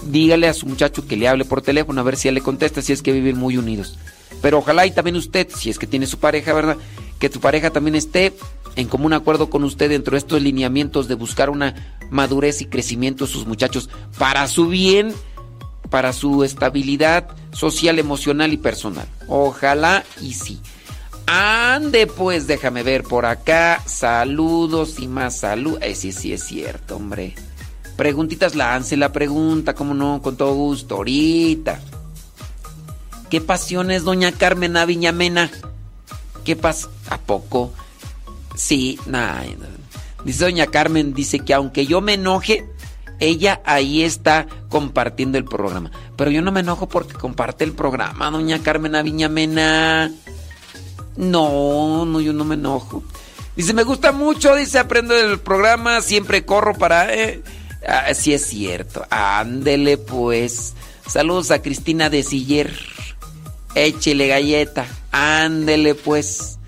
Dígale 0.06 0.48
a 0.48 0.55
su 0.55 0.66
muchacho 0.66 1.06
que 1.06 1.16
le 1.16 1.28
hable 1.28 1.44
por 1.44 1.62
teléfono 1.62 2.01
a 2.01 2.05
ver 2.05 2.16
si 2.16 2.28
él 2.28 2.35
le 2.35 2.40
contesta 2.40 2.82
si 2.82 2.93
es 2.93 3.02
que 3.02 3.12
viven 3.12 3.36
muy 3.36 3.56
unidos. 3.56 3.98
Pero 4.43 4.59
ojalá 4.59 4.86
y 4.86 4.90
también 4.90 5.16
usted, 5.16 5.48
si 5.55 5.70
es 5.70 5.78
que 5.78 5.86
tiene 5.86 6.06
su 6.06 6.18
pareja, 6.18 6.52
¿verdad? 6.52 6.76
Que 7.18 7.31
tu 7.31 7.40
pareja 7.40 7.70
también 7.70 7.94
esté 7.94 8.35
en 8.76 8.89
común 8.89 9.12
acuerdo 9.12 9.48
con 9.51 9.64
usted 9.64 9.89
dentro 9.89 10.12
de 10.12 10.18
estos 10.18 10.43
lineamientos 10.43 11.09
de 11.09 11.14
buscar 11.14 11.51
una 11.51 11.98
madurez 12.10 12.60
y 12.60 12.66
crecimiento 12.66 13.26
de 13.26 13.32
sus 13.32 13.47
muchachos 13.47 13.89
para 14.18 14.47
su 14.48 14.68
bien 14.68 15.14
para 15.90 16.12
su 16.12 16.44
estabilidad 16.44 17.28
social, 17.52 17.98
emocional 17.98 18.52
y 18.52 18.56
personal. 18.56 19.06
Ojalá 19.28 20.05
y 20.20 20.35
sí. 20.35 20.61
Ande 21.27 22.06
pues, 22.06 22.47
déjame 22.47 22.82
ver 22.82 23.02
por 23.02 23.27
acá. 23.27 23.82
Saludos 23.86 24.98
y 24.98 25.09
más 25.09 25.39
salud. 25.39 25.78
Eh, 25.81 25.94
sí, 25.94 26.12
sí 26.12 26.32
es 26.32 26.44
cierto, 26.44 26.97
hombre. 26.97 27.35
Preguntitas, 27.97 28.55
lance 28.55 28.97
la 28.97 29.12
pregunta, 29.12 29.74
como 29.74 29.94
no, 29.94 30.20
con 30.20 30.36
todo 30.36 30.55
gusto, 30.55 30.97
ahorita. 30.97 31.81
¿Qué 33.31 33.40
pasiones, 33.40 34.05
doña 34.05 34.32
Carmen 34.32 34.77
Aviñamena? 34.77 35.51
¿Qué 36.44 36.56
pasa? 36.56 36.89
¿A 37.09 37.19
poco? 37.19 37.73
Sí, 38.55 38.98
nada. 39.06 39.44
Dice 40.24 40.44
doña 40.44 40.66
Carmen, 40.66 41.15
dice 41.15 41.40
que 41.40 41.55
aunque 41.55 41.86
yo 41.86 42.01
me 42.01 42.15
enoje, 42.15 42.65
ella 43.20 43.61
ahí 43.65 44.03
está 44.03 44.47
compartiendo 44.69 45.39
el 45.39 45.45
programa. 45.45 45.91
Pero 46.16 46.31
yo 46.31 46.43
no 46.43 46.53
me 46.53 46.61
enojo 46.61 46.89
porque 46.89 47.15
comparte 47.15 47.65
el 47.65 47.73
programa, 47.73 48.31
doña 48.31 48.62
Carmen 48.62 48.95
Aviñamena. 48.95 50.12
No, 51.16 52.05
no, 52.05 52.20
yo 52.20 52.32
no 52.32 52.45
me 52.45 52.55
enojo. 52.55 53.03
Dice, 53.57 53.73
me 53.73 53.85
gusta 53.85 54.11
mucho, 54.11 54.57
dice, 54.57 54.78
aprendo 54.78 55.15
el 55.15 55.39
programa, 55.39 56.01
siempre 56.01 56.45
corro 56.45 56.74
para... 56.74 57.15
Eh. 57.15 57.43
Ah, 57.86 58.15
sí 58.15 58.32
es 58.32 58.47
cierto. 58.47 59.05
Ándele 59.11 59.99
pues. 59.99 60.74
Saludos 61.07 61.51
a 61.51 61.62
Cristina 61.62 62.11
de 62.11 62.23
Siller. 62.23 62.74
Échele 63.74 64.27
galleta. 64.27 64.86
Ándele 65.12 65.95
pues. 65.95 66.59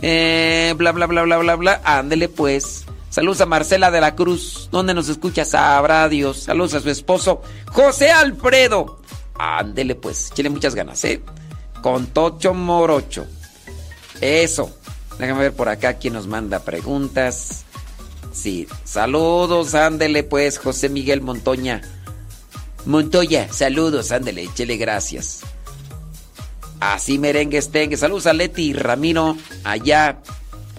Eh, 0.00 0.74
bla, 0.76 0.92
bla, 0.92 1.06
bla, 1.06 1.22
bla, 1.22 1.38
bla, 1.38 1.54
bla. 1.56 1.80
Ándele 1.84 2.28
pues. 2.28 2.86
Saludos 3.10 3.40
a 3.40 3.46
Marcela 3.46 3.90
de 3.90 4.00
la 4.00 4.14
Cruz. 4.14 4.68
¿Dónde 4.70 4.94
nos 4.94 5.08
escucha? 5.08 5.44
Sabrá 5.44 6.08
Dios. 6.08 6.44
Saludos 6.44 6.74
a 6.74 6.80
su 6.80 6.90
esposo, 6.90 7.42
José 7.72 8.10
Alfredo. 8.10 9.00
Ándele 9.38 9.94
pues, 9.94 10.30
échale 10.30 10.50
muchas 10.50 10.74
ganas, 10.74 11.02
¿eh? 11.04 11.22
Con 11.82 12.08
Tocho 12.08 12.54
Morocho. 12.54 13.26
Eso. 14.20 14.70
Déjame 15.18 15.40
ver 15.40 15.52
por 15.52 15.68
acá 15.68 15.94
quién 15.94 16.14
nos 16.14 16.26
manda 16.26 16.60
preguntas. 16.60 17.64
Sí, 18.32 18.68
saludos, 18.84 19.74
ándele 19.74 20.22
pues, 20.22 20.58
José 20.58 20.88
Miguel 20.88 21.20
Montoña. 21.20 21.82
Montoya, 22.84 23.52
saludos, 23.52 24.12
ándele, 24.12 24.44
échele 24.44 24.76
gracias. 24.76 25.40
Así 26.80 27.18
merengue 27.18 27.60
tengue. 27.62 27.96
Saludos 27.96 28.26
a 28.26 28.32
Leti 28.32 28.72
Ramiro, 28.72 29.36
allá. 29.64 30.20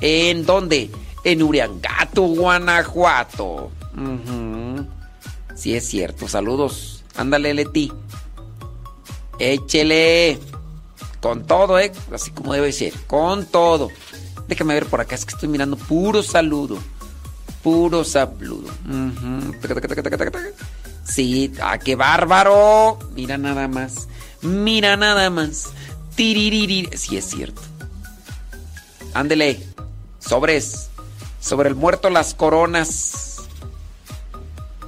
¿En 0.01 0.45
dónde? 0.45 0.89
En 1.23 1.43
Uriangato, 1.43 2.23
Guanajuato. 2.23 3.71
Sí 5.55 5.75
es 5.75 5.87
cierto, 5.87 6.27
saludos. 6.27 7.03
Ándale, 7.15 7.53
Leti. 7.53 7.91
Échele. 9.39 10.39
Con 11.21 11.45
todo, 11.45 11.79
¿eh? 11.79 11.91
Así 12.13 12.31
como 12.31 12.53
debe 12.53 12.71
ser. 12.71 12.93
Con 13.07 13.45
todo. 13.45 13.89
Déjame 14.47 14.73
ver 14.73 14.85
por 14.85 15.01
acá, 15.01 15.15
es 15.15 15.25
que 15.25 15.33
estoy 15.33 15.49
mirando 15.49 15.75
puro 15.77 16.23
saludo. 16.23 16.77
Puro 17.61 18.03
saludo. 18.03 18.69
Sí, 21.03 21.51
ah, 21.61 21.77
qué 21.77 21.95
bárbaro. 21.95 22.97
Mira 23.13 23.37
nada 23.37 23.67
más. 23.67 24.07
Mira 24.41 24.95
nada 24.95 25.29
más. 25.29 25.69
Tiririri. 26.15 26.89
Sí 26.95 27.17
es 27.17 27.25
cierto. 27.25 27.61
Ándele. 29.13 29.61
Sobres. 30.19 30.88
Sobre 31.39 31.69
el 31.69 31.75
muerto 31.75 32.09
las 32.09 32.33
coronas. 32.33 33.37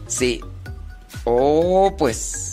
Sí. 0.07 0.41
Oh, 1.23 1.95
pues. 1.97 2.50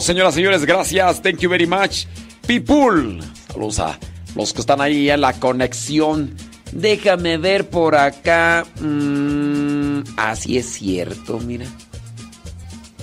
Señoras 0.00 0.34
y 0.34 0.36
señores, 0.36 0.64
gracias, 0.64 1.22
thank 1.22 1.38
you 1.38 1.50
very 1.50 1.66
much. 1.66 2.06
People, 2.46 3.20
saludos 3.48 3.78
a 3.80 3.98
los 4.34 4.52
que 4.52 4.60
están 4.60 4.80
ahí 4.80 5.10
en 5.10 5.20
la 5.20 5.32
conexión. 5.34 6.34
Déjame 6.72 7.36
ver 7.36 7.68
por 7.68 7.96
acá. 7.96 8.64
Mm, 8.80 10.02
así 10.16 10.58
es 10.58 10.66
cierto, 10.66 11.38
mira. 11.40 11.66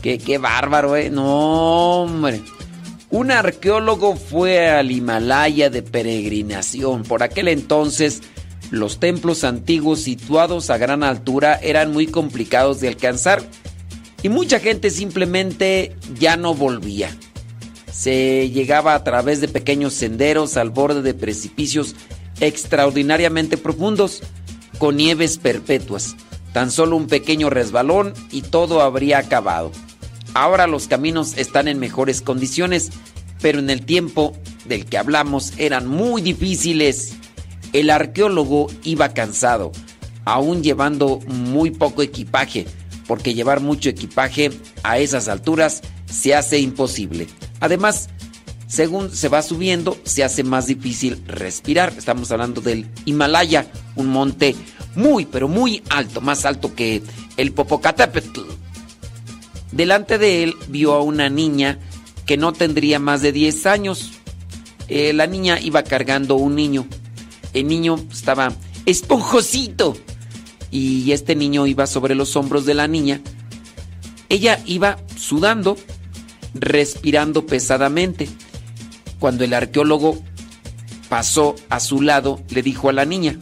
Qué, 0.01 0.17
qué 0.17 0.37
bárbaro, 0.37 0.95
¿eh? 0.95 1.09
No, 1.09 2.03
hombre. 2.03 2.41
Un 3.09 3.31
arqueólogo 3.31 4.15
fue 4.15 4.69
al 4.69 4.91
Himalaya 4.91 5.69
de 5.69 5.81
peregrinación. 5.81 7.03
Por 7.03 7.23
aquel 7.23 7.47
entonces, 7.47 8.21
los 8.69 8.99
templos 8.99 9.43
antiguos 9.43 10.01
situados 10.01 10.69
a 10.69 10.77
gran 10.77 11.03
altura 11.03 11.55
eran 11.61 11.93
muy 11.93 12.07
complicados 12.07 12.81
de 12.81 12.89
alcanzar 12.89 13.41
y 14.23 14.29
mucha 14.29 14.59
gente 14.59 14.89
simplemente 14.89 15.95
ya 16.19 16.37
no 16.37 16.53
volvía. 16.53 17.15
Se 17.91 18.49
llegaba 18.49 18.93
a 18.93 19.03
través 19.03 19.41
de 19.41 19.47
pequeños 19.47 19.93
senderos 19.93 20.57
al 20.57 20.69
borde 20.69 21.01
de 21.01 21.13
precipicios 21.13 21.95
extraordinariamente 22.39 23.57
profundos, 23.57 24.21
con 24.77 24.97
nieves 24.97 25.37
perpetuas. 25.37 26.15
Tan 26.53 26.71
solo 26.71 26.95
un 26.95 27.07
pequeño 27.07 27.49
resbalón 27.49 28.13
y 28.31 28.41
todo 28.41 28.81
habría 28.81 29.19
acabado. 29.19 29.71
Ahora 30.33 30.67
los 30.67 30.87
caminos 30.87 31.37
están 31.37 31.67
en 31.67 31.79
mejores 31.79 32.21
condiciones, 32.21 32.91
pero 33.41 33.59
en 33.59 33.69
el 33.69 33.85
tiempo 33.85 34.33
del 34.65 34.85
que 34.85 34.97
hablamos 34.97 35.53
eran 35.57 35.87
muy 35.87 36.21
difíciles. 36.21 37.13
El 37.73 37.89
arqueólogo 37.89 38.67
iba 38.83 39.13
cansado, 39.13 39.71
aún 40.25 40.63
llevando 40.63 41.19
muy 41.27 41.71
poco 41.71 42.01
equipaje, 42.01 42.65
porque 43.07 43.33
llevar 43.33 43.61
mucho 43.61 43.89
equipaje 43.89 44.51
a 44.83 44.99
esas 44.99 45.27
alturas 45.27 45.81
se 46.05 46.35
hace 46.35 46.59
imposible. 46.59 47.27
Además, 47.59 48.09
según 48.67 49.11
se 49.11 49.29
va 49.29 49.41
subiendo, 49.41 49.97
se 50.03 50.23
hace 50.23 50.43
más 50.43 50.67
difícil 50.67 51.23
respirar. 51.25 51.93
Estamos 51.97 52.31
hablando 52.31 52.61
del 52.61 52.85
Himalaya, 53.05 53.71
un 53.95 54.07
monte 54.07 54.55
muy, 54.95 55.25
pero 55.25 55.47
muy 55.47 55.83
alto, 55.89 56.21
más 56.21 56.45
alto 56.45 56.75
que 56.75 57.01
el 57.37 57.53
Popocatépetl. 57.53 58.41
Delante 59.71 60.17
de 60.17 60.43
él 60.43 60.55
vio 60.67 60.93
a 60.93 61.01
una 61.01 61.29
niña 61.29 61.79
que 62.25 62.37
no 62.37 62.51
tendría 62.51 62.99
más 62.99 63.21
de 63.21 63.31
10 63.31 63.65
años. 63.67 64.11
Eh, 64.89 65.13
la 65.13 65.27
niña 65.27 65.59
iba 65.59 65.83
cargando 65.83 66.35
un 66.35 66.55
niño. 66.55 66.87
El 67.53 67.67
niño 67.67 67.95
estaba 68.11 68.53
esponjosito 68.85 69.95
y 70.71 71.11
este 71.11 71.35
niño 71.35 71.67
iba 71.67 71.87
sobre 71.87 72.15
los 72.15 72.35
hombros 72.35 72.65
de 72.65 72.73
la 72.73 72.87
niña. 72.87 73.21
Ella 74.29 74.61
iba 74.65 74.97
sudando, 75.15 75.77
respirando 76.53 77.45
pesadamente. 77.45 78.27
Cuando 79.19 79.43
el 79.43 79.53
arqueólogo 79.53 80.21
pasó 81.09 81.55
a 81.69 81.79
su 81.79 82.01
lado, 82.01 82.41
le 82.49 82.61
dijo 82.61 82.89
a 82.89 82.93
la 82.93 83.05
niña, 83.05 83.39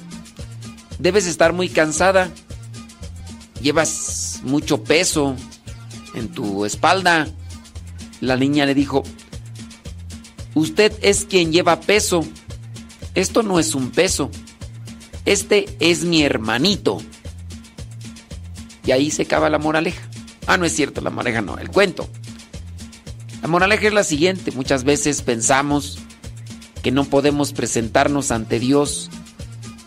debes 0.99 1.25
estar 1.25 1.53
muy 1.53 1.69
cansada, 1.69 2.31
llevas 3.61 4.41
mucho 4.43 4.83
peso 4.83 5.35
en 6.13 6.29
tu 6.29 6.65
espalda. 6.65 7.27
La 8.21 8.37
niña 8.37 8.65
le 8.65 8.73
dijo, 8.73 9.03
Usted 10.55 10.93
es 11.01 11.25
quien 11.25 11.51
lleva 11.51 11.81
peso. 11.81 12.25
Esto 13.13 13.43
no 13.43 13.59
es 13.59 13.75
un 13.75 13.91
peso. 13.91 14.31
Este 15.25 15.65
es 15.79 16.05
mi 16.05 16.23
hermanito. 16.23 17.01
Y 18.85 18.91
ahí 18.91 19.11
se 19.11 19.23
acaba 19.23 19.49
la 19.49 19.59
moraleja. 19.59 20.01
Ah, 20.47 20.57
no 20.57 20.65
es 20.65 20.75
cierto, 20.75 21.01
la 21.01 21.09
moraleja 21.09 21.41
no, 21.41 21.57
el 21.57 21.69
cuento. 21.69 22.07
La 23.41 23.47
moraleja 23.47 23.87
es 23.87 23.93
la 23.93 24.03
siguiente. 24.03 24.51
Muchas 24.51 24.83
veces 24.83 25.21
pensamos 25.21 25.99
que 26.83 26.91
no 26.91 27.05
podemos 27.05 27.51
presentarnos 27.51 28.31
ante 28.31 28.59
Dios 28.59 29.09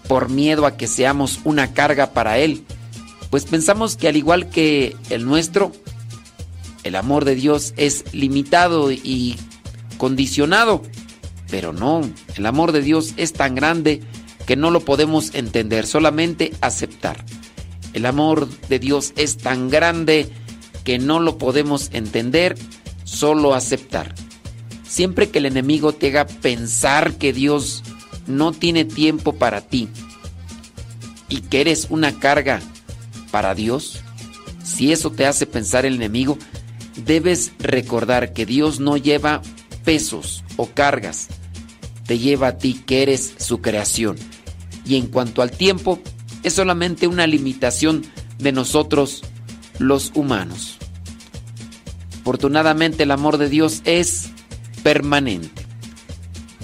por 0.09 0.31
miedo 0.31 0.67
a 0.67 0.77
que 0.77 0.87
seamos 0.87 1.41
una 1.45 1.73
carga 1.73 2.13
para 2.13 2.39
Él. 2.39 2.65
Pues 3.31 3.45
pensamos 3.45 3.97
que 3.97 4.09
al 4.09 4.17
igual 4.17 4.49
que 4.49 4.97
el 5.11 5.25
nuestro, 5.25 5.73
el 6.83 6.97
amor 6.97 7.25
de 7.25 7.35
Dios 7.35 7.75
es 7.77 8.05
limitado 8.13 8.91
y 8.91 9.37
condicionado. 9.99 10.83
Pero 11.51 11.73
no, 11.73 12.01
el 12.37 12.47
amor 12.47 12.73
de 12.73 12.83
Dios 12.83 13.15
es 13.17 13.33
tan 13.33 13.55
grande 13.55 14.01
que 14.47 14.57
no 14.57 14.71
lo 14.71 14.81
podemos 14.81 15.35
entender, 15.35 15.87
solamente 15.87 16.53
aceptar. 16.61 17.25
El 17.93 18.07
amor 18.07 18.49
de 18.69 18.79
Dios 18.79 19.13
es 19.17 19.39
tan 19.39 19.69
grande 19.71 20.31
que 20.85 20.99
no 20.99 21.21
lo 21.21 21.39
podemos 21.39 21.91
entender, 21.93 22.57
solo 23.05 23.55
aceptar. 23.55 24.15
Siempre 24.87 25.31
que 25.31 25.39
el 25.39 25.47
enemigo 25.47 25.93
te 25.93 26.09
haga 26.09 26.27
pensar 26.27 27.15
que 27.15 27.33
Dios 27.33 27.83
no 28.27 28.53
tiene 28.53 28.85
tiempo 28.85 29.35
para 29.35 29.61
ti 29.61 29.89
y 31.29 31.43
que 31.43 31.61
eres 31.61 31.89
una 31.91 32.19
carga 32.19 32.61
para 33.31 33.55
Dios, 33.55 34.01
si 34.65 34.93
eso 34.93 35.11
te 35.11 35.27
hace 35.27 35.47
pensar 35.47 35.85
el 35.87 35.97
enemigo, 35.97 36.39
debes 37.05 37.53
recordar 37.59 38.33
que 38.33 38.47
Dios 38.47 38.81
no 38.81 38.97
lleva 38.97 39.43
pesos 39.85 40.45
o 40.57 40.67
cargas, 40.67 41.29
te 42.07 42.19
lleva 42.19 42.49
a 42.49 42.59
ti 42.59 42.83
que 42.87 43.03
eres 43.03 43.35
su 43.39 43.61
creación. 43.61 44.17
Y 44.85 44.97
en 44.97 45.07
cuanto 45.07 45.43
al 45.43 45.51
tiempo, 45.51 46.01
es 46.49 46.55
solamente 46.55 47.07
una 47.07 47.27
limitación 47.27 48.05
de 48.39 48.53
nosotros 48.53 49.23
los 49.79 50.11
humanos. 50.15 50.79
Afortunadamente 52.23 53.05
el 53.05 53.11
amor 53.11 53.39
de 53.39 53.49
Dios 53.49 53.83
es 53.85 54.31
permanente. 54.83 55.67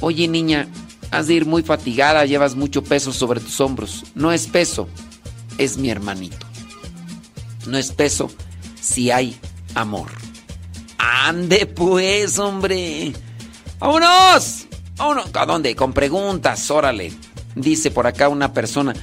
Oye 0.00 0.26
niña, 0.28 0.68
has 1.10 1.28
de 1.28 1.34
ir 1.34 1.46
muy 1.46 1.62
fatigada, 1.62 2.26
llevas 2.26 2.56
mucho 2.56 2.82
peso 2.82 3.12
sobre 3.12 3.40
tus 3.40 3.60
hombros. 3.60 4.04
No 4.14 4.32
es 4.32 4.46
peso, 4.46 4.88
es 5.58 5.78
mi 5.78 5.90
hermanito. 5.90 6.46
No 7.66 7.78
es 7.78 7.92
peso 7.92 8.30
si 8.80 9.10
hay 9.10 9.38
amor. 9.74 10.10
Ande 10.98 11.66
pues, 11.66 12.38
hombre. 12.38 13.12
¡Vámonos! 13.78 14.66
¡Vámonos! 14.96 15.26
¿A 15.34 15.46
dónde? 15.46 15.74
Con 15.76 15.92
preguntas, 15.92 16.70
órale. 16.70 17.12
Dice 17.54 17.90
por 17.90 18.06
acá 18.06 18.28
una 18.28 18.52
persona. 18.52 18.94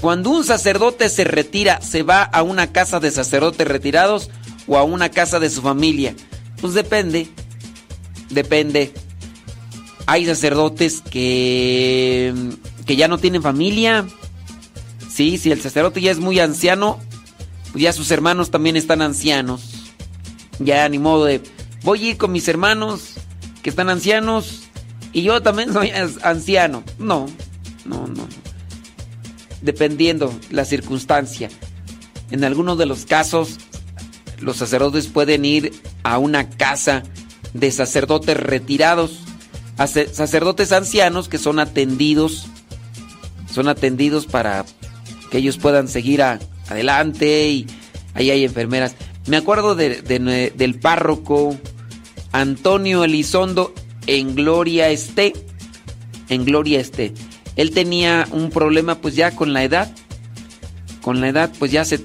Cuando 0.00 0.30
un 0.30 0.44
sacerdote 0.44 1.08
se 1.08 1.24
retira, 1.24 1.80
¿se 1.80 2.02
va 2.02 2.22
a 2.22 2.42
una 2.42 2.72
casa 2.72 3.00
de 3.00 3.10
sacerdotes 3.10 3.66
retirados 3.66 4.30
o 4.66 4.76
a 4.76 4.82
una 4.82 5.10
casa 5.10 5.40
de 5.40 5.50
su 5.50 5.62
familia? 5.62 6.14
Pues 6.60 6.74
depende. 6.74 7.28
Depende. 8.30 8.92
Hay 10.06 10.26
sacerdotes 10.26 11.00
que, 11.00 12.34
que 12.84 12.96
ya 12.96 13.08
no 13.08 13.18
tienen 13.18 13.42
familia. 13.42 14.06
Sí, 15.08 15.38
si 15.38 15.50
el 15.50 15.60
sacerdote 15.60 16.00
ya 16.00 16.10
es 16.10 16.18
muy 16.18 16.40
anciano, 16.40 17.00
pues 17.72 17.82
ya 17.82 17.92
sus 17.92 18.10
hermanos 18.10 18.50
también 18.50 18.76
están 18.76 19.00
ancianos. 19.00 19.62
Ya 20.58 20.88
ni 20.88 20.98
modo 20.98 21.24
de, 21.24 21.40
voy 21.82 22.04
a 22.04 22.10
ir 22.10 22.16
con 22.18 22.32
mis 22.32 22.46
hermanos 22.48 23.14
que 23.62 23.70
están 23.70 23.88
ancianos 23.88 24.64
y 25.12 25.22
yo 25.22 25.40
también 25.42 25.72
soy 25.72 25.90
anciano. 26.22 26.82
No, 26.98 27.26
no, 27.84 28.06
no. 28.06 28.43
Dependiendo 29.64 30.32
la 30.50 30.66
circunstancia. 30.66 31.48
En 32.30 32.44
algunos 32.44 32.76
de 32.76 32.84
los 32.84 33.06
casos, 33.06 33.58
los 34.40 34.58
sacerdotes 34.58 35.06
pueden 35.06 35.44
ir 35.46 35.72
a 36.02 36.18
una 36.18 36.50
casa 36.50 37.02
de 37.54 37.70
sacerdotes 37.70 38.36
retirados, 38.36 39.20
sacerdotes 40.12 40.70
ancianos 40.72 41.28
que 41.28 41.38
son 41.38 41.58
atendidos, 41.58 42.46
son 43.50 43.68
atendidos 43.68 44.26
para 44.26 44.66
que 45.30 45.38
ellos 45.38 45.56
puedan 45.56 45.88
seguir 45.88 46.22
adelante 46.22 47.48
y 47.48 47.66
ahí 48.12 48.30
hay 48.30 48.44
enfermeras. 48.44 48.96
Me 49.26 49.38
acuerdo 49.38 49.74
del 49.74 50.78
párroco 50.80 51.56
Antonio 52.32 53.04
Elizondo 53.04 53.72
en 54.06 54.34
Gloria 54.34 54.90
esté, 54.90 55.32
en 56.28 56.44
Gloria 56.44 56.80
esté. 56.80 57.14
Él 57.56 57.70
tenía 57.70 58.26
un 58.30 58.50
problema 58.50 58.96
pues 58.96 59.14
ya 59.14 59.34
con 59.34 59.52
la 59.52 59.64
edad. 59.64 59.90
Con 61.02 61.20
la 61.20 61.28
edad 61.28 61.52
pues 61.58 61.70
ya 61.70 61.84
se, 61.84 62.04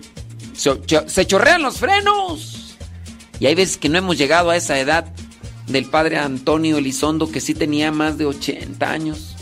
se, 0.53 1.27
chorrean 1.27 1.61
los 1.61 1.77
frenos. 1.77 2.75
Y 3.39 3.45
hay 3.45 3.55
veces 3.55 3.77
que 3.77 3.89
no 3.89 3.97
hemos 3.97 4.17
llegado 4.17 4.49
a 4.49 4.57
esa 4.57 4.79
edad 4.79 5.05
del 5.67 5.85
padre 5.85 6.17
Antonio 6.17 6.77
Elizondo 6.77 7.31
que 7.31 7.39
sí 7.39 7.53
tenía 7.53 7.91
más 7.91 8.17
de 8.17 8.25
80 8.25 8.91
años. 8.91 9.35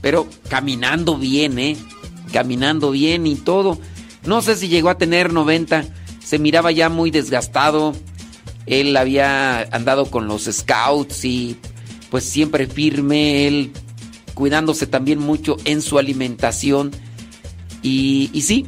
Pero 0.00 0.26
caminando 0.48 1.16
bien, 1.16 1.58
¿eh? 1.58 1.76
Caminando 2.32 2.90
bien 2.90 3.26
y 3.26 3.36
todo. 3.36 3.78
No 4.24 4.40
sé 4.42 4.56
si 4.56 4.68
llegó 4.68 4.88
a 4.88 4.98
tener 4.98 5.32
90. 5.32 5.84
Se 6.24 6.38
miraba 6.38 6.72
ya 6.72 6.88
muy 6.88 7.10
desgastado. 7.10 7.92
Él 8.66 8.96
había 8.96 9.62
andado 9.70 10.06
con 10.06 10.26
los 10.26 10.44
scouts 10.44 11.24
y 11.24 11.58
pues 12.10 12.24
siempre 12.24 12.66
firme. 12.66 13.46
Él 13.46 13.72
cuidándose 14.34 14.86
también 14.86 15.18
mucho 15.18 15.56
en 15.64 15.82
su 15.82 15.98
alimentación. 15.98 16.90
Y, 17.82 18.30
sí, 18.44 18.66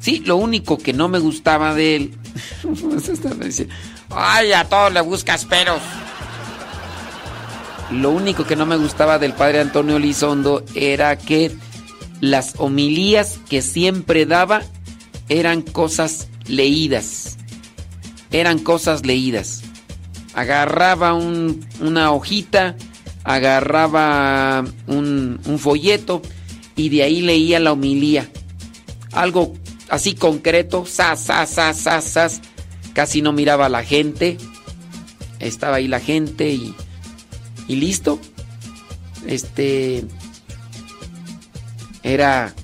sí, 0.00 0.22
lo 0.24 0.36
único 0.36 0.78
que 0.78 0.92
no 0.92 1.08
me 1.08 1.18
gustaba 1.18 1.74
de 1.74 1.96
él. 1.96 2.14
Ay, 4.10 4.52
a 4.52 4.64
todos 4.64 4.92
le 4.92 5.00
buscas 5.00 5.44
peros. 5.44 5.80
Lo 7.90 8.10
único 8.10 8.44
que 8.44 8.56
no 8.56 8.66
me 8.66 8.76
gustaba 8.76 9.18
del 9.18 9.32
padre 9.32 9.60
Antonio 9.60 9.98
Lizondo 9.98 10.64
era 10.74 11.16
que 11.16 11.52
las 12.20 12.54
homilías 12.58 13.38
que 13.48 13.62
siempre 13.62 14.26
daba 14.26 14.62
eran 15.28 15.62
cosas 15.62 16.28
leídas. 16.46 17.36
Eran 18.32 18.58
cosas 18.58 19.06
leídas. 19.06 19.62
Agarraba 20.34 21.14
una 21.14 22.10
hojita 22.10 22.76
agarraba 23.26 24.64
un, 24.86 25.40
folleto 25.58 26.22
y 26.76 26.88
de 26.90 27.02
ahí 27.02 27.20
leía 27.22 27.58
la 27.58 27.72
homilía. 27.72 28.30
Algo 29.12 29.52
así 29.88 30.14
concreto, 30.14 30.86
sas, 30.86 31.24
sas, 31.24 31.50
sas, 31.50 31.76
sas, 31.76 32.04
sas. 32.04 32.40
Casi 32.94 33.22
no 33.22 33.32
miraba 33.32 33.66
a 33.66 33.68
la 33.68 33.82
gente. 33.82 34.38
Estaba 35.40 35.76
ahí 35.76 35.88
la 35.88 35.98
gente 35.98 36.50
y, 36.50 36.72
y 37.66 37.76
listo. 37.76 38.20
Este 39.26 40.04
era 42.04 42.54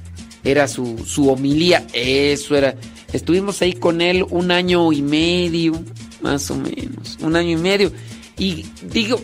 era 0.44 0.68
su, 0.68 1.04
su 1.04 1.28
homilía, 1.28 1.84
eso 1.92 2.56
era. 2.56 2.76
Estuvimos 3.12 3.60
ahí 3.62 3.72
con 3.72 4.00
él 4.00 4.24
un 4.30 4.52
año 4.52 4.92
y 4.92 5.02
medio, 5.02 5.82
más 6.20 6.50
o 6.52 6.56
menos, 6.56 7.18
un 7.20 7.34
año 7.34 7.50
y 7.50 7.60
medio. 7.60 7.92
Y 8.38 8.66
digo, 8.82 9.20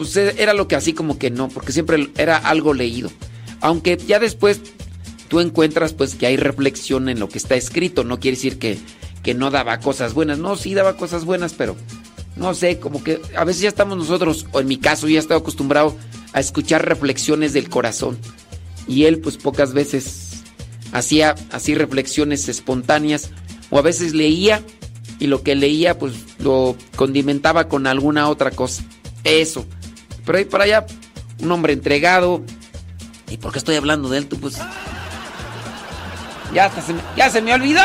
pues 0.00 0.16
eh, 0.16 0.34
era 0.38 0.54
lo 0.54 0.66
que 0.66 0.76
así 0.76 0.94
como 0.94 1.18
que 1.18 1.30
no, 1.30 1.50
porque 1.50 1.72
siempre 1.72 2.08
era 2.16 2.38
algo 2.38 2.72
leído. 2.72 3.10
Aunque 3.60 3.98
ya 3.98 4.18
después 4.18 4.62
tú 5.28 5.40
encuentras 5.40 5.92
pues 5.92 6.14
que 6.14 6.24
hay 6.24 6.38
reflexión 6.38 7.10
en 7.10 7.20
lo 7.20 7.28
que 7.28 7.36
está 7.36 7.54
escrito, 7.54 8.02
no 8.02 8.18
quiere 8.18 8.38
decir 8.38 8.58
que, 8.58 8.78
que 9.22 9.34
no 9.34 9.50
daba 9.50 9.78
cosas 9.80 10.14
buenas, 10.14 10.38
no, 10.38 10.56
sí 10.56 10.72
daba 10.72 10.96
cosas 10.96 11.26
buenas, 11.26 11.52
pero 11.52 11.76
no 12.36 12.54
sé, 12.54 12.78
como 12.78 13.04
que 13.04 13.20
a 13.36 13.44
veces 13.44 13.60
ya 13.60 13.68
estamos 13.68 13.98
nosotros, 13.98 14.46
o 14.52 14.60
en 14.60 14.68
mi 14.68 14.78
caso 14.78 15.06
ya 15.06 15.18
estado 15.18 15.40
acostumbrado 15.40 15.94
a 16.32 16.40
escuchar 16.40 16.88
reflexiones 16.88 17.52
del 17.52 17.68
corazón. 17.68 18.16
Y 18.88 19.04
él 19.04 19.18
pues 19.18 19.36
pocas 19.36 19.74
veces 19.74 20.44
hacía 20.92 21.34
así 21.50 21.74
reflexiones 21.74 22.48
espontáneas, 22.48 23.28
o 23.68 23.78
a 23.78 23.82
veces 23.82 24.14
leía 24.14 24.62
y 25.18 25.26
lo 25.26 25.42
que 25.42 25.56
leía 25.56 25.98
pues 25.98 26.14
lo 26.38 26.74
condimentaba 26.96 27.68
con 27.68 27.86
alguna 27.86 28.30
otra 28.30 28.50
cosa. 28.50 28.82
Eso. 29.24 29.66
Pero 30.30 30.38
ahí 30.38 30.44
para 30.44 30.62
allá, 30.62 30.86
un 31.40 31.50
hombre 31.50 31.72
entregado. 31.72 32.44
¿Y 33.28 33.38
por 33.38 33.50
qué 33.50 33.58
estoy 33.58 33.74
hablando 33.74 34.08
de 34.08 34.18
él? 34.18 34.26
Tú, 34.28 34.38
pues. 34.38 34.58
Ya, 36.54 36.70
se 36.70 36.92
me, 36.92 37.00
ya 37.16 37.28
se 37.30 37.42
me 37.42 37.52
olvidó. 37.52 37.82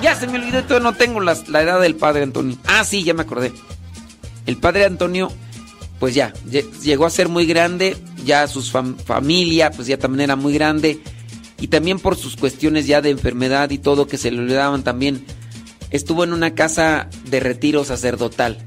Ya 0.00 0.14
se 0.14 0.26
me 0.26 0.38
olvidó. 0.38 0.62
Todavía 0.62 0.90
no 0.90 0.96
tengo 0.96 1.20
la, 1.20 1.32
edad 1.32 1.78
del 1.78 1.94
padre 1.94 2.22
Antonio. 2.22 2.56
Ah, 2.64 2.82
sí, 2.82 3.04
ya 3.04 3.12
me 3.12 3.24
acordé. 3.24 3.52
El 4.46 4.56
padre 4.56 4.86
Antonio, 4.86 5.30
pues 6.00 6.14
ya, 6.14 6.32
llegó 6.82 7.04
a 7.04 7.10
ser 7.10 7.28
muy 7.28 7.44
grande. 7.44 7.94
Ya 8.24 8.48
su 8.48 8.62
familia, 8.62 9.70
pues 9.70 9.86
ya 9.86 9.98
también 9.98 10.22
era 10.22 10.36
muy 10.36 10.54
grande. 10.54 11.02
Y 11.60 11.68
también 11.68 11.98
por 11.98 12.16
sus 12.16 12.36
cuestiones 12.36 12.86
ya 12.86 13.02
de 13.02 13.10
enfermedad 13.10 13.68
y 13.68 13.76
todo 13.76 14.06
que 14.06 14.16
se 14.16 14.30
le 14.30 14.54
daban 14.54 14.82
también. 14.82 15.26
Estuvo 15.90 16.24
en 16.24 16.32
una 16.32 16.54
casa 16.54 17.10
de 17.26 17.38
retiro 17.38 17.84
sacerdotal. 17.84 18.66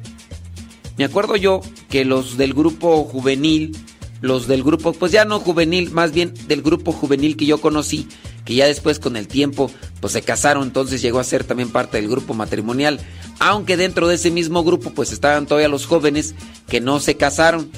Me 1.00 1.06
acuerdo 1.06 1.38
yo 1.38 1.62
que 1.90 2.04
los 2.04 2.36
del 2.36 2.54
grupo 2.54 3.06
juvenil, 3.06 3.74
los 4.20 4.48
del 4.48 4.64
grupo, 4.64 4.92
pues 4.92 5.14
ya 5.14 5.24
no 5.24 5.40
juvenil, 5.40 5.92
más 5.92 6.12
bien 6.12 6.34
del 6.50 6.62
grupo 6.62 6.92
juvenil 6.92 7.38
que 7.38 7.46
yo 7.46 7.62
conocí, 7.62 8.06
que 8.44 8.56
ya 8.56 8.66
después 8.66 9.00
con 9.00 9.16
el 9.16 9.30
tiempo 9.30 9.72
pues 10.02 10.12
se 10.12 10.24
casaron, 10.24 10.64
entonces 10.64 11.02
llegó 11.02 11.20
a 11.20 11.24
ser 11.24 11.46
también 11.46 11.72
parte 11.72 12.02
del 12.02 12.10
grupo 12.10 12.34
matrimonial, 12.34 13.00
aunque 13.40 13.78
dentro 13.78 14.10
de 14.10 14.16
ese 14.16 14.30
mismo 14.30 14.66
grupo 14.66 14.90
pues 14.90 15.14
estaban 15.14 15.46
todavía 15.46 15.70
los 15.70 15.86
jóvenes 15.86 16.36
que 16.68 16.82
no 16.82 17.00
se 17.00 17.16
casaron, 17.16 17.72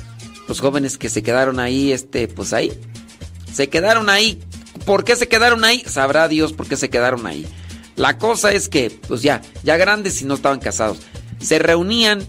los 0.48 0.60
jóvenes 0.60 0.98
que 0.98 1.10
se 1.10 1.22
quedaron 1.22 1.60
ahí, 1.60 1.92
este, 1.92 2.28
pues 2.28 2.54
ahí, 2.54 2.74
se 3.54 3.70
quedaron 3.70 4.10
ahí. 4.10 4.42
¿Por 4.84 5.04
qué 5.04 5.16
se 5.16 5.28
quedaron 5.28 5.64
ahí? 5.64 5.84
Sabrá 5.86 6.28
Dios 6.28 6.54
por 6.54 6.68
qué 6.68 6.76
se 6.76 6.90
quedaron 6.90 7.28
ahí. 7.28 7.46
La 7.98 8.18
cosa 8.18 8.52
es 8.52 8.68
que, 8.68 8.90
pues 8.90 9.22
ya, 9.22 9.44
ya 9.62 9.78
grandes 9.78 10.24
y 10.24 10.26
no 10.26 10.34
estaban 10.34 10.60
casados, 10.60 10.98
se 11.40 11.60
reunían 11.60 12.26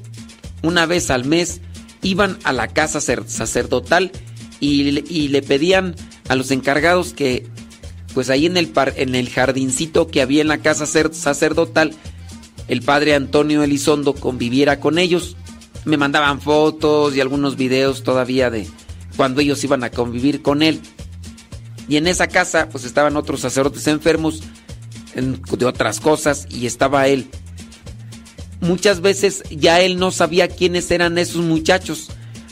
una 0.63 0.87
vez 0.87 1.11
al 1.11 1.25
mes, 1.25 1.61
iban 2.03 2.39
a 2.45 2.53
la 2.53 2.69
casa 2.69 3.01
sacerdotal 3.01 4.11
y, 4.61 5.29
le 5.29 5.43
pedían 5.43 5.95
a 6.29 6.37
los 6.37 6.51
encargados 6.51 7.13
que 7.13 7.47
pues 8.15 8.31
ahí 8.31 8.47
en 8.47 8.57
el, 8.57 8.69
par, 8.69 8.93
en 8.97 9.15
el 9.15 9.31
jardincito 9.31 10.07
que 10.07 10.21
había 10.21 10.43
en 10.43 10.49
la 10.49 10.59
casa 10.59 10.87
sacerdotal, 10.87 11.95
el 12.69 12.83
padre 12.83 13.15
Antonio 13.15 13.63
Elizondo 13.63 14.15
conviviera 14.15 14.81
con 14.81 14.99
ellos. 14.99 15.37
Me 15.85 15.97
mandaban 15.97 16.41
fotos 16.41 17.17
y 17.17 17.21
algunos 17.21 17.57
videos 17.57 18.03
todavía 18.03 18.51
de 18.51 18.69
cuando 19.17 19.41
ellos 19.41 19.65
iban 19.65 19.83
a 19.83 19.91
convivir 19.91 20.43
con 20.43 20.63
él. 20.63 20.81
Y 21.89 21.97
en 21.97 22.07
esa 22.07 22.29
casa 22.29 22.69
pues 22.71 22.85
estaban 22.85 23.17
otros 23.17 23.41
sacerdotes 23.41 23.87
enfermos 23.87 24.43
de 25.15 25.67
otras 25.67 26.01
cosas 26.01 26.47
y 26.51 26.67
estaba 26.67 27.09
él. 27.09 27.29
Muchas 28.63 29.01
veces 29.01 29.43
ya 29.51 29.81
él 29.81 29.99
no 29.99 30.13
sabía 30.13 30.47
quiénes 30.47 30.89
eran 30.93 31.19
esos 31.19 31.43
muchachos, 31.43 32.11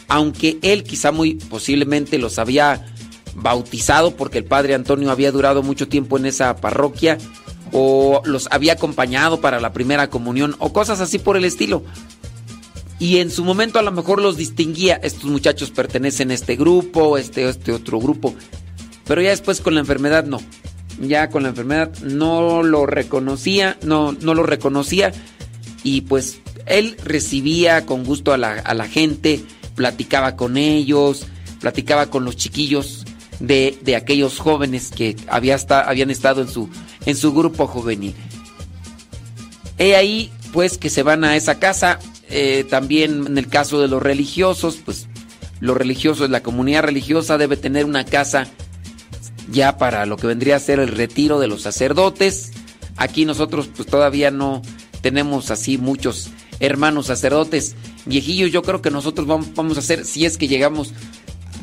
aunque 0.08 0.58
él 0.60 0.82
quizá 0.82 1.12
muy 1.12 1.34
posiblemente 1.34 2.18
los 2.18 2.40
había 2.40 2.84
bautizado 3.36 4.16
porque 4.16 4.38
el 4.38 4.44
padre 4.44 4.74
Antonio 4.74 5.12
había 5.12 5.30
durado 5.30 5.62
mucho 5.62 5.86
tiempo 5.86 6.18
en 6.18 6.26
esa 6.26 6.56
parroquia 6.56 7.16
o 7.70 8.22
los 8.24 8.48
había 8.50 8.72
acompañado 8.72 9.40
para 9.40 9.60
la 9.60 9.72
primera 9.72 10.10
comunión 10.10 10.56
o 10.58 10.72
cosas 10.72 11.00
así 11.00 11.20
por 11.20 11.36
el 11.36 11.44
estilo. 11.44 11.84
Y 12.98 13.18
en 13.18 13.30
su 13.30 13.44
momento 13.44 13.78
a 13.78 13.82
lo 13.82 13.92
mejor 13.92 14.20
los 14.20 14.36
distinguía, 14.36 14.96
estos 15.04 15.26
muchachos 15.26 15.70
pertenecen 15.70 16.32
a 16.32 16.34
este 16.34 16.56
grupo, 16.56 17.18
este, 17.18 17.48
este 17.48 17.70
otro 17.70 18.00
grupo, 18.00 18.34
pero 19.06 19.22
ya 19.22 19.30
después 19.30 19.60
con 19.60 19.74
la 19.74 19.80
enfermedad 19.80 20.24
no. 20.24 20.40
Ya 21.00 21.30
con 21.30 21.44
la 21.44 21.50
enfermedad 21.50 21.96
no 22.02 22.64
lo 22.64 22.84
reconocía, 22.84 23.78
no, 23.82 24.10
no 24.10 24.34
lo 24.34 24.42
reconocía 24.42 25.12
y 25.82 26.02
pues 26.02 26.40
él 26.66 26.96
recibía 27.04 27.86
con 27.86 28.04
gusto 28.04 28.32
a 28.32 28.38
la, 28.38 28.54
a 28.54 28.74
la 28.74 28.86
gente, 28.86 29.42
platicaba 29.74 30.36
con 30.36 30.56
ellos, 30.56 31.26
platicaba 31.60 32.06
con 32.06 32.24
los 32.24 32.36
chiquillos 32.36 33.04
de, 33.40 33.96
aquellos 33.96 34.38
jóvenes 34.38 34.90
que 34.90 35.16
había 35.28 35.56
habían 35.68 36.10
estado 36.10 36.42
en 36.42 36.48
su, 36.48 36.68
en 37.06 37.16
su 37.16 37.32
grupo 37.32 37.66
juvenil. 37.66 38.14
He 39.78 39.96
ahí, 39.96 40.30
pues, 40.52 40.78
que 40.78 40.90
se 40.90 41.02
van 41.02 41.24
a 41.24 41.36
esa 41.36 41.58
casa. 41.58 41.98
Eh, 42.28 42.64
también 42.68 43.26
en 43.26 43.38
el 43.38 43.48
caso 43.48 43.80
de 43.80 43.88
los 43.88 44.02
religiosos, 44.02 44.78
pues, 44.84 45.08
los 45.60 45.76
religiosos, 45.76 46.30
la 46.30 46.42
comunidad 46.42 46.84
religiosa 46.84 47.38
debe 47.38 47.56
tener 47.56 47.84
una 47.84 48.04
casa 48.04 48.46
ya 49.50 49.78
para 49.78 50.06
lo 50.06 50.16
que 50.16 50.26
vendría 50.26 50.56
a 50.56 50.60
ser 50.60 50.78
el 50.78 50.88
retiro 50.88 51.40
de 51.40 51.48
los 51.48 51.62
sacerdotes. 51.62 52.52
Aquí 52.96 53.24
nosotros, 53.24 53.68
pues, 53.74 53.88
todavía 53.88 54.30
no 54.30 54.62
tenemos 55.00 55.50
así 55.50 55.78
muchos 55.78 56.30
hermanos 56.60 57.06
sacerdotes 57.06 57.74
viejillos. 58.06 58.50
Yo 58.50 58.62
creo 58.62 58.82
que 58.82 58.90
nosotros 58.90 59.26
vamos, 59.26 59.76
a 59.76 59.80
hacer, 59.80 60.04
si 60.04 60.24
es 60.24 60.38
que 60.38 60.48
llegamos 60.48 60.92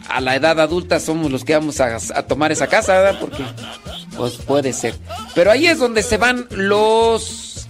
a 0.09 0.22
la 0.22 0.35
edad 0.35 0.59
adulta 0.59 0.99
somos 0.99 1.31
los 1.31 1.43
que 1.43 1.53
vamos 1.53 1.80
a, 1.80 1.99
tomar 2.27 2.51
esa 2.51 2.68
casa, 2.68 2.93
¿verdad? 2.93 3.19
Porque, 3.19 3.43
pues 4.15 4.34
puede 4.38 4.73
ser. 4.73 4.95
Pero 5.35 5.51
ahí 5.51 5.68
es 5.68 5.80
donde 5.80 6.03
se 6.03 6.18
van 6.18 6.47
los 6.51 7.68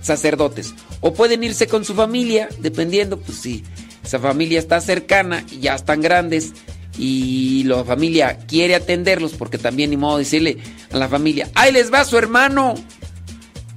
sacerdotes. 0.00 0.74
O 1.00 1.12
pueden 1.12 1.44
irse 1.44 1.66
con 1.66 1.84
su 1.84 1.94
familia, 1.94 2.48
dependiendo, 2.60 3.18
pues 3.18 3.38
si 3.38 3.64
esa 4.02 4.18
familia 4.18 4.58
está 4.58 4.80
cercana 4.80 5.44
y 5.50 5.60
ya 5.60 5.74
están 5.74 6.00
grandes 6.00 6.52
y 6.98 7.64
la 7.64 7.84
familia 7.84 8.38
quiere 8.46 8.74
atenderlos, 8.74 9.32
porque 9.32 9.58
también 9.58 9.90
ni 9.90 9.96
modo 9.96 10.18
decirle 10.18 10.58
a 10.92 10.96
la 10.96 11.08
familia, 11.08 11.50
ahí 11.54 11.72
les 11.72 11.92
va 11.92 12.04
su 12.04 12.16
hermano, 12.16 12.74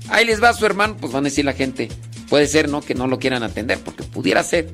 ahí 0.10 0.26
les 0.26 0.42
va 0.42 0.54
su 0.54 0.66
hermano, 0.66 0.98
pues 1.00 1.12
van 1.14 1.24
a 1.24 1.30
decir 1.30 1.46
la 1.46 1.54
gente, 1.54 1.90
puede 2.30 2.48
ser, 2.48 2.70
¿no? 2.70 2.82
Que 2.82 2.96
no 2.96 3.08
lo 3.08 3.20
quieran 3.20 3.44
atender, 3.44 3.80
porque 3.80 4.04
pudiera 4.04 4.44
ser. 4.44 4.70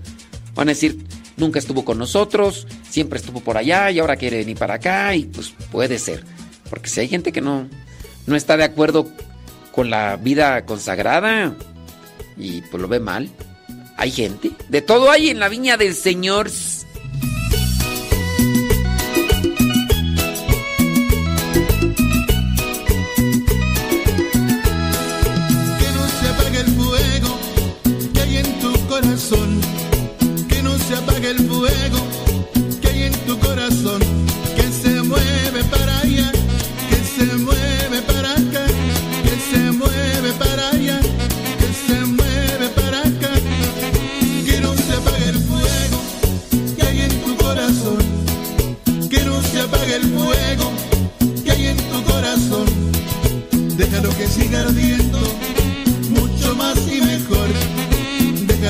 Van 0.55 0.67
a 0.67 0.71
decir, 0.71 0.97
nunca 1.37 1.59
estuvo 1.59 1.83
con 1.85 1.97
nosotros, 1.97 2.67
siempre 2.89 3.19
estuvo 3.19 3.39
por 3.39 3.57
allá 3.57 3.89
y 3.91 3.99
ahora 3.99 4.15
quiere 4.15 4.37
venir 4.37 4.57
para 4.57 4.75
acá 4.75 5.15
y 5.15 5.25
pues 5.25 5.53
puede 5.71 5.99
ser. 5.99 6.23
Porque 6.69 6.89
si 6.89 6.99
hay 6.99 7.07
gente 7.07 7.31
que 7.31 7.41
no, 7.41 7.67
no 8.27 8.35
está 8.35 8.57
de 8.57 8.63
acuerdo 8.63 9.07
con 9.71 9.89
la 9.89 10.15
vida 10.17 10.65
consagrada 10.65 11.55
y 12.37 12.61
pues 12.61 12.81
lo 12.81 12.87
ve 12.87 12.99
mal, 12.99 13.29
hay 13.97 14.11
gente. 14.11 14.51
De 14.69 14.81
todo 14.81 15.11
hay 15.11 15.29
en 15.29 15.39
la 15.39 15.49
viña 15.49 15.77
del 15.77 15.95
Señor. 15.95 16.49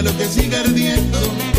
Déjalo 0.03 0.17
que 0.17 0.25
siga 0.25 0.59
ardiendo 0.59 1.52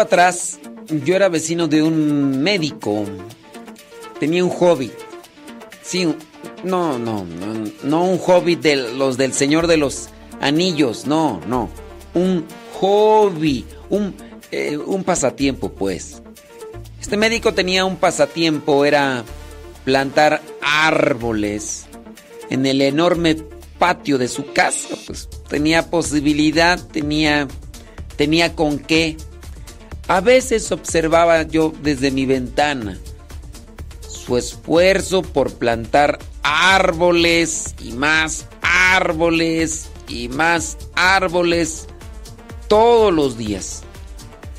atrás 0.00 0.58
yo 0.88 1.16
era 1.16 1.28
vecino 1.28 1.68
de 1.68 1.82
un 1.82 2.42
médico. 2.42 3.04
Tenía 4.20 4.44
un 4.44 4.50
hobby. 4.50 4.92
Sí, 5.82 6.06
no, 6.64 6.98
no, 6.98 7.24
no, 7.24 7.70
no 7.82 8.04
un 8.04 8.18
hobby 8.18 8.56
de 8.56 8.76
los 8.76 9.16
del 9.16 9.32
Señor 9.32 9.66
de 9.66 9.76
los 9.76 10.08
Anillos, 10.40 11.06
no, 11.06 11.40
no. 11.46 11.70
Un 12.14 12.44
hobby, 12.80 13.64
eh, 14.50 14.76
un, 14.76 15.04
pasatiempo, 15.04 15.72
pues. 15.72 16.22
Este 17.00 17.16
médico 17.16 17.54
tenía 17.54 17.84
un 17.84 17.96
pasatiempo, 17.96 18.84
era 18.84 19.24
plantar 19.84 20.42
árboles 20.60 21.86
en 22.50 22.66
el 22.66 22.82
enorme 22.82 23.36
patio 23.78 24.18
de 24.18 24.28
su 24.28 24.52
casa. 24.52 24.96
Pues 25.06 25.28
tenía 25.48 25.90
posibilidad, 25.90 26.80
tenía, 26.88 27.46
tenía 28.16 28.54
con 28.54 28.78
qué 28.78 29.16
a 30.08 30.20
veces 30.20 30.70
observaba 30.70 31.42
yo 31.42 31.72
desde 31.82 32.12
mi 32.12 32.26
ventana 32.26 32.98
su 34.08 34.36
esfuerzo 34.36 35.22
por 35.22 35.54
plantar 35.54 36.18
árboles 36.42 37.74
y 37.82 37.92
más 37.92 38.46
árboles 38.62 39.88
y 40.08 40.28
más 40.28 40.76
árboles 40.94 41.86
todos 42.68 43.12
los 43.12 43.36
días. 43.36 43.82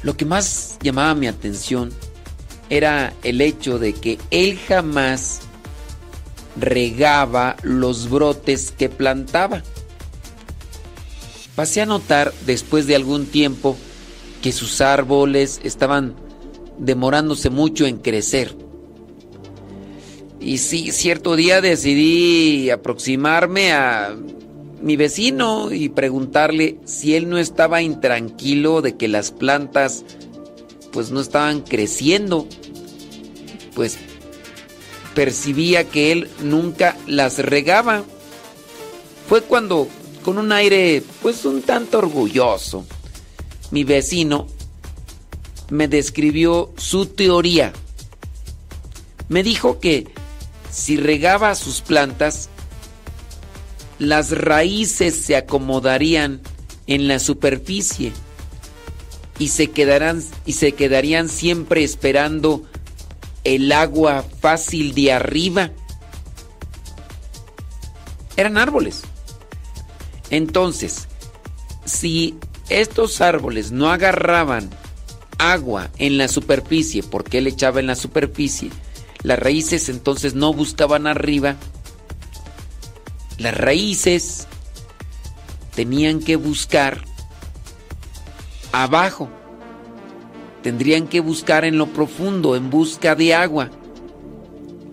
Lo 0.04 0.18
que 0.18 0.26
más 0.26 0.78
llamaba 0.82 1.16
mi 1.16 1.28
atención 1.28 1.92
era 2.70 3.14
el 3.24 3.40
hecho 3.40 3.80
de 3.80 3.94
que 3.94 4.20
él 4.32 4.60
jamás 4.68 5.40
regaba 6.60 7.56
los 7.64 8.10
brotes 8.10 8.74
que 8.78 8.90
plantaba. 8.90 9.64
Pasé 11.56 11.82
a 11.82 11.86
notar 11.86 12.34
después 12.46 12.86
de 12.86 12.96
algún 12.96 13.26
tiempo 13.26 13.78
que 14.42 14.52
sus 14.52 14.82
árboles 14.82 15.60
estaban 15.64 16.16
demorándose 16.78 17.50
mucho 17.50 17.86
en 17.86 17.98
crecer. 17.98 18.56
Y 20.40 20.60
sí, 20.60 20.92
cierto 20.92 21.36
día 21.36 21.62
decidí 21.62 22.70
aproximarme 22.70 23.74
a 23.74 24.16
mi 24.82 24.96
vecino 24.96 25.72
y 25.72 25.90
preguntarle 25.90 26.78
si 26.86 27.16
él 27.16 27.30
no 27.30 27.38
estaba 27.38 27.82
intranquilo 27.82 28.82
de 28.82 28.96
que 28.96 29.08
las 29.08 29.32
plantas 29.32 30.06
pues 30.92 31.12
no 31.12 31.20
estaban 31.20 31.62
creciendo. 31.62 32.48
Pues 33.76 33.98
percibía 35.16 35.84
que 35.84 36.12
él 36.12 36.30
nunca 36.44 36.96
las 37.08 37.40
regaba. 37.40 38.04
Fue 39.28 39.42
cuando, 39.42 39.88
con 40.24 40.38
un 40.38 40.52
aire 40.52 41.04
pues 41.22 41.44
un 41.46 41.64
tanto 41.64 41.98
orgulloso, 41.98 42.86
mi 43.72 43.84
vecino 43.84 44.48
me 45.70 45.88
describió 45.88 46.74
su 46.78 47.06
teoría. 47.08 47.74
Me 49.30 49.44
dijo 49.44 49.80
que 49.80 50.08
si 50.72 50.98
regaba 50.98 51.56
sus 51.56 51.82
plantas, 51.82 52.50
las 54.00 54.32
raíces 54.32 55.16
se 55.16 55.36
acomodarían 55.36 56.42
en 56.86 57.08
la 57.08 57.20
superficie 57.20 58.14
y 59.40 59.50
se 59.50 59.68
quedarán 59.72 60.24
y 60.46 60.54
se 60.54 60.72
quedarían 60.74 61.30
siempre 61.30 61.84
esperando 61.84 62.64
el 63.44 63.72
agua 63.72 64.24
fácil 64.40 64.94
de 64.94 65.12
arriba. 65.12 65.72
Eran 68.36 68.58
árboles. 68.58 69.04
Entonces, 70.30 71.08
si 71.86 72.38
estos 72.70 73.22
árboles 73.22 73.72
no 73.72 73.90
agarraban 73.90 74.70
agua 75.38 75.90
en 75.98 76.18
la 76.18 76.28
superficie, 76.28 77.04
porque 77.04 77.38
él 77.38 77.48
echaba 77.48 77.80
en 77.80 77.88
la 77.88 77.96
superficie, 77.96 78.70
las 79.24 79.40
raíces 79.40 79.90
entonces 79.90 80.34
no 80.34 80.54
buscaban 80.54 81.08
arriba, 81.08 81.56
las 83.38 83.56
raíces 83.56 84.48
tenían 85.76 86.20
que 86.20 86.36
buscar 86.36 87.04
abajo, 88.72 89.30
tendrían 90.64 91.08
que 91.08 91.20
buscar 91.20 91.66
en 91.66 91.78
lo 91.78 91.88
profundo, 91.88 92.56
en 92.56 92.70
busca 92.70 93.16
de 93.16 93.36
agua 93.36 93.70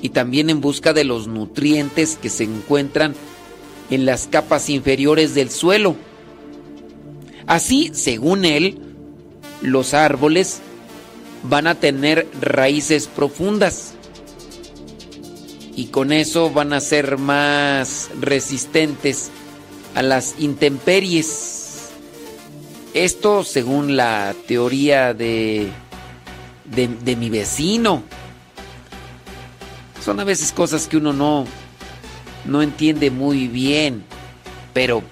y 0.00 0.10
también 0.10 0.50
en 0.50 0.60
busca 0.60 0.92
de 0.92 1.04
los 1.04 1.26
nutrientes 1.26 2.18
que 2.20 2.28
se 2.28 2.44
encuentran 2.44 3.14
en 3.90 4.04
las 4.04 4.26
capas 4.26 4.68
inferiores 4.68 5.34
del 5.34 5.50
suelo. 5.50 5.96
Así, 7.46 7.90
según 7.94 8.44
él, 8.44 8.80
los 9.60 9.94
árboles 9.94 10.60
van 11.42 11.66
a 11.66 11.74
tener 11.74 12.26
raíces 12.40 13.06
profundas 13.06 13.94
y 15.76 15.86
con 15.86 16.12
eso 16.12 16.50
van 16.50 16.72
a 16.72 16.80
ser 16.80 17.18
más 17.18 18.10
resistentes 18.20 19.30
a 19.94 20.02
las 20.02 20.36
intemperies. 20.38 21.90
Esto 22.94 23.42
según 23.44 23.96
la 23.96 24.34
teoría 24.46 25.14
de, 25.14 25.68
de, 26.64 27.16
mi 27.16 27.28
vecino. 27.28 28.02
Son 30.02 30.20
a 30.20 30.24
veces 30.24 30.52
cosas 30.52 30.86
que 30.86 30.96
uno 30.96 31.12
no, 31.12 31.44
no 32.44 32.62
entiende 32.62 33.10
muy 33.10 33.48
bien, 33.48 34.04
pero 34.72 35.02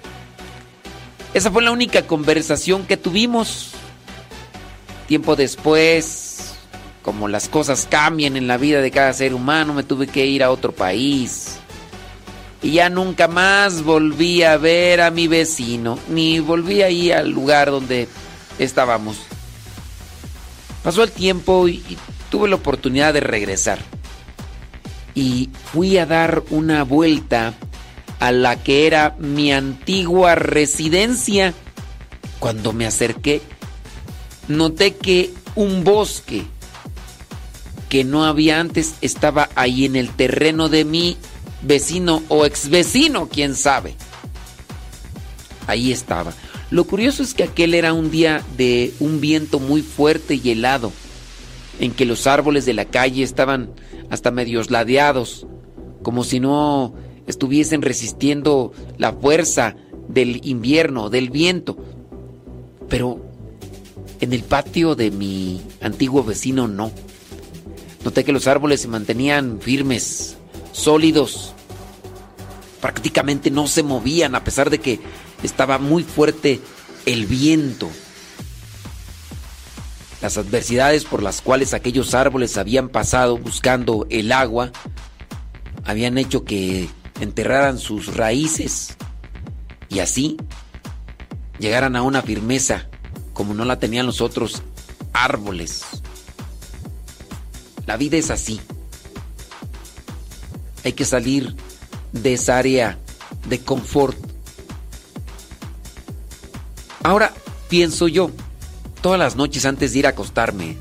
esa 1.33 1.49
fue 1.51 1.63
la 1.63 1.71
única 1.71 2.03
conversación 2.03 2.85
que 2.85 2.95
tuvimos. 2.95 3.71
Tiempo 5.07 5.35
después, 5.35 6.53
como 7.01 7.27
las 7.27 7.49
cosas 7.49 7.87
cambian 7.89 8.37
en 8.37 8.47
la 8.47 8.57
vida 8.57 8.81
de 8.81 8.91
cada 8.91 9.13
ser 9.13 9.33
humano, 9.33 9.73
me 9.73 9.83
tuve 9.83 10.07
que 10.07 10.25
ir 10.25 10.43
a 10.43 10.51
otro 10.51 10.71
país. 10.71 11.57
Y 12.61 12.73
ya 12.73 12.89
nunca 12.89 13.27
más 13.27 13.83
volví 13.83 14.43
a 14.43 14.57
ver 14.57 15.01
a 15.01 15.11
mi 15.11 15.27
vecino, 15.27 15.97
ni 16.07 16.39
volví 16.39 16.81
ahí 16.83 17.11
al 17.11 17.31
lugar 17.31 17.71
donde 17.71 18.07
estábamos. 18.59 19.17
Pasó 20.83 21.03
el 21.03 21.11
tiempo 21.11 21.67
y, 21.67 21.83
y 21.89 21.97
tuve 22.29 22.47
la 22.47 22.55
oportunidad 22.55 23.13
de 23.13 23.21
regresar. 23.21 23.79
Y 25.15 25.49
fui 25.71 25.97
a 25.97 26.05
dar 26.05 26.43
una 26.51 26.83
vuelta 26.83 27.53
a 28.19 28.31
la 28.31 28.61
que 28.63 28.87
era 28.87 29.15
mi 29.19 29.51
antigua 29.51 30.35
residencia. 30.35 31.53
Cuando 32.39 32.73
me 32.73 32.85
acerqué, 32.85 33.41
noté 34.47 34.95
que 34.95 35.33
un 35.55 35.83
bosque 35.83 36.43
que 37.89 38.03
no 38.03 38.25
había 38.25 38.59
antes 38.59 38.95
estaba 39.01 39.49
ahí 39.55 39.85
en 39.85 39.95
el 39.95 40.09
terreno 40.09 40.67
de 40.67 40.83
mi 40.83 41.15
vecino 41.61 42.23
o 42.27 42.45
ex 42.45 42.69
vecino, 42.69 43.29
quién 43.29 43.55
sabe. 43.55 43.95
Ahí 45.67 45.91
estaba. 45.91 46.33
Lo 46.71 46.85
curioso 46.85 47.21
es 47.21 47.33
que 47.35 47.43
aquel 47.43 47.75
era 47.75 47.93
un 47.93 48.09
día 48.09 48.43
de 48.57 48.93
un 48.99 49.21
viento 49.21 49.59
muy 49.59 49.83
fuerte 49.83 50.39
y 50.43 50.49
helado, 50.49 50.91
en 51.79 51.91
que 51.91 52.05
los 52.05 52.25
árboles 52.25 52.65
de 52.65 52.73
la 52.73 52.85
calle 52.85 53.21
estaban 53.23 53.69
hasta 54.09 54.31
medios 54.31 54.71
ladeados, 54.71 55.45
como 56.01 56.23
si 56.23 56.39
no 56.39 56.95
estuviesen 57.27 57.81
resistiendo 57.81 58.73
la 58.97 59.13
fuerza 59.13 59.75
del 60.07 60.41
invierno, 60.45 61.09
del 61.09 61.29
viento. 61.29 61.77
Pero 62.89 63.21
en 64.19 64.33
el 64.33 64.43
patio 64.43 64.95
de 64.95 65.11
mi 65.11 65.61
antiguo 65.81 66.23
vecino 66.23 66.67
no. 66.67 66.91
Noté 68.03 68.23
que 68.23 68.33
los 68.33 68.47
árboles 68.47 68.81
se 68.81 68.87
mantenían 68.87 69.59
firmes, 69.61 70.35
sólidos. 70.71 71.53
Prácticamente 72.81 73.49
no 73.49 73.67
se 73.67 73.83
movían 73.83 74.35
a 74.35 74.43
pesar 74.43 74.69
de 74.69 74.79
que 74.79 74.99
estaba 75.41 75.77
muy 75.77 76.03
fuerte 76.03 76.59
el 77.05 77.25
viento. 77.25 77.89
Las 80.21 80.37
adversidades 80.37 81.03
por 81.03 81.21
las 81.21 81.41
cuales 81.41 81.73
aquellos 81.73 82.13
árboles 82.13 82.57
habían 82.57 82.89
pasado 82.89 83.37
buscando 83.37 84.05
el 84.09 84.31
agua 84.31 84.71
habían 85.85 86.17
hecho 86.17 86.43
que 86.45 86.87
enterraran 87.23 87.79
sus 87.79 88.15
raíces 88.15 88.95
y 89.89 89.99
así 89.99 90.37
llegaran 91.59 91.95
a 91.95 92.01
una 92.01 92.21
firmeza 92.21 92.87
como 93.33 93.53
no 93.53 93.65
la 93.65 93.79
tenían 93.79 94.05
los 94.05 94.21
otros 94.21 94.61
árboles. 95.13 95.83
La 97.85 97.97
vida 97.97 98.17
es 98.17 98.29
así. 98.31 98.61
Hay 100.83 100.93
que 100.93 101.05
salir 101.05 101.55
de 102.11 102.33
esa 102.33 102.57
área 102.57 102.97
de 103.47 103.59
confort. 103.59 104.17
Ahora 107.03 107.33
pienso 107.69 108.07
yo, 108.07 108.31
todas 109.01 109.19
las 109.19 109.35
noches 109.35 109.65
antes 109.65 109.93
de 109.93 109.99
ir 109.99 110.05
a 110.05 110.09
acostarme, 110.09 110.77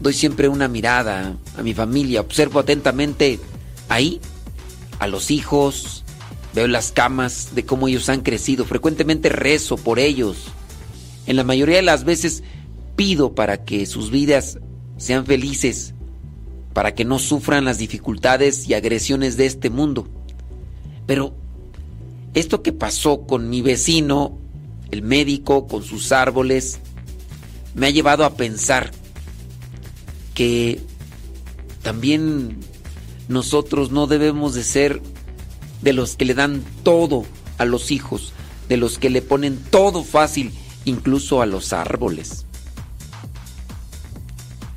doy 0.00 0.12
siempre 0.12 0.48
una 0.48 0.68
mirada 0.68 1.36
a 1.56 1.62
mi 1.62 1.74
familia, 1.74 2.20
observo 2.20 2.60
atentamente 2.60 3.40
ahí 3.88 4.20
a 4.98 5.06
los 5.06 5.30
hijos, 5.30 6.04
veo 6.54 6.66
las 6.68 6.92
camas 6.92 7.54
de 7.54 7.64
cómo 7.64 7.88
ellos 7.88 8.08
han 8.08 8.22
crecido, 8.22 8.64
frecuentemente 8.64 9.28
rezo 9.28 9.76
por 9.76 9.98
ellos. 9.98 10.46
En 11.26 11.36
la 11.36 11.44
mayoría 11.44 11.76
de 11.76 11.82
las 11.82 12.04
veces 12.04 12.42
pido 12.96 13.34
para 13.34 13.64
que 13.64 13.86
sus 13.86 14.10
vidas 14.10 14.58
sean 14.96 15.26
felices, 15.26 15.94
para 16.72 16.94
que 16.94 17.04
no 17.04 17.18
sufran 17.18 17.64
las 17.64 17.78
dificultades 17.78 18.68
y 18.68 18.74
agresiones 18.74 19.36
de 19.36 19.46
este 19.46 19.70
mundo. 19.70 20.08
Pero 21.06 21.34
esto 22.34 22.62
que 22.62 22.72
pasó 22.72 23.26
con 23.26 23.48
mi 23.48 23.62
vecino, 23.62 24.38
el 24.90 25.02
médico, 25.02 25.66
con 25.66 25.82
sus 25.82 26.12
árboles, 26.12 26.80
me 27.74 27.86
ha 27.86 27.90
llevado 27.90 28.24
a 28.24 28.34
pensar 28.34 28.92
que 30.34 30.80
también 31.82 32.58
nosotros 33.28 33.90
no 33.90 34.06
debemos 34.06 34.54
de 34.54 34.64
ser 34.64 35.00
de 35.82 35.92
los 35.92 36.16
que 36.16 36.24
le 36.24 36.34
dan 36.34 36.64
todo 36.82 37.24
a 37.58 37.64
los 37.64 37.90
hijos, 37.90 38.32
de 38.68 38.76
los 38.76 38.98
que 38.98 39.10
le 39.10 39.22
ponen 39.22 39.58
todo 39.70 40.04
fácil, 40.04 40.52
incluso 40.84 41.42
a 41.42 41.46
los 41.46 41.72
árboles. 41.72 42.46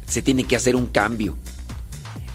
Se 0.07 0.21
tiene 0.21 0.43
que 0.43 0.55
hacer 0.55 0.75
un 0.75 0.87
cambio. 0.87 1.37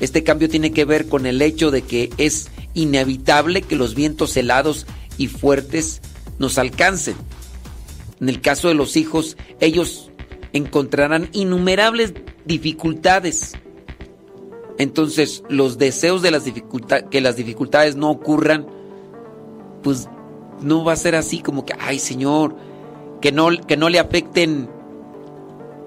Este 0.00 0.22
cambio 0.22 0.48
tiene 0.48 0.72
que 0.72 0.84
ver 0.84 1.08
con 1.08 1.26
el 1.26 1.42
hecho 1.42 1.70
de 1.70 1.82
que 1.82 2.10
es 2.18 2.48
inevitable 2.74 3.62
que 3.62 3.76
los 3.76 3.94
vientos 3.94 4.36
helados 4.36 4.86
y 5.18 5.28
fuertes 5.28 6.00
nos 6.38 6.58
alcancen. 6.58 7.16
En 8.20 8.28
el 8.28 8.40
caso 8.40 8.68
de 8.68 8.74
los 8.74 8.96
hijos, 8.96 9.36
ellos 9.60 10.10
encontrarán 10.52 11.28
innumerables 11.32 12.14
dificultades. 12.44 13.54
Entonces, 14.78 15.42
los 15.48 15.78
deseos 15.78 16.22
de 16.22 16.30
las 16.30 16.44
dificultades, 16.44 17.04
que 17.10 17.20
las 17.20 17.36
dificultades 17.36 17.96
no 17.96 18.10
ocurran, 18.10 18.66
pues 19.82 20.08
no 20.60 20.84
va 20.84 20.92
a 20.92 20.96
ser 20.96 21.14
así 21.14 21.40
como 21.40 21.64
que, 21.64 21.74
ay 21.78 21.98
Señor, 21.98 22.56
que 23.20 23.32
no, 23.32 23.48
que 23.66 23.76
no 23.76 23.88
le 23.88 23.98
afecten 23.98 24.68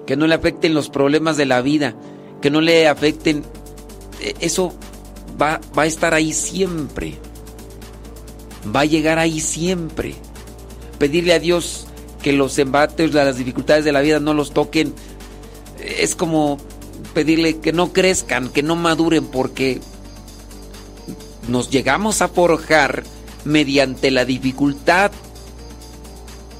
que 0.06 0.16
no 0.16 0.26
le 0.26 0.34
afecten 0.34 0.72
los 0.72 0.88
problemas 0.88 1.36
de 1.36 1.44
la 1.44 1.60
vida, 1.60 1.94
que 2.40 2.48
no 2.48 2.62
le 2.62 2.88
afecten... 2.88 3.44
eh, 4.22 4.34
Eso 4.40 4.72
va, 5.40 5.60
va 5.78 5.82
a 5.82 5.86
estar 5.86 6.14
ahí 6.14 6.32
siempre. 6.32 7.18
Va 8.74 8.80
a 8.80 8.84
llegar 8.86 9.18
ahí 9.18 9.40
siempre. 9.40 10.14
Pedirle 10.98 11.34
a 11.34 11.38
Dios 11.38 11.88
que 12.22 12.32
los 12.32 12.58
embates, 12.58 13.12
las 13.12 13.36
dificultades 13.36 13.84
de 13.84 13.92
la 13.92 14.00
vida 14.00 14.18
no 14.18 14.32
los 14.32 14.52
toquen, 14.52 14.94
eh, 15.78 15.98
es 16.00 16.16
como 16.16 16.56
pedirle 17.14 17.58
que 17.58 17.72
no 17.72 17.92
crezcan, 17.92 18.48
que 18.48 18.62
no 18.62 18.76
maduren, 18.76 19.24
porque 19.26 19.80
nos 21.48 21.70
llegamos 21.70 22.22
a 22.22 22.28
forjar 22.28 23.04
mediante 23.44 24.10
la 24.10 24.24
dificultad, 24.24 25.10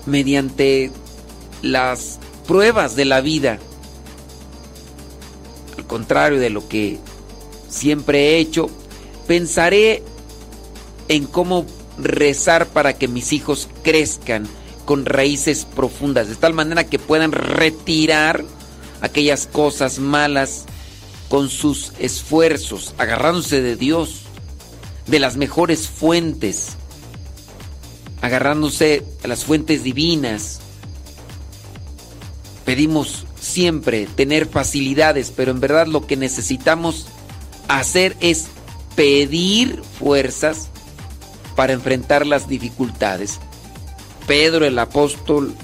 mediante 0.07 0.91
las 1.63 2.19
pruebas 2.47 2.97
de 2.97 3.05
la 3.05 3.21
vida. 3.21 3.59
Al 5.77 5.87
contrario 5.87 6.41
de 6.41 6.51
lo 6.51 6.67
que 6.69 6.99
siempre 7.69 8.31
he 8.31 8.39
hecho, 8.39 8.71
pensaré 9.27 10.03
en 11.09 11.27
cómo 11.27 11.67
rezar 11.99 12.67
para 12.67 12.95
que 12.95 13.09
mis 13.09 13.33
hijos 13.33 13.69
crezcan 13.83 14.47
con 14.85 15.05
raíces 15.05 15.67
profundas, 15.67 16.29
de 16.29 16.37
tal 16.37 16.55
manera 16.55 16.85
que 16.85 16.99
puedan 16.99 17.33
retirar 17.33 18.45
aquellas 19.01 19.47
cosas 19.47 19.99
malas 19.99 20.65
con 21.29 21.51
sus 21.51 21.93
esfuerzos, 21.99 22.95
agarrándose 22.99 23.61
de 23.61 23.77
Dios, 23.77 24.23
de 25.07 25.19
las 25.19 25.37
mejores 25.37 25.89
fuentes, 25.89 26.77
agarrándose 28.23 29.05
a 29.23 29.29
las 29.29 29.45
fuentes 29.45 29.83
divinas. 29.83 30.61
Pedimos 32.65 33.27
siempre 33.41 34.07
tener 34.07 34.47
facilidades, 34.47 35.33
pero 35.35 35.51
en 35.51 35.61
verdad 35.61 35.87
lo 35.87 36.07
que 36.07 36.17
necesitamos 36.17 37.07
hacer 37.69 38.17
es 38.21 38.47
pedir 38.97 39.83
fuerzas 39.99 40.69
para 41.57 41.73
enfrentar 41.73 42.27
las 42.27 42.49
dificultades. 42.49 43.39
Pedro 44.27 44.67
el 44.67 44.79
apóstol, 44.79 45.55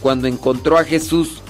cuando 0.00 0.26
encontró 0.26 0.78
a 0.78 0.84
Jesús, 0.84 1.42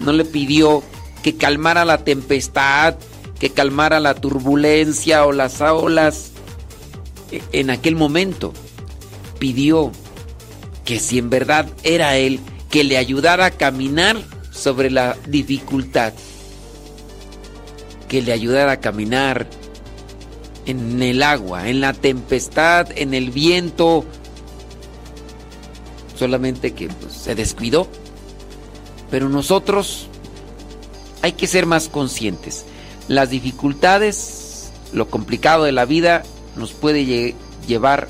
no 0.00 0.12
le 0.12 0.24
pidió 0.24 0.82
que 1.22 1.36
calmara 1.36 1.84
la 1.84 1.98
tempestad, 1.98 2.96
que 3.38 3.50
calmara 3.50 4.00
la 4.00 4.14
turbulencia 4.14 5.26
o 5.26 5.32
las 5.32 5.60
olas 5.60 6.30
e- 7.30 7.42
en 7.52 7.70
aquel 7.70 7.96
momento. 7.96 8.52
Pidió 9.38 9.92
que 10.84 10.98
si 10.98 11.18
en 11.18 11.30
verdad 11.30 11.66
era 11.82 12.16
Él, 12.16 12.40
que 12.70 12.84
le 12.84 12.96
ayudara 12.96 13.46
a 13.46 13.50
caminar 13.50 14.16
sobre 14.50 14.90
la 14.90 15.16
dificultad, 15.26 16.12
que 18.08 18.22
le 18.22 18.32
ayudara 18.32 18.72
a 18.72 18.80
caminar 18.80 19.46
en 20.66 21.02
el 21.02 21.22
agua, 21.22 21.68
en 21.68 21.80
la 21.80 21.92
tempestad, 21.92 22.88
en 22.96 23.14
el 23.14 23.30
viento, 23.30 24.04
solamente 26.16 26.72
que 26.72 26.88
pues, 26.88 27.12
se 27.12 27.34
descuidó. 27.34 27.88
Pero 29.10 29.28
nosotros 29.28 30.08
hay 31.22 31.32
que 31.32 31.46
ser 31.46 31.66
más 31.66 31.88
conscientes. 31.88 32.64
Las 33.08 33.30
dificultades, 33.30 34.70
lo 34.92 35.08
complicado 35.08 35.64
de 35.64 35.72
la 35.72 35.84
vida 35.84 36.22
nos 36.56 36.72
puede 36.72 37.04
lle- 37.04 37.34
llevar 37.66 38.08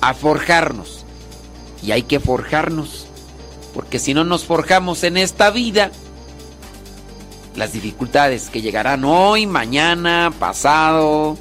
a 0.00 0.14
forjarnos. 0.14 1.04
Y 1.82 1.92
hay 1.92 2.02
que 2.02 2.20
forjarnos. 2.20 3.06
Porque 3.74 3.98
si 3.98 4.14
no 4.14 4.24
nos 4.24 4.44
forjamos 4.44 5.04
en 5.04 5.16
esta 5.16 5.50
vida, 5.50 5.90
las 7.56 7.72
dificultades 7.72 8.50
que 8.50 8.62
llegarán 8.62 9.04
hoy, 9.04 9.46
mañana, 9.46 10.32
pasado, 10.38 11.36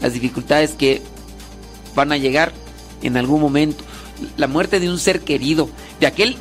las 0.00 0.12
dificultades 0.12 0.72
que 0.72 1.02
van 1.94 2.12
a 2.12 2.16
llegar 2.16 2.52
en 3.02 3.16
algún 3.16 3.40
momento, 3.40 3.82
la 4.36 4.46
muerte 4.46 4.80
de 4.80 4.88
un 4.90 4.98
ser 4.98 5.20
querido, 5.20 5.68
de 6.00 6.06
aquel 6.06 6.36
que 6.36 6.40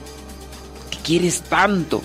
quieres 1.06 1.42
tanto, 1.42 2.01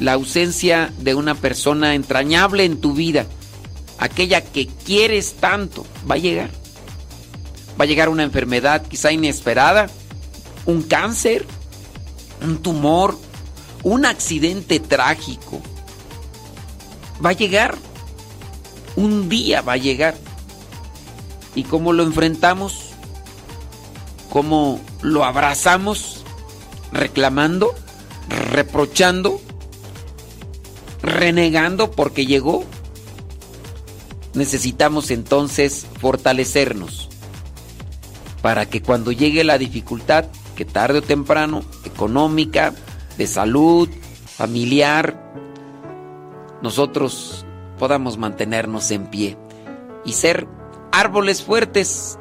la 0.00 0.14
ausencia 0.14 0.92
de 0.98 1.14
una 1.14 1.36
persona 1.36 1.94
entrañable 1.94 2.64
en 2.64 2.80
tu 2.80 2.92
vida, 2.92 3.26
aquella 3.98 4.42
que 4.42 4.66
quieres 4.66 5.34
tanto, 5.34 5.86
va 6.10 6.16
a 6.16 6.18
llegar. 6.18 6.50
Va 7.80 7.84
a 7.84 7.86
llegar 7.86 8.08
una 8.08 8.24
enfermedad 8.24 8.86
quizá 8.86 9.12
inesperada, 9.12 9.88
un 10.66 10.82
cáncer, 10.82 11.46
un 12.42 12.58
tumor, 12.58 13.16
un 13.84 14.04
accidente 14.04 14.80
trágico. 14.80 15.62
Va 17.24 17.30
a 17.30 17.34
llegar. 17.34 17.76
Un 18.96 19.28
día 19.28 19.60
va 19.60 19.74
a 19.74 19.76
llegar. 19.76 20.16
¿Y 21.54 21.64
cómo 21.64 21.92
lo 21.92 22.02
enfrentamos? 22.02 22.90
¿Cómo 24.30 24.80
lo 25.02 25.24
abrazamos? 25.24 26.24
¿Reclamando? 26.92 27.74
¿Reprochando? 28.28 29.40
¿Renegando 31.02 31.90
porque 31.90 32.26
llegó? 32.26 32.64
Necesitamos 34.34 35.10
entonces 35.10 35.86
fortalecernos 36.00 37.08
para 38.42 38.66
que 38.66 38.82
cuando 38.82 39.10
llegue 39.10 39.42
la 39.44 39.56
dificultad, 39.56 40.26
que 40.56 40.64
tarde 40.64 40.98
o 40.98 41.02
temprano, 41.02 41.62
económica, 41.84 42.74
de 43.16 43.26
salud, 43.26 43.88
familiar, 44.26 45.32
nosotros 46.60 47.46
podamos 47.78 48.18
mantenernos 48.18 48.90
en 48.90 49.06
pie 49.06 49.38
y 50.04 50.12
ser 50.12 50.46
árboles 50.92 51.42
fuertes, 51.42 52.18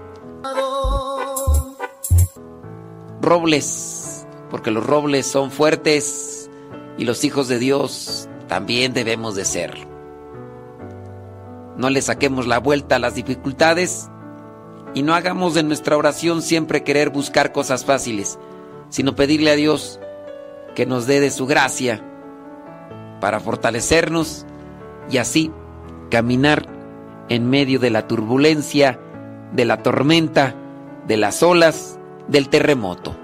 robles, 3.21 3.92
porque 4.53 4.69
los 4.69 4.85
robles 4.85 5.25
son 5.25 5.49
fuertes 5.49 6.47
y 6.95 7.05
los 7.05 7.23
hijos 7.23 7.47
de 7.47 7.57
Dios 7.57 8.29
también 8.47 8.93
debemos 8.93 9.33
de 9.33 9.45
ser. 9.45 9.87
No 11.75 11.89
le 11.89 12.03
saquemos 12.03 12.45
la 12.45 12.59
vuelta 12.59 12.97
a 12.97 12.99
las 12.99 13.15
dificultades 13.15 14.11
y 14.93 15.01
no 15.01 15.15
hagamos 15.15 15.55
de 15.55 15.63
nuestra 15.63 15.97
oración 15.97 16.43
siempre 16.43 16.83
querer 16.83 17.09
buscar 17.09 17.51
cosas 17.51 17.83
fáciles, 17.83 18.37
sino 18.89 19.15
pedirle 19.15 19.49
a 19.49 19.55
Dios 19.55 19.99
que 20.75 20.85
nos 20.85 21.07
dé 21.07 21.19
de 21.19 21.31
su 21.31 21.47
gracia 21.47 22.05
para 23.21 23.39
fortalecernos 23.39 24.45
y 25.09 25.17
así 25.17 25.51
caminar 26.11 26.67
en 27.27 27.49
medio 27.49 27.79
de 27.79 27.89
la 27.89 28.05
turbulencia, 28.05 28.99
de 29.51 29.65
la 29.65 29.81
tormenta, 29.81 30.53
de 31.07 31.17
las 31.17 31.41
olas, 31.41 31.97
del 32.27 32.49
terremoto. 32.49 33.22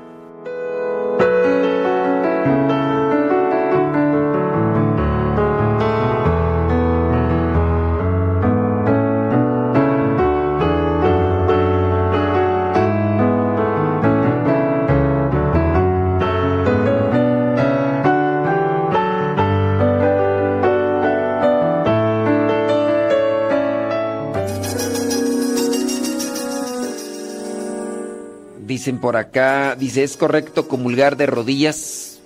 Por 29.02 29.18
acá, 29.18 29.76
dice, 29.76 30.04
¿es 30.04 30.18
correcto 30.18 30.68
comulgar 30.68 31.18
de 31.18 31.26
rodillas? 31.26 32.20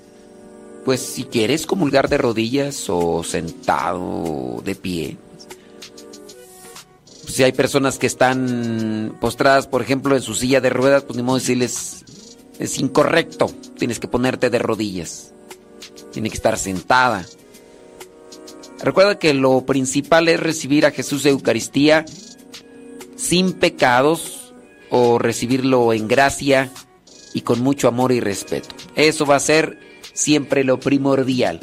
Pues 0.85 0.99
si 1.01 1.23
quieres 1.23 1.65
comulgar 1.65 2.09
de 2.09 2.17
rodillas 2.17 2.89
o 2.89 3.23
sentado 3.23 4.61
de 4.63 4.75
pie. 4.75 5.17
Si 7.27 7.43
hay 7.43 7.53
personas 7.53 7.97
que 7.97 8.07
están 8.07 9.17
postradas, 9.21 9.67
por 9.67 9.81
ejemplo, 9.81 10.15
en 10.15 10.21
su 10.21 10.35
silla 10.35 10.61
de 10.61 10.69
ruedas, 10.69 11.03
pues 11.03 11.15
ni 11.15 11.23
modo 11.23 11.39
decirles, 11.39 12.03
es 12.59 12.77
incorrecto, 12.79 13.49
tienes 13.77 13.99
que 13.99 14.07
ponerte 14.07 14.49
de 14.49 14.59
rodillas. 14.59 15.31
Tiene 16.11 16.29
que 16.29 16.35
estar 16.35 16.57
sentada. 16.59 17.25
Recuerda 18.83 19.17
que 19.17 19.33
lo 19.33 19.65
principal 19.65 20.27
es 20.27 20.39
recibir 20.39 20.85
a 20.85 20.91
Jesús 20.91 21.23
de 21.23 21.29
Eucaristía 21.29 22.05
sin 23.15 23.53
pecados 23.53 24.42
o 24.95 25.17
recibirlo 25.17 25.91
en 25.91 26.07
gracia 26.07 26.69
y 27.33 27.41
con 27.41 27.61
mucho 27.61 27.87
amor 27.87 28.11
y 28.11 28.19
respeto. 28.19 28.75
Eso 28.95 29.25
va 29.25 29.37
a 29.37 29.39
ser 29.39 29.79
siempre 30.13 30.63
lo 30.63 30.79
primordial. 30.79 31.61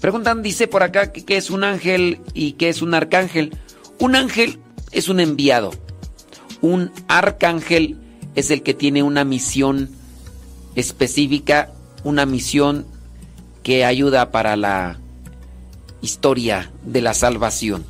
Preguntan, 0.00 0.42
dice 0.42 0.66
por 0.66 0.82
acá, 0.82 1.12
qué 1.12 1.36
es 1.36 1.50
un 1.50 1.62
ángel 1.62 2.20
y 2.32 2.52
qué 2.52 2.70
es 2.70 2.80
un 2.80 2.94
arcángel. 2.94 3.54
Un 4.00 4.16
ángel 4.16 4.60
es 4.92 5.10
un 5.10 5.20
enviado. 5.20 5.72
Un 6.62 6.90
arcángel 7.06 7.98
es 8.34 8.50
el 8.50 8.62
que 8.62 8.72
tiene 8.72 9.02
una 9.02 9.24
misión 9.24 9.90
específica, 10.74 11.70
una 12.02 12.24
misión 12.24 12.86
que 13.62 13.84
ayuda 13.84 14.30
para 14.30 14.56
la 14.56 15.00
historia 16.00 16.72
de 16.82 17.02
la 17.02 17.12
salvación. 17.12 17.84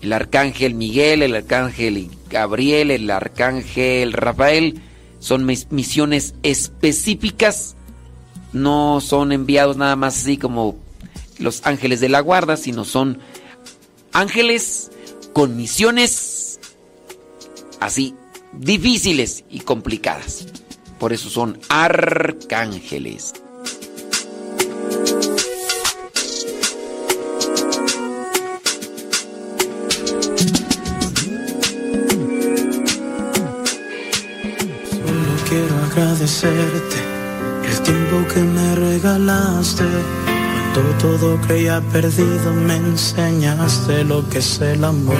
El 0.00 0.12
arcángel 0.12 0.74
Miguel, 0.74 1.22
el 1.22 1.36
arcángel 1.36 2.10
Gabriel, 2.32 2.90
el 2.90 3.08
arcángel 3.10 4.12
Rafael 4.12 4.80
son 5.20 5.44
misiones 5.44 6.34
específicas, 6.42 7.76
no 8.52 9.00
son 9.00 9.30
enviados 9.30 9.76
nada 9.76 9.94
más 9.94 10.16
así 10.16 10.38
como 10.38 10.76
los 11.38 11.64
ángeles 11.64 12.00
de 12.00 12.08
la 12.08 12.20
guarda, 12.20 12.56
sino 12.56 12.84
son 12.84 13.20
ángeles 14.12 14.90
con 15.32 15.56
misiones 15.56 16.58
así 17.78 18.14
difíciles 18.52 19.44
y 19.50 19.60
complicadas. 19.60 20.46
Por 20.98 21.12
eso 21.12 21.28
son 21.30 21.60
arcángeles. 21.68 23.34
Agradecerte 35.92 36.96
el 37.64 37.80
tiempo 37.82 38.26
que 38.32 38.40
me 38.40 38.74
regalaste. 38.74 39.84
Cuando 40.72 40.90
todo 40.98 41.38
creía 41.46 41.80
perdido, 41.92 42.52
me 42.54 42.76
enseñaste 42.76 44.04
lo 44.04 44.26
que 44.28 44.38
es 44.38 44.60
el 44.60 44.84
amor. 44.84 45.16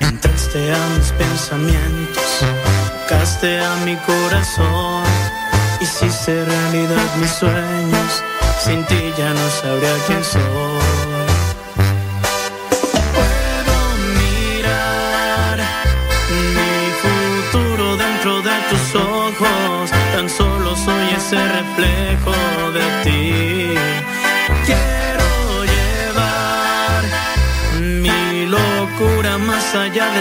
Entraste 0.00 0.72
a 0.72 0.88
mis 0.96 1.10
pensamientos, 1.12 2.44
tocaste 3.08 3.60
a 3.60 3.74
mi 3.84 3.96
corazón, 3.96 5.02
hiciste 5.80 6.44
realidad 6.44 7.16
mis 7.20 7.30
sueños. 7.30 8.22
Sin 8.64 8.84
ti 8.86 9.12
ya 9.18 9.34
no 9.34 9.50
sabría 9.60 9.96
quién 10.06 10.22
soy. 10.22 11.01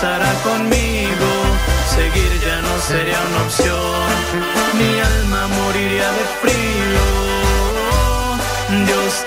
Pasará 0.00 0.32
conmigo, 0.42 1.30
seguir 1.94 2.40
ya 2.40 2.62
no 2.62 2.80
sería 2.80 3.20
una 3.28 3.42
opción. 3.42 4.08
Mi 4.78 4.98
alma 4.98 5.46
moriría 5.48 6.08
de 6.18 6.24
frío. 6.40 7.04
Dios, 8.86 9.26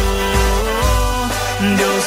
Dios, 1.77 2.00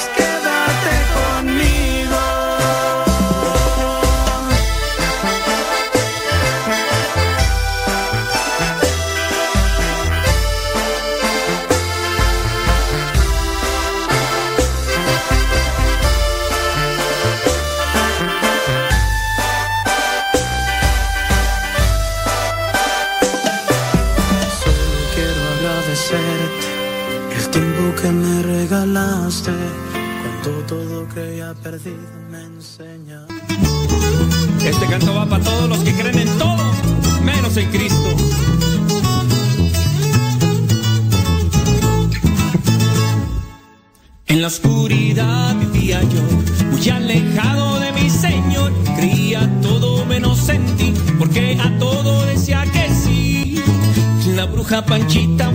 La 54.75 54.81
bruja 54.81 55.54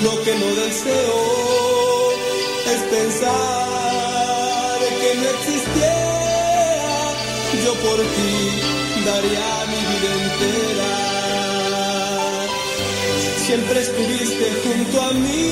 mundo 0.00 0.22
que 0.24 0.34
no 0.34 0.46
deseo, 0.54 2.12
es 2.66 2.80
pensar 2.90 4.78
que 5.00 5.14
no 5.20 5.28
existiera, 5.30 7.12
yo 7.64 7.72
por 7.74 7.98
ti 7.98 8.32
daría 9.04 9.48
mi 9.66 9.80
vida 9.90 10.10
entera. 10.24 10.92
Siempre 13.46 13.80
estuviste 13.80 14.46
junto 14.64 15.02
a 15.02 15.12
mí. 15.12 15.50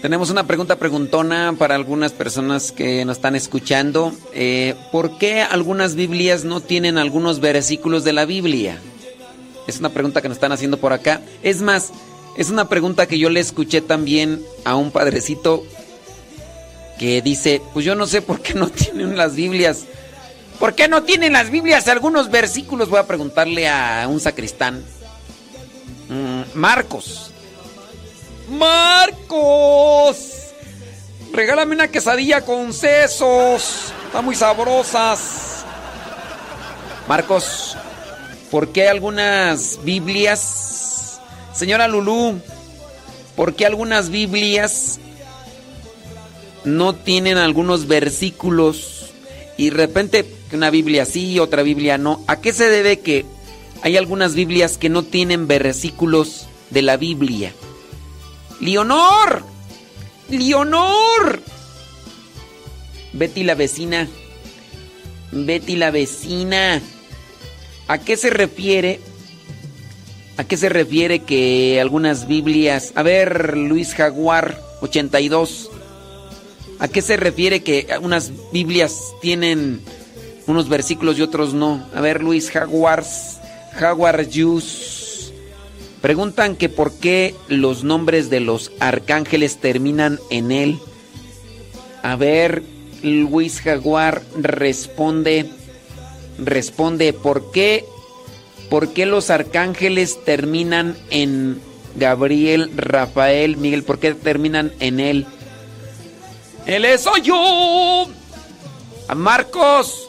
Tenemos 0.00 0.30
una 0.30 0.46
pregunta 0.46 0.76
preguntona 0.76 1.54
para 1.58 1.74
algunas 1.74 2.12
personas 2.12 2.72
que 2.72 3.04
nos 3.06 3.16
están 3.16 3.34
escuchando. 3.34 4.12
Eh, 4.34 4.74
¿Por 4.92 5.16
qué 5.16 5.40
algunas 5.40 5.94
Biblias 5.94 6.44
no 6.44 6.60
tienen 6.60 6.98
algunos 6.98 7.40
versículos 7.40 8.04
de 8.04 8.12
la 8.12 8.26
Biblia? 8.26 8.78
Es 9.66 9.78
una 9.78 9.88
pregunta 9.88 10.20
que 10.20 10.28
nos 10.28 10.36
están 10.36 10.52
haciendo 10.52 10.76
por 10.76 10.92
acá. 10.92 11.22
Es 11.42 11.62
más, 11.62 11.90
es 12.36 12.50
una 12.50 12.68
pregunta 12.68 13.06
que 13.06 13.18
yo 13.18 13.30
le 13.30 13.40
escuché 13.40 13.80
también 13.80 14.44
a 14.64 14.76
un 14.76 14.90
padrecito 14.90 15.64
que 16.98 17.22
dice, 17.22 17.60
pues 17.72 17.84
yo 17.84 17.94
no 17.94 18.06
sé 18.06 18.22
por 18.22 18.40
qué 18.40 18.54
no 18.54 18.68
tienen 18.70 19.16
las 19.16 19.34
Biblias. 19.34 19.84
¿Por 20.58 20.74
qué 20.74 20.88
no 20.88 21.02
tienen 21.02 21.32
las 21.32 21.50
Biblias 21.50 21.88
algunos 21.88 22.30
versículos? 22.30 22.88
Voy 22.88 23.00
a 23.00 23.06
preguntarle 23.06 23.68
a 23.68 24.06
un 24.08 24.20
sacristán. 24.20 24.84
Mm, 26.08 26.42
Marcos. 26.54 27.30
Marcos. 28.48 30.30
Regálame 31.32 31.74
una 31.74 31.88
quesadilla 31.88 32.42
con 32.42 32.72
sesos. 32.72 33.92
Están 34.06 34.24
muy 34.24 34.36
sabrosas. 34.36 35.64
Marcos, 37.08 37.76
¿por 38.50 38.68
qué 38.68 38.88
algunas 38.88 39.80
Biblias? 39.82 40.64
Señora 41.54 41.86
Lulú, 41.86 42.40
¿por 43.36 43.54
qué 43.54 43.64
algunas 43.64 44.10
Biblias 44.10 44.98
no 46.64 46.94
tienen 46.94 47.38
algunos 47.38 47.86
versículos 47.86 49.12
y 49.56 49.70
de 49.70 49.76
repente 49.76 50.24
una 50.52 50.70
Biblia 50.70 51.04
sí, 51.04 51.38
otra 51.38 51.62
Biblia 51.62 51.96
no? 51.96 52.22
¿A 52.26 52.40
qué 52.40 52.52
se 52.52 52.68
debe 52.68 53.00
que 53.00 53.24
hay 53.82 53.96
algunas 53.96 54.34
Biblias 54.34 54.78
que 54.78 54.88
no 54.88 55.04
tienen 55.04 55.46
versículos 55.46 56.46
de 56.70 56.82
la 56.82 56.96
Biblia? 56.96 57.52
Leonor. 58.60 59.44
Leonor. 60.28 61.40
Betty 63.12 63.44
la 63.44 63.54
vecina. 63.54 64.08
Betty 65.30 65.76
la 65.76 65.92
vecina. 65.92 66.82
¿A 67.86 67.98
qué 67.98 68.16
se 68.16 68.30
refiere? 68.30 69.00
¿A 70.36 70.44
qué 70.44 70.56
se 70.56 70.68
refiere 70.68 71.20
que 71.20 71.80
algunas 71.80 72.26
Biblias... 72.26 72.92
A 72.96 73.02
ver, 73.02 73.56
Luis 73.56 73.94
Jaguar 73.94 74.60
82. 74.80 75.70
¿A 76.80 76.88
qué 76.88 77.02
se 77.02 77.16
refiere 77.16 77.62
que 77.62 77.86
unas 78.02 78.32
Biblias 78.52 79.14
tienen 79.22 79.80
unos 80.46 80.68
versículos 80.68 81.18
y 81.18 81.22
otros 81.22 81.54
no? 81.54 81.86
A 81.94 82.00
ver, 82.00 82.22
Luis 82.22 82.50
Jaguars. 82.50 83.38
Jaguar 83.74 84.26
Juice. 84.32 85.32
Preguntan 86.00 86.56
que 86.56 86.68
por 86.68 86.92
qué 86.92 87.34
los 87.48 87.82
nombres 87.82 88.28
de 88.28 88.40
los 88.40 88.72
arcángeles 88.78 89.58
terminan 89.58 90.18
en 90.30 90.52
él. 90.52 90.78
A 92.02 92.16
ver, 92.16 92.62
Luis 93.02 93.60
Jaguar 93.60 94.22
responde, 94.36 95.48
responde, 96.38 97.12
¿por 97.14 97.50
qué, 97.52 97.84
por 98.70 98.92
qué 98.92 99.06
los 99.06 99.30
arcángeles 99.30 100.22
terminan 100.24 100.96
en 101.10 101.60
Gabriel, 101.96 102.70
Rafael, 102.76 103.56
Miguel? 103.56 103.84
¿Por 103.84 103.98
qué 103.98 104.14
terminan 104.14 104.72
en 104.80 105.00
él? 105.00 105.26
Él 106.66 106.84
es 106.84 107.02
soy 107.02 107.22
yo. 107.22 108.06
A 109.06 109.14
Marcos, 109.14 110.08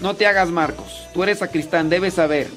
no 0.00 0.14
te 0.14 0.26
hagas 0.26 0.48
Marcos. 0.48 0.86
Tú 1.12 1.22
eres 1.22 1.38
sacristán, 1.38 1.88
debes 1.88 2.14
saber. 2.14 2.48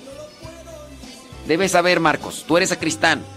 Debes 1.48 1.72
saber, 1.72 2.00
Marcos. 2.00 2.44
Tú 2.48 2.58
eres 2.58 2.70
sacristán. 2.70 3.24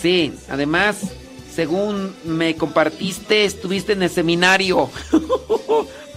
Sí, 0.00 0.32
además, 0.48 0.96
según 1.54 2.14
me 2.24 2.56
compartiste, 2.56 3.44
estuviste 3.44 3.92
en 3.92 4.02
el 4.02 4.08
seminario. 4.08 4.88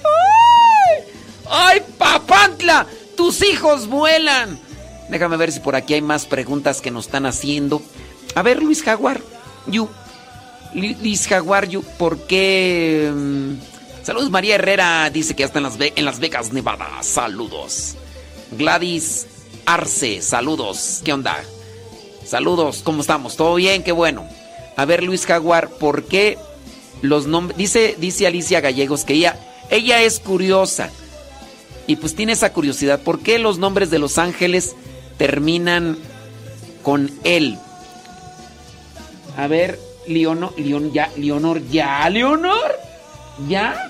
¡Ay! 1.56 1.80
¡Ay, 1.80 1.82
papantla! 1.98 2.88
¡Tus 3.16 3.44
hijos 3.44 3.88
vuelan! 3.88 4.60
Déjame 5.10 5.38
ver 5.38 5.52
si 5.52 5.60
por 5.60 5.76
aquí 5.76 5.94
hay 5.94 6.02
más 6.02 6.26
preguntas 6.26 6.82
que 6.82 6.90
nos 6.92 7.06
están 7.06 7.26
haciendo. 7.26 7.82
A 8.36 8.42
ver, 8.42 8.62
Luis 8.64 8.82
Jaguar, 8.82 9.22
you. 9.68 9.88
Lu- 10.74 10.96
Luis 11.02 11.28
Jaguar, 11.28 11.68
you, 11.68 11.84
¿por 12.00 12.18
qué? 12.26 13.12
mm, 13.14 13.54
Saludos, 14.04 14.32
María 14.32 14.56
Herrera 14.56 15.10
dice 15.12 15.36
que 15.36 15.42
ya 15.42 15.46
está 15.46 15.60
en 15.60 15.64
Las, 15.64 15.78
Ve- 15.78 15.94
en 15.96 16.06
Las 16.06 16.20
Vegas, 16.20 16.52
Nevada. 16.52 16.90
Saludos. 17.04 17.96
Gladys 18.52 19.28
Arce, 19.66 20.22
saludos. 20.22 21.02
¿Qué 21.06 21.14
onda? 21.14 21.38
Saludos, 22.26 22.82
¿cómo 22.84 23.02
estamos? 23.02 23.36
¿Todo 23.38 23.56
bien? 23.56 23.84
Qué 23.84 23.92
bueno. 23.92 24.28
A 24.76 24.86
ver, 24.86 25.04
Luis 25.04 25.26
Jaguar, 25.26 25.70
¿por 25.70 26.06
qué 26.06 26.38
los 27.02 27.28
nombres... 27.28 27.58
Dice, 27.58 27.96
dice 28.00 28.26
Alicia 28.28 28.60
Gallegos 28.62 29.06
que 29.06 29.14
ella, 29.14 29.38
ella 29.70 30.02
es 30.02 30.20
curiosa. 30.20 30.90
Y 31.88 31.98
pues 31.98 32.16
tiene 32.16 32.34
esa 32.34 32.54
curiosidad. 32.54 33.02
¿Por 33.02 33.20
qué 33.20 33.40
los 33.40 33.58
nombres 33.58 33.90
de 33.90 34.00
los 34.00 34.18
ángeles 34.18 34.76
terminan 35.18 35.98
con 36.82 37.12
él? 37.24 37.58
A 39.36 39.48
ver, 39.48 39.80
Leonor, 40.08 40.58
Leon, 40.58 40.92
ya, 40.92 41.12
Leonor, 41.18 41.62
ya, 41.70 42.10
Leonor, 42.10 42.80
ya. 43.48 43.90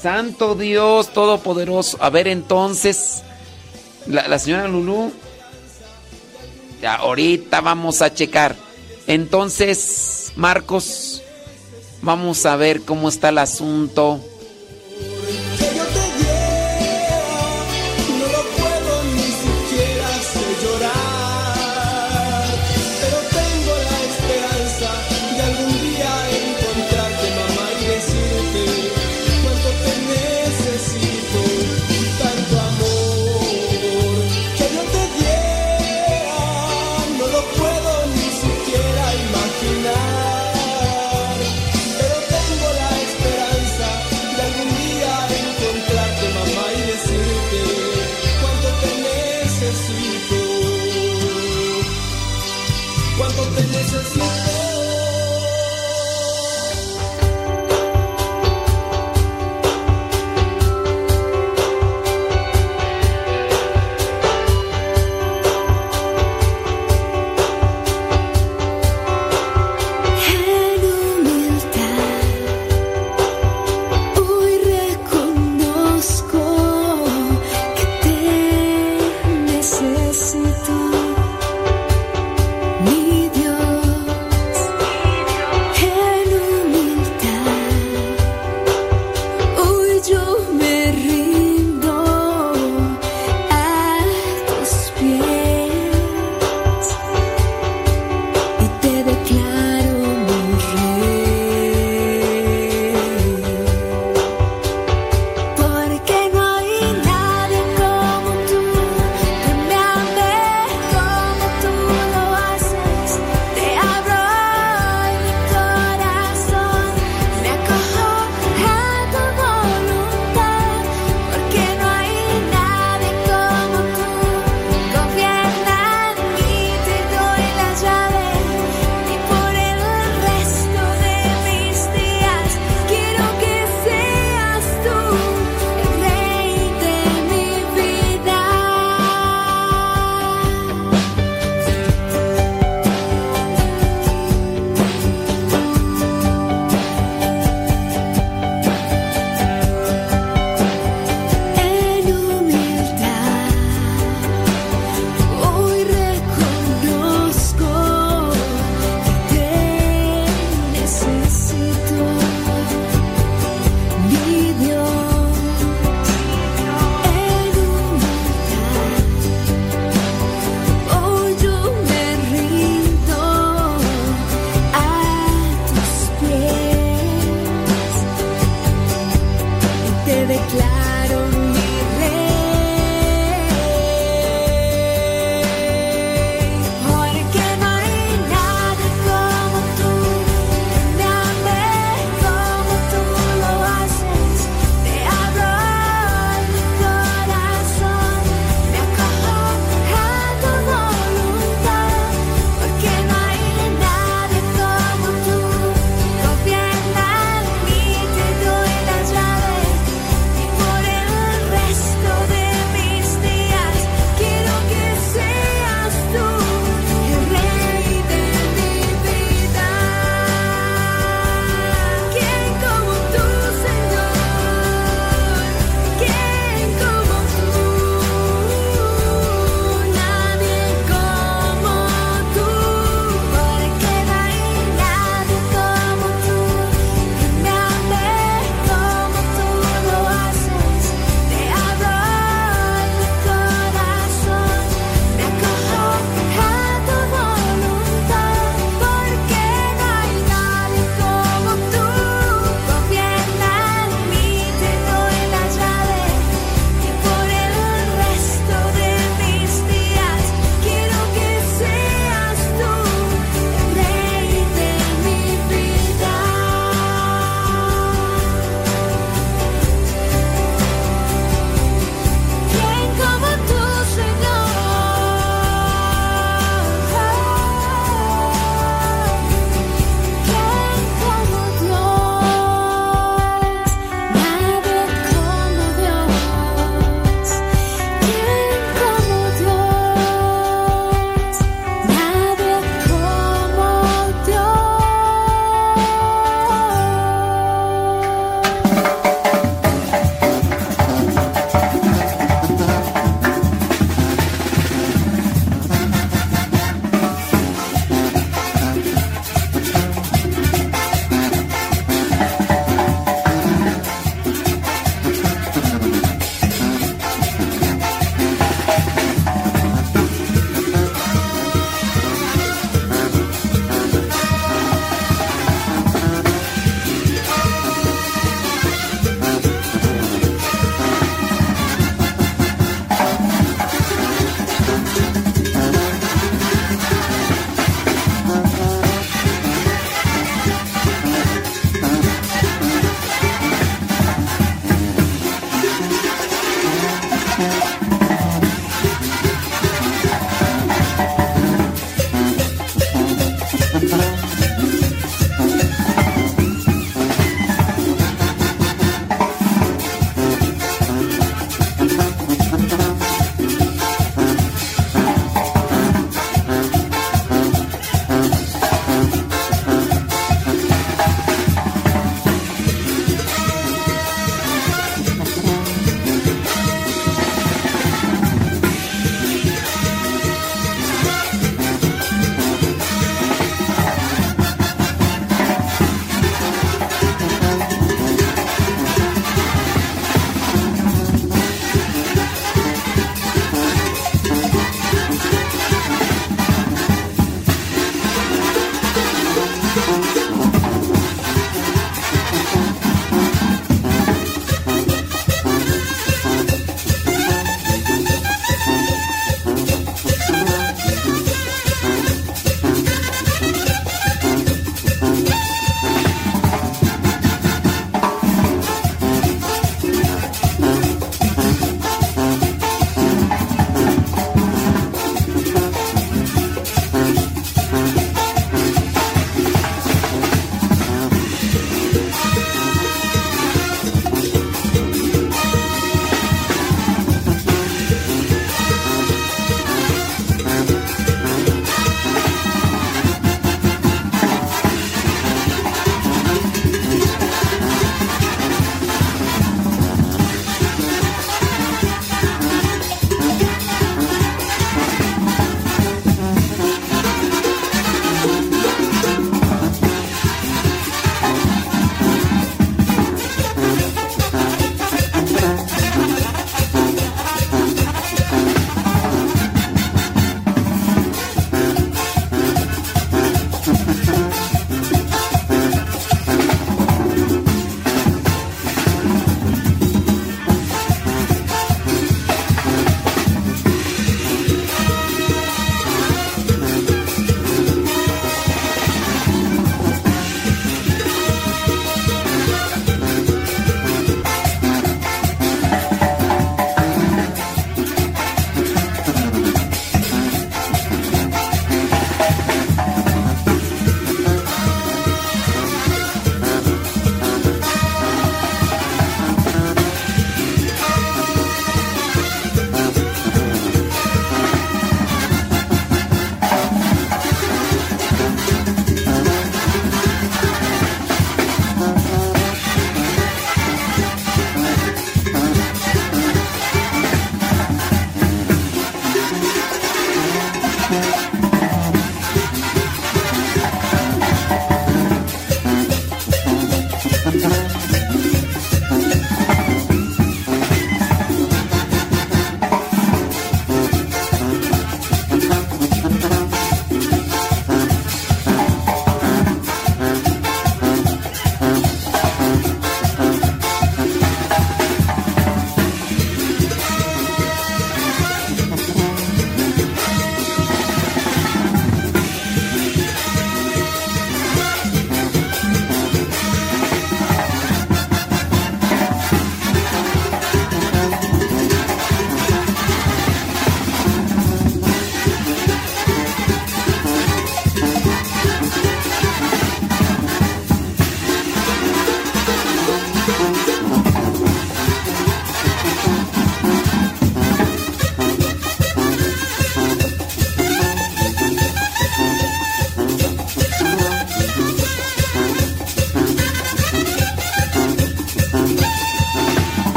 Santo 0.00 0.54
Dios 0.54 1.12
Todopoderoso. 1.12 1.98
A 2.00 2.10
ver, 2.10 2.28
entonces, 2.28 3.22
la, 4.06 4.38
señora 4.38 4.68
Lulú. 4.68 5.12
Ya, 6.80 6.94
ahorita 6.94 7.60
vamos 7.60 8.02
a 8.02 8.14
checar. 8.14 8.54
Entonces, 9.06 10.32
Marcos, 10.36 11.22
vamos 12.02 12.46
a 12.46 12.54
ver 12.56 12.82
cómo 12.82 13.08
está 13.08 13.30
el 13.30 13.38
asunto. 13.38 14.20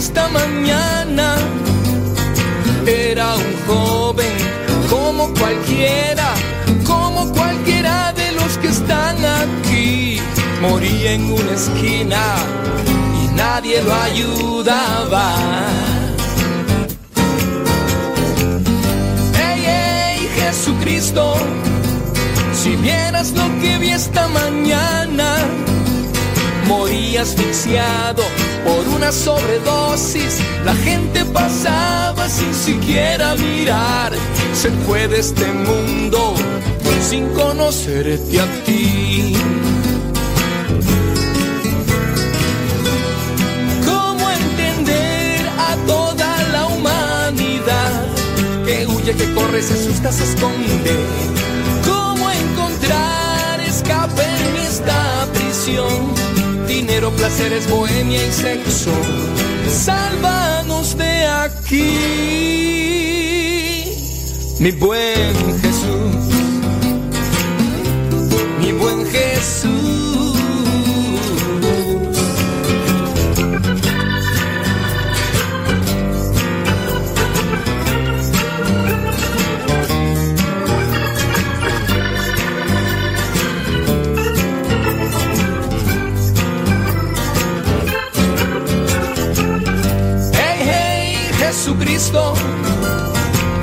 Esta 0.00 0.28
mañana, 0.28 1.36
era 2.86 3.36
un 3.36 3.52
joven 3.66 4.34
como 4.88 5.28
cualquiera, 5.34 6.32
como 6.86 7.30
cualquiera 7.32 8.10
de 8.14 8.32
los 8.32 8.56
que 8.56 8.68
están 8.68 9.18
aquí. 9.42 10.18
Moría 10.62 11.12
en 11.12 11.24
una 11.30 11.52
esquina 11.52 12.22
y 13.22 13.34
nadie 13.34 13.82
lo 13.82 13.94
ayudaba. 13.94 15.26
Hey, 19.38 19.62
hey, 19.66 20.28
Jesucristo, 20.40 21.34
si 22.54 22.74
vieras 22.76 23.32
lo 23.32 23.46
que 23.60 23.76
vi 23.76 23.90
esta 23.90 24.28
mañana, 24.28 25.36
moría 26.66 27.20
asfixiado 27.20 28.39
por 28.64 28.88
una 28.96 29.12
sobredosis. 29.12 30.40
La 30.64 30.74
gente 30.74 31.24
pasaba 31.24 32.28
sin 32.28 32.54
siquiera 32.54 33.34
mirar. 33.36 34.12
Se 34.54 34.70
fue 34.86 35.08
de 35.08 35.20
este 35.20 35.46
mundo 35.46 36.34
sin 37.10 37.28
conocerte 37.30 38.40
a 38.40 38.46
ti. 38.64 39.34
¿Cómo 43.84 44.30
entender 44.30 45.40
a 45.58 45.74
toda 45.86 46.42
la 46.52 46.66
humanidad 46.66 48.06
que 48.66 48.86
huye, 48.86 49.14
que 49.14 49.34
corre, 49.34 49.62
se 49.62 49.74
asusta, 49.74 50.12
se 50.12 50.24
esconde? 50.24 50.94
¿Cómo 51.86 52.30
encontrar 52.30 53.60
escape 53.60 54.22
en 54.22 54.56
esta 54.66 55.26
prisión? 55.32 56.39
Dinero, 57.00 57.16
placeres, 57.16 57.66
bohemia 57.70 58.26
y 58.26 58.30
sexo. 58.30 58.90
Sálvanos 59.66 60.98
de 60.98 61.26
aquí, 61.26 61.96
mi 64.58 64.70
buen 64.72 65.34
Jesús, 65.62 66.34
mi 68.60 68.72
buen 68.72 69.06
Jesús. 69.06 70.09
Jesucristo. 91.50 92.32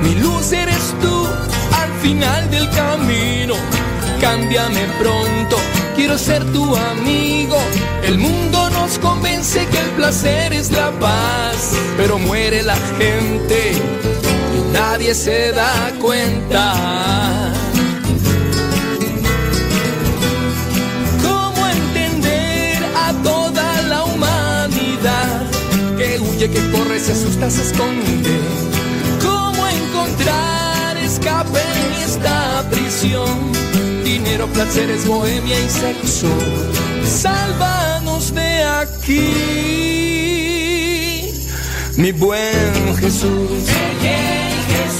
Mi 0.04 0.14
luz 0.16 0.52
eres 0.52 0.94
tú 1.02 1.26
al 1.72 1.90
final 2.02 2.52
del 2.52 2.70
camino. 2.72 3.54
Cámbiame 4.20 4.86
pronto, 5.00 5.56
quiero 5.96 6.18
ser 6.18 6.44
tu 6.52 6.76
amigo. 6.76 7.56
El 8.04 8.18
mundo 8.18 8.70
nos 8.72 9.00
convence 9.00 9.66
que 9.68 9.80
el 9.80 9.90
placer 9.92 10.52
es 10.52 10.70
la 10.70 10.92
paz, 11.00 11.78
pero 11.96 12.20
muere 12.20 12.62
la 12.62 12.76
gente 12.98 13.72
y 14.58 14.74
nadie 14.74 15.16
se 15.16 15.54
da 15.54 15.94
cuenta. 16.02 17.54
Que 26.50 26.72
corre, 26.72 27.00
se 27.00 27.12
asusta, 27.12 27.50
se 27.50 27.62
esconde? 27.62 28.40
¿Cómo 29.22 29.68
encontrar 29.68 30.98
escape 30.98 31.60
en 31.60 31.94
esta 32.04 32.64
prisión? 32.70 33.52
Dinero, 34.04 34.48
placeres, 34.48 35.06
bohemia 35.06 35.60
y 35.60 35.70
sexo. 35.70 36.30
Sálvanos 37.06 38.34
de 38.34 38.64
aquí, 38.64 39.34
mi 41.96 42.12
buen 42.12 42.96
Jesús. 43.00 43.68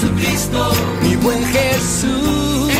Jesucristo, 0.00 0.70
Mi 1.02 1.16
buen 1.16 1.44
Jesús. 1.46 2.72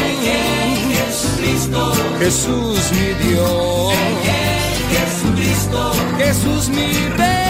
Jesucristo, 0.92 1.92
Jesús 2.20 2.78
mi 2.92 3.28
Dios. 3.28 3.94
Jesucristo, 4.92 5.92
Jesús 6.18 6.68
mi 6.68 6.92
Rey. 7.16 7.47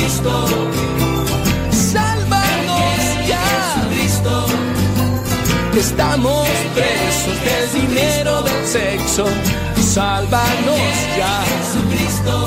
Jesucristo, 0.00 0.46
Sálvanos 1.70 3.28
ya. 3.28 3.44
Jesucristo, 3.74 4.46
Estamos 5.76 6.48
presos 6.74 7.36
del 7.44 7.82
dinero, 7.82 8.42
del 8.42 8.66
sexo. 8.66 9.26
Sálvanos 9.76 10.96
ya. 11.18 11.44
Jesucristo, 11.44 12.46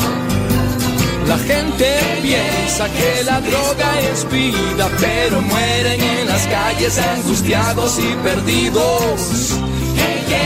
La 1.27 1.37
gente 1.37 1.99
piensa 2.23 2.89
que 2.89 3.23
la 3.23 3.39
droga 3.39 3.99
es 4.11 4.27
vida, 4.29 4.89
pero 4.99 5.41
mueren 5.41 6.01
en 6.01 6.27
las 6.27 6.47
calles 6.47 6.97
angustiados 6.97 7.99
y 7.99 8.15
perdidos. 8.23 9.59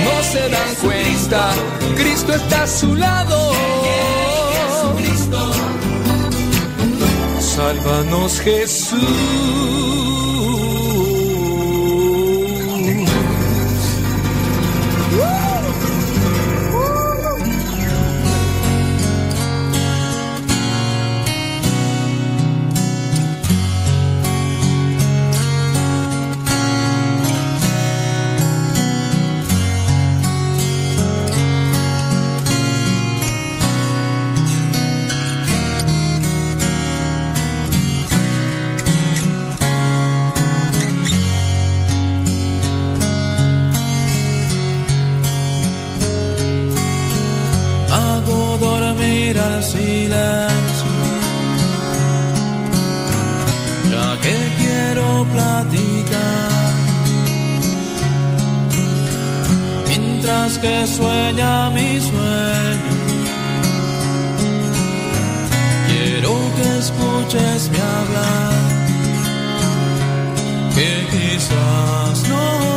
No 0.03 0.23
se 0.23 0.49
dan 0.49 0.75
cuenta, 0.81 1.51
Cristo 1.95 2.33
está 2.33 2.63
a 2.63 2.67
su 2.67 2.95
lado. 2.95 3.66
Sálvanos 7.57 8.39
Jesús. 8.39 10.16
Que 60.61 60.87
sueña 60.87 61.69
mi 61.69 61.99
sueño. 61.99 62.93
Quiero 65.87 66.33
que 66.55 66.77
escuches 66.79 67.69
mi 67.69 67.77
hablar, 67.77 68.53
que 70.75 71.07
quizás 71.11 72.27
no 72.29 72.76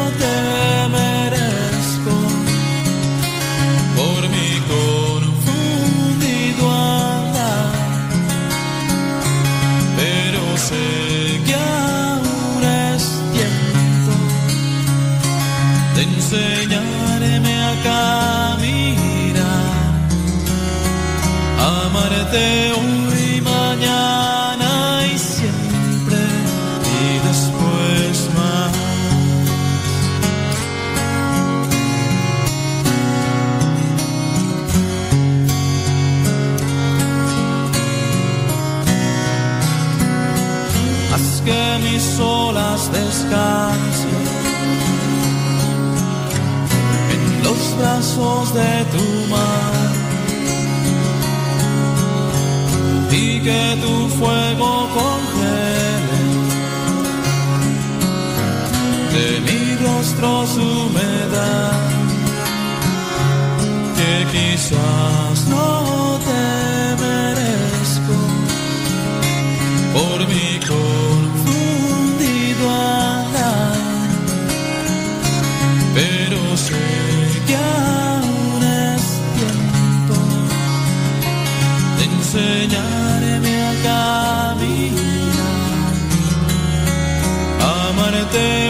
amarte 22.31 22.73
hoy, 22.73 23.41
mañana 23.41 25.07
y 25.13 25.19
siempre 25.19 26.19
y 27.03 27.19
después 27.27 28.31
más. 28.35 28.73
Haz 41.13 41.43
que 41.45 41.79
mis 41.83 42.21
olas 42.21 42.93
descansen 42.93 44.27
en 47.13 47.43
los 47.43 47.79
brazos 47.79 48.55
de 48.55 48.85
que 53.51 53.77
tu 53.85 53.95
fuego 54.19 54.71
congele. 54.99 56.21
De 59.15 59.29
mi 59.47 59.63
rostro 59.85 60.47
su 60.55 60.67
humedad 60.87 61.81
que 63.99 64.15
quizás 64.35 65.37
no 65.55 65.67
te 66.27 66.80
amarte 88.31 88.70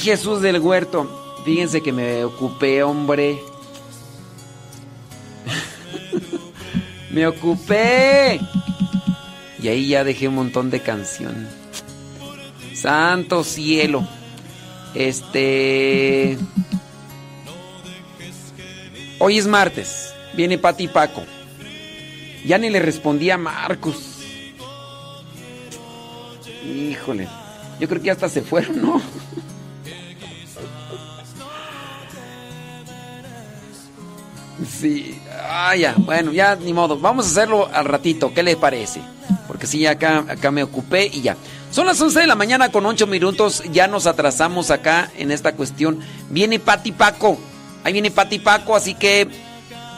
Jesús 0.00 0.40
del 0.40 0.60
huerto. 0.60 1.42
Fíjense 1.44 1.82
que 1.82 1.92
me 1.92 2.24
ocupé, 2.24 2.82
hombre. 2.82 3.38
me 7.10 7.26
ocupé. 7.26 8.40
Y 9.62 9.68
ahí 9.68 9.88
ya 9.88 10.04
dejé 10.04 10.28
un 10.28 10.36
montón 10.36 10.70
de 10.70 10.80
canción. 10.80 11.48
Santo 12.74 13.44
cielo. 13.44 14.06
Este. 14.94 16.38
Hoy 19.18 19.36
es 19.38 19.46
martes. 19.46 20.14
Viene 20.34 20.56
Pati 20.56 20.84
y 20.84 20.88
Paco. 20.88 21.24
Ya 22.46 22.56
ni 22.56 22.70
le 22.70 22.80
respondí 22.80 23.30
a 23.30 23.36
Marcos. 23.36 24.20
Híjole. 26.64 27.28
Yo 27.78 27.88
creo 27.88 28.02
que 28.02 28.10
hasta 28.10 28.28
se 28.30 28.40
fueron, 28.40 28.80
¿no? 28.80 29.00
Sí. 34.66 35.18
Ah, 35.48 35.74
ya. 35.76 35.94
Bueno, 35.96 36.32
ya 36.32 36.56
ni 36.56 36.72
modo. 36.72 36.98
Vamos 36.98 37.26
a 37.26 37.28
hacerlo 37.30 37.68
al 37.72 37.84
ratito. 37.84 38.32
¿Qué 38.34 38.42
les 38.42 38.56
parece? 38.56 39.00
Porque 39.46 39.66
sí, 39.66 39.86
acá, 39.86 40.24
acá 40.28 40.50
me 40.50 40.62
ocupé 40.62 41.06
y 41.06 41.22
ya. 41.22 41.36
Son 41.70 41.86
las 41.86 42.00
11 42.00 42.20
de 42.20 42.26
la 42.26 42.34
mañana 42.34 42.70
con 42.70 42.84
8 42.84 43.06
minutos. 43.06 43.62
Ya 43.72 43.86
nos 43.86 44.06
atrasamos 44.06 44.70
acá 44.70 45.10
en 45.16 45.30
esta 45.30 45.52
cuestión. 45.52 46.00
Viene 46.28 46.58
Pati 46.58 46.92
Paco. 46.92 47.38
Ahí 47.84 47.92
viene 47.92 48.10
Pati 48.10 48.38
Paco, 48.38 48.76
así 48.76 48.94
que 48.94 49.28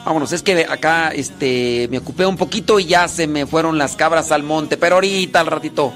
vámonos. 0.05 0.31
Es 0.31 0.43
que 0.43 0.65
acá 0.69 1.09
este, 1.09 1.87
me 1.89 1.97
ocupé 1.97 2.25
un 2.25 2.37
poquito 2.37 2.79
y 2.79 2.85
ya 2.85 3.07
se 3.07 3.27
me 3.27 3.45
fueron 3.45 3.77
las 3.77 3.95
cabras 3.95 4.31
al 4.31 4.43
monte. 4.43 4.77
Pero 4.77 4.95
ahorita 4.95 5.39
al 5.39 5.47
ratito 5.47 5.93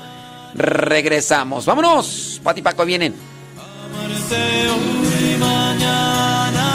regresamos. 0.55 1.65
Vámonos. 1.65 2.41
Pati 2.43 2.61
Paco 2.61 2.85
vienen. 2.85 3.13
Mañana. 5.39 6.66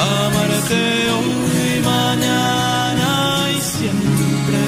Amarte 0.00 0.82
hoy, 1.16 1.80
mañana 1.84 3.10
y 3.56 3.60
siempre. 3.60 4.62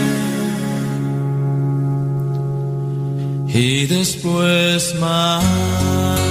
Y 3.49 3.87
después 3.87 4.95
más. 4.99 6.30